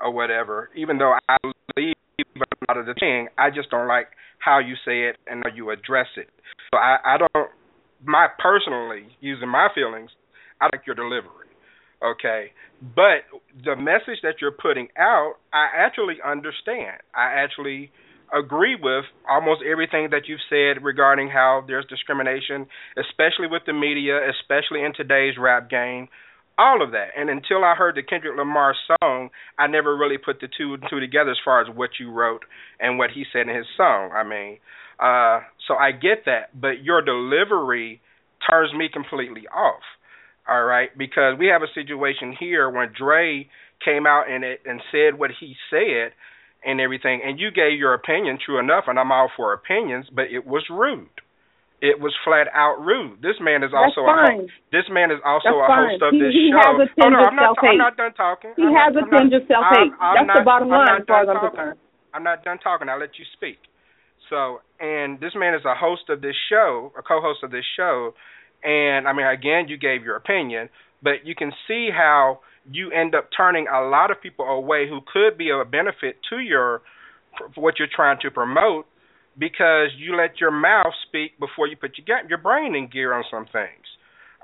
or 0.00 0.12
whatever. 0.12 0.70
Even 0.76 0.98
though 0.98 1.16
I 1.28 1.36
believe 1.74 1.94
a 2.18 2.44
lot 2.68 2.78
of 2.78 2.86
the 2.86 2.94
thing, 2.94 3.28
I 3.38 3.50
just 3.50 3.70
don't 3.70 3.88
like 3.88 4.08
how 4.38 4.58
you 4.58 4.74
say 4.84 5.08
it 5.08 5.16
and 5.26 5.42
how 5.44 5.54
you 5.54 5.70
address 5.70 6.08
it. 6.16 6.28
So 6.72 6.78
I, 6.78 6.98
I 7.04 7.16
don't. 7.18 7.50
My 8.04 8.28
personally, 8.38 9.16
using 9.20 9.48
my 9.48 9.68
feelings, 9.74 10.10
I 10.60 10.66
like 10.66 10.86
your 10.86 10.94
delivery. 10.96 11.43
Okay, 12.04 12.52
but 12.94 13.24
the 13.64 13.76
message 13.76 14.20
that 14.22 14.34
you're 14.40 14.52
putting 14.52 14.88
out, 14.98 15.36
I 15.52 15.68
actually 15.74 16.16
understand. 16.24 17.00
I 17.14 17.40
actually 17.40 17.90
agree 18.32 18.76
with 18.80 19.04
almost 19.28 19.62
everything 19.62 20.08
that 20.10 20.22
you've 20.26 20.44
said 20.50 20.84
regarding 20.84 21.28
how 21.28 21.64
there's 21.66 21.86
discrimination, 21.86 22.66
especially 22.98 23.46
with 23.48 23.62
the 23.66 23.72
media, 23.72 24.18
especially 24.28 24.84
in 24.84 24.92
today's 24.94 25.34
rap 25.38 25.70
game. 25.70 26.08
All 26.58 26.82
of 26.84 26.92
that. 26.92 27.08
And 27.16 27.30
until 27.30 27.64
I 27.64 27.74
heard 27.74 27.96
the 27.96 28.02
Kendrick 28.02 28.36
Lamar 28.36 28.74
song, 28.86 29.30
I 29.58 29.66
never 29.66 29.96
really 29.96 30.18
put 30.18 30.40
the 30.40 30.48
two 30.56 30.74
and 30.74 30.84
two 30.88 31.00
together 31.00 31.30
as 31.30 31.38
far 31.44 31.60
as 31.60 31.74
what 31.74 31.90
you 31.98 32.10
wrote 32.10 32.44
and 32.78 32.98
what 32.98 33.10
he 33.10 33.24
said 33.32 33.48
in 33.48 33.56
his 33.56 33.66
song. 33.76 34.10
I 34.14 34.22
mean, 34.22 34.58
uh, 35.00 35.40
so 35.66 35.74
I 35.74 35.90
get 35.90 36.26
that, 36.26 36.58
but 36.60 36.84
your 36.84 37.02
delivery 37.02 38.00
turns 38.48 38.72
me 38.72 38.88
completely 38.92 39.48
off. 39.48 39.82
All 40.48 40.64
right, 40.64 40.90
because 40.96 41.38
we 41.38 41.46
have 41.48 41.62
a 41.62 41.72
situation 41.74 42.36
here 42.38 42.68
when 42.68 42.92
Dre 42.92 43.48
came 43.84 44.06
out 44.06 44.28
and 44.28 44.44
it 44.44 44.60
and 44.66 44.80
said 44.92 45.18
what 45.18 45.30
he 45.40 45.56
said 45.70 46.12
and 46.64 46.80
everything, 46.80 47.20
and 47.24 47.38
you 47.40 47.50
gave 47.50 47.78
your 47.78 47.94
opinion. 47.94 48.38
True 48.44 48.58
enough, 48.58 48.84
and 48.88 48.98
I'm 48.98 49.10
all 49.12 49.30
for 49.36 49.52
opinions, 49.54 50.06
but 50.12 50.28
it 50.30 50.46
was 50.46 50.64
rude. 50.70 51.08
It 51.80 52.00
was 52.00 52.12
flat 52.24 52.48
out 52.54 52.80
rude. 52.80 53.20
This 53.20 53.36
man 53.40 53.62
is 53.62 53.72
also 53.76 54.04
a 54.08 54.12
host. 54.16 54.52
This 54.72 54.84
man 54.88 55.10
is 55.10 55.20
also 55.24 55.52
That's 55.52 55.64
a 55.64 55.68
fine. 55.68 55.88
host 55.90 56.02
of 56.02 56.10
He- 56.12 56.20
this 56.20 56.32
he 56.32 56.48
show. 56.52 56.60
has 56.60 56.76
a 56.80 56.86
tinge 56.92 57.04
oh 57.04 57.08
no, 57.12 57.18
I'm 57.24 57.36
not. 57.36 57.56
I'm 57.60 57.76
not 57.76 57.96
done 57.96 58.12
talking. 58.14 58.52
He 58.56 58.64
I'm 58.64 58.72
has 58.72 58.92
not, 58.94 59.04
a 59.04 59.16
I'm 59.16 59.28
tinge 59.28 59.34
of 59.36 59.44
self-hate. 59.48 59.92
I'm- 59.92 59.96
I'm 60.00 60.14
That's 60.16 60.28
the 60.28 60.40
not- 60.40 60.44
bottom 60.44 60.68
I'm 60.72 60.78
line 60.80 60.88
not 60.88 61.00
as 61.00 61.06
far 61.08 61.20
as 61.20 61.26
done 61.28 61.36
I'm 61.36 61.48
concerned. 61.50 61.78
I'm 62.14 62.22
not 62.24 62.44
done 62.44 62.58
talking. 62.58 62.88
I'll 62.88 63.00
let 63.00 63.18
you 63.18 63.24
speak. 63.36 63.58
So, 64.32 64.60
and 64.80 65.20
this 65.20 65.34
man 65.34 65.52
is 65.52 65.64
a 65.64 65.74
host 65.74 66.08
of 66.08 66.20
this 66.22 66.36
show, 66.48 66.92
a 66.96 67.02
co-host 67.02 67.42
of 67.44 67.50
this 67.50 67.64
show, 67.76 68.14
and 68.64 69.06
I 69.06 69.12
mean, 69.12 69.26
again, 69.26 69.66
you 69.68 69.76
gave 69.76 70.02
your 70.02 70.16
opinion, 70.16 70.70
but 71.02 71.24
you 71.24 71.34
can 71.34 71.52
see 71.68 71.90
how 71.94 72.40
you 72.70 72.90
end 72.90 73.14
up 73.14 73.28
turning 73.36 73.66
a 73.68 73.82
lot 73.82 74.10
of 74.10 74.20
people 74.22 74.46
away 74.46 74.88
who 74.88 75.00
could 75.12 75.36
be 75.36 75.50
a 75.50 75.64
benefit 75.64 76.16
to 76.30 76.38
your 76.38 76.80
what 77.56 77.74
you're 77.78 77.88
trying 77.94 78.18
to 78.22 78.30
promote 78.30 78.86
because 79.38 79.88
you 79.98 80.16
let 80.16 80.40
your 80.40 80.52
mouth 80.52 80.94
speak 81.06 81.38
before 81.38 81.66
you 81.66 81.76
put 81.76 81.92
your 81.98 82.18
your 82.28 82.38
brain 82.38 82.74
in 82.74 82.88
gear 82.88 83.12
on 83.12 83.24
some 83.30 83.44
things. 83.52 83.84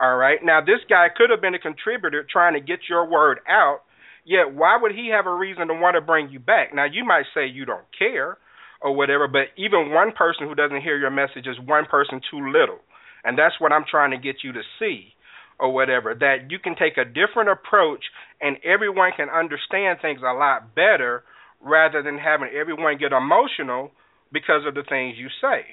All 0.00 0.16
right. 0.16 0.38
Now 0.42 0.60
this 0.60 0.80
guy 0.88 1.06
could 1.14 1.30
have 1.30 1.40
been 1.40 1.54
a 1.54 1.58
contributor 1.58 2.26
trying 2.30 2.54
to 2.54 2.60
get 2.60 2.80
your 2.88 3.08
word 3.08 3.38
out. 3.48 3.80
Yet 4.24 4.52
why 4.52 4.78
would 4.80 4.92
he 4.92 5.10
have 5.14 5.26
a 5.26 5.34
reason 5.34 5.68
to 5.68 5.74
want 5.74 5.94
to 5.94 6.00
bring 6.00 6.28
you 6.28 6.40
back? 6.40 6.74
Now 6.74 6.84
you 6.84 7.04
might 7.04 7.24
say 7.32 7.46
you 7.46 7.64
don't 7.64 7.86
care 7.96 8.36
or 8.82 8.94
whatever, 8.94 9.28
but 9.28 9.48
even 9.56 9.92
one 9.92 10.12
person 10.12 10.48
who 10.48 10.54
doesn't 10.54 10.82
hear 10.82 10.98
your 10.98 11.10
message 11.10 11.46
is 11.46 11.56
one 11.64 11.86
person 11.86 12.20
too 12.30 12.50
little. 12.50 12.80
And 13.24 13.38
that's 13.38 13.58
what 13.60 13.72
I'm 13.72 13.84
trying 13.90 14.10
to 14.12 14.18
get 14.18 14.42
you 14.42 14.52
to 14.52 14.62
see 14.78 15.14
or 15.58 15.72
whatever, 15.72 16.14
that 16.14 16.50
you 16.50 16.58
can 16.58 16.74
take 16.74 16.96
a 16.96 17.04
different 17.04 17.50
approach 17.50 18.04
and 18.40 18.56
everyone 18.64 19.12
can 19.16 19.28
understand 19.28 19.98
things 20.00 20.20
a 20.22 20.32
lot 20.32 20.74
better 20.74 21.22
rather 21.60 22.02
than 22.02 22.16
having 22.16 22.48
everyone 22.58 22.96
get 22.96 23.12
emotional 23.12 23.90
because 24.32 24.64
of 24.66 24.74
the 24.74 24.82
things 24.88 25.16
you 25.18 25.28
say. 25.40 25.66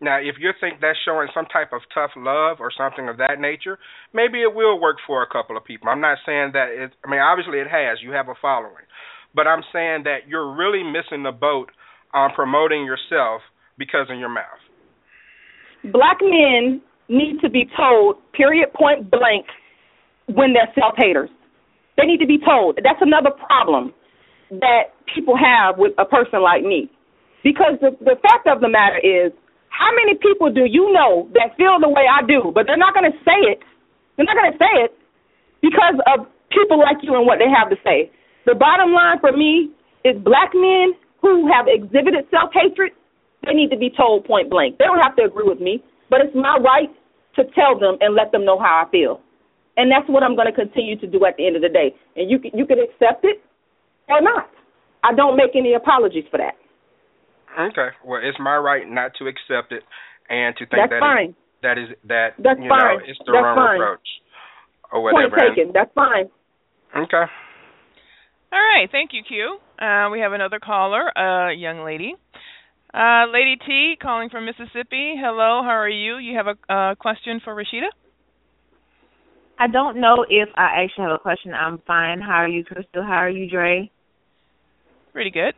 Now, 0.00 0.18
if 0.20 0.36
you 0.38 0.52
think 0.60 0.80
that's 0.80 0.98
showing 1.04 1.28
some 1.32 1.46
type 1.46 1.72
of 1.72 1.80
tough 1.92 2.10
love 2.16 2.58
or 2.60 2.70
something 2.76 3.08
of 3.08 3.16
that 3.16 3.40
nature, 3.40 3.78
maybe 4.12 4.42
it 4.42 4.54
will 4.54 4.80
work 4.80 4.96
for 5.06 5.22
a 5.22 5.28
couple 5.28 5.56
of 5.56 5.64
people. 5.64 5.88
I'm 5.88 6.00
not 6.00 6.18
saying 6.26 6.50
that 6.52 6.68
it, 6.68 6.92
I 7.04 7.10
mean, 7.10 7.20
obviously 7.20 7.60
it 7.60 7.68
has. 7.68 8.00
You 8.02 8.12
have 8.12 8.28
a 8.28 8.34
following. 8.40 8.84
But 9.34 9.46
I'm 9.46 9.62
saying 9.72 10.04
that 10.04 10.28
you're 10.28 10.54
really 10.54 10.82
missing 10.82 11.22
the 11.22 11.32
boat 11.32 11.70
on 12.12 12.32
promoting 12.34 12.84
yourself 12.84 13.40
because 13.78 14.08
of 14.10 14.18
your 14.18 14.28
mouth. 14.28 14.60
Black 15.92 16.18
men 16.20 16.80
need 17.08 17.40
to 17.40 17.50
be 17.50 17.68
told, 17.76 18.16
period, 18.32 18.72
point 18.74 19.10
blank, 19.10 19.46
when 20.26 20.52
they're 20.52 20.72
self 20.74 20.94
haters. 20.96 21.30
They 21.96 22.04
need 22.04 22.20
to 22.20 22.26
be 22.26 22.38
told. 22.38 22.78
That's 22.82 23.00
another 23.00 23.30
problem 23.30 23.94
that 24.50 24.94
people 25.12 25.36
have 25.36 25.78
with 25.78 25.92
a 25.98 26.04
person 26.04 26.42
like 26.42 26.62
me. 26.62 26.90
Because 27.42 27.78
the, 27.80 27.96
the 28.00 28.16
fact 28.20 28.46
of 28.46 28.60
the 28.60 28.68
matter 28.68 28.98
is, 28.98 29.32
how 29.70 29.90
many 29.94 30.18
people 30.18 30.50
do 30.52 30.64
you 30.64 30.92
know 30.92 31.28
that 31.34 31.56
feel 31.56 31.78
the 31.80 31.88
way 31.88 32.04
I 32.08 32.24
do, 32.26 32.50
but 32.54 32.66
they're 32.66 32.80
not 32.80 32.94
going 32.94 33.10
to 33.10 33.16
say 33.24 33.38
it? 33.44 33.60
They're 34.16 34.26
not 34.26 34.36
going 34.36 34.52
to 34.52 34.58
say 34.58 34.72
it 34.88 34.92
because 35.60 36.00
of 36.08 36.26
people 36.50 36.78
like 36.78 36.96
you 37.02 37.14
and 37.14 37.26
what 37.26 37.38
they 37.38 37.48
have 37.48 37.68
to 37.70 37.76
say. 37.84 38.10
The 38.46 38.54
bottom 38.54 38.92
line 38.92 39.20
for 39.20 39.32
me 39.32 39.70
is 40.04 40.16
black 40.22 40.52
men 40.54 40.96
who 41.20 41.50
have 41.52 41.66
exhibited 41.68 42.24
self 42.30 42.50
hatred, 42.54 42.92
they 43.46 43.54
need 43.54 43.70
to 43.70 43.78
be 43.78 43.90
told 43.90 44.24
point 44.24 44.50
blank. 44.50 44.78
They 44.78 44.84
don't 44.84 45.00
have 45.00 45.16
to 45.16 45.24
agree 45.24 45.46
with 45.46 45.60
me, 45.60 45.82
but 46.10 46.20
it's 46.20 46.34
my 46.34 46.58
right 46.58 46.90
to 47.36 47.44
tell 47.54 47.78
them 47.78 47.96
and 48.00 48.14
let 48.14 48.32
them 48.32 48.44
know 48.44 48.58
how 48.58 48.84
I 48.86 48.90
feel. 48.90 49.20
And 49.76 49.92
that's 49.92 50.08
what 50.08 50.22
I'm 50.22 50.34
going 50.34 50.48
to 50.48 50.56
continue 50.56 50.98
to 50.98 51.06
do 51.06 51.24
at 51.26 51.36
the 51.36 51.46
end 51.46 51.56
of 51.56 51.62
the 51.62 51.68
day. 51.68 51.94
And 52.16 52.30
you 52.30 52.38
can, 52.38 52.50
you 52.56 52.66
can 52.66 52.78
accept 52.80 53.24
it 53.24 53.44
or 54.08 54.20
not. 54.20 54.48
I 55.04 55.14
don't 55.14 55.36
make 55.36 55.54
any 55.54 55.74
apologies 55.74 56.24
for 56.30 56.38
that. 56.38 56.56
Okay. 57.54 57.94
Well, 58.04 58.20
it's 58.22 58.38
my 58.40 58.56
right 58.56 58.88
not 58.88 59.12
to 59.18 59.28
accept 59.28 59.72
it 59.72 59.82
and 60.28 60.56
to 60.56 60.66
think 60.66 60.82
that's 60.82 60.90
that 60.90 61.00
fine. 61.00 61.30
Is, 61.30 61.34
that 61.62 61.78
is 61.78 61.88
that 62.04 62.28
that's 62.38 62.60
you 62.60 62.68
fine. 62.68 62.80
know 62.80 63.00
it's 63.06 63.18
the 63.24 63.32
that's 63.32 63.44
wrong 63.44 63.56
fine. 63.56 63.80
approach 63.80 64.08
or 64.92 65.02
whatever. 65.02 65.36
Point 65.36 65.56
taken. 65.56 65.72
That's 65.72 65.92
fine. 65.94 66.28
Okay. 66.96 67.24
All 68.52 68.60
right. 68.60 68.88
Thank 68.90 69.10
you, 69.12 69.22
Q. 69.26 69.58
Uh, 69.78 70.10
we 70.10 70.20
have 70.20 70.32
another 70.32 70.58
caller, 70.58 71.12
a 71.16 71.20
uh, 71.20 71.50
young 71.50 71.84
lady. 71.84 72.14
Uh, 72.96 73.26
Lady 73.30 73.56
T 73.66 73.96
calling 74.00 74.30
from 74.30 74.46
Mississippi. 74.46 75.16
Hello, 75.20 75.60
how 75.62 75.76
are 75.76 75.88
you? 75.88 76.16
You 76.16 76.34
have 76.38 76.46
a 76.46 76.72
uh, 76.72 76.94
question 76.94 77.42
for 77.44 77.54
Rashida? 77.54 77.92
I 79.58 79.66
don't 79.66 80.00
know 80.00 80.24
if 80.26 80.48
I 80.56 80.82
actually 80.82 81.04
have 81.04 81.12
a 81.12 81.18
question. 81.18 81.52
I'm 81.52 81.82
fine. 81.86 82.22
How 82.22 82.36
are 82.36 82.48
you, 82.48 82.64
Crystal? 82.64 83.02
How 83.02 83.16
are 83.16 83.28
you, 83.28 83.50
Dre? 83.50 83.90
Pretty 85.12 85.30
good. 85.30 85.52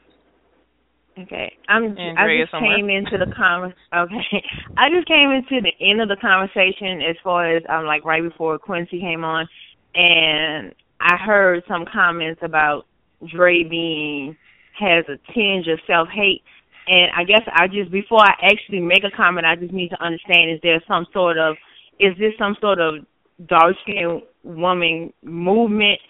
Okay. 1.16 1.52
I'm 1.69 1.97
and 1.97 2.19
I 2.19 2.24
Dre 2.24 2.40
just 2.40 2.52
came 2.52 2.90
into 2.90 3.24
the 3.24 3.32
con 3.36 3.73
okay. 3.97 4.43
I 4.77 4.90
just 4.90 5.06
came 5.06 5.31
into 5.31 5.62
the 5.62 5.73
end 5.81 6.01
of 6.01 6.09
the 6.09 6.16
conversation 6.20 7.02
as 7.09 7.16
far 7.23 7.56
as 7.56 7.62
um 7.69 7.86
like 7.86 8.05
right 8.05 8.23
before 8.23 8.59
Quincy 8.59 8.98
came 8.98 9.23
on 9.23 9.47
and 9.94 10.74
I 11.01 11.16
heard 11.16 11.62
some 11.69 11.85
comments 11.93 12.40
about 12.43 12.86
Dre 13.32 13.62
being 13.62 14.36
has 14.78 15.05
a 15.09 15.19
tinge 15.32 15.66
of 15.66 15.81
self 15.86 16.09
hate 16.09 16.43
and 16.89 17.10
I 17.15 17.24
guess 17.24 17.43
I 17.52 17.69
just 17.69 17.90
before 17.90 18.20
I 18.20 18.32
actually 18.43 18.81
make 18.81 19.05
a 19.05 19.15
comment, 19.15 19.47
I 19.47 19.56
just 19.56 19.73
need 19.73 19.90
to 19.90 20.02
understand: 20.02 20.51
is 20.51 20.60
there 20.62 20.82
some 20.89 21.06
sort 21.12 21.36
of 21.36 21.56
is 22.01 22.16
this 22.19 22.32
some 22.39 22.56
sort 22.60 22.81
of 22.81 23.05
dark 23.47 23.77
skinned 23.82 24.23
woman 24.43 25.12
movement 25.23 26.01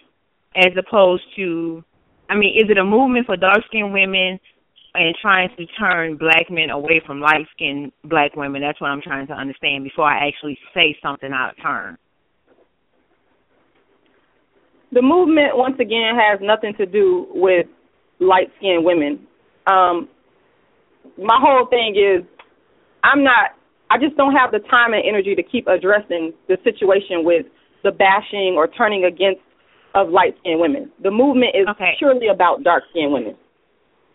as 0.55 0.71
opposed 0.77 1.23
to? 1.35 1.83
I 2.29 2.35
mean, 2.35 2.55
is 2.55 2.69
it 2.69 2.77
a 2.77 2.83
movement 2.83 3.25
for 3.25 3.35
dark 3.35 3.59
skinned 3.67 3.91
women 3.91 4.39
and 4.93 5.15
trying 5.21 5.49
to 5.57 5.65
turn 5.77 6.15
black 6.15 6.49
men 6.49 6.69
away 6.69 7.01
from 7.05 7.19
light 7.19 7.45
skinned 7.55 7.91
black 8.05 8.35
women? 8.37 8.61
That's 8.61 8.79
what 8.79 8.91
I'm 8.91 9.01
trying 9.01 9.27
to 9.27 9.33
understand 9.33 9.83
before 9.83 10.05
I 10.05 10.27
actually 10.27 10.57
say 10.73 10.95
something 11.03 11.31
out 11.33 11.51
of 11.51 11.61
turn. 11.61 11.97
The 14.91 15.01
movement, 15.01 15.57
once 15.57 15.75
again, 15.79 16.15
has 16.15 16.39
nothing 16.41 16.73
to 16.77 16.85
do 16.85 17.27
with 17.31 17.67
light 18.19 18.47
skinned 18.57 18.85
women. 18.85 19.27
Um, 19.67 20.07
my 21.17 21.37
whole 21.39 21.65
thing 21.67 21.95
is 21.95 22.25
I'm 23.03 23.23
not 23.23 23.55
I 23.89 23.97
just 23.97 24.15
don't 24.17 24.35
have 24.35 24.51
the 24.51 24.59
time 24.69 24.93
and 24.93 25.03
energy 25.07 25.33
to 25.35 25.43
keep 25.43 25.67
addressing 25.67 26.33
the 26.47 26.57
situation 26.63 27.23
with 27.23 27.45
the 27.83 27.91
bashing 27.91 28.53
or 28.55 28.67
turning 28.67 29.05
against 29.05 29.41
of 29.95 30.09
light 30.09 30.35
skinned 30.39 30.59
women. 30.59 30.91
The 31.01 31.09
movement 31.09 31.55
is 31.55 31.67
okay. 31.69 31.93
purely 31.97 32.27
about 32.27 32.63
dark 32.63 32.83
skinned 32.91 33.11
women. 33.11 33.35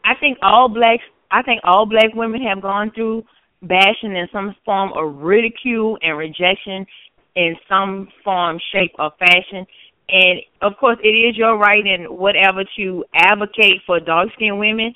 I 0.05 0.15
think 0.21 0.39
all 0.43 0.69
blacks 0.69 1.03
I 1.31 1.43
think 1.43 1.61
all 1.65 1.87
black 1.87 2.15
women 2.15 2.43
have 2.43 2.63
gone 2.63 2.93
through 2.95 3.25
bashing 3.63 4.15
in 4.15 4.29
some 4.33 4.55
form 4.65 4.93
of 4.95 5.23
ridicule 5.23 5.99
and 6.03 6.17
rejection 6.17 6.87
in 7.35 7.57
some 7.69 8.09
form, 8.23 8.59
shape, 8.73 8.93
or 8.99 9.11
fashion. 9.19 9.67
And 10.09 10.41
of 10.63 10.75
course, 10.79 10.99
it 11.03 11.09
is 11.09 11.37
your 11.37 11.59
right 11.59 11.85
and 11.85 12.19
whatever 12.19 12.63
to 12.77 13.05
advocate 13.15 13.81
for 13.87 13.99
dark 14.01 14.29
skinned 14.35 14.59
women. 14.59 14.95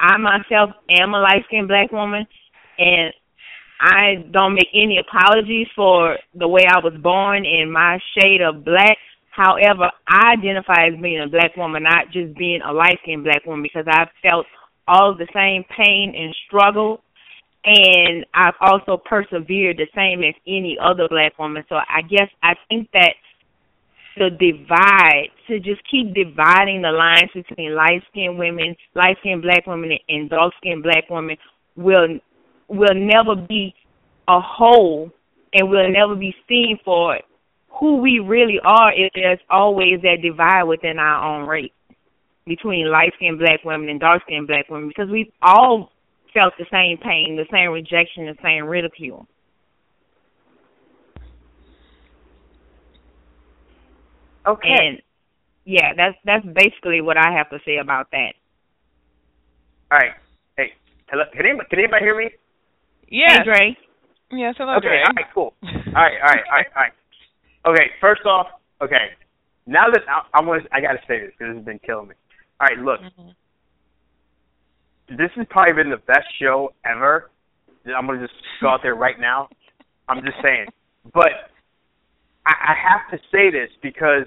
I 0.00 0.16
myself 0.16 0.70
am 0.90 1.14
a 1.14 1.20
light 1.20 1.44
skinned 1.46 1.68
black 1.68 1.92
woman 1.92 2.26
and 2.78 3.12
I 3.80 4.24
don't 4.32 4.54
make 4.54 4.68
any 4.74 4.98
apologies 4.98 5.68
for 5.74 6.16
the 6.34 6.48
way 6.48 6.62
I 6.68 6.78
was 6.78 6.94
born 7.00 7.46
and 7.46 7.72
my 7.72 7.98
shade 8.16 8.40
of 8.40 8.64
black. 8.64 8.96
However, 9.30 9.90
I 10.08 10.32
identify 10.32 10.88
as 10.88 11.00
being 11.00 11.22
a 11.22 11.28
black 11.28 11.56
woman, 11.56 11.84
not 11.84 12.10
just 12.12 12.36
being 12.36 12.60
a 12.62 12.72
light 12.72 12.98
skinned 13.02 13.24
black 13.24 13.44
woman 13.46 13.62
because 13.62 13.86
I've 13.88 14.08
felt 14.22 14.46
all 14.88 15.14
the 15.14 15.28
same 15.32 15.64
pain 15.76 16.14
and 16.16 16.34
struggle 16.46 17.02
and 17.64 18.24
I've 18.34 18.54
also 18.60 18.96
persevered 18.96 19.76
the 19.76 19.88
same 19.94 20.22
as 20.22 20.34
any 20.46 20.78
other 20.82 21.06
black 21.08 21.38
woman. 21.38 21.64
So 21.68 21.76
I 21.76 22.02
guess 22.02 22.28
I 22.42 22.54
think 22.68 22.88
that 22.92 23.14
the 24.18 24.30
divide, 24.30 25.28
to 25.46 25.58
just 25.60 25.80
keep 25.90 26.14
dividing 26.14 26.82
the 26.82 26.90
lines 26.90 27.30
between 27.34 27.74
light 27.74 28.02
skinned 28.10 28.38
women, 28.38 28.76
light 28.94 29.16
skinned 29.20 29.42
black 29.42 29.66
women 29.66 29.92
and 30.08 30.30
dark 30.30 30.52
skinned 30.58 30.82
black 30.82 31.04
women 31.08 31.36
will 31.76 32.18
will 32.68 32.94
never 32.94 33.34
be 33.34 33.74
a 34.28 34.40
whole 34.40 35.10
and 35.54 35.70
will 35.70 35.90
never 35.90 36.14
be 36.14 36.34
seen 36.48 36.78
for 36.84 37.18
who 37.80 37.96
we 37.96 38.18
really 38.18 38.60
are 38.64 38.92
if 38.94 39.10
there's 39.14 39.38
always 39.48 40.00
that 40.02 40.18
divide 40.22 40.64
within 40.64 40.98
our 40.98 41.24
own 41.24 41.48
race 41.48 41.72
between 42.46 42.90
light 42.90 43.12
skinned 43.16 43.38
black 43.38 43.64
women 43.64 43.88
and 43.88 44.00
dark 44.00 44.22
skinned 44.26 44.46
black 44.46 44.68
women 44.68 44.88
because 44.88 45.10
we've 45.10 45.32
all 45.42 45.92
felt 46.34 46.52
the 46.58 46.66
same 46.70 46.98
pain, 46.98 47.36
the 47.36 47.46
same 47.50 47.70
rejection, 47.70 48.26
the 48.26 48.36
same 48.42 48.64
ridicule. 48.64 49.26
Okay. 54.48 54.68
And 54.68 55.02
yeah, 55.64 55.92
that's 55.96 56.16
that's 56.24 56.44
basically 56.46 57.00
what 57.00 57.16
I 57.16 57.32
have 57.36 57.50
to 57.50 57.58
say 57.64 57.76
about 57.78 58.10
that. 58.12 58.32
All 59.90 59.98
right. 59.98 60.12
Hey, 60.56 60.72
hello. 61.08 61.24
Can 61.32 61.46
anybody, 61.46 61.68
can 61.68 61.78
anybody 61.78 62.04
hear 62.04 62.16
me? 62.16 62.30
Yeah. 63.08 63.38
Hey, 63.38 63.44
Dre. 63.44 63.76
Yes, 64.30 64.54
hello, 64.58 64.76
Okay. 64.76 64.88
Dre. 64.88 65.02
All 65.06 65.12
right. 65.16 65.26
Cool. 65.34 65.54
All 65.62 65.70
right. 65.70 65.94
All 65.94 66.02
right. 66.02 66.44
All 66.50 66.56
right. 66.56 66.66
All 66.76 66.82
right. 66.82 66.92
Okay. 67.66 67.90
First 68.00 68.24
off, 68.26 68.46
okay. 68.82 69.10
Now 69.66 69.84
that 69.92 70.02
I, 70.08 70.38
I 70.38 70.42
want, 70.42 70.66
I 70.72 70.80
got 70.80 70.92
to 70.92 70.98
say 71.06 71.20
this 71.20 71.32
because 71.38 71.54
this 71.54 71.56
has 71.58 71.64
been 71.64 71.80
killing 71.80 72.08
me. 72.08 72.14
All 72.60 72.68
right. 72.68 72.78
Look. 72.78 73.00
Mm-hmm. 73.00 73.30
This 75.16 75.30
has 75.36 75.46
probably 75.48 75.72
been 75.72 75.90
the 75.90 75.96
best 76.06 76.28
show 76.38 76.74
ever. 76.84 77.30
I'm 77.96 78.06
gonna 78.06 78.20
just 78.20 78.34
go 78.60 78.68
out 78.68 78.80
there 78.82 78.94
right 78.94 79.18
now. 79.18 79.48
I'm 80.06 80.22
just 80.22 80.36
saying, 80.42 80.66
but 81.14 81.30
I, 82.44 82.52
I 82.52 82.74
have 82.74 83.10
to 83.10 83.18
say 83.32 83.50
this 83.50 83.70
because, 83.82 84.26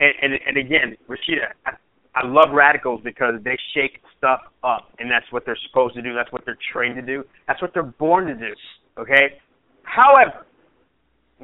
and 0.00 0.12
and, 0.22 0.32
and 0.46 0.56
again, 0.56 0.96
Rashida, 1.08 1.52
I, 1.66 1.72
I 2.14 2.26
love 2.26 2.50
radicals 2.52 3.00
because 3.04 3.34
they 3.44 3.56
shake 3.74 4.00
stuff 4.18 4.40
up, 4.64 4.88
and 4.98 5.10
that's 5.10 5.26
what 5.30 5.44
they're 5.46 5.58
supposed 5.68 5.94
to 5.94 6.02
do. 6.02 6.14
That's 6.14 6.32
what 6.32 6.44
they're 6.44 6.58
trained 6.72 6.96
to 6.96 7.02
do. 7.02 7.24
That's 7.46 7.62
what 7.62 7.72
they're 7.72 7.82
born 7.82 8.26
to 8.26 8.34
do. 8.34 8.52
Okay. 8.98 9.38
However, 9.82 10.46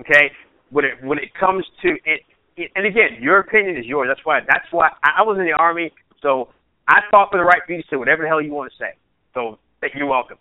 okay, 0.00 0.30
when 0.70 0.84
it 0.84 0.92
when 1.02 1.18
it 1.18 1.32
comes 1.38 1.64
to 1.82 1.96
it, 2.04 2.22
and 2.74 2.86
again, 2.86 3.18
your 3.20 3.38
opinion 3.38 3.76
is 3.76 3.86
yours. 3.86 4.08
That's 4.08 4.24
why. 4.24 4.40
That's 4.40 4.66
why 4.70 4.90
I 5.02 5.22
was 5.22 5.38
in 5.38 5.44
the 5.44 5.52
army, 5.52 5.92
so 6.22 6.48
I 6.88 7.00
fought 7.10 7.30
for 7.30 7.38
the 7.38 7.44
right 7.44 7.60
for 7.66 7.72
you 7.72 7.82
to 7.82 7.88
say 7.88 7.96
whatever 7.96 8.22
the 8.22 8.28
hell 8.28 8.40
you 8.40 8.52
want 8.52 8.72
to 8.72 8.78
say. 8.78 8.92
So 9.34 9.58
you're 9.94 10.06
welcome. 10.06 10.38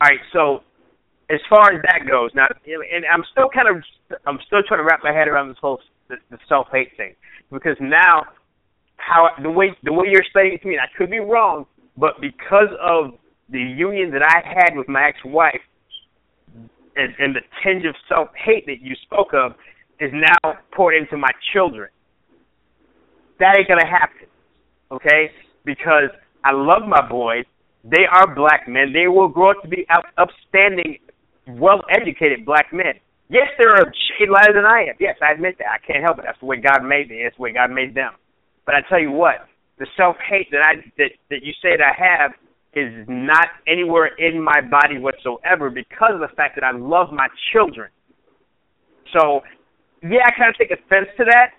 All 0.00 0.08
right. 0.08 0.20
So 0.32 0.60
as 1.30 1.40
far 1.48 1.72
as 1.72 1.82
that 1.82 2.06
goes, 2.08 2.30
now, 2.34 2.46
and 2.66 3.04
I'm 3.06 3.24
still 3.32 3.48
kind 3.48 3.68
of, 3.68 3.82
I'm 4.26 4.38
still 4.46 4.62
trying 4.66 4.80
to 4.80 4.84
wrap 4.84 5.00
my 5.02 5.12
head 5.12 5.28
around 5.28 5.48
this 5.48 5.56
whole 5.60 5.80
the, 6.08 6.16
the 6.30 6.38
self 6.48 6.68
hate 6.72 6.96
thing 6.96 7.14
because 7.52 7.76
now, 7.80 8.24
how 8.96 9.28
the 9.42 9.50
way 9.50 9.76
the 9.82 9.92
way 9.92 10.06
you're 10.10 10.24
saying 10.34 10.54
it 10.54 10.62
to 10.62 10.68
me, 10.68 10.74
and 10.74 10.82
I 10.82 10.88
could 10.96 11.10
be 11.10 11.20
wrong, 11.20 11.66
but 11.96 12.20
because 12.20 12.68
of 12.80 13.12
the 13.48 13.60
union 13.60 14.10
that 14.12 14.22
I 14.22 14.42
had 14.46 14.76
with 14.76 14.88
my 14.88 15.08
ex-wife, 15.08 15.60
and, 16.96 17.14
and 17.18 17.34
the 17.34 17.40
tinge 17.62 17.84
of 17.84 17.94
self 18.08 18.28
hate 18.36 18.66
that 18.66 18.80
you 18.80 18.94
spoke 19.02 19.34
of, 19.34 19.52
is 20.00 20.10
now 20.12 20.58
poured 20.74 20.94
into 20.94 21.16
my 21.16 21.30
children. 21.52 21.88
That 23.40 23.56
ain't 23.58 23.68
gonna 23.68 23.86
happen, 23.86 24.28
okay? 24.90 25.30
Because 25.64 26.10
I 26.44 26.52
love 26.52 26.88
my 26.88 27.06
boys. 27.08 27.44
They 27.84 28.06
are 28.10 28.34
black 28.34 28.66
men. 28.68 28.92
They 28.92 29.08
will 29.08 29.28
grow 29.28 29.50
up 29.50 29.62
to 29.62 29.68
be 29.68 29.86
upstanding, 30.16 30.98
well-educated 31.46 32.46
black 32.46 32.72
men. 32.72 32.94
Yes, 33.28 33.48
they're 33.58 33.74
a 33.74 33.84
shade 34.18 34.28
lighter 34.30 34.52
than 34.52 34.66
I 34.66 34.86
am. 34.90 34.94
Yes, 35.00 35.16
I 35.22 35.32
admit 35.32 35.56
that. 35.58 35.68
I 35.68 35.78
can't 35.84 36.04
help 36.04 36.18
it. 36.18 36.24
That's 36.26 36.38
the 36.40 36.46
way 36.46 36.56
God 36.56 36.84
made 36.84 37.08
me. 37.08 37.22
That's 37.24 37.36
the 37.36 37.42
way 37.42 37.52
God 37.52 37.70
made 37.70 37.94
them. 37.94 38.12
But 38.66 38.74
I 38.74 38.80
tell 38.88 39.00
you 39.00 39.10
what, 39.10 39.48
the 39.78 39.86
self-hate 39.96 40.50
that 40.52 40.62
I 40.62 40.74
that 40.98 41.10
that 41.30 41.42
you 41.42 41.52
say 41.62 41.76
that 41.76 41.82
I 41.82 41.94
have 41.96 42.32
is 42.74 43.06
not 43.08 43.48
anywhere 43.66 44.10
in 44.18 44.42
my 44.42 44.60
body 44.60 44.98
whatsoever 44.98 45.70
because 45.70 46.12
of 46.14 46.20
the 46.20 46.34
fact 46.36 46.56
that 46.56 46.64
I 46.64 46.72
love 46.72 47.12
my 47.12 47.28
children. 47.52 47.88
So, 49.12 49.42
yeah, 50.02 50.26
I 50.26 50.30
kind 50.36 50.50
of 50.50 50.56
take 50.58 50.70
offense 50.70 51.06
to 51.18 51.24
that. 51.24 51.54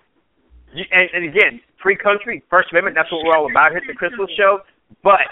And, 0.74 1.08
and 1.14 1.24
again, 1.24 1.60
free 1.82 1.96
country, 1.96 2.42
First 2.50 2.68
Amendment, 2.70 2.96
that's 2.96 3.10
what 3.10 3.24
we're 3.24 3.36
all 3.36 3.50
about 3.50 3.70
here 3.70 3.78
at 3.78 3.84
the 3.88 3.94
Crystal 3.94 4.26
Show. 4.36 4.60
But 5.02 5.24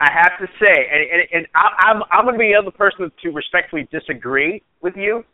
I 0.00 0.08
have 0.10 0.38
to 0.40 0.46
say, 0.56 0.88
and, 0.90 1.02
and, 1.12 1.22
and 1.32 1.46
I, 1.54 1.90
I'm 1.90 2.02
I'm 2.10 2.24
going 2.24 2.34
to 2.34 2.38
be 2.38 2.52
the 2.52 2.58
other 2.58 2.70
person 2.70 3.12
to 3.22 3.30
respectfully 3.30 3.86
disagree 3.92 4.62
with 4.80 4.96
you. 4.96 5.24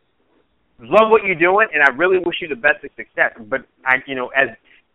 Love 0.79 1.09
what 1.09 1.23
you're 1.23 1.39
doing, 1.39 1.67
and 1.73 1.81
I 1.81 1.95
really 1.95 2.19
wish 2.19 2.35
you 2.41 2.49
the 2.49 2.55
best 2.55 2.83
of 2.83 2.91
success. 2.95 3.31
But 3.49 3.65
I, 3.85 4.03
you 4.05 4.13
know, 4.13 4.27
as 4.35 4.49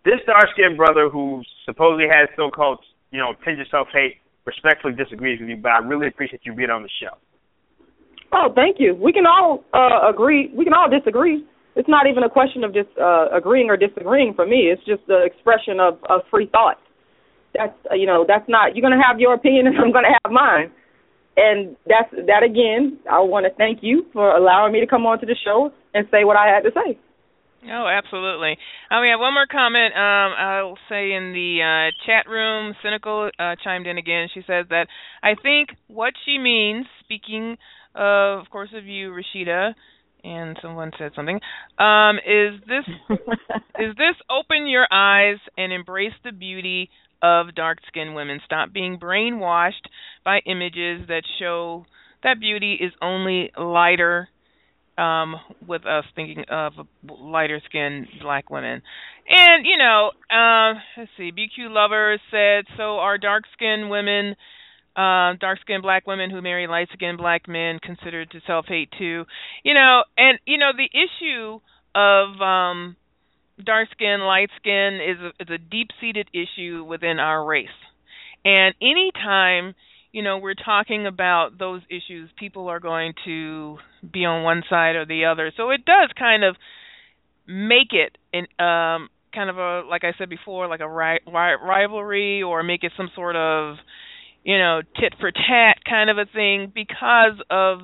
this 0.05 0.21
dark 0.27 0.47
skinned 0.53 0.77
brother 0.77 1.09
who 1.09 1.43
supposedly 1.65 2.07
has 2.07 2.29
so-called, 2.37 2.79
you 3.11 3.19
know, 3.19 3.33
tinge 3.45 3.61
of 3.61 3.67
self-hate, 3.71 4.17
respectfully 4.45 4.93
disagrees 4.95 5.41
with 5.41 5.49
you, 5.49 5.57
but 5.57 5.73
I 5.73 5.79
really 5.79 6.07
appreciate 6.07 6.43
you 6.45 6.55
being 6.55 6.71
on 6.71 6.83
the 6.83 6.91
show. 7.01 7.17
Oh, 8.33 8.53
thank 8.55 8.77
you. 8.79 8.95
We 8.95 9.13
can 9.13 9.27
all 9.27 9.65
uh, 9.73 10.09
agree. 10.09 10.51
We 10.55 10.65
can 10.65 10.75
all 10.75 10.89
disagree. 10.89 11.45
It's 11.77 11.89
not 11.89 12.07
even 12.07 12.25
a 12.25 12.29
question 12.29 12.65
of 12.65 12.75
just 12.75 12.91
uh, 13.01 13.29
agreeing 13.33 13.71
or 13.71 13.77
disagreeing 13.77 14.35
for 14.35 14.47
me. 14.47 14.69
It's 14.73 14.85
just 14.85 15.07
the 15.07 15.25
expression 15.25 15.81
of, 15.81 15.99
of 16.11 16.21
free 16.31 16.49
thought. 16.51 16.79
That's 17.55 17.77
you 17.93 18.07
know 18.07 18.25
that's 18.27 18.49
not 18.49 18.75
you're 18.75 18.83
gonna 18.83 19.03
have 19.03 19.21
your 19.21 19.35
opinion 19.35 19.67
and 19.69 19.77
I'm 19.77 19.93
gonna 19.93 20.15
have 20.23 20.33
mine, 20.33 20.71
and 21.37 21.77
that's 21.87 22.11
that 22.27 22.43
again. 22.43 22.99
I 23.11 23.21
want 23.21 23.47
to 23.47 23.53
thank 23.57 23.81
you 23.83 24.07
for 24.13 24.35
allowing 24.35 24.73
me 24.73 24.81
to 24.81 24.87
come 24.87 25.07
on 25.07 25.21
to 25.21 25.27
the 25.27 25.37
show 25.45 25.71
and 25.95 26.07
say 26.11 26.25
what 26.25 26.37
I 26.37 26.49
had 26.49 26.63
to 26.63 26.71
say. 26.71 26.99
Oh, 27.65 27.87
absolutely. 27.87 28.59
Uh, 28.91 28.99
we 29.01 29.09
have 29.09 29.21
one 29.21 29.35
more 29.35 29.47
comment. 29.47 29.95
Um, 29.95 30.33
I'll 30.37 30.79
say 30.89 31.13
in 31.13 31.33
the 31.33 31.63
uh, 31.63 32.07
chat 32.07 32.29
room, 32.29 32.75
Cynical 32.83 33.31
uh, 33.39 33.55
chimed 33.63 33.87
in 33.87 33.99
again. 33.99 34.29
She 34.35 34.41
says 34.41 34.67
that 34.71 34.89
I 35.23 35.35
think 35.41 35.69
what 35.87 36.13
she 36.25 36.39
means, 36.39 36.87
speaking 37.05 37.57
of, 37.95 38.41
of 38.41 38.51
course, 38.51 38.71
of 38.75 38.85
you, 38.87 39.13
Rashida, 39.13 39.75
and 40.25 40.59
someone 40.61 40.91
said 40.99 41.13
something. 41.15 41.39
Um, 41.79 42.17
is 42.19 42.61
this 42.67 42.85
is 43.79 43.95
this 43.97 44.17
open 44.29 44.67
your 44.67 44.87
eyes 44.91 45.39
and 45.57 45.73
embrace 45.73 46.15
the 46.25 46.33
beauty 46.33 46.91
of 47.23 47.55
dark 47.55 47.79
skinned 47.89 48.15
women? 48.15 48.41
Stop 48.45 48.73
being 48.73 48.99
brainwashed 48.99 49.87
by 50.25 50.41
images 50.47 51.07
that 51.09 51.23
show 51.39 51.87
that 52.23 52.41
beauty 52.41 52.75
is 52.81 52.93
only 53.01 53.51
lighter 53.59 54.29
um, 54.99 55.37
with 55.67 55.87
us 55.87 56.05
thinking 56.15 56.45
of 56.51 56.73
lighter 57.09 57.61
skinned 57.67 58.07
black 58.21 58.51
women. 58.51 58.83
And, 59.29 59.67
you 59.67 59.77
know, 59.77 60.11
uh, 60.31 60.79
let's 60.97 61.11
see, 61.17 61.31
BQ 61.31 61.71
Lover 61.71 62.19
said, 62.31 62.65
so 62.77 62.99
are 62.99 63.19
dark 63.19 63.45
skinned 63.55 63.91
women, 63.91 64.37
uh, 64.97 65.35
dark 65.41 65.61
skinned 65.63 65.83
black 65.83 66.07
women 66.07 66.31
who 66.31 66.43
marry 66.43 66.67
light 66.67 66.89
skinned 66.93 67.19
black 67.19 67.49
men 67.49 67.79
considered 67.83 68.31
to 68.33 68.41
self 68.47 68.67
hate 68.69 68.91
too? 68.99 69.25
You 69.65 69.75
know, 69.75 70.03
and, 70.17 70.39
you 70.47 70.59
know, 70.59 70.73
the 70.77 70.91
issue 70.93 71.61
of 71.95 72.41
um, 72.41 72.97
dark 73.63 73.89
skin, 73.93 74.21
light 74.21 74.51
skin 74.61 75.01
is 75.01 75.19
a, 75.21 75.43
is 75.43 75.49
a 75.51 75.59
deep 75.59 75.89
seated 76.01 76.29
issue 76.33 76.85
within 76.85 77.19
our 77.19 77.45
race. 77.45 77.69
And 78.45 78.75
anytime 78.83 79.75
you 80.13 80.23
know 80.23 80.39
we're 80.39 80.55
talking 80.55 81.07
about 81.07 81.59
those 81.59 81.81
issues 81.91 82.31
people 82.39 82.69
are 82.69 82.81
going 82.81 83.15
to 83.25 83.79
be 84.13 84.25
on 84.25 84.43
one 84.45 84.63
side 84.69 84.95
or 84.95 85.07
the 85.07 85.25
other 85.25 85.51
so 85.57 85.71
it 85.71 85.85
does 85.85 86.11
kind 86.19 86.45
of 86.45 86.55
make 87.47 87.93
it 87.93 88.17
in 88.33 88.43
um 88.65 89.09
kind 89.35 89.49
of 89.49 89.57
a 89.57 89.83
like 89.89 90.05
i 90.05 90.13
said 90.19 90.29
before 90.29 90.69
like 90.69 90.81
a 90.81 90.89
ri- 90.89 91.21
ri- 91.27 91.67
rivalry 91.67 92.43
or 92.43 92.63
make 92.63 92.85
it 92.85 92.93
some 92.97 93.11
sort 93.15 93.37
of 93.37 93.77
you 94.45 94.59
know 94.59 94.81
tit 95.01 95.15
for 95.19 95.31
tat 95.33 95.79
kind 95.89 96.11
of 96.11 96.19
a 96.19 96.27
thing 96.31 96.71
because 96.73 97.41
of 97.51 97.79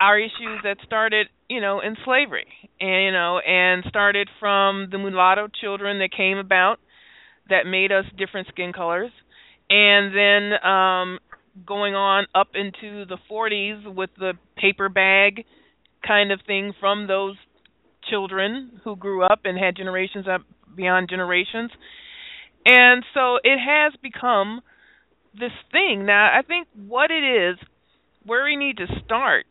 our 0.00 0.18
issues 0.18 0.60
that 0.62 0.76
started 0.84 1.28
you 1.48 1.60
know 1.60 1.80
in 1.80 1.96
slavery 2.04 2.46
and 2.80 3.04
you 3.04 3.12
know 3.12 3.38
and 3.38 3.84
started 3.88 4.28
from 4.40 4.88
the 4.90 4.98
mulatto 4.98 5.48
children 5.60 5.98
that 5.98 6.10
came 6.16 6.38
about 6.38 6.78
that 7.48 7.66
made 7.66 7.92
us 7.92 8.04
different 8.18 8.48
skin 8.48 8.72
colors 8.72 9.10
and 9.70 10.14
then 10.14 10.68
um 10.68 11.18
going 11.64 11.94
on 11.94 12.26
up 12.34 12.48
into 12.54 13.06
the 13.06 13.16
40s 13.30 13.94
with 13.94 14.10
the 14.18 14.32
paper 14.56 14.88
bag 14.88 15.44
kind 16.06 16.30
of 16.32 16.40
thing 16.46 16.72
from 16.78 17.06
those 17.06 17.36
children 18.10 18.80
who 18.84 18.96
grew 18.96 19.24
up 19.24 19.40
and 19.44 19.58
had 19.58 19.76
generations 19.76 20.26
up 20.28 20.42
beyond 20.76 21.08
generations. 21.08 21.70
And 22.64 23.04
so 23.14 23.36
it 23.36 23.58
has 23.58 23.94
become 24.02 24.60
this 25.34 25.52
thing. 25.72 26.04
Now, 26.06 26.28
I 26.36 26.42
think 26.42 26.68
what 26.74 27.10
it 27.10 27.24
is, 27.24 27.58
where 28.24 28.44
we 28.44 28.56
need 28.56 28.78
to 28.78 28.86
start 29.04 29.46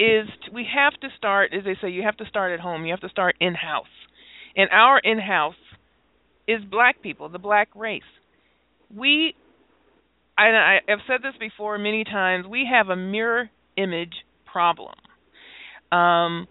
is 0.00 0.28
to, 0.44 0.54
we 0.54 0.66
have 0.74 0.98
to 1.00 1.08
start, 1.16 1.52
as 1.56 1.64
they 1.64 1.76
say, 1.80 1.90
you 1.90 2.02
have 2.02 2.16
to 2.16 2.24
start 2.26 2.52
at 2.52 2.60
home. 2.60 2.86
You 2.86 2.92
have 2.92 3.00
to 3.00 3.08
start 3.10 3.36
in 3.38 3.54
house. 3.54 3.86
And 4.56 4.70
our 4.70 4.98
in 4.98 5.18
house 5.18 5.54
is 6.48 6.64
black 6.68 7.02
people, 7.02 7.28
the 7.28 7.38
black 7.38 7.68
race. 7.76 8.02
We 8.94 9.34
I, 10.38 10.78
I've 10.88 11.00
said 11.06 11.20
this 11.22 11.34
before 11.38 11.76
many 11.78 12.04
times. 12.04 12.46
We 12.46 12.66
have 12.70 12.88
a 12.88 12.96
mirror 12.96 13.50
image 13.76 14.14
problem. 14.50 14.94
Um, 15.92 16.48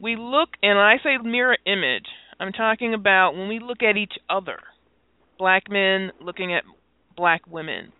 we 0.00 0.16
look, 0.16 0.50
and 0.62 0.76
when 0.76 0.84
I 0.84 0.96
say 1.02 1.16
mirror 1.22 1.56
image, 1.66 2.06
I'm 2.40 2.52
talking 2.52 2.94
about 2.94 3.32
when 3.32 3.48
we 3.48 3.60
look 3.60 3.82
at 3.82 3.96
each 3.96 4.14
other, 4.28 4.58
black 5.38 5.70
men 5.70 6.10
looking 6.20 6.52
at 6.52 6.64
black 7.16 7.42
women. 7.46 7.92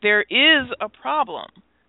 There 0.00 0.22
is 0.22 0.68
a 0.80 0.88
problem 0.88 1.46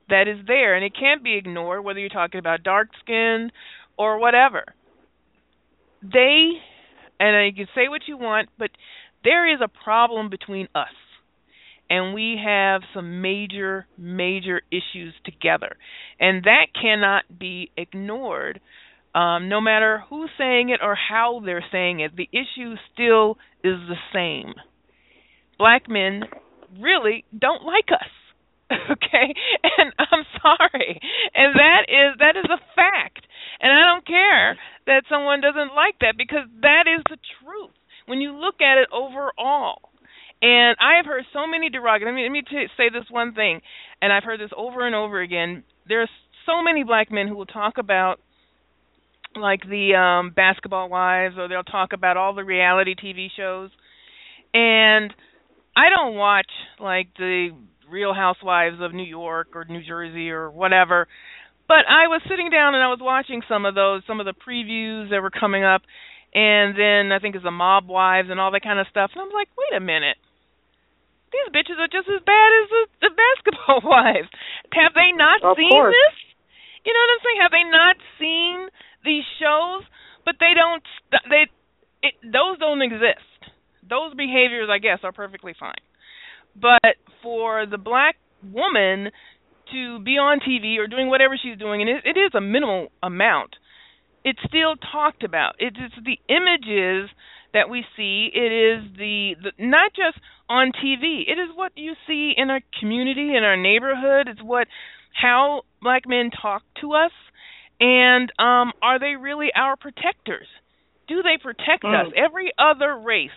that 0.09 0.27
is 0.27 0.45
there, 0.47 0.75
and 0.75 0.83
it 0.83 0.93
can't 0.97 1.23
be 1.23 1.37
ignored, 1.37 1.83
whether 1.83 1.99
you're 1.99 2.09
talking 2.09 2.39
about 2.39 2.63
dark 2.63 2.89
skin 3.01 3.51
or 3.97 4.19
whatever. 4.19 4.63
They, 6.01 6.51
and 7.19 7.47
you 7.47 7.65
can 7.65 7.73
say 7.75 7.87
what 7.89 8.01
you 8.07 8.17
want, 8.17 8.49
but 8.57 8.71
there 9.23 9.53
is 9.53 9.59
a 9.61 9.67
problem 9.83 10.29
between 10.29 10.67
us 10.73 10.87
and 11.89 12.13
we 12.13 12.39
have 12.43 12.81
some 12.93 13.21
major, 13.21 13.87
major 13.97 14.61
issues 14.71 15.13
together. 15.25 15.75
And 16.19 16.43
that 16.43 16.67
cannot 16.79 17.23
be 17.39 17.71
ignored. 17.75 18.59
Um, 19.15 19.49
no 19.49 19.59
matter 19.59 20.03
who's 20.09 20.29
saying 20.37 20.69
it 20.69 20.81
or 20.83 20.95
how 20.95 21.41
they're 21.43 21.65
saying 21.71 21.99
it, 21.99 22.15
the 22.15 22.29
issue 22.31 22.75
still 22.93 23.37
is 23.63 23.77
the 23.87 23.95
same. 24.13 24.53
Black 25.57 25.89
men 25.89 26.23
really 26.79 27.25
don't 27.37 27.63
like 27.63 27.89
us. 27.91 28.07
Okay? 28.91 29.33
And 29.77 29.93
I'm 29.97 30.25
sorry. 30.41 30.99
And 31.33 31.55
that 31.55 31.85
is 31.89 32.19
that 32.19 32.37
is 32.37 32.45
a 32.45 32.61
fact. 32.75 33.25
And 33.61 33.71
I 33.71 33.81
don't 33.85 34.05
care 34.05 34.57
that 34.85 35.03
someone 35.09 35.41
doesn't 35.41 35.75
like 35.75 35.99
that 36.01 36.15
because 36.17 36.45
that 36.61 36.85
is 36.87 37.03
the 37.09 37.17
truth. 37.41 37.73
When 38.05 38.21
you 38.21 38.33
look 38.33 38.61
at 38.61 38.77
it 38.77 38.89
overall, 38.91 39.89
and 40.41 40.77
I 40.79 40.97
have 40.97 41.05
heard 41.05 41.25
so 41.33 41.45
many 41.45 41.69
derogatory. 41.69 42.11
I 42.11 42.15
mean, 42.15 42.25
let 42.25 42.31
me 42.31 42.41
t- 42.41 42.71
say 42.77 42.89
this 42.89 43.09
one 43.09 43.33
thing, 43.33 43.61
and 44.01 44.13
I've 44.13 44.23
heard 44.23 44.39
this 44.39 44.51
over 44.55 44.85
and 44.85 44.95
over 44.95 45.19
again. 45.21 45.63
There's 45.87 46.09
so 46.45 46.63
many 46.63 46.83
black 46.83 47.11
men 47.11 47.27
who 47.27 47.35
will 47.35 47.45
talk 47.45 47.77
about 47.77 48.19
like 49.35 49.61
the 49.61 49.93
um 49.95 50.31
basketball 50.35 50.89
wives 50.89 51.35
or 51.37 51.47
they'll 51.47 51.63
talk 51.63 51.93
about 51.93 52.17
all 52.17 52.33
the 52.33 52.43
reality 52.43 52.95
TV 52.95 53.27
shows. 53.35 53.69
And 54.53 55.13
I 55.75 55.89
don't 55.89 56.15
watch 56.15 56.49
like 56.79 57.09
the 57.17 57.49
Real 57.89 58.13
Housewives 58.13 58.77
of 58.81 58.93
New 58.93 59.07
York 59.07 59.49
or 59.55 59.65
New 59.65 59.81
Jersey 59.83 60.29
or 60.29 60.49
whatever. 60.49 61.07
But 61.67 61.85
I 61.85 62.09
was 62.09 62.21
sitting 62.25 62.49
down 62.49 62.73
and 62.73 62.83
I 62.83 62.89
was 62.89 62.99
watching 63.01 63.41
some 63.47 63.65
of 63.65 63.75
those, 63.75 64.01
some 64.07 64.19
of 64.19 64.25
the 64.25 64.33
previews 64.33 65.09
that 65.11 65.21
were 65.21 65.29
coming 65.29 65.63
up, 65.63 65.81
and 66.33 66.73
then 66.73 67.13
I 67.13 67.21
think 67.21 67.35
it's 67.35 67.45
the 67.45 67.53
mob 67.53 67.85
wives 67.87 68.29
and 68.29 68.39
all 68.39 68.49
that 68.51 68.65
kind 68.65 68.79
of 68.79 68.89
stuff. 68.89 69.11
And 69.13 69.21
I'm 69.21 69.33
like, 69.33 69.49
wait 69.53 69.77
a 69.77 69.81
minute. 69.81 70.17
These 71.29 71.53
bitches 71.53 71.77
are 71.77 71.89
just 71.89 72.09
as 72.09 72.25
bad 72.25 72.49
as 72.57 72.65
the, 72.73 72.83
the 73.05 73.13
basketball 73.21 73.85
wives. 73.85 74.29
Have 74.73 74.97
they 74.97 75.13
not 75.13 75.45
of 75.45 75.57
seen 75.57 75.69
course. 75.69 75.93
this? 75.93 76.17
You 76.85 76.93
know 76.93 77.01
what 77.05 77.13
I'm 77.13 77.23
saying? 77.25 77.39
Have 77.45 77.53
they 77.53 77.67
not 77.69 77.95
seen 78.17 78.55
these 79.05 79.27
shows? 79.37 79.85
But 80.25 80.41
they 80.41 80.57
don't. 80.57 80.81
They 81.29 81.49
it, 82.01 82.13
those 82.23 82.57
don't 82.59 82.81
exist. 82.81 83.25
Those 83.85 84.13
behaviors, 84.13 84.69
I 84.69 84.77
guess, 84.77 84.99
are 85.03 85.11
perfectly 85.11 85.53
fine. 85.57 85.81
But 86.55 86.95
for 87.23 87.65
the 87.65 87.77
black 87.77 88.15
woman 88.43 89.11
to 89.71 89.99
be 89.99 90.11
on 90.17 90.39
TV 90.39 90.77
or 90.79 90.87
doing 90.87 91.09
whatever 91.09 91.37
she's 91.41 91.57
doing, 91.57 91.81
and 91.81 91.89
it, 91.89 92.03
it 92.05 92.19
is 92.19 92.31
a 92.35 92.41
minimal 92.41 92.89
amount, 93.03 93.55
it's 94.23 94.39
still 94.47 94.75
talked 94.91 95.23
about. 95.23 95.55
It's, 95.59 95.77
it's 95.79 95.95
the 96.03 96.17
images 96.33 97.09
that 97.53 97.69
we 97.69 97.83
see. 97.95 98.29
It 98.33 98.51
is 98.51 98.91
the, 98.97 99.33
the 99.43 99.51
not 99.63 99.91
just 99.93 100.17
on 100.49 100.71
TV. 100.71 101.21
It 101.27 101.39
is 101.39 101.49
what 101.55 101.71
you 101.75 101.93
see 102.07 102.33
in 102.35 102.49
our 102.49 102.61
community, 102.79 103.35
in 103.35 103.43
our 103.43 103.57
neighborhood. 103.57 104.27
It's 104.27 104.41
what 104.41 104.67
how 105.13 105.61
black 105.81 106.03
men 106.07 106.29
talk 106.31 106.63
to 106.81 106.93
us, 106.93 107.11
and 107.79 108.31
um, 108.39 108.71
are 108.81 108.99
they 108.99 109.15
really 109.19 109.49
our 109.55 109.75
protectors? 109.75 110.47
Do 111.07 111.21
they 111.23 111.41
protect 111.41 111.83
Mm. 111.83 112.07
us? 112.07 112.13
Every 112.15 112.51
other 112.57 112.97
race, 112.97 113.29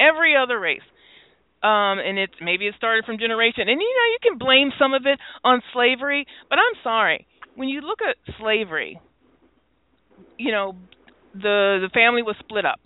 every 0.00 0.34
other 0.36 0.58
race 0.58 0.80
um 1.66 1.98
and 1.98 2.18
it's 2.18 2.38
maybe 2.40 2.66
it 2.66 2.74
started 2.76 3.04
from 3.04 3.18
generation. 3.18 3.68
And 3.68 3.80
you 3.80 3.94
know 3.98 4.06
you 4.14 4.20
can 4.22 4.38
blame 4.38 4.70
some 4.78 4.94
of 4.94 5.02
it 5.06 5.18
on 5.42 5.62
slavery 5.72 6.26
but 6.48 6.58
i'm 6.58 6.76
sorry. 6.82 7.26
When 7.56 7.68
you 7.68 7.80
look 7.80 8.00
at 8.08 8.16
slavery 8.38 9.00
you 10.38 10.52
know 10.52 10.76
the 11.34 11.78
the 11.82 11.90
family 11.92 12.22
was 12.22 12.36
split 12.38 12.64
up 12.64 12.80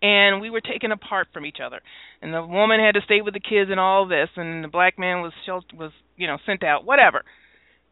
and 0.00 0.40
we 0.40 0.50
were 0.50 0.60
taken 0.60 0.92
apart 0.92 1.26
from 1.32 1.44
each 1.44 1.58
other. 1.64 1.80
And 2.22 2.32
the 2.32 2.46
woman 2.46 2.78
had 2.78 2.94
to 2.94 3.00
stay 3.04 3.20
with 3.20 3.34
the 3.34 3.40
kids 3.40 3.68
and 3.70 3.80
all 3.80 4.06
this 4.06 4.28
and 4.36 4.62
the 4.62 4.68
black 4.68 4.98
man 4.98 5.22
was 5.22 5.32
shelter 5.44 5.76
was 5.76 5.92
you 6.16 6.26
know 6.26 6.38
sent 6.46 6.62
out 6.62 6.84
whatever. 6.84 7.22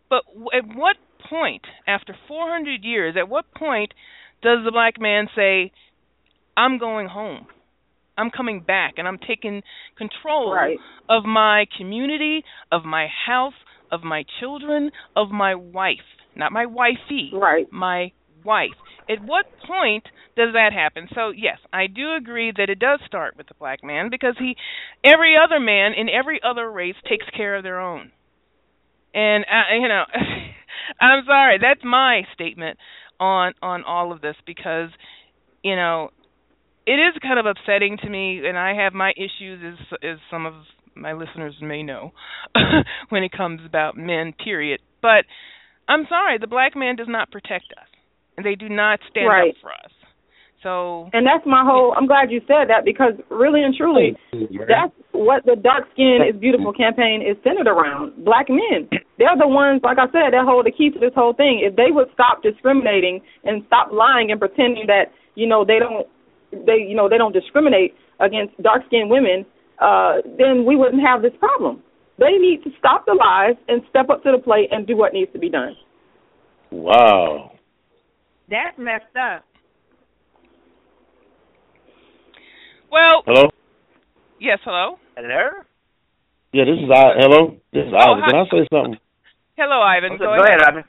But 0.09 0.23
at 0.55 0.65
what 0.75 0.97
point 1.29 1.63
after 1.87 2.15
400 2.29 2.85
years 2.85 3.17
at 3.19 3.29
what 3.29 3.47
point 3.55 3.93
does 4.43 4.59
the 4.65 4.71
black 4.71 5.01
man 5.01 5.27
say 5.35 5.73
i'm 6.57 6.79
going 6.79 7.09
home 7.09 7.47
I'm 8.17 8.31
coming 8.31 8.61
back 8.61 8.95
and 8.99 9.07
I'm 9.07 9.19
taking 9.19 9.63
control 9.97 10.55
Right. 10.55 10.79
of 11.09 11.25
my 11.25 11.67
community, 11.77 12.45
of 12.73 12.85
my 12.85 13.09
house, 13.27 13.55
of 13.91 14.03
my 14.03 14.25
children, 14.41 14.91
of 15.15 15.31
my 15.31 15.55
wife. 15.55 15.99
Not 16.35 16.53
my 16.53 16.67
wifey. 16.67 17.31
Right. 17.33 17.71
My 17.73 18.13
wife. 18.45 18.75
At 19.09 19.23
what 19.23 19.47
point 19.67 20.05
does 20.37 20.53
that 20.53 20.73
happen? 20.73 21.09
So 21.15 21.31
yes, 21.31 21.59
I 21.73 21.87
do 21.87 22.15
agree 22.15 22.53
that 22.57 22.69
it 22.69 22.79
does 22.79 23.01
start 23.07 23.37
with 23.37 23.47
the 23.49 23.55
black 23.55 23.83
man 23.85 24.09
because 24.11 24.35
he 24.39 24.57
every 25.05 25.35
other 25.37 25.61
man 25.61 25.93
in 25.95 26.09
every 26.09 26.41
other 26.43 26.71
race 26.71 26.97
takes 27.09 27.27
care 27.37 27.55
of 27.57 27.63
their 27.63 27.81
own. 27.81 28.11
And 29.15 29.45
uh, 29.45 29.75
you 29.81 29.89
know, 29.89 30.05
I'm 31.01 31.25
sorry, 31.27 31.59
that's 31.61 31.85
my 31.85 32.23
statement 32.35 32.79
on 33.19 33.55
on 33.63 33.85
all 33.85 34.13
of 34.13 34.21
this 34.21 34.37
because 34.47 34.91
you 35.63 35.75
know, 35.77 36.11
it 36.87 36.93
is 36.93 37.15
kind 37.23 37.39
of 37.39 37.47
upsetting 37.47 37.99
to 38.03 38.09
me, 38.09 38.43
and 38.47 38.57
I 38.59 38.75
have 38.75 38.95
my 38.95 39.13
issues, 39.17 39.61
as 39.65 39.99
as 40.03 40.19
some 40.31 40.47
of 40.47 40.55
my 40.95 41.13
listeners 41.13 41.55
may 41.61 41.83
know, 41.83 42.13
when 43.11 43.23
it 43.23 43.33
comes 43.33 43.61
about 43.67 43.97
men. 43.97 44.33
Period. 44.43 44.81
But 45.03 45.25
I'm 45.89 46.07
sorry, 46.09 46.39
the 46.39 46.47
black 46.47 46.75
man 46.75 46.97
does 46.97 47.09
not 47.09 47.31
protect 47.31 47.73
us, 47.77 47.89
and 48.37 48.47
they 48.47 48.55
do 48.55 48.69
not 48.69 49.01
stand 49.11 49.29
Right. 49.29 49.51
up 49.51 49.57
for 49.61 49.73
us. 49.73 49.93
So 50.63 51.11
And 51.13 51.27
that's 51.27 51.45
my 51.47 51.63
whole. 51.65 51.93
I'm 51.97 52.07
glad 52.07 52.31
you 52.33 52.41
said 52.49 52.69
that 52.73 52.85
because 52.85 53.13
really 53.31 53.63
and 53.63 53.75
truly, 53.77 54.17
that's 54.33 54.91
what 55.13 55.45
the 55.45 55.55
Dark 55.55 55.85
Skin 55.93 56.19
is 56.29 56.35
Beautiful 56.41 56.73
campaign 56.73 57.23
is 57.23 57.37
centered 57.45 57.69
around. 57.69 58.25
Black 58.25 58.49
men. 58.49 58.89
They're 59.19 59.37
the 59.39 59.47
ones, 59.47 59.83
like 59.85 59.99
I 59.99 60.07
said, 60.07 60.33
that 60.33 60.45
hold 60.45 60.67
the 60.67 60.73
key 60.73 60.91
to 60.91 60.99
this 60.99 61.13
whole 61.15 61.35
thing. 61.35 61.61
If 61.63 61.77
they 61.77 61.91
would 61.93 62.09
stop 62.15 62.43
discriminating 62.43 63.21
and 63.45 63.63
stop 63.67 63.93
lying 63.93 64.31
and 64.33 64.41
pretending 64.41 64.87
that 64.89 65.13
you 65.37 65.47
know 65.47 65.63
they 65.65 65.79
don't, 65.79 66.09
they 66.65 66.79
you 66.87 66.95
know 66.97 67.09
they 67.09 67.19
don't 67.19 67.33
discriminate 67.33 67.95
against 68.21 68.61
dark 68.63 68.83
skinned 68.87 69.11
women, 69.11 69.45
uh, 69.81 70.23
then 70.39 70.65
we 70.65 70.77
wouldn't 70.77 71.03
have 71.03 71.23
this 71.23 71.33
problem. 71.39 71.83
They 72.19 72.39
need 72.39 72.65
to 72.65 72.71
stop 72.79 73.05
the 73.05 73.13
lies 73.13 73.57
and 73.69 73.83
step 73.91 74.09
up 74.09 74.23
to 74.23 74.33
the 74.33 74.39
plate 74.43 74.69
and 74.73 74.87
do 74.87 74.97
what 74.97 75.13
needs 75.13 75.31
to 75.33 75.39
be 75.39 75.51
done. 75.51 75.77
Wow. 76.71 77.53
That's 78.49 78.79
messed 78.79 79.05
up. 79.21 79.45
Well, 82.91 83.23
Hello? 83.27 83.51
yes, 84.41 84.59
hello. 84.65 84.97
Hello? 85.17 85.63
Yeah, 86.53 86.65
this 86.65 86.79
is 86.79 86.89
I. 86.91 87.03
Hello? 87.19 87.57
This 87.73 87.85
is 87.85 87.93
Oh, 87.93 88.15
Isaac. 88.15 88.25
Can 88.31 88.35
I 88.37 88.45
say 88.51 88.69
something? 88.73 88.97
Hello, 89.59 89.81
Ivan. 89.83 90.17
Go 90.17 90.33
ahead, 90.33 90.61
Ivan. 90.63 90.85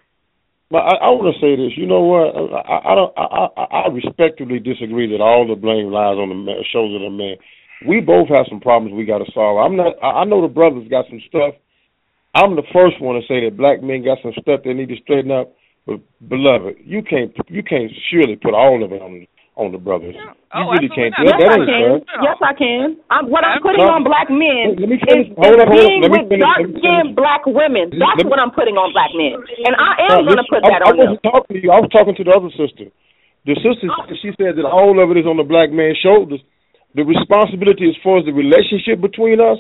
But 0.70 0.84
I, 0.84 1.08
I 1.08 1.10
want 1.16 1.32
to 1.32 1.40
say 1.40 1.56
this. 1.56 1.78
You 1.78 1.88
know 1.88 2.04
what? 2.04 2.36
I, 2.36 2.92
I 2.92 2.96
don't. 2.96 3.14
I, 3.16 3.26
I, 3.56 3.64
I 3.64 3.88
respectfully 3.88 4.60
disagree 4.60 5.08
that 5.12 5.24
all 5.24 5.48
the 5.48 5.56
blame 5.56 5.92
lies 5.92 6.20
on 6.20 6.30
the 6.30 6.36
man, 6.36 6.60
shoulders 6.72 7.00
of 7.00 7.08
the 7.08 7.16
man. 7.16 7.36
We 7.88 8.02
both 8.02 8.28
have 8.30 8.48
some 8.50 8.60
problems 8.60 8.96
we 8.96 9.06
got 9.06 9.20
to 9.20 9.32
solve. 9.32 9.64
I'm 9.64 9.78
not. 9.78 9.96
I 10.04 10.22
I 10.22 10.24
know 10.26 10.42
the 10.42 10.52
brothers 10.52 10.88
got 10.90 11.06
some 11.08 11.22
stuff. 11.30 11.56
I'm 12.36 12.56
the 12.56 12.68
first 12.74 13.00
one 13.00 13.16
to 13.16 13.26
say 13.28 13.48
that 13.48 13.56
black 13.56 13.82
men 13.82 14.04
got 14.04 14.20
some 14.22 14.36
stuff 14.42 14.62
they 14.64 14.74
need 14.74 14.90
to 14.90 15.00
straighten 15.04 15.32
up. 15.32 15.56
But 15.86 16.04
beloved, 16.28 16.84
you 16.84 17.02
can't. 17.02 17.32
You 17.48 17.64
can't 17.64 17.92
surely 18.12 18.36
put 18.36 18.54
all 18.54 18.84
of 18.84 18.92
it 18.92 19.02
on 19.02 19.26
on 19.58 19.74
the 19.74 19.82
brothers. 19.82 20.14
You 20.14 20.22
Oh, 20.54 20.72
really 20.72 20.88
can't. 20.88 21.12
absolutely 21.12 21.34
That, 21.34 21.42
Yes, 21.42 21.42
that 21.44 21.52
I 21.52 21.58
can. 21.58 21.68
fair. 21.68 22.24
Yes, 22.24 22.38
I 22.40 22.54
can. 22.56 22.86
I'm, 23.12 23.26
what 23.28 23.44
I'm 23.44 23.60
I'm 23.60 23.64
putting 23.66 23.84
sorry. 23.84 23.98
on 24.00 24.02
black 24.08 24.30
men 24.32 24.78
Let 24.80 24.88
me 24.88 24.96
is, 24.96 25.04
finish. 25.04 25.28
is 25.28 25.36
Hold 25.36 25.60
on, 25.60 25.68
hold 25.68 25.76
being 25.76 26.02
Let 26.06 26.12
with 26.14 26.26
dark 26.40 26.60
Let 26.64 26.70
me 26.72 26.80
skinned 26.80 27.12
black 27.18 27.44
women. 27.50 27.86
That's 27.92 28.24
me- 28.24 28.30
what 28.32 28.40
I'm 28.40 28.54
putting 28.56 28.78
on 28.80 28.94
black 28.96 29.12
men. 29.18 29.36
And 29.68 29.74
I 29.76 29.92
am 30.14 30.24
Uh, 30.24 30.30
going 30.30 30.40
to 30.42 30.48
put 30.48 30.62
I, 30.64 30.70
that 30.72 30.82
I 30.86 30.88
on 30.88 30.96
them. 30.96 31.04
wasn't 31.18 31.24
talking 31.28 31.54
to 31.58 31.62
you. 31.62 31.70
I 31.74 31.80
was 31.84 31.90
talking 31.92 32.16
to 32.16 32.24
the 32.24 32.32
other 32.32 32.54
sister. 32.56 32.88
The 33.44 33.56
sister, 33.60 33.88
she 34.24 34.32
said 34.40 34.56
that 34.60 34.68
all 34.68 35.00
of 35.04 35.10
it 35.12 35.18
is 35.20 35.28
on 35.28 35.36
the 35.42 35.48
black 35.48 35.72
man's 35.74 35.98
shoulders. 36.00 36.40
The 36.96 37.04
responsibility 37.04 37.88
as 37.92 37.98
far 38.04 38.20
as 38.20 38.26
the 38.26 38.34
relationship 38.36 39.00
between 39.04 39.40
us, 39.44 39.60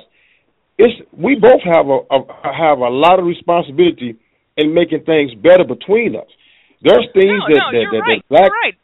it's 0.79 0.93
we 1.11 1.35
both 1.35 1.61
have 1.67 1.87
a, 1.89 1.99
a 2.11 2.19
have 2.53 2.79
a 2.79 2.91
lot 2.91 3.19
of 3.19 3.25
responsibility 3.25 4.15
in 4.55 4.73
making 4.73 5.03
things 5.03 5.33
better 5.35 5.63
between 5.67 6.15
us. 6.15 6.27
There's 6.81 7.05
things 7.13 7.41
no, 7.41 7.47
that, 7.49 7.57
no, 7.59 7.67
that, 7.73 7.81
you're 7.81 7.91
that, 7.91 8.05
right. 8.05 8.21
that 8.21 8.29
black 8.29 8.51
right. 8.63 8.75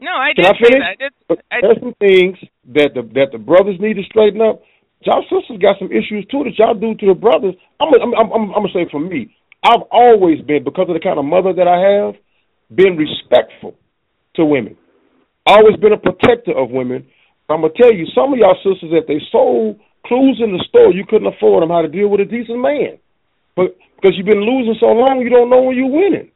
No, 0.00 0.12
I 0.12 0.32
Can 0.34 0.44
did 0.44 0.52
I 0.52 0.54
say 0.60 0.70
finish? 0.70 0.84
that. 1.28 1.38
I, 1.50 1.56
there's 1.62 1.80
some 1.80 1.94
things 1.98 2.36
that 2.74 2.92
the 2.94 3.02
that 3.16 3.32
the 3.32 3.38
brothers 3.38 3.80
need 3.80 3.94
to 3.94 4.04
straighten 4.04 4.40
up. 4.40 4.60
Y'all 5.02 5.24
sisters 5.28 5.60
got 5.60 5.78
some 5.78 5.88
issues 5.92 6.26
too 6.30 6.44
that 6.44 6.56
y'all 6.58 6.74
do 6.76 6.94
to 6.94 7.06
the 7.06 7.18
brothers. 7.18 7.54
I'm 7.80 7.88
I'm 7.94 8.12
I'm, 8.12 8.28
I'm, 8.32 8.44
I'm 8.52 8.62
gonna 8.68 8.76
say 8.76 8.86
for 8.90 9.00
me, 9.00 9.34
I've 9.64 9.84
always 9.90 10.40
been 10.44 10.64
because 10.64 10.88
of 10.88 10.94
the 10.94 11.04
kind 11.04 11.18
of 11.18 11.24
mother 11.24 11.52
that 11.56 11.68
I 11.68 11.78
have, 11.80 12.14
been 12.68 12.96
respectful 12.96 13.74
to 14.36 14.44
women. 14.44 14.76
Always 15.46 15.76
been 15.76 15.92
a 15.92 16.00
protector 16.00 16.52
of 16.52 16.70
women. 16.70 17.06
I'm 17.48 17.62
gonna 17.62 17.72
tell 17.80 17.92
you, 17.94 18.06
some 18.14 18.32
of 18.32 18.38
y'all 18.38 18.58
sisters, 18.60 18.92
if 18.92 19.06
they 19.06 19.22
sold 19.32 19.80
clues 20.04 20.42
in 20.42 20.52
the 20.52 20.62
store, 20.68 20.92
you 20.92 21.04
couldn't 21.08 21.32
afford 21.32 21.62
them 21.62 21.70
how 21.70 21.82
to 21.82 21.88
deal 21.88 22.08
with 22.08 22.20
a 22.20 22.28
decent 22.28 22.60
man. 22.60 22.98
But 23.54 23.78
because 23.96 24.14
you've 24.16 24.28
been 24.28 24.44
losing 24.44 24.76
so 24.78 24.92
long, 24.92 25.20
you 25.22 25.30
don't 25.30 25.48
know 25.50 25.62
when 25.62 25.76
you're 25.76 25.90
winning. 25.90 26.30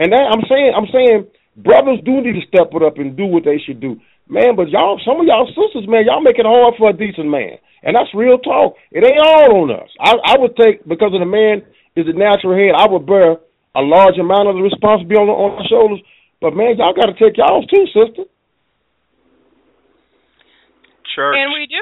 And 0.00 0.12
that 0.12 0.26
I'm 0.26 0.44
saying, 0.48 0.72
I'm 0.76 0.90
saying, 0.92 1.26
brothers 1.56 2.00
do 2.04 2.20
need 2.20 2.36
to 2.36 2.46
step 2.46 2.68
it 2.72 2.82
up 2.82 2.98
and 2.98 3.16
do 3.16 3.26
what 3.26 3.44
they 3.44 3.58
should 3.58 3.80
do, 3.80 3.96
man. 4.28 4.56
But 4.56 4.68
y'all, 4.68 5.00
some 5.04 5.20
of 5.20 5.26
y'all 5.26 5.48
sisters, 5.48 5.88
man, 5.88 6.04
y'all 6.06 6.22
make 6.22 6.38
it 6.38 6.46
hard 6.46 6.74
for 6.76 6.90
a 6.90 6.96
decent 6.96 7.28
man, 7.28 7.56
and 7.82 7.96
that's 7.96 8.12
real 8.14 8.38
talk. 8.38 8.76
It 8.92 9.04
ain't 9.04 9.20
all 9.20 9.64
on 9.64 9.70
us. 9.72 9.88
I, 10.00 10.36
I 10.36 10.38
would 10.38 10.56
take 10.56 10.84
because 10.86 11.16
of 11.16 11.20
the 11.20 11.28
man 11.28 11.64
is 11.96 12.06
the 12.06 12.12
natural 12.12 12.54
head. 12.54 12.76
I 12.76 12.86
would 12.86 13.06
bear 13.08 13.40
a 13.76 13.82
large 13.82 14.16
amount 14.20 14.48
of 14.48 14.56
the 14.56 14.64
responsibility 14.64 15.32
on, 15.32 15.36
on 15.36 15.56
my 15.60 15.66
shoulders. 15.68 16.00
But 16.40 16.52
man, 16.52 16.76
y'all 16.76 16.96
got 16.96 17.08
to 17.08 17.16
take 17.16 17.36
y'all's 17.36 17.66
too, 17.66 17.84
sister. 17.92 18.28
Church. 21.16 21.36
and 21.40 21.48
we 21.48 21.64
do, 21.64 21.80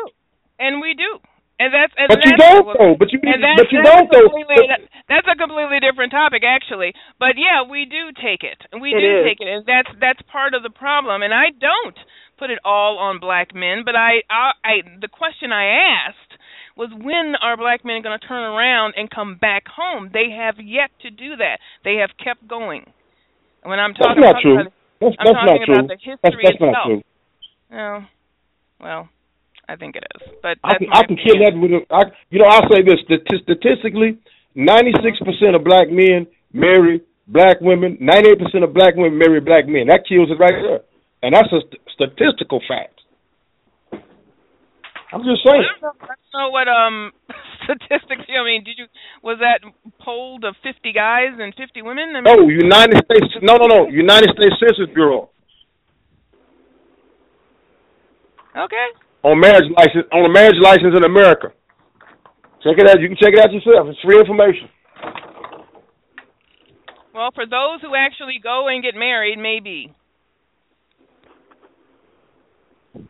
and 0.63 0.81
we 0.81 0.95
do, 0.95 1.19
and 1.59 1.73
that's 1.75 1.95
and 1.97 2.11
But 2.11 2.25
you 2.25 2.33
that's 2.33 2.39
don't 2.39 2.67
though. 2.79 2.97
But 2.99 3.13
you, 3.13 3.21
and 3.25 3.43
that's, 3.43 3.63
but 3.63 3.73
you 3.73 3.83
that's 3.83 3.95
don't 3.95 4.11
a 4.11 4.11
though. 4.11 4.29
completely, 4.29 4.69
that's 5.09 5.27
a 5.29 5.37
completely 5.37 5.81
different 5.81 6.13
topic 6.13 6.43
actually. 6.45 6.95
But 7.19 7.37
yeah, 7.39 7.65
we 7.69 7.87
do 7.87 8.13
take 8.17 8.43
it. 8.45 8.59
We 8.81 8.95
It 8.95 8.99
do 8.99 9.15
is. 9.25 9.25
take 9.25 9.41
it, 9.41 9.49
and 9.49 9.65
that's 9.67 9.91
that's 10.01 10.23
part 10.31 10.55
of 10.55 10.63
the 10.63 10.71
problem. 10.71 11.23
And 11.23 11.35
I 11.35 11.51
don't 11.59 11.99
put 12.39 12.51
it 12.51 12.59
all 12.65 12.99
on 12.99 13.21
black 13.21 13.55
men, 13.55 13.83
but 13.85 13.97
I 13.97 14.23
I, 14.31 14.53
I 14.65 14.75
the 15.01 15.09
question 15.09 15.53
I 15.53 15.67
asked 16.09 16.39
was 16.77 16.91
when 16.93 17.35
are 17.41 17.57
black 17.57 17.85
men 17.85 18.03
going 18.03 18.19
to 18.19 18.27
turn 18.27 18.43
around 18.43 18.95
and 18.97 19.11
come 19.11 19.37
back 19.37 19.65
home? 19.69 20.11
They 20.13 20.31
have 20.37 20.57
yet 20.59 20.91
to 21.03 21.11
do 21.11 21.37
that. 21.37 21.59
They 21.85 21.97
have 21.97 22.11
kept 22.23 22.49
going. 22.49 22.93
And 23.63 23.71
when 23.71 23.81
I'm 23.81 23.95
That's 23.99 24.15
talking, 24.17 24.19
not 24.19 24.37
I'm 24.37 24.43
true. 24.43 24.57
talking 24.57 24.73
That's, 25.01 25.17
About, 25.21 25.37
I'm 25.37 25.47
that's 25.47 25.61
talking 25.61 25.67
not 25.69 25.87
true. 25.87 25.89
the 25.89 25.97
That's, 26.23 26.37
history 26.37 26.43
that's 26.43 26.61
not 26.61 26.77
itself. 26.77 26.83
true. 26.83 27.03
Oh, 27.73 28.01
well, 28.81 29.09
I 29.69 29.77
think 29.77 29.97
it 29.97 30.05
is. 30.16 30.23
But 30.43 30.59
I 30.62 30.78
can, 30.78 30.89
I 30.93 31.03
can 31.07 31.16
kill 31.16 31.41
that 31.45 31.57
with 31.57 31.73
a, 31.73 31.81
I, 31.93 32.12
you 32.31 32.39
know, 32.39 32.47
I'll 32.49 32.69
say 32.70 32.82
this, 32.82 33.01
stati- 33.09 33.43
statistically, 33.43 34.19
96% 34.57 35.57
of 35.57 35.65
black 35.65 35.89
men 35.91 36.27
marry 36.53 37.03
black 37.27 37.61
women, 37.61 37.97
98% 38.01 38.62
of 38.62 38.74
black 38.74 38.95
women 38.97 39.19
marry 39.19 39.41
black 39.41 39.66
men. 39.66 39.89
That 39.89 40.05
kills 40.09 40.31
it 40.31 40.39
right 40.39 40.55
there. 40.61 40.81
And 41.23 41.35
that's 41.35 41.49
a 41.53 41.61
st- 41.65 41.81
statistical 41.95 42.61
fact. 42.69 43.01
I'm 45.12 45.23
just 45.23 45.47
saying. 45.47 45.62
I 45.81 45.81
don't 45.81 46.35
know 46.35 46.51
what 46.51 46.66
um 46.66 47.12
statistics. 47.65 48.27
I 48.28 48.43
mean, 48.45 48.65
did 48.65 48.77
you 48.77 48.86
was 49.23 49.39
that 49.39 49.62
polled 50.03 50.45
of 50.45 50.57
50 50.62 50.93
guys 50.93 51.39
and 51.39 51.55
50 51.55 51.82
women? 51.82 52.12
I 52.16 52.20
mean, 52.20 52.24
No, 52.27 52.49
United 52.49 52.99
States. 53.07 53.31
No, 53.41 53.55
no, 53.57 53.66
no. 53.66 53.89
United 53.89 54.31
States 54.35 54.59
Census 54.59 54.93
Bureau 54.93 55.31
Okay. 58.57 58.86
On 59.25 59.41
marriage 59.41 59.65
license 59.77 60.07
on 60.13 60.29
a 60.29 60.33
marriage 60.33 60.61
license 60.61 60.95
in 60.95 61.05
America. 61.05 61.49
Check 62.63 62.77
it 62.79 62.89
out. 62.89 63.01
You 63.01 63.09
can 63.09 63.17
check 63.17 63.33
it 63.33 63.41
out 63.41 63.53
yourself. 63.53 63.89
It's 63.89 64.01
free 64.05 64.19
information. 64.19 64.69
Well, 67.15 67.31
for 67.35 67.47
those 67.47 67.81
who 67.81 67.95
actually 67.95 68.39
go 68.43 68.69
and 68.69 68.83
get 68.83 68.95
married, 68.95 69.39
maybe. 69.39 69.95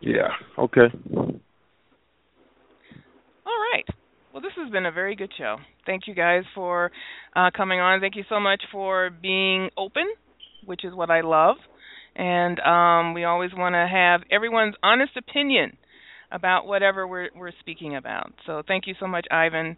Yeah. 0.00 0.28
Okay. 0.58 0.88
All 3.46 3.58
right. 3.72 3.86
Well, 4.32 4.42
this 4.42 4.52
has 4.56 4.70
been 4.70 4.86
a 4.86 4.92
very 4.92 5.16
good 5.16 5.30
show. 5.38 5.56
Thank 5.86 6.06
you 6.06 6.14
guys 6.14 6.42
for 6.54 6.90
uh, 7.34 7.50
coming 7.56 7.80
on. 7.80 8.00
Thank 8.00 8.16
you 8.16 8.24
so 8.28 8.40
much 8.40 8.62
for 8.72 9.10
being 9.10 9.70
open, 9.76 10.04
which 10.64 10.84
is 10.84 10.94
what 10.94 11.10
I 11.10 11.20
love. 11.22 11.56
And 12.16 12.60
um, 12.60 13.14
we 13.14 13.24
always 13.24 13.50
want 13.56 13.74
to 13.74 13.86
have 13.90 14.22
everyone's 14.30 14.74
honest 14.82 15.12
opinion 15.16 15.76
about 16.30 16.66
whatever 16.66 17.06
we're 17.06 17.30
we're 17.36 17.52
speaking 17.60 17.96
about. 17.96 18.32
So 18.46 18.62
thank 18.66 18.86
you 18.86 18.94
so 18.98 19.06
much, 19.06 19.26
Ivan, 19.30 19.76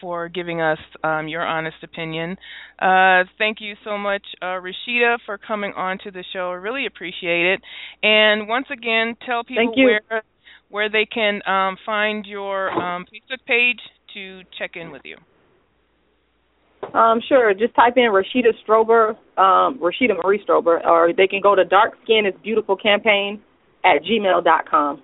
for 0.00 0.28
giving 0.28 0.60
us 0.60 0.78
um, 1.02 1.28
your 1.28 1.44
honest 1.44 1.76
opinion. 1.82 2.36
Uh, 2.78 3.24
thank 3.36 3.58
you 3.60 3.74
so 3.84 3.98
much, 3.98 4.22
uh, 4.40 4.60
Rashida, 4.60 5.16
for 5.26 5.38
coming 5.38 5.72
on 5.76 5.98
to 6.04 6.10
the 6.10 6.24
show. 6.32 6.50
I 6.50 6.54
really 6.54 6.86
appreciate 6.86 7.54
it. 7.54 7.60
And 8.02 8.48
once 8.48 8.66
again, 8.72 9.16
tell 9.26 9.44
people 9.44 9.74
where 9.76 10.22
where 10.70 10.88
they 10.90 11.06
can 11.06 11.40
um, 11.46 11.76
find 11.84 12.26
your 12.26 12.70
um, 12.70 13.06
Facebook 13.06 13.44
page 13.46 13.80
to 14.14 14.42
check 14.58 14.72
in 14.74 14.90
with 14.90 15.02
you. 15.04 15.16
Um, 16.94 17.20
sure. 17.28 17.52
Just 17.54 17.74
type 17.74 17.94
in 17.96 18.04
Rashida 18.04 18.52
Strober, 18.64 19.10
um, 19.36 19.78
Rashida 19.78 20.14
Marie 20.22 20.42
Strober, 20.48 20.84
or 20.86 21.12
they 21.14 21.26
can 21.26 21.40
go 21.42 21.54
to 21.54 21.64
Dark 21.64 21.94
Skin 22.04 22.24
is 22.24 22.34
Beautiful 22.42 22.76
campaign 22.76 23.42
at 23.84 24.02
gmail 24.04 24.44
dot 24.44 24.70
com. 24.70 25.02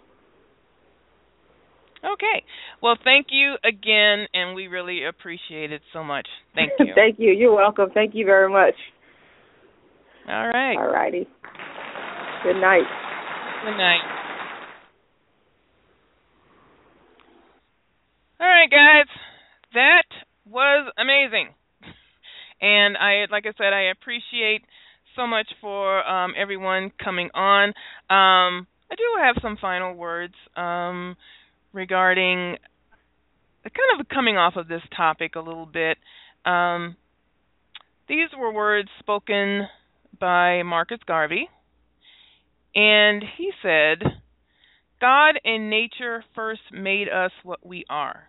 Okay. 2.04 2.44
Well, 2.82 2.96
thank 3.02 3.28
you 3.30 3.54
again, 3.64 4.26
and 4.34 4.54
we 4.54 4.66
really 4.66 5.04
appreciate 5.04 5.72
it 5.72 5.80
so 5.92 6.04
much. 6.04 6.26
Thank 6.54 6.72
you. 6.78 6.92
Thank 6.94 7.18
you. 7.18 7.32
You're 7.32 7.54
welcome. 7.54 7.90
Thank 7.94 8.14
you 8.14 8.26
very 8.26 8.50
much. 8.50 8.74
All 10.28 10.48
right. 10.48 10.76
All 10.76 10.90
righty. 10.92 11.26
Good 12.42 12.60
night. 12.60 12.84
Good 13.64 13.76
night. 13.76 14.00
All 18.40 18.46
right, 18.46 18.70
guys. 18.70 19.06
That 19.72 20.04
was 20.48 20.92
amazing. 20.98 21.48
And 22.60 22.96
I 22.96 23.26
like 23.30 23.44
I 23.46 23.52
said 23.58 23.74
I 23.74 23.90
appreciate 23.90 24.62
so 25.16 25.26
much 25.26 25.46
for 25.60 26.06
um 26.08 26.32
everyone 26.38 26.92
coming 27.02 27.28
on. 27.34 27.68
Um 28.08 28.66
I 28.90 28.94
do 28.96 29.04
have 29.20 29.36
some 29.42 29.58
final 29.60 29.94
words 29.94 30.34
um 30.56 31.16
regarding 31.74 32.56
kind 33.64 34.00
of 34.00 34.08
coming 34.08 34.36
off 34.36 34.56
of 34.56 34.68
this 34.68 34.82
topic 34.96 35.34
a 35.36 35.40
little 35.40 35.66
bit. 35.66 35.98
Um 36.46 36.96
these 38.08 38.28
were 38.38 38.52
words 38.52 38.88
spoken 39.00 39.66
by 40.18 40.62
Marcus 40.62 41.00
Garvey 41.06 41.48
and 42.74 43.22
he 43.36 43.50
said 43.62 44.02
God 45.00 45.38
and 45.44 45.68
nature 45.68 46.24
first 46.34 46.62
made 46.72 47.08
us 47.08 47.30
what 47.42 47.64
we 47.64 47.84
are. 47.90 48.28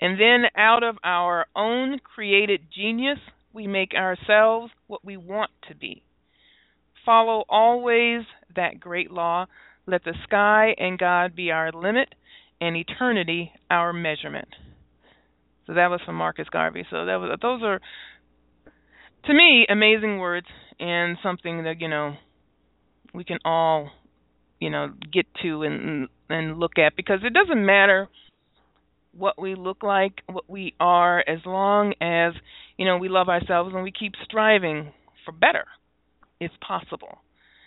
And 0.00 0.18
then 0.18 0.44
out 0.56 0.82
of 0.82 0.96
our 1.04 1.46
own 1.54 1.98
created 1.98 2.60
genius, 2.74 3.18
we 3.52 3.66
make 3.66 3.92
ourselves 3.94 4.72
what 4.86 5.04
we 5.04 5.16
want 5.16 5.50
to 5.68 5.74
be. 5.74 6.02
Follow 7.04 7.44
always 7.48 8.22
that 8.54 8.80
great 8.80 9.10
law. 9.10 9.46
Let 9.86 10.04
the 10.04 10.14
sky 10.24 10.74
and 10.78 10.98
God 10.98 11.34
be 11.34 11.50
our 11.50 11.72
limit, 11.72 12.14
and 12.60 12.76
eternity 12.76 13.52
our 13.70 13.92
measurement. 13.92 14.48
So 15.66 15.74
that 15.74 15.90
was 15.90 16.00
from 16.04 16.16
Marcus 16.16 16.48
Garvey. 16.50 16.84
So 16.90 17.06
that 17.06 17.16
was 17.16 17.38
those 17.40 17.62
are 17.62 17.80
to 19.26 19.34
me 19.34 19.66
amazing 19.68 20.18
words 20.18 20.46
and 20.78 21.16
something 21.22 21.64
that 21.64 21.80
you 21.80 21.88
know 21.88 22.14
we 23.14 23.24
can 23.24 23.38
all 23.44 23.90
you 24.58 24.70
know 24.70 24.92
get 25.12 25.26
to 25.42 25.62
and 25.62 26.08
and 26.28 26.58
look 26.58 26.78
at 26.78 26.96
because 26.96 27.20
it 27.22 27.32
doesn't 27.32 27.64
matter 27.64 28.08
what 29.16 29.40
we 29.40 29.54
look 29.54 29.82
like, 29.82 30.22
what 30.26 30.48
we 30.48 30.74
are, 30.78 31.18
as 31.26 31.40
long 31.44 31.94
as 32.00 32.32
you 32.76 32.84
know 32.86 32.98
we 32.98 33.08
love 33.08 33.28
ourselves 33.28 33.72
and 33.74 33.82
we 33.82 33.92
keep 33.92 34.12
striving 34.24 34.92
for 35.24 35.32
better. 35.32 35.64
It's 36.40 36.54
possible, 36.66 37.18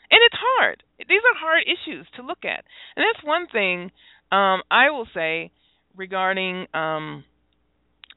and 0.10 0.20
it's 0.26 0.38
hard. 0.58 0.84
These 0.98 1.10
are 1.10 1.40
hard 1.40 1.64
issues 1.64 2.08
to 2.16 2.26
look 2.26 2.44
at, 2.44 2.66
and 2.96 3.06
that's 3.06 3.26
one 3.26 3.48
thing 3.52 3.92
um, 4.32 4.62
I 4.72 4.90
will 4.92 5.08
say 5.14 5.52
regarding 5.96 6.68
um, 6.74 7.24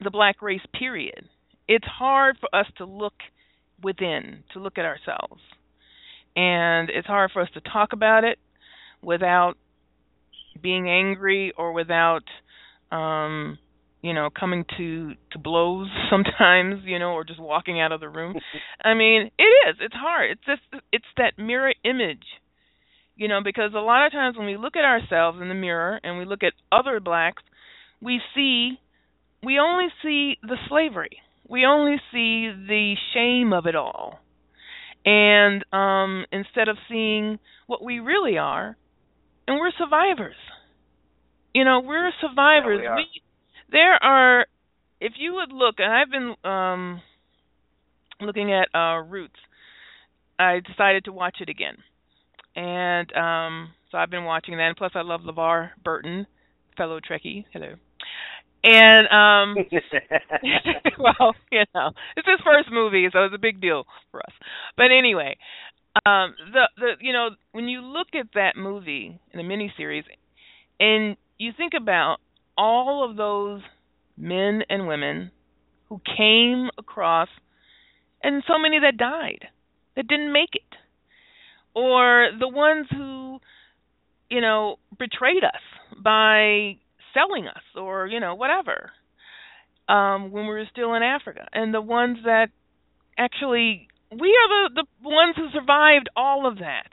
the 0.03 0.11
black 0.11 0.41
race. 0.41 0.61
Period. 0.77 1.27
It's 1.67 1.85
hard 1.85 2.37
for 2.39 2.53
us 2.57 2.65
to 2.77 2.85
look 2.85 3.13
within, 3.83 4.43
to 4.53 4.59
look 4.59 4.77
at 4.77 4.85
ourselves, 4.85 5.41
and 6.35 6.89
it's 6.89 7.07
hard 7.07 7.31
for 7.31 7.41
us 7.41 7.49
to 7.53 7.61
talk 7.61 7.93
about 7.93 8.23
it 8.23 8.39
without 9.01 9.55
being 10.61 10.89
angry 10.89 11.53
or 11.57 11.71
without 11.71 12.23
um 12.91 13.57
you 14.01 14.13
know 14.13 14.29
coming 14.29 14.65
to 14.77 15.13
to 15.31 15.39
blows 15.39 15.87
sometimes 16.09 16.83
you 16.83 16.99
know 16.99 17.11
or 17.11 17.23
just 17.23 17.39
walking 17.39 17.79
out 17.79 17.91
of 17.91 17.99
the 17.99 18.09
room 18.09 18.35
i 18.83 18.93
mean 18.93 19.29
it 19.37 19.69
is 19.69 19.75
it's 19.81 19.95
hard 19.95 20.31
it's 20.31 20.41
just 20.45 20.83
it's 20.91 21.05
that 21.17 21.33
mirror 21.37 21.73
image 21.83 22.25
you 23.17 23.27
know 23.27 23.41
because 23.43 23.71
a 23.75 23.79
lot 23.79 24.05
of 24.05 24.11
times 24.11 24.37
when 24.37 24.47
we 24.47 24.57
look 24.57 24.75
at 24.75 24.85
ourselves 24.85 25.39
in 25.41 25.49
the 25.49 25.55
mirror 25.55 25.99
and 26.03 26.17
we 26.17 26.25
look 26.25 26.43
at 26.43 26.53
other 26.71 26.99
blacks 26.99 27.43
we 28.01 28.21
see 28.35 28.79
we 29.43 29.59
only 29.59 29.87
see 30.01 30.37
the 30.41 30.57
slavery. 30.67 31.19
We 31.47 31.65
only 31.65 31.97
see 32.11 32.49
the 32.49 32.95
shame 33.13 33.53
of 33.53 33.65
it 33.65 33.75
all. 33.75 34.19
And 35.05 35.63
um 35.71 36.25
instead 36.31 36.67
of 36.67 36.77
seeing 36.89 37.39
what 37.67 37.83
we 37.83 37.99
really 37.99 38.37
are 38.37 38.75
and 39.47 39.57
we're 39.59 39.71
survivors. 39.77 40.35
You 41.53 41.63
know 41.63 41.81
we're 41.81 42.11
survivors. 42.21 42.81
Yeah, 42.83 42.95
we 42.95 43.01
are. 43.01 43.05
there 43.71 43.93
are 44.03 44.45
if 44.99 45.13
you 45.17 45.35
would 45.35 45.51
look 45.51 45.75
and 45.77 45.93
i've 45.93 46.09
been 46.09 46.35
um 46.49 47.01
looking 48.19 48.51
at 48.51 48.67
uh 48.73 48.97
roots 49.03 49.35
i 50.39 50.59
decided 50.59 51.05
to 51.05 51.11
watch 51.13 51.37
it 51.39 51.49
again 51.49 51.77
and 52.57 53.13
um 53.15 53.69
so 53.91 53.97
i've 53.97 54.09
been 54.09 54.25
watching 54.25 54.57
that. 54.57 54.67
And 54.67 54.77
plus 54.77 54.91
i 54.95 55.01
love 55.01 55.21
levar 55.21 55.69
burton 55.83 56.27
fellow 56.75 56.99
trekkie. 56.99 57.45
Hello. 57.53 57.75
And 58.63 59.07
um 59.07 59.55
well 60.99 61.35
you 61.51 61.63
know 61.73 61.91
it's 62.17 62.27
his 62.27 62.39
first 62.43 62.69
movie 62.71 63.07
so 63.13 63.23
it's 63.25 63.35
a 63.35 63.39
big 63.39 63.61
deal 63.61 63.85
for 64.11 64.19
us. 64.19 64.33
But 64.75 64.87
anyway 64.97 65.37
um 66.05 66.35
the 66.51 66.69
the 66.77 66.91
you 66.99 67.13
know 67.13 67.29
when 67.53 67.67
you 67.67 67.81
look 67.81 68.07
at 68.19 68.27
that 68.33 68.55
movie 68.57 69.19
in 69.31 69.37
the 69.37 69.43
miniseries 69.43 70.03
and 70.79 71.17
you 71.37 71.51
think 71.55 71.73
about 71.79 72.17
all 72.57 73.07
of 73.09 73.15
those 73.17 73.61
men 74.17 74.63
and 74.69 74.87
women 74.87 75.31
who 75.89 76.01
came 76.17 76.69
across 76.77 77.29
and 78.23 78.43
so 78.47 78.57
many 78.59 78.79
that 78.79 78.97
died 78.97 79.45
that 79.95 80.07
didn't 80.07 80.33
make 80.33 80.49
it 80.53 80.77
or 81.77 82.29
the 82.39 82.47
ones 82.47 82.87
who 82.89 83.37
you 84.31 84.41
know 84.41 84.77
betrayed 84.97 85.43
us 85.43 85.61
by 86.03 86.75
selling 87.13 87.47
us 87.47 87.61
or 87.75 88.07
you 88.07 88.19
know 88.19 88.33
whatever 88.33 88.89
um 89.87 90.31
when 90.31 90.45
we 90.45 90.49
were 90.49 90.65
still 90.71 90.95
in 90.95 91.03
Africa. 91.03 91.47
And 91.53 91.71
the 91.73 91.81
ones 91.81 92.17
that 92.25 92.47
actually 93.17 93.87
we 94.11 94.35
are 94.39 94.49
the 94.49 94.81
the 94.81 94.85
ones 95.07 95.35
who 95.35 95.49
survived 95.53 96.09
all 96.15 96.47
of 96.47 96.57
that 96.57 96.89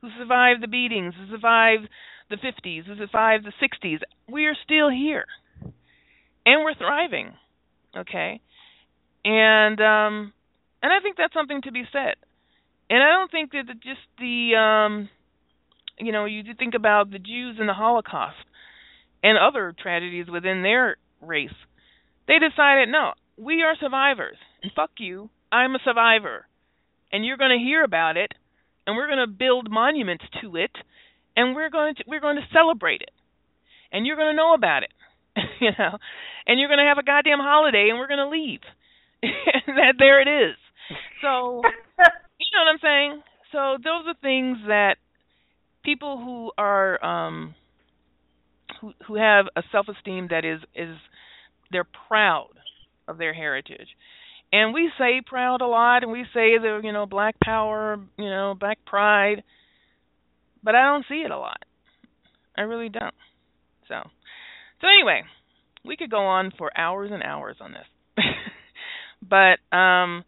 who 0.00 0.08
survived 0.18 0.62
the 0.62 0.68
beatings 0.68 1.14
who 1.16 1.30
survived 1.30 1.88
the 2.28 2.36
50s 2.36 2.84
who 2.86 2.96
survived 2.96 3.46
the 3.46 3.52
60s 3.62 4.00
we 4.28 4.46
are 4.46 4.56
still 4.64 4.90
here. 4.90 5.26
And 6.44 6.64
we're 6.64 6.74
thriving 6.74 7.34
okay? 7.96 8.40
And 9.24 9.80
um 9.80 10.32
and 10.82 10.92
I 10.92 10.98
think 11.00 11.16
that's 11.16 11.34
something 11.34 11.62
to 11.62 11.70
be 11.70 11.84
said 11.92 12.16
and 12.92 13.02
I 13.02 13.08
don't 13.08 13.30
think 13.30 13.52
that 13.52 13.64
the, 13.66 13.74
just 13.74 14.04
the 14.18 14.54
um 14.56 15.08
you 15.98 16.12
know 16.12 16.26
you 16.26 16.42
think 16.58 16.74
about 16.74 17.10
the 17.10 17.18
Jews 17.18 17.56
and 17.58 17.68
the 17.68 17.74
Holocaust 17.74 18.36
and 19.22 19.38
other 19.38 19.74
tragedies 19.80 20.26
within 20.28 20.62
their 20.62 20.96
race. 21.20 21.50
They 22.28 22.38
decided 22.38 22.88
no 22.88 23.12
we 23.36 23.62
are 23.62 23.74
survivors. 23.80 24.36
And 24.62 24.70
fuck 24.76 24.90
you 24.98 25.30
I'm 25.50 25.74
a 25.74 25.78
survivor. 25.84 26.46
And 27.10 27.26
you're 27.26 27.36
going 27.36 27.58
to 27.58 27.62
hear 27.62 27.84
about 27.84 28.16
it 28.16 28.32
and 28.86 28.96
we're 28.96 29.06
going 29.06 29.18
to 29.18 29.26
build 29.26 29.70
monuments 29.70 30.24
to 30.40 30.56
it, 30.56 30.72
and 31.36 31.54
we're 31.54 31.70
going 31.70 31.94
to 31.96 32.04
we're 32.06 32.20
going 32.20 32.36
to 32.36 32.46
celebrate 32.52 33.02
it, 33.02 33.12
and 33.92 34.06
you're 34.06 34.16
going 34.16 34.32
to 34.32 34.36
know 34.36 34.54
about 34.54 34.82
it, 34.82 34.92
you 35.60 35.70
know, 35.78 35.98
and 36.46 36.58
you're 36.58 36.68
going 36.68 36.78
to 36.78 36.88
have 36.88 36.98
a 36.98 37.02
goddamn 37.02 37.38
holiday, 37.38 37.88
and 37.90 37.98
we're 37.98 38.08
going 38.08 38.18
to 38.18 38.28
leave. 38.28 38.60
that 39.22 39.94
there 39.98 40.20
it 40.20 40.50
is. 40.50 40.56
So 41.22 41.62
you 42.52 42.58
know 42.58 42.64
what 42.64 42.72
I'm 42.72 42.78
saying. 42.82 43.22
So 43.52 43.82
those 43.82 44.06
are 44.06 44.14
things 44.20 44.58
that 44.66 44.96
people 45.84 46.18
who 46.18 46.50
are 46.58 47.02
um 47.04 47.54
who 48.80 48.92
who 49.06 49.14
have 49.16 49.46
a 49.56 49.62
self-esteem 49.72 50.28
that 50.30 50.44
is 50.44 50.60
is 50.74 50.96
they're 51.70 51.88
proud 52.08 52.50
of 53.08 53.18
their 53.18 53.32
heritage. 53.32 53.88
And 54.52 54.74
we 54.74 54.90
say 54.98 55.22
proud 55.24 55.62
a 55.62 55.66
lot 55.66 56.02
and 56.02 56.12
we 56.12 56.24
say 56.34 56.58
the 56.58 56.80
you 56.82 56.92
know 56.92 57.06
black 57.06 57.36
power, 57.42 57.98
you 58.18 58.28
know, 58.28 58.54
black 58.58 58.78
pride, 58.86 59.42
but 60.62 60.74
I 60.74 60.82
don't 60.82 61.06
see 61.08 61.22
it 61.24 61.30
a 61.30 61.38
lot. 61.38 61.62
I 62.56 62.62
really 62.62 62.90
don't. 62.90 63.14
So 63.88 63.94
so 64.80 64.86
anyway, 64.88 65.22
we 65.84 65.96
could 65.96 66.10
go 66.10 66.26
on 66.26 66.52
for 66.56 66.70
hours 66.76 67.10
and 67.12 67.22
hours 67.22 67.56
on 67.60 67.72
this. 67.72 68.24
but 69.22 69.76
um 69.76 70.24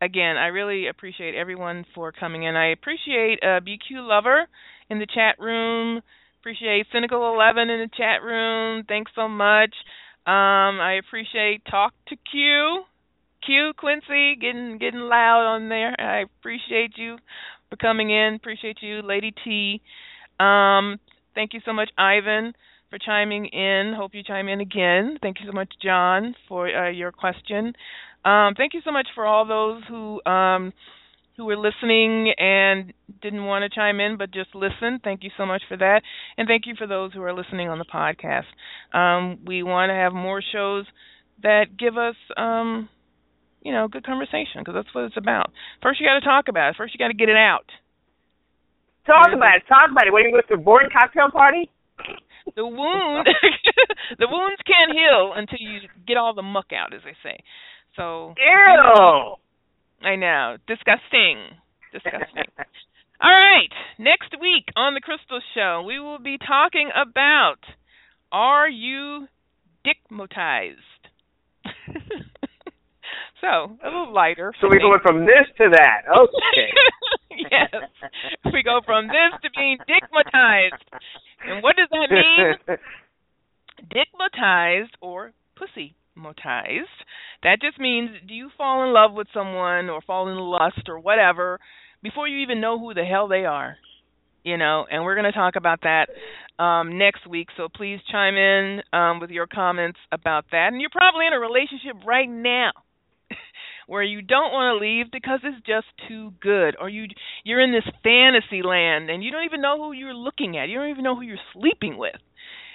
again, 0.00 0.36
I 0.36 0.46
really 0.48 0.88
appreciate 0.88 1.34
everyone 1.34 1.84
for 1.94 2.12
coming 2.12 2.44
in. 2.44 2.56
I 2.56 2.72
appreciate 2.72 3.38
uh, 3.42 3.60
BQ 3.60 4.06
Lover 4.06 4.46
in 4.90 4.98
the 4.98 5.06
chat 5.06 5.36
room. 5.38 6.00
Appreciate 6.40 6.86
Cynical 6.92 7.34
Eleven 7.34 7.70
in 7.70 7.80
the 7.80 7.90
chat 7.96 8.22
room. 8.22 8.84
Thanks 8.86 9.10
so 9.14 9.28
much. 9.28 9.74
Um, 10.26 10.80
I 10.80 10.98
appreciate 11.04 11.62
Talk 11.70 11.92
to 12.08 12.16
Q. 12.30 12.82
Q 13.44 13.72
Quincy 13.76 14.36
getting 14.40 14.78
getting 14.78 15.00
loud 15.00 15.46
on 15.46 15.68
there. 15.68 15.94
I 16.00 16.22
appreciate 16.22 16.92
you 16.96 17.16
for 17.70 17.76
coming 17.76 18.10
in. 18.10 18.34
Appreciate 18.34 18.78
you, 18.80 19.02
Lady 19.02 19.32
T. 19.44 19.80
Um, 20.40 20.98
thank 21.34 21.54
you 21.54 21.60
so 21.64 21.72
much, 21.72 21.90
Ivan, 21.96 22.54
for 22.90 22.98
chiming 22.98 23.46
in. 23.46 23.94
Hope 23.96 24.14
you 24.14 24.22
chime 24.22 24.48
in 24.48 24.60
again. 24.60 25.18
Thank 25.20 25.40
you 25.40 25.46
so 25.46 25.52
much, 25.52 25.72
John, 25.82 26.34
for 26.48 26.68
uh, 26.68 26.90
your 26.90 27.12
question. 27.12 27.72
Um, 28.24 28.54
thank 28.56 28.74
you 28.74 28.80
so 28.84 28.92
much 28.92 29.08
for 29.14 29.26
all 29.26 29.46
those 29.46 29.82
who 29.88 30.24
um, 30.30 30.72
who 31.36 31.44
were 31.44 31.56
listening 31.56 32.32
and 32.38 32.92
didn't 33.20 33.44
want 33.44 33.62
to 33.62 33.68
chime 33.68 34.00
in 34.00 34.16
but 34.16 34.32
just 34.32 34.54
listen. 34.54 35.00
Thank 35.04 35.22
you 35.22 35.30
so 35.36 35.44
much 35.46 35.62
for 35.68 35.76
that, 35.76 36.02
and 36.36 36.48
thank 36.48 36.66
you 36.66 36.74
for 36.76 36.86
those 36.86 37.12
who 37.12 37.22
are 37.22 37.34
listening 37.34 37.68
on 37.68 37.78
the 37.78 37.84
podcast. 37.84 38.46
Um, 38.96 39.38
we 39.46 39.62
want 39.62 39.90
to 39.90 39.94
have 39.94 40.12
more 40.12 40.42
shows 40.52 40.86
that 41.42 41.76
give 41.78 41.96
us, 41.98 42.16
um, 42.36 42.88
you 43.62 43.72
know, 43.72 43.88
good 43.88 44.04
conversation 44.04 44.60
because 44.60 44.74
that's 44.74 44.94
what 44.94 45.04
it's 45.04 45.16
about. 45.16 45.50
First, 45.82 46.00
you 46.00 46.06
got 46.06 46.18
to 46.18 46.24
talk 46.24 46.48
about 46.48 46.70
it. 46.70 46.76
First, 46.76 46.94
you 46.94 46.98
got 46.98 47.08
to 47.08 47.14
get 47.14 47.28
it 47.28 47.36
out. 47.36 47.66
Talk 49.06 49.28
about 49.32 49.56
it. 49.56 49.62
Talk 49.68 49.90
about 49.92 50.06
it. 50.06 50.12
What 50.12 50.22
are 50.22 50.26
you 50.26 50.32
going 50.32 50.42
to 50.48 50.54
a 50.54 50.56
boring 50.56 50.88
cocktail 50.90 51.30
party? 51.30 51.70
The 52.54 52.66
wound, 52.66 53.26
the 54.18 54.28
wounds 54.30 54.60
can't 54.66 54.92
heal 54.92 55.32
until 55.34 55.58
you 55.60 55.80
get 56.06 56.16
all 56.16 56.34
the 56.34 56.42
muck 56.42 56.66
out, 56.72 56.94
as 56.94 57.00
they 57.04 57.16
say. 57.22 57.42
So. 57.96 58.34
Ew. 58.36 59.34
I 60.02 60.16
know. 60.16 60.56
Disgusting. 60.68 61.56
Disgusting. 61.92 62.44
All 63.22 63.30
right. 63.30 63.72
Next 63.98 64.38
week 64.40 64.68
on 64.76 64.94
the 64.94 65.00
Crystal 65.00 65.40
Show, 65.54 65.82
we 65.86 65.98
will 65.98 66.18
be 66.18 66.36
talking 66.38 66.90
about 66.94 67.60
Are 68.30 68.68
you 68.68 69.26
dickmatized? 69.84 70.76
so, 73.40 73.76
a 73.82 73.86
little 73.86 74.12
lighter. 74.12 74.52
So 74.60 74.68
we're 74.68 74.80
going 74.80 75.00
from 75.02 75.20
this 75.20 75.48
to 75.58 75.70
that. 75.72 76.02
Okay. 76.10 76.70
yes. 77.50 77.70
We 78.52 78.62
go 78.62 78.80
from 78.84 79.08
this 79.08 79.40
to 79.42 79.50
being 79.56 79.78
dickmatized. 79.88 80.82
And 81.46 81.62
what 81.62 81.76
does 81.76 81.88
that 81.90 82.10
mean? 82.10 82.78
dickmatized 83.94 84.94
or 85.00 85.32
pussy 85.56 85.94
motized. 86.16 86.84
That 87.42 87.60
just 87.60 87.78
means 87.78 88.10
do 88.26 88.34
you 88.34 88.50
fall 88.56 88.84
in 88.84 88.94
love 88.94 89.12
with 89.12 89.26
someone 89.34 89.90
or 89.90 90.00
fall 90.00 90.28
in 90.28 90.38
lust 90.38 90.88
or 90.88 90.98
whatever 90.98 91.60
before 92.02 92.28
you 92.28 92.38
even 92.38 92.60
know 92.60 92.78
who 92.78 92.94
the 92.94 93.04
hell 93.04 93.28
they 93.28 93.44
are. 93.44 93.76
You 94.44 94.56
know, 94.56 94.86
and 94.88 95.02
we're 95.02 95.16
going 95.16 95.24
to 95.24 95.32
talk 95.32 95.56
about 95.56 95.80
that 95.82 96.06
um, 96.62 96.98
next 96.98 97.26
week. 97.26 97.48
So 97.56 97.66
please 97.68 97.98
chime 98.12 98.36
in 98.36 98.80
um, 98.92 99.18
with 99.18 99.30
your 99.30 99.48
comments 99.48 99.98
about 100.12 100.44
that. 100.52 100.68
And 100.70 100.80
you're 100.80 100.90
probably 100.90 101.26
in 101.26 101.32
a 101.32 101.40
relationship 101.40 102.06
right 102.06 102.28
now 102.28 102.70
where 103.86 104.02
you 104.02 104.20
don't 104.20 104.52
want 104.52 104.74
to 104.74 104.84
leave 104.84 105.06
because 105.10 105.40
it's 105.42 105.64
just 105.66 105.86
too 106.08 106.32
good, 106.40 106.76
or 106.80 106.88
you 106.88 107.06
you're 107.44 107.60
in 107.60 107.72
this 107.72 107.86
fantasy 108.02 108.62
land 108.62 109.10
and 109.10 109.22
you 109.22 109.30
don't 109.30 109.44
even 109.44 109.62
know 109.62 109.78
who 109.78 109.92
you're 109.92 110.14
looking 110.14 110.56
at. 110.58 110.68
You 110.68 110.78
don't 110.78 110.90
even 110.90 111.04
know 111.04 111.16
who 111.16 111.22
you're 111.22 111.38
sleeping 111.52 111.96
with. 111.96 112.16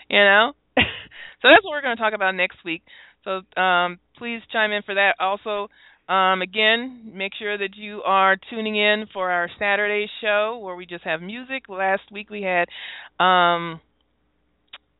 You 0.09 0.19
know. 0.19 0.51
so 0.77 1.47
that's 1.49 1.63
what 1.63 1.71
we're 1.71 1.81
going 1.81 1.95
to 1.95 2.01
talk 2.01 2.13
about 2.13 2.35
next 2.35 2.57
week. 2.63 2.81
So 3.23 3.41
um, 3.61 3.99
please 4.17 4.41
chime 4.51 4.71
in 4.71 4.83
for 4.83 4.95
that. 4.95 5.15
Also, 5.19 5.67
um, 6.11 6.41
again, 6.41 7.11
make 7.13 7.33
sure 7.38 7.57
that 7.57 7.75
you 7.75 8.01
are 8.03 8.38
tuning 8.49 8.75
in 8.75 9.05
for 9.13 9.29
our 9.29 9.49
Saturday 9.59 10.07
show 10.21 10.59
where 10.61 10.75
we 10.75 10.85
just 10.85 11.03
have 11.03 11.21
music. 11.21 11.69
Last 11.69 12.03
week 12.11 12.29
we 12.29 12.41
had 12.41 12.67
um, 13.23 13.79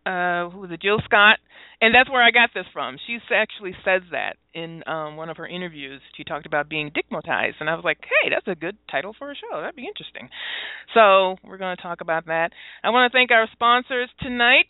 uh, 0.06 0.50
who 0.50 0.62
was 0.62 0.72
it, 0.72 0.82
Jill 0.82 1.00
Scott, 1.06 1.40
and 1.82 1.94
that's 1.96 2.10
where 2.10 2.24
I 2.24 2.30
got 2.30 2.52
this 2.54 2.66
from. 2.72 2.98
She 3.08 3.18
actually 3.34 3.74
says 3.84 4.04
that 4.12 4.38
in 4.54 4.84
um, 4.86 5.16
one 5.16 5.30
of 5.30 5.38
her 5.38 5.48
interviews. 5.48 6.00
She 6.16 6.24
talked 6.24 6.46
about 6.46 6.70
being 6.70 6.92
dickmatized, 6.92 7.56
and 7.60 7.70
I 7.70 7.76
was 7.76 7.84
like, 7.84 7.98
hey, 8.02 8.30
that's 8.30 8.48
a 8.48 8.60
good 8.60 8.78
title 8.90 9.16
for 9.18 9.32
a 9.32 9.36
show. 9.36 9.60
That'd 9.60 9.76
be 9.76 9.88
interesting. 9.88 10.30
So 10.94 11.38
we're 11.44 11.58
going 11.58 11.76
to 11.76 11.82
talk 11.82 12.02
about 12.02 12.28
that. 12.28 12.52
I 12.84 12.92
want 12.92 13.12
to 13.12 13.18
thank 13.18 13.32
our 13.32 13.48
sponsors 13.52 14.10
tonight, 14.22 14.70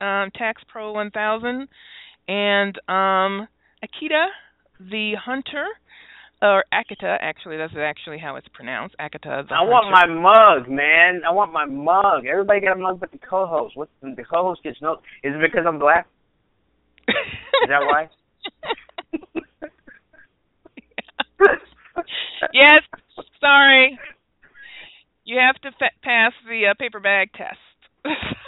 um, 0.00 0.30
Tax 0.34 0.62
Pro 0.68 0.92
1000 0.92 1.68
and 2.28 2.76
um, 2.88 3.46
Akita 3.84 4.26
the 4.80 5.14
Hunter, 5.24 5.66
or 6.42 6.64
Akita, 6.72 7.16
actually, 7.20 7.56
that's 7.56 7.72
actually 7.78 8.18
how 8.18 8.36
it's 8.36 8.48
pronounced. 8.52 8.94
Akita 9.00 9.48
the 9.48 9.54
I 9.54 9.58
Hunter. 9.58 9.70
want 9.70 9.90
my 9.90 10.06
mug, 10.06 10.68
man. 10.68 11.22
I 11.26 11.32
want 11.32 11.52
my 11.52 11.64
mug. 11.64 12.26
Everybody 12.26 12.60
got 12.60 12.76
a 12.76 12.80
mug 12.80 13.00
but 13.00 13.10
the 13.12 13.18
co-host. 13.18 13.76
What 13.76 13.88
the 14.02 14.24
co-host 14.30 14.62
gets 14.62 14.78
no? 14.82 14.94
Is 15.22 15.34
it 15.34 15.40
because 15.40 15.64
I'm 15.66 15.78
black? 15.78 16.06
Is 17.08 17.68
that 17.68 17.80
why? 17.86 18.08
yes. 22.52 22.82
Sorry. 23.40 23.98
You 25.24 25.38
have 25.40 25.56
to 25.62 25.70
fa- 25.78 25.96
pass 26.02 26.32
the 26.48 26.66
uh, 26.70 26.74
paper 26.78 27.00
bag 27.00 27.30
test. 27.32 27.58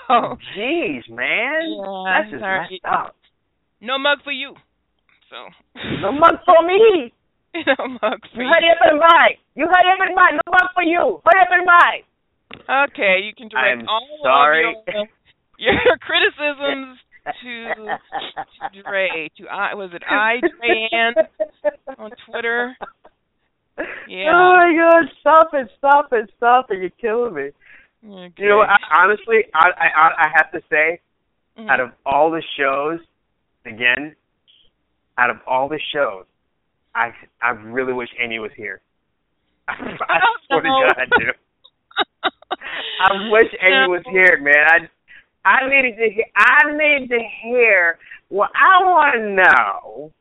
so, 0.09 0.36
Jeez, 0.56 1.09
man. 1.10 1.62
Yeah, 1.66 2.05
That's 2.06 2.30
just 2.30 2.40
sorry. 2.43 2.60
messed 2.70 2.85
up. 2.86 3.14
No 3.80 3.98
mug 3.98 4.18
for 4.24 4.32
you. 4.32 4.55
So. 5.30 5.36
No 6.01 6.12
mug 6.12 6.39
for 6.47 6.62
me. 6.66 7.12
no 7.55 7.89
mug 8.02 8.20
for 8.32 8.39
You 8.39 8.47
you. 8.47 8.51
hurry 8.52 8.70
up 8.70 8.78
and 8.90 9.01
buy. 9.01 9.35
You 9.56 9.66
hurry 9.66 9.90
up 9.90 9.98
and 10.06 10.14
buy. 10.14 10.30
No 10.32 10.47
mug 10.52 10.68
for 10.74 10.82
you. 10.82 11.20
Hurry 11.26 11.43
up 11.43 11.48
and 11.51 11.66
buy. 11.66 12.02
Okay, 12.89 13.20
you 13.24 13.35
can 13.36 13.48
direct 13.48 13.82
I'm 13.82 13.89
all 13.89 14.18
sorry. 14.22 14.64
of 14.68 14.94
your, 15.59 15.74
your 15.74 15.98
criticisms 16.01 16.98
to 17.42 17.98
to 18.72 18.82
Dre 18.82 19.30
to 19.38 19.46
I 19.48 19.74
was 19.74 19.90
it 19.92 20.02
I 20.10 20.40
Jan 20.40 21.14
on 21.98 22.10
Twitter. 22.26 22.76
Yeah. 24.09 24.30
Oh 24.34 24.56
my 24.56 24.74
God! 24.76 25.10
Stop 25.20 25.50
it! 25.52 25.68
Stop 25.78 26.12
it! 26.12 26.30
Stop 26.36 26.66
it! 26.70 26.78
You're 26.80 26.90
killing 27.00 27.34
me. 27.34 27.50
Okay. 28.05 28.32
You 28.42 28.48
know, 28.48 28.60
I, 28.60 28.76
honestly, 29.02 29.44
I, 29.55 29.68
I 29.70 30.09
I 30.18 30.28
have 30.34 30.50
to 30.52 30.60
say, 30.70 31.00
Mhm. 31.59 31.68
out 31.70 31.80
of 31.80 31.90
all 32.06 32.30
the 32.30 32.42
shows, 32.56 33.00
again, 33.66 34.14
out 35.16 35.30
of 35.30 35.38
all 35.46 35.68
the 35.68 35.80
shows, 35.92 36.24
I 36.94 37.12
I 37.42 37.50
really 37.50 37.92
wish 37.92 38.09
Amy 38.20 38.38
was 38.38 38.52
here. 38.56 38.80
I, 39.68 39.74
swear 40.46 40.62
to 40.62 40.68
God, 40.68 40.96
I 40.96 41.05
do. 41.18 41.32
I 43.00 43.30
wish 43.30 43.52
Amy 43.60 43.88
was 43.88 44.02
here, 44.10 44.38
man. 44.40 44.88
I 45.49 45.66
needed 45.66 45.97
to 45.97 46.11
hear. 46.15 46.25
I 46.37 46.73
need 46.73 47.09
to 47.09 47.19
hear. 47.43 47.99
Well, 48.29 48.51
I 48.55 48.85
want 48.85 49.15
to 49.15 49.20
know 49.35 50.12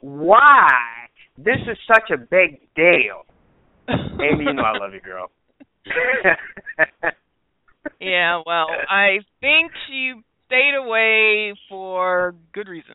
why 0.00 0.70
this 1.36 1.58
is 1.70 1.76
such 1.86 2.10
a 2.10 2.16
big 2.16 2.60
deal. 2.74 3.26
Amy, 3.88 4.44
you 4.44 4.54
know 4.54 4.62
I 4.62 4.78
love 4.78 4.94
you, 4.94 5.00
girl. 5.00 5.30
yeah, 8.00 8.40
well, 8.46 8.68
I 8.88 9.18
think 9.40 9.72
she 9.86 10.14
stayed 10.46 10.74
away 10.74 11.54
for 11.68 12.34
good 12.52 12.68
reason. 12.68 12.94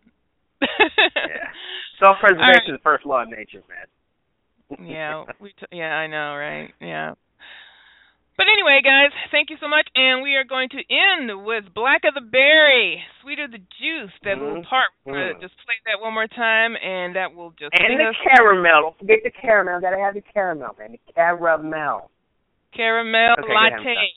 yeah. 0.62 0.68
Self-preservation 2.00 2.74
is 2.74 2.80
the 2.80 2.84
first 2.84 3.06
law 3.06 3.22
of 3.22 3.30
nature, 3.30 3.62
man. 3.70 4.88
yeah, 4.90 5.24
we 5.40 5.50
t- 5.50 5.68
yeah, 5.72 5.94
I 5.94 6.08
know, 6.08 6.36
right? 6.36 6.74
Yeah. 6.82 7.14
But 8.41 8.49
anyway, 8.49 8.81
guys, 8.81 9.13
thank 9.30 9.51
you 9.53 9.57
so 9.61 9.69
much, 9.69 9.85
and 9.93 10.23
we 10.26 10.34
are 10.34 10.43
going 10.43 10.65
to 10.73 10.81
end 10.89 11.45
with 11.45 11.69
"Blacker 11.76 12.09
the 12.09 12.26
Berry," 12.26 12.97
"Sweeter 13.22 13.45
the 13.45 13.59
Juice." 13.77 14.09
That 14.23 14.39
little 14.41 14.63
Mhm. 14.63 14.65
part, 14.65 14.89
Mhm. 15.05 15.39
just 15.39 15.55
play 15.63 15.76
that 15.85 16.01
one 16.01 16.15
more 16.15 16.26
time, 16.26 16.76
and 16.77 17.15
that 17.15 17.35
will 17.35 17.51
just 17.51 17.69
And 17.80 17.99
the 17.99 18.07
us- 18.09 18.15
caramel. 18.18 18.81
Don't 18.81 18.97
forget 18.97 19.22
the 19.22 19.30
caramel. 19.30 19.80
Gotta 19.80 19.99
have 19.99 20.15
the 20.15 20.22
caramel, 20.23 20.76
man. 20.80 20.93
The 20.93 21.13
caramel. 21.13 22.09
Caramel 22.73 23.34
Okay, 23.34 23.41
go 23.47 23.53
ahead, 23.55 23.73
I'm 23.73 23.85
latte. 23.85 24.13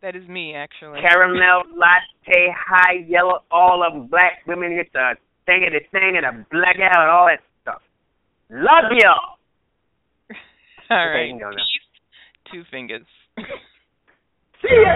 That 0.00 0.16
is 0.16 0.26
me, 0.26 0.56
actually. 0.56 1.00
Caramel 1.00 1.62
latte, 1.70 2.50
high 2.50 3.04
yellow, 3.06 3.44
all 3.52 3.84
of 3.84 3.92
them 3.92 4.08
black 4.08 4.42
women 4.46 4.74
get 4.74 4.92
the 4.92 5.16
thing 5.46 5.64
of 5.64 5.72
the 5.72 5.80
thing 5.92 6.16
and 6.16 6.26
the 6.26 6.44
blackout 6.50 6.96
and 6.96 7.10
all 7.10 7.26
that 7.26 7.42
stuff. 7.62 7.82
Love 8.50 8.90
y'all. 8.90 9.38
all 10.90 11.08
right. 11.10 11.28
You 11.30 11.38
go 11.38 11.50
now. 11.50 11.56
Peace. 11.64 11.86
Two 12.50 12.64
fingers. 12.64 13.06
See 14.58 14.74
ya. 14.74 14.90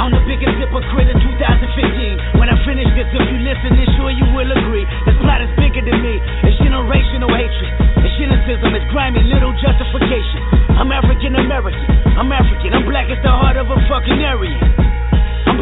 I'm 0.00 0.16
the 0.16 0.24
biggest 0.24 0.56
hypocrite 0.56 1.12
in 1.12 1.20
2015. 1.20 2.40
When 2.40 2.48
I 2.48 2.56
finish 2.64 2.88
this, 2.96 3.04
if 3.12 3.24
you 3.28 3.38
listen, 3.44 3.76
then 3.76 3.84
sure 4.00 4.08
you 4.08 4.24
will 4.32 4.48
agree. 4.48 4.88
This 5.04 5.12
plot 5.20 5.44
is 5.44 5.52
bigger 5.60 5.84
than 5.84 6.00
me. 6.00 6.16
It's 6.48 6.56
generational 6.64 7.28
hatred. 7.36 8.00
It's 8.00 8.16
cynicism. 8.16 8.72
It's 8.80 8.88
grimy, 8.88 9.20
little 9.28 9.52
justification. 9.60 10.40
I'm 10.80 10.88
African 10.88 11.36
American. 11.36 11.84
I'm 12.16 12.32
African. 12.32 12.72
I'm 12.72 12.88
black 12.88 13.12
as 13.12 13.20
the 13.20 13.28
heart 13.28 13.60
of 13.60 13.68
a 13.68 13.76
fucking 13.92 14.24
Aryan. 14.24 15.01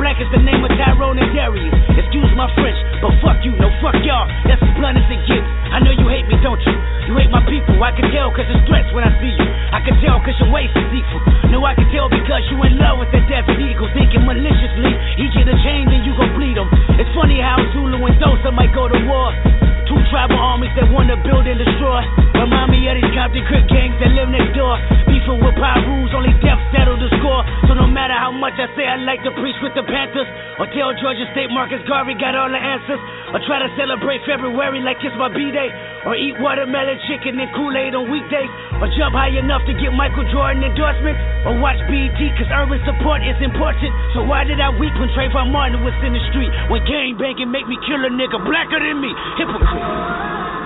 Black 0.00 0.16
as 0.16 0.32
the 0.32 0.40
name 0.40 0.64
of 0.64 0.72
Tyrone 0.80 1.20
and 1.20 1.28
Darius. 1.36 1.76
Excuse 1.92 2.32
my 2.32 2.48
French, 2.56 2.80
but 3.04 3.12
fuck 3.20 3.36
you, 3.44 3.52
no 3.60 3.68
fuck 3.84 4.00
y'all. 4.00 4.24
That's 4.48 4.56
as 4.56 4.72
blunt 4.80 4.96
as 4.96 5.04
it 5.12 5.20
gets. 5.28 5.44
I 5.68 5.76
know 5.84 5.92
you 5.92 6.08
hate 6.08 6.24
me, 6.24 6.40
don't 6.40 6.56
you? 6.64 6.72
You 7.04 7.20
hate 7.20 7.28
my 7.28 7.44
people. 7.44 7.76
I 7.84 7.92
can 7.92 8.08
tell 8.08 8.32
cause 8.32 8.48
it's 8.48 8.64
threats 8.64 8.88
when 8.96 9.04
I 9.04 9.12
see 9.20 9.28
you. 9.28 9.44
I 9.44 9.84
can 9.84 10.00
tell 10.00 10.16
cause 10.24 10.32
your 10.40 10.48
waist 10.48 10.72
is 10.72 10.88
deceitful. 10.88 11.52
No, 11.52 11.68
I 11.68 11.76
can 11.76 11.84
tell 11.92 12.08
because 12.08 12.40
you 12.48 12.56
in 12.64 12.80
love 12.80 12.96
with 12.96 13.12
the 13.12 13.20
desert 13.28 13.60
eagle. 13.60 13.92
Thinking 13.92 14.24
maliciously. 14.24 14.96
He 15.20 15.28
get 15.36 15.44
a 15.52 15.56
chain, 15.60 15.84
then 15.92 16.00
you 16.08 16.16
gon' 16.16 16.32
bleed 16.32 16.56
him. 16.56 16.72
It's 16.96 17.12
funny 17.12 17.44
how 17.44 17.60
Zulu 17.76 18.00
and 18.00 18.16
Xhosa 18.16 18.56
might 18.56 18.72
go 18.72 18.88
to 18.88 18.96
war. 19.04 19.36
Two 19.84 20.00
tribal 20.08 20.40
armies 20.40 20.72
that 20.80 20.88
wanna 20.88 21.20
build 21.20 21.44
and 21.44 21.60
destroy. 21.60 22.00
Remind 22.40 22.72
me 22.72 22.88
of 22.88 22.96
these 22.96 23.12
Compton 23.12 23.44
Crip 23.44 23.68
gangs 23.68 24.00
that 24.00 24.16
live 24.16 24.32
next 24.32 24.56
door. 24.56 24.80
Beefing 25.04 25.44
with 25.44 25.58
Pirus, 25.60 26.14
only 26.16 26.32
death 26.40 26.62
settle 26.72 26.96
the 26.96 27.10
score. 27.18 27.44
So 27.66 27.74
no 27.74 27.90
matter 27.90 28.14
how 28.14 28.30
much 28.30 28.54
I 28.56 28.70
say 28.78 28.86
I 28.86 28.96
like 29.02 29.26
to 29.26 29.34
preach 29.42 29.58
with 29.60 29.74
the 29.74 29.82
Panthers, 29.90 30.30
or 30.62 30.70
tell 30.70 30.94
Georgia 31.02 31.26
State 31.34 31.50
Marcus 31.50 31.82
Garvey 31.90 32.14
got 32.14 32.38
all 32.38 32.46
the 32.46 32.62
answers, 32.62 33.02
or 33.34 33.42
try 33.44 33.58
to 33.58 33.70
celebrate 33.74 34.22
February 34.22 34.78
like 34.80 35.02
it's 35.02 35.12
my 35.18 35.26
B-Day, 35.26 35.68
or 36.06 36.14
eat 36.14 36.38
watermelon 36.38 36.96
chicken 37.10 37.36
and 37.42 37.50
Kool-Aid 37.52 37.98
on 37.98 38.06
weekdays, 38.06 38.50
or 38.78 38.86
jump 38.94 39.18
high 39.18 39.34
enough 39.34 39.66
to 39.66 39.74
get 39.74 39.90
Michael 39.90 40.24
Jordan 40.30 40.62
endorsement, 40.62 41.18
or 41.42 41.58
watch 41.58 41.82
BET 41.90 42.20
cause 42.38 42.50
urban 42.54 42.78
support 42.86 43.26
is 43.26 43.36
important. 43.42 43.90
So 44.14 44.22
why 44.22 44.46
did 44.46 44.62
I 44.62 44.70
weep 44.70 44.94
when 44.94 45.10
Trayvon 45.12 45.50
Martin 45.50 45.82
was 45.82 45.96
in 46.06 46.14
the 46.14 46.22
street? 46.30 46.54
When 46.70 46.86
gang 46.86 47.18
banging 47.18 47.50
make 47.50 47.66
me 47.66 47.74
kill 47.84 48.00
a 48.06 48.10
nigga 48.14 48.38
blacker 48.46 48.78
than 48.78 49.02
me? 49.02 49.10
Hypocrite. 49.42 50.59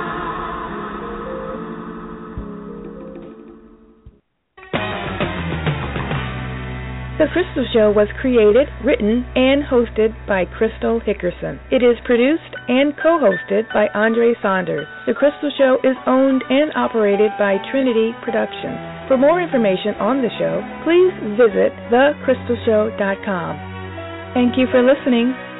The 7.14 7.30
Crystal 7.30 7.62
Show 7.70 7.94
was 7.94 8.10
created, 8.18 8.66
written, 8.82 9.22
and 9.38 9.62
hosted 9.62 10.10
by 10.26 10.50
Crystal 10.50 10.98
Hickerson. 10.98 11.62
It 11.70 11.78
is 11.78 11.94
produced 12.02 12.50
and 12.66 12.90
co-hosted 12.98 13.70
by 13.70 13.86
Andre 13.94 14.34
Saunders. 14.42 14.90
The 15.06 15.14
Crystal 15.14 15.54
Show 15.54 15.78
is 15.86 15.94
owned 16.10 16.42
and 16.50 16.74
operated 16.74 17.30
by 17.38 17.62
Trinity 17.70 18.10
Productions. 18.26 19.06
For 19.06 19.14
more 19.14 19.38
information 19.38 19.94
on 20.02 20.26
the 20.26 20.34
show, 20.42 20.58
please 20.82 21.14
visit 21.38 21.70
thecrystalshow.com. 21.94 24.34
Thank 24.34 24.58
you 24.58 24.66
for 24.74 24.82
listening. 24.82 25.53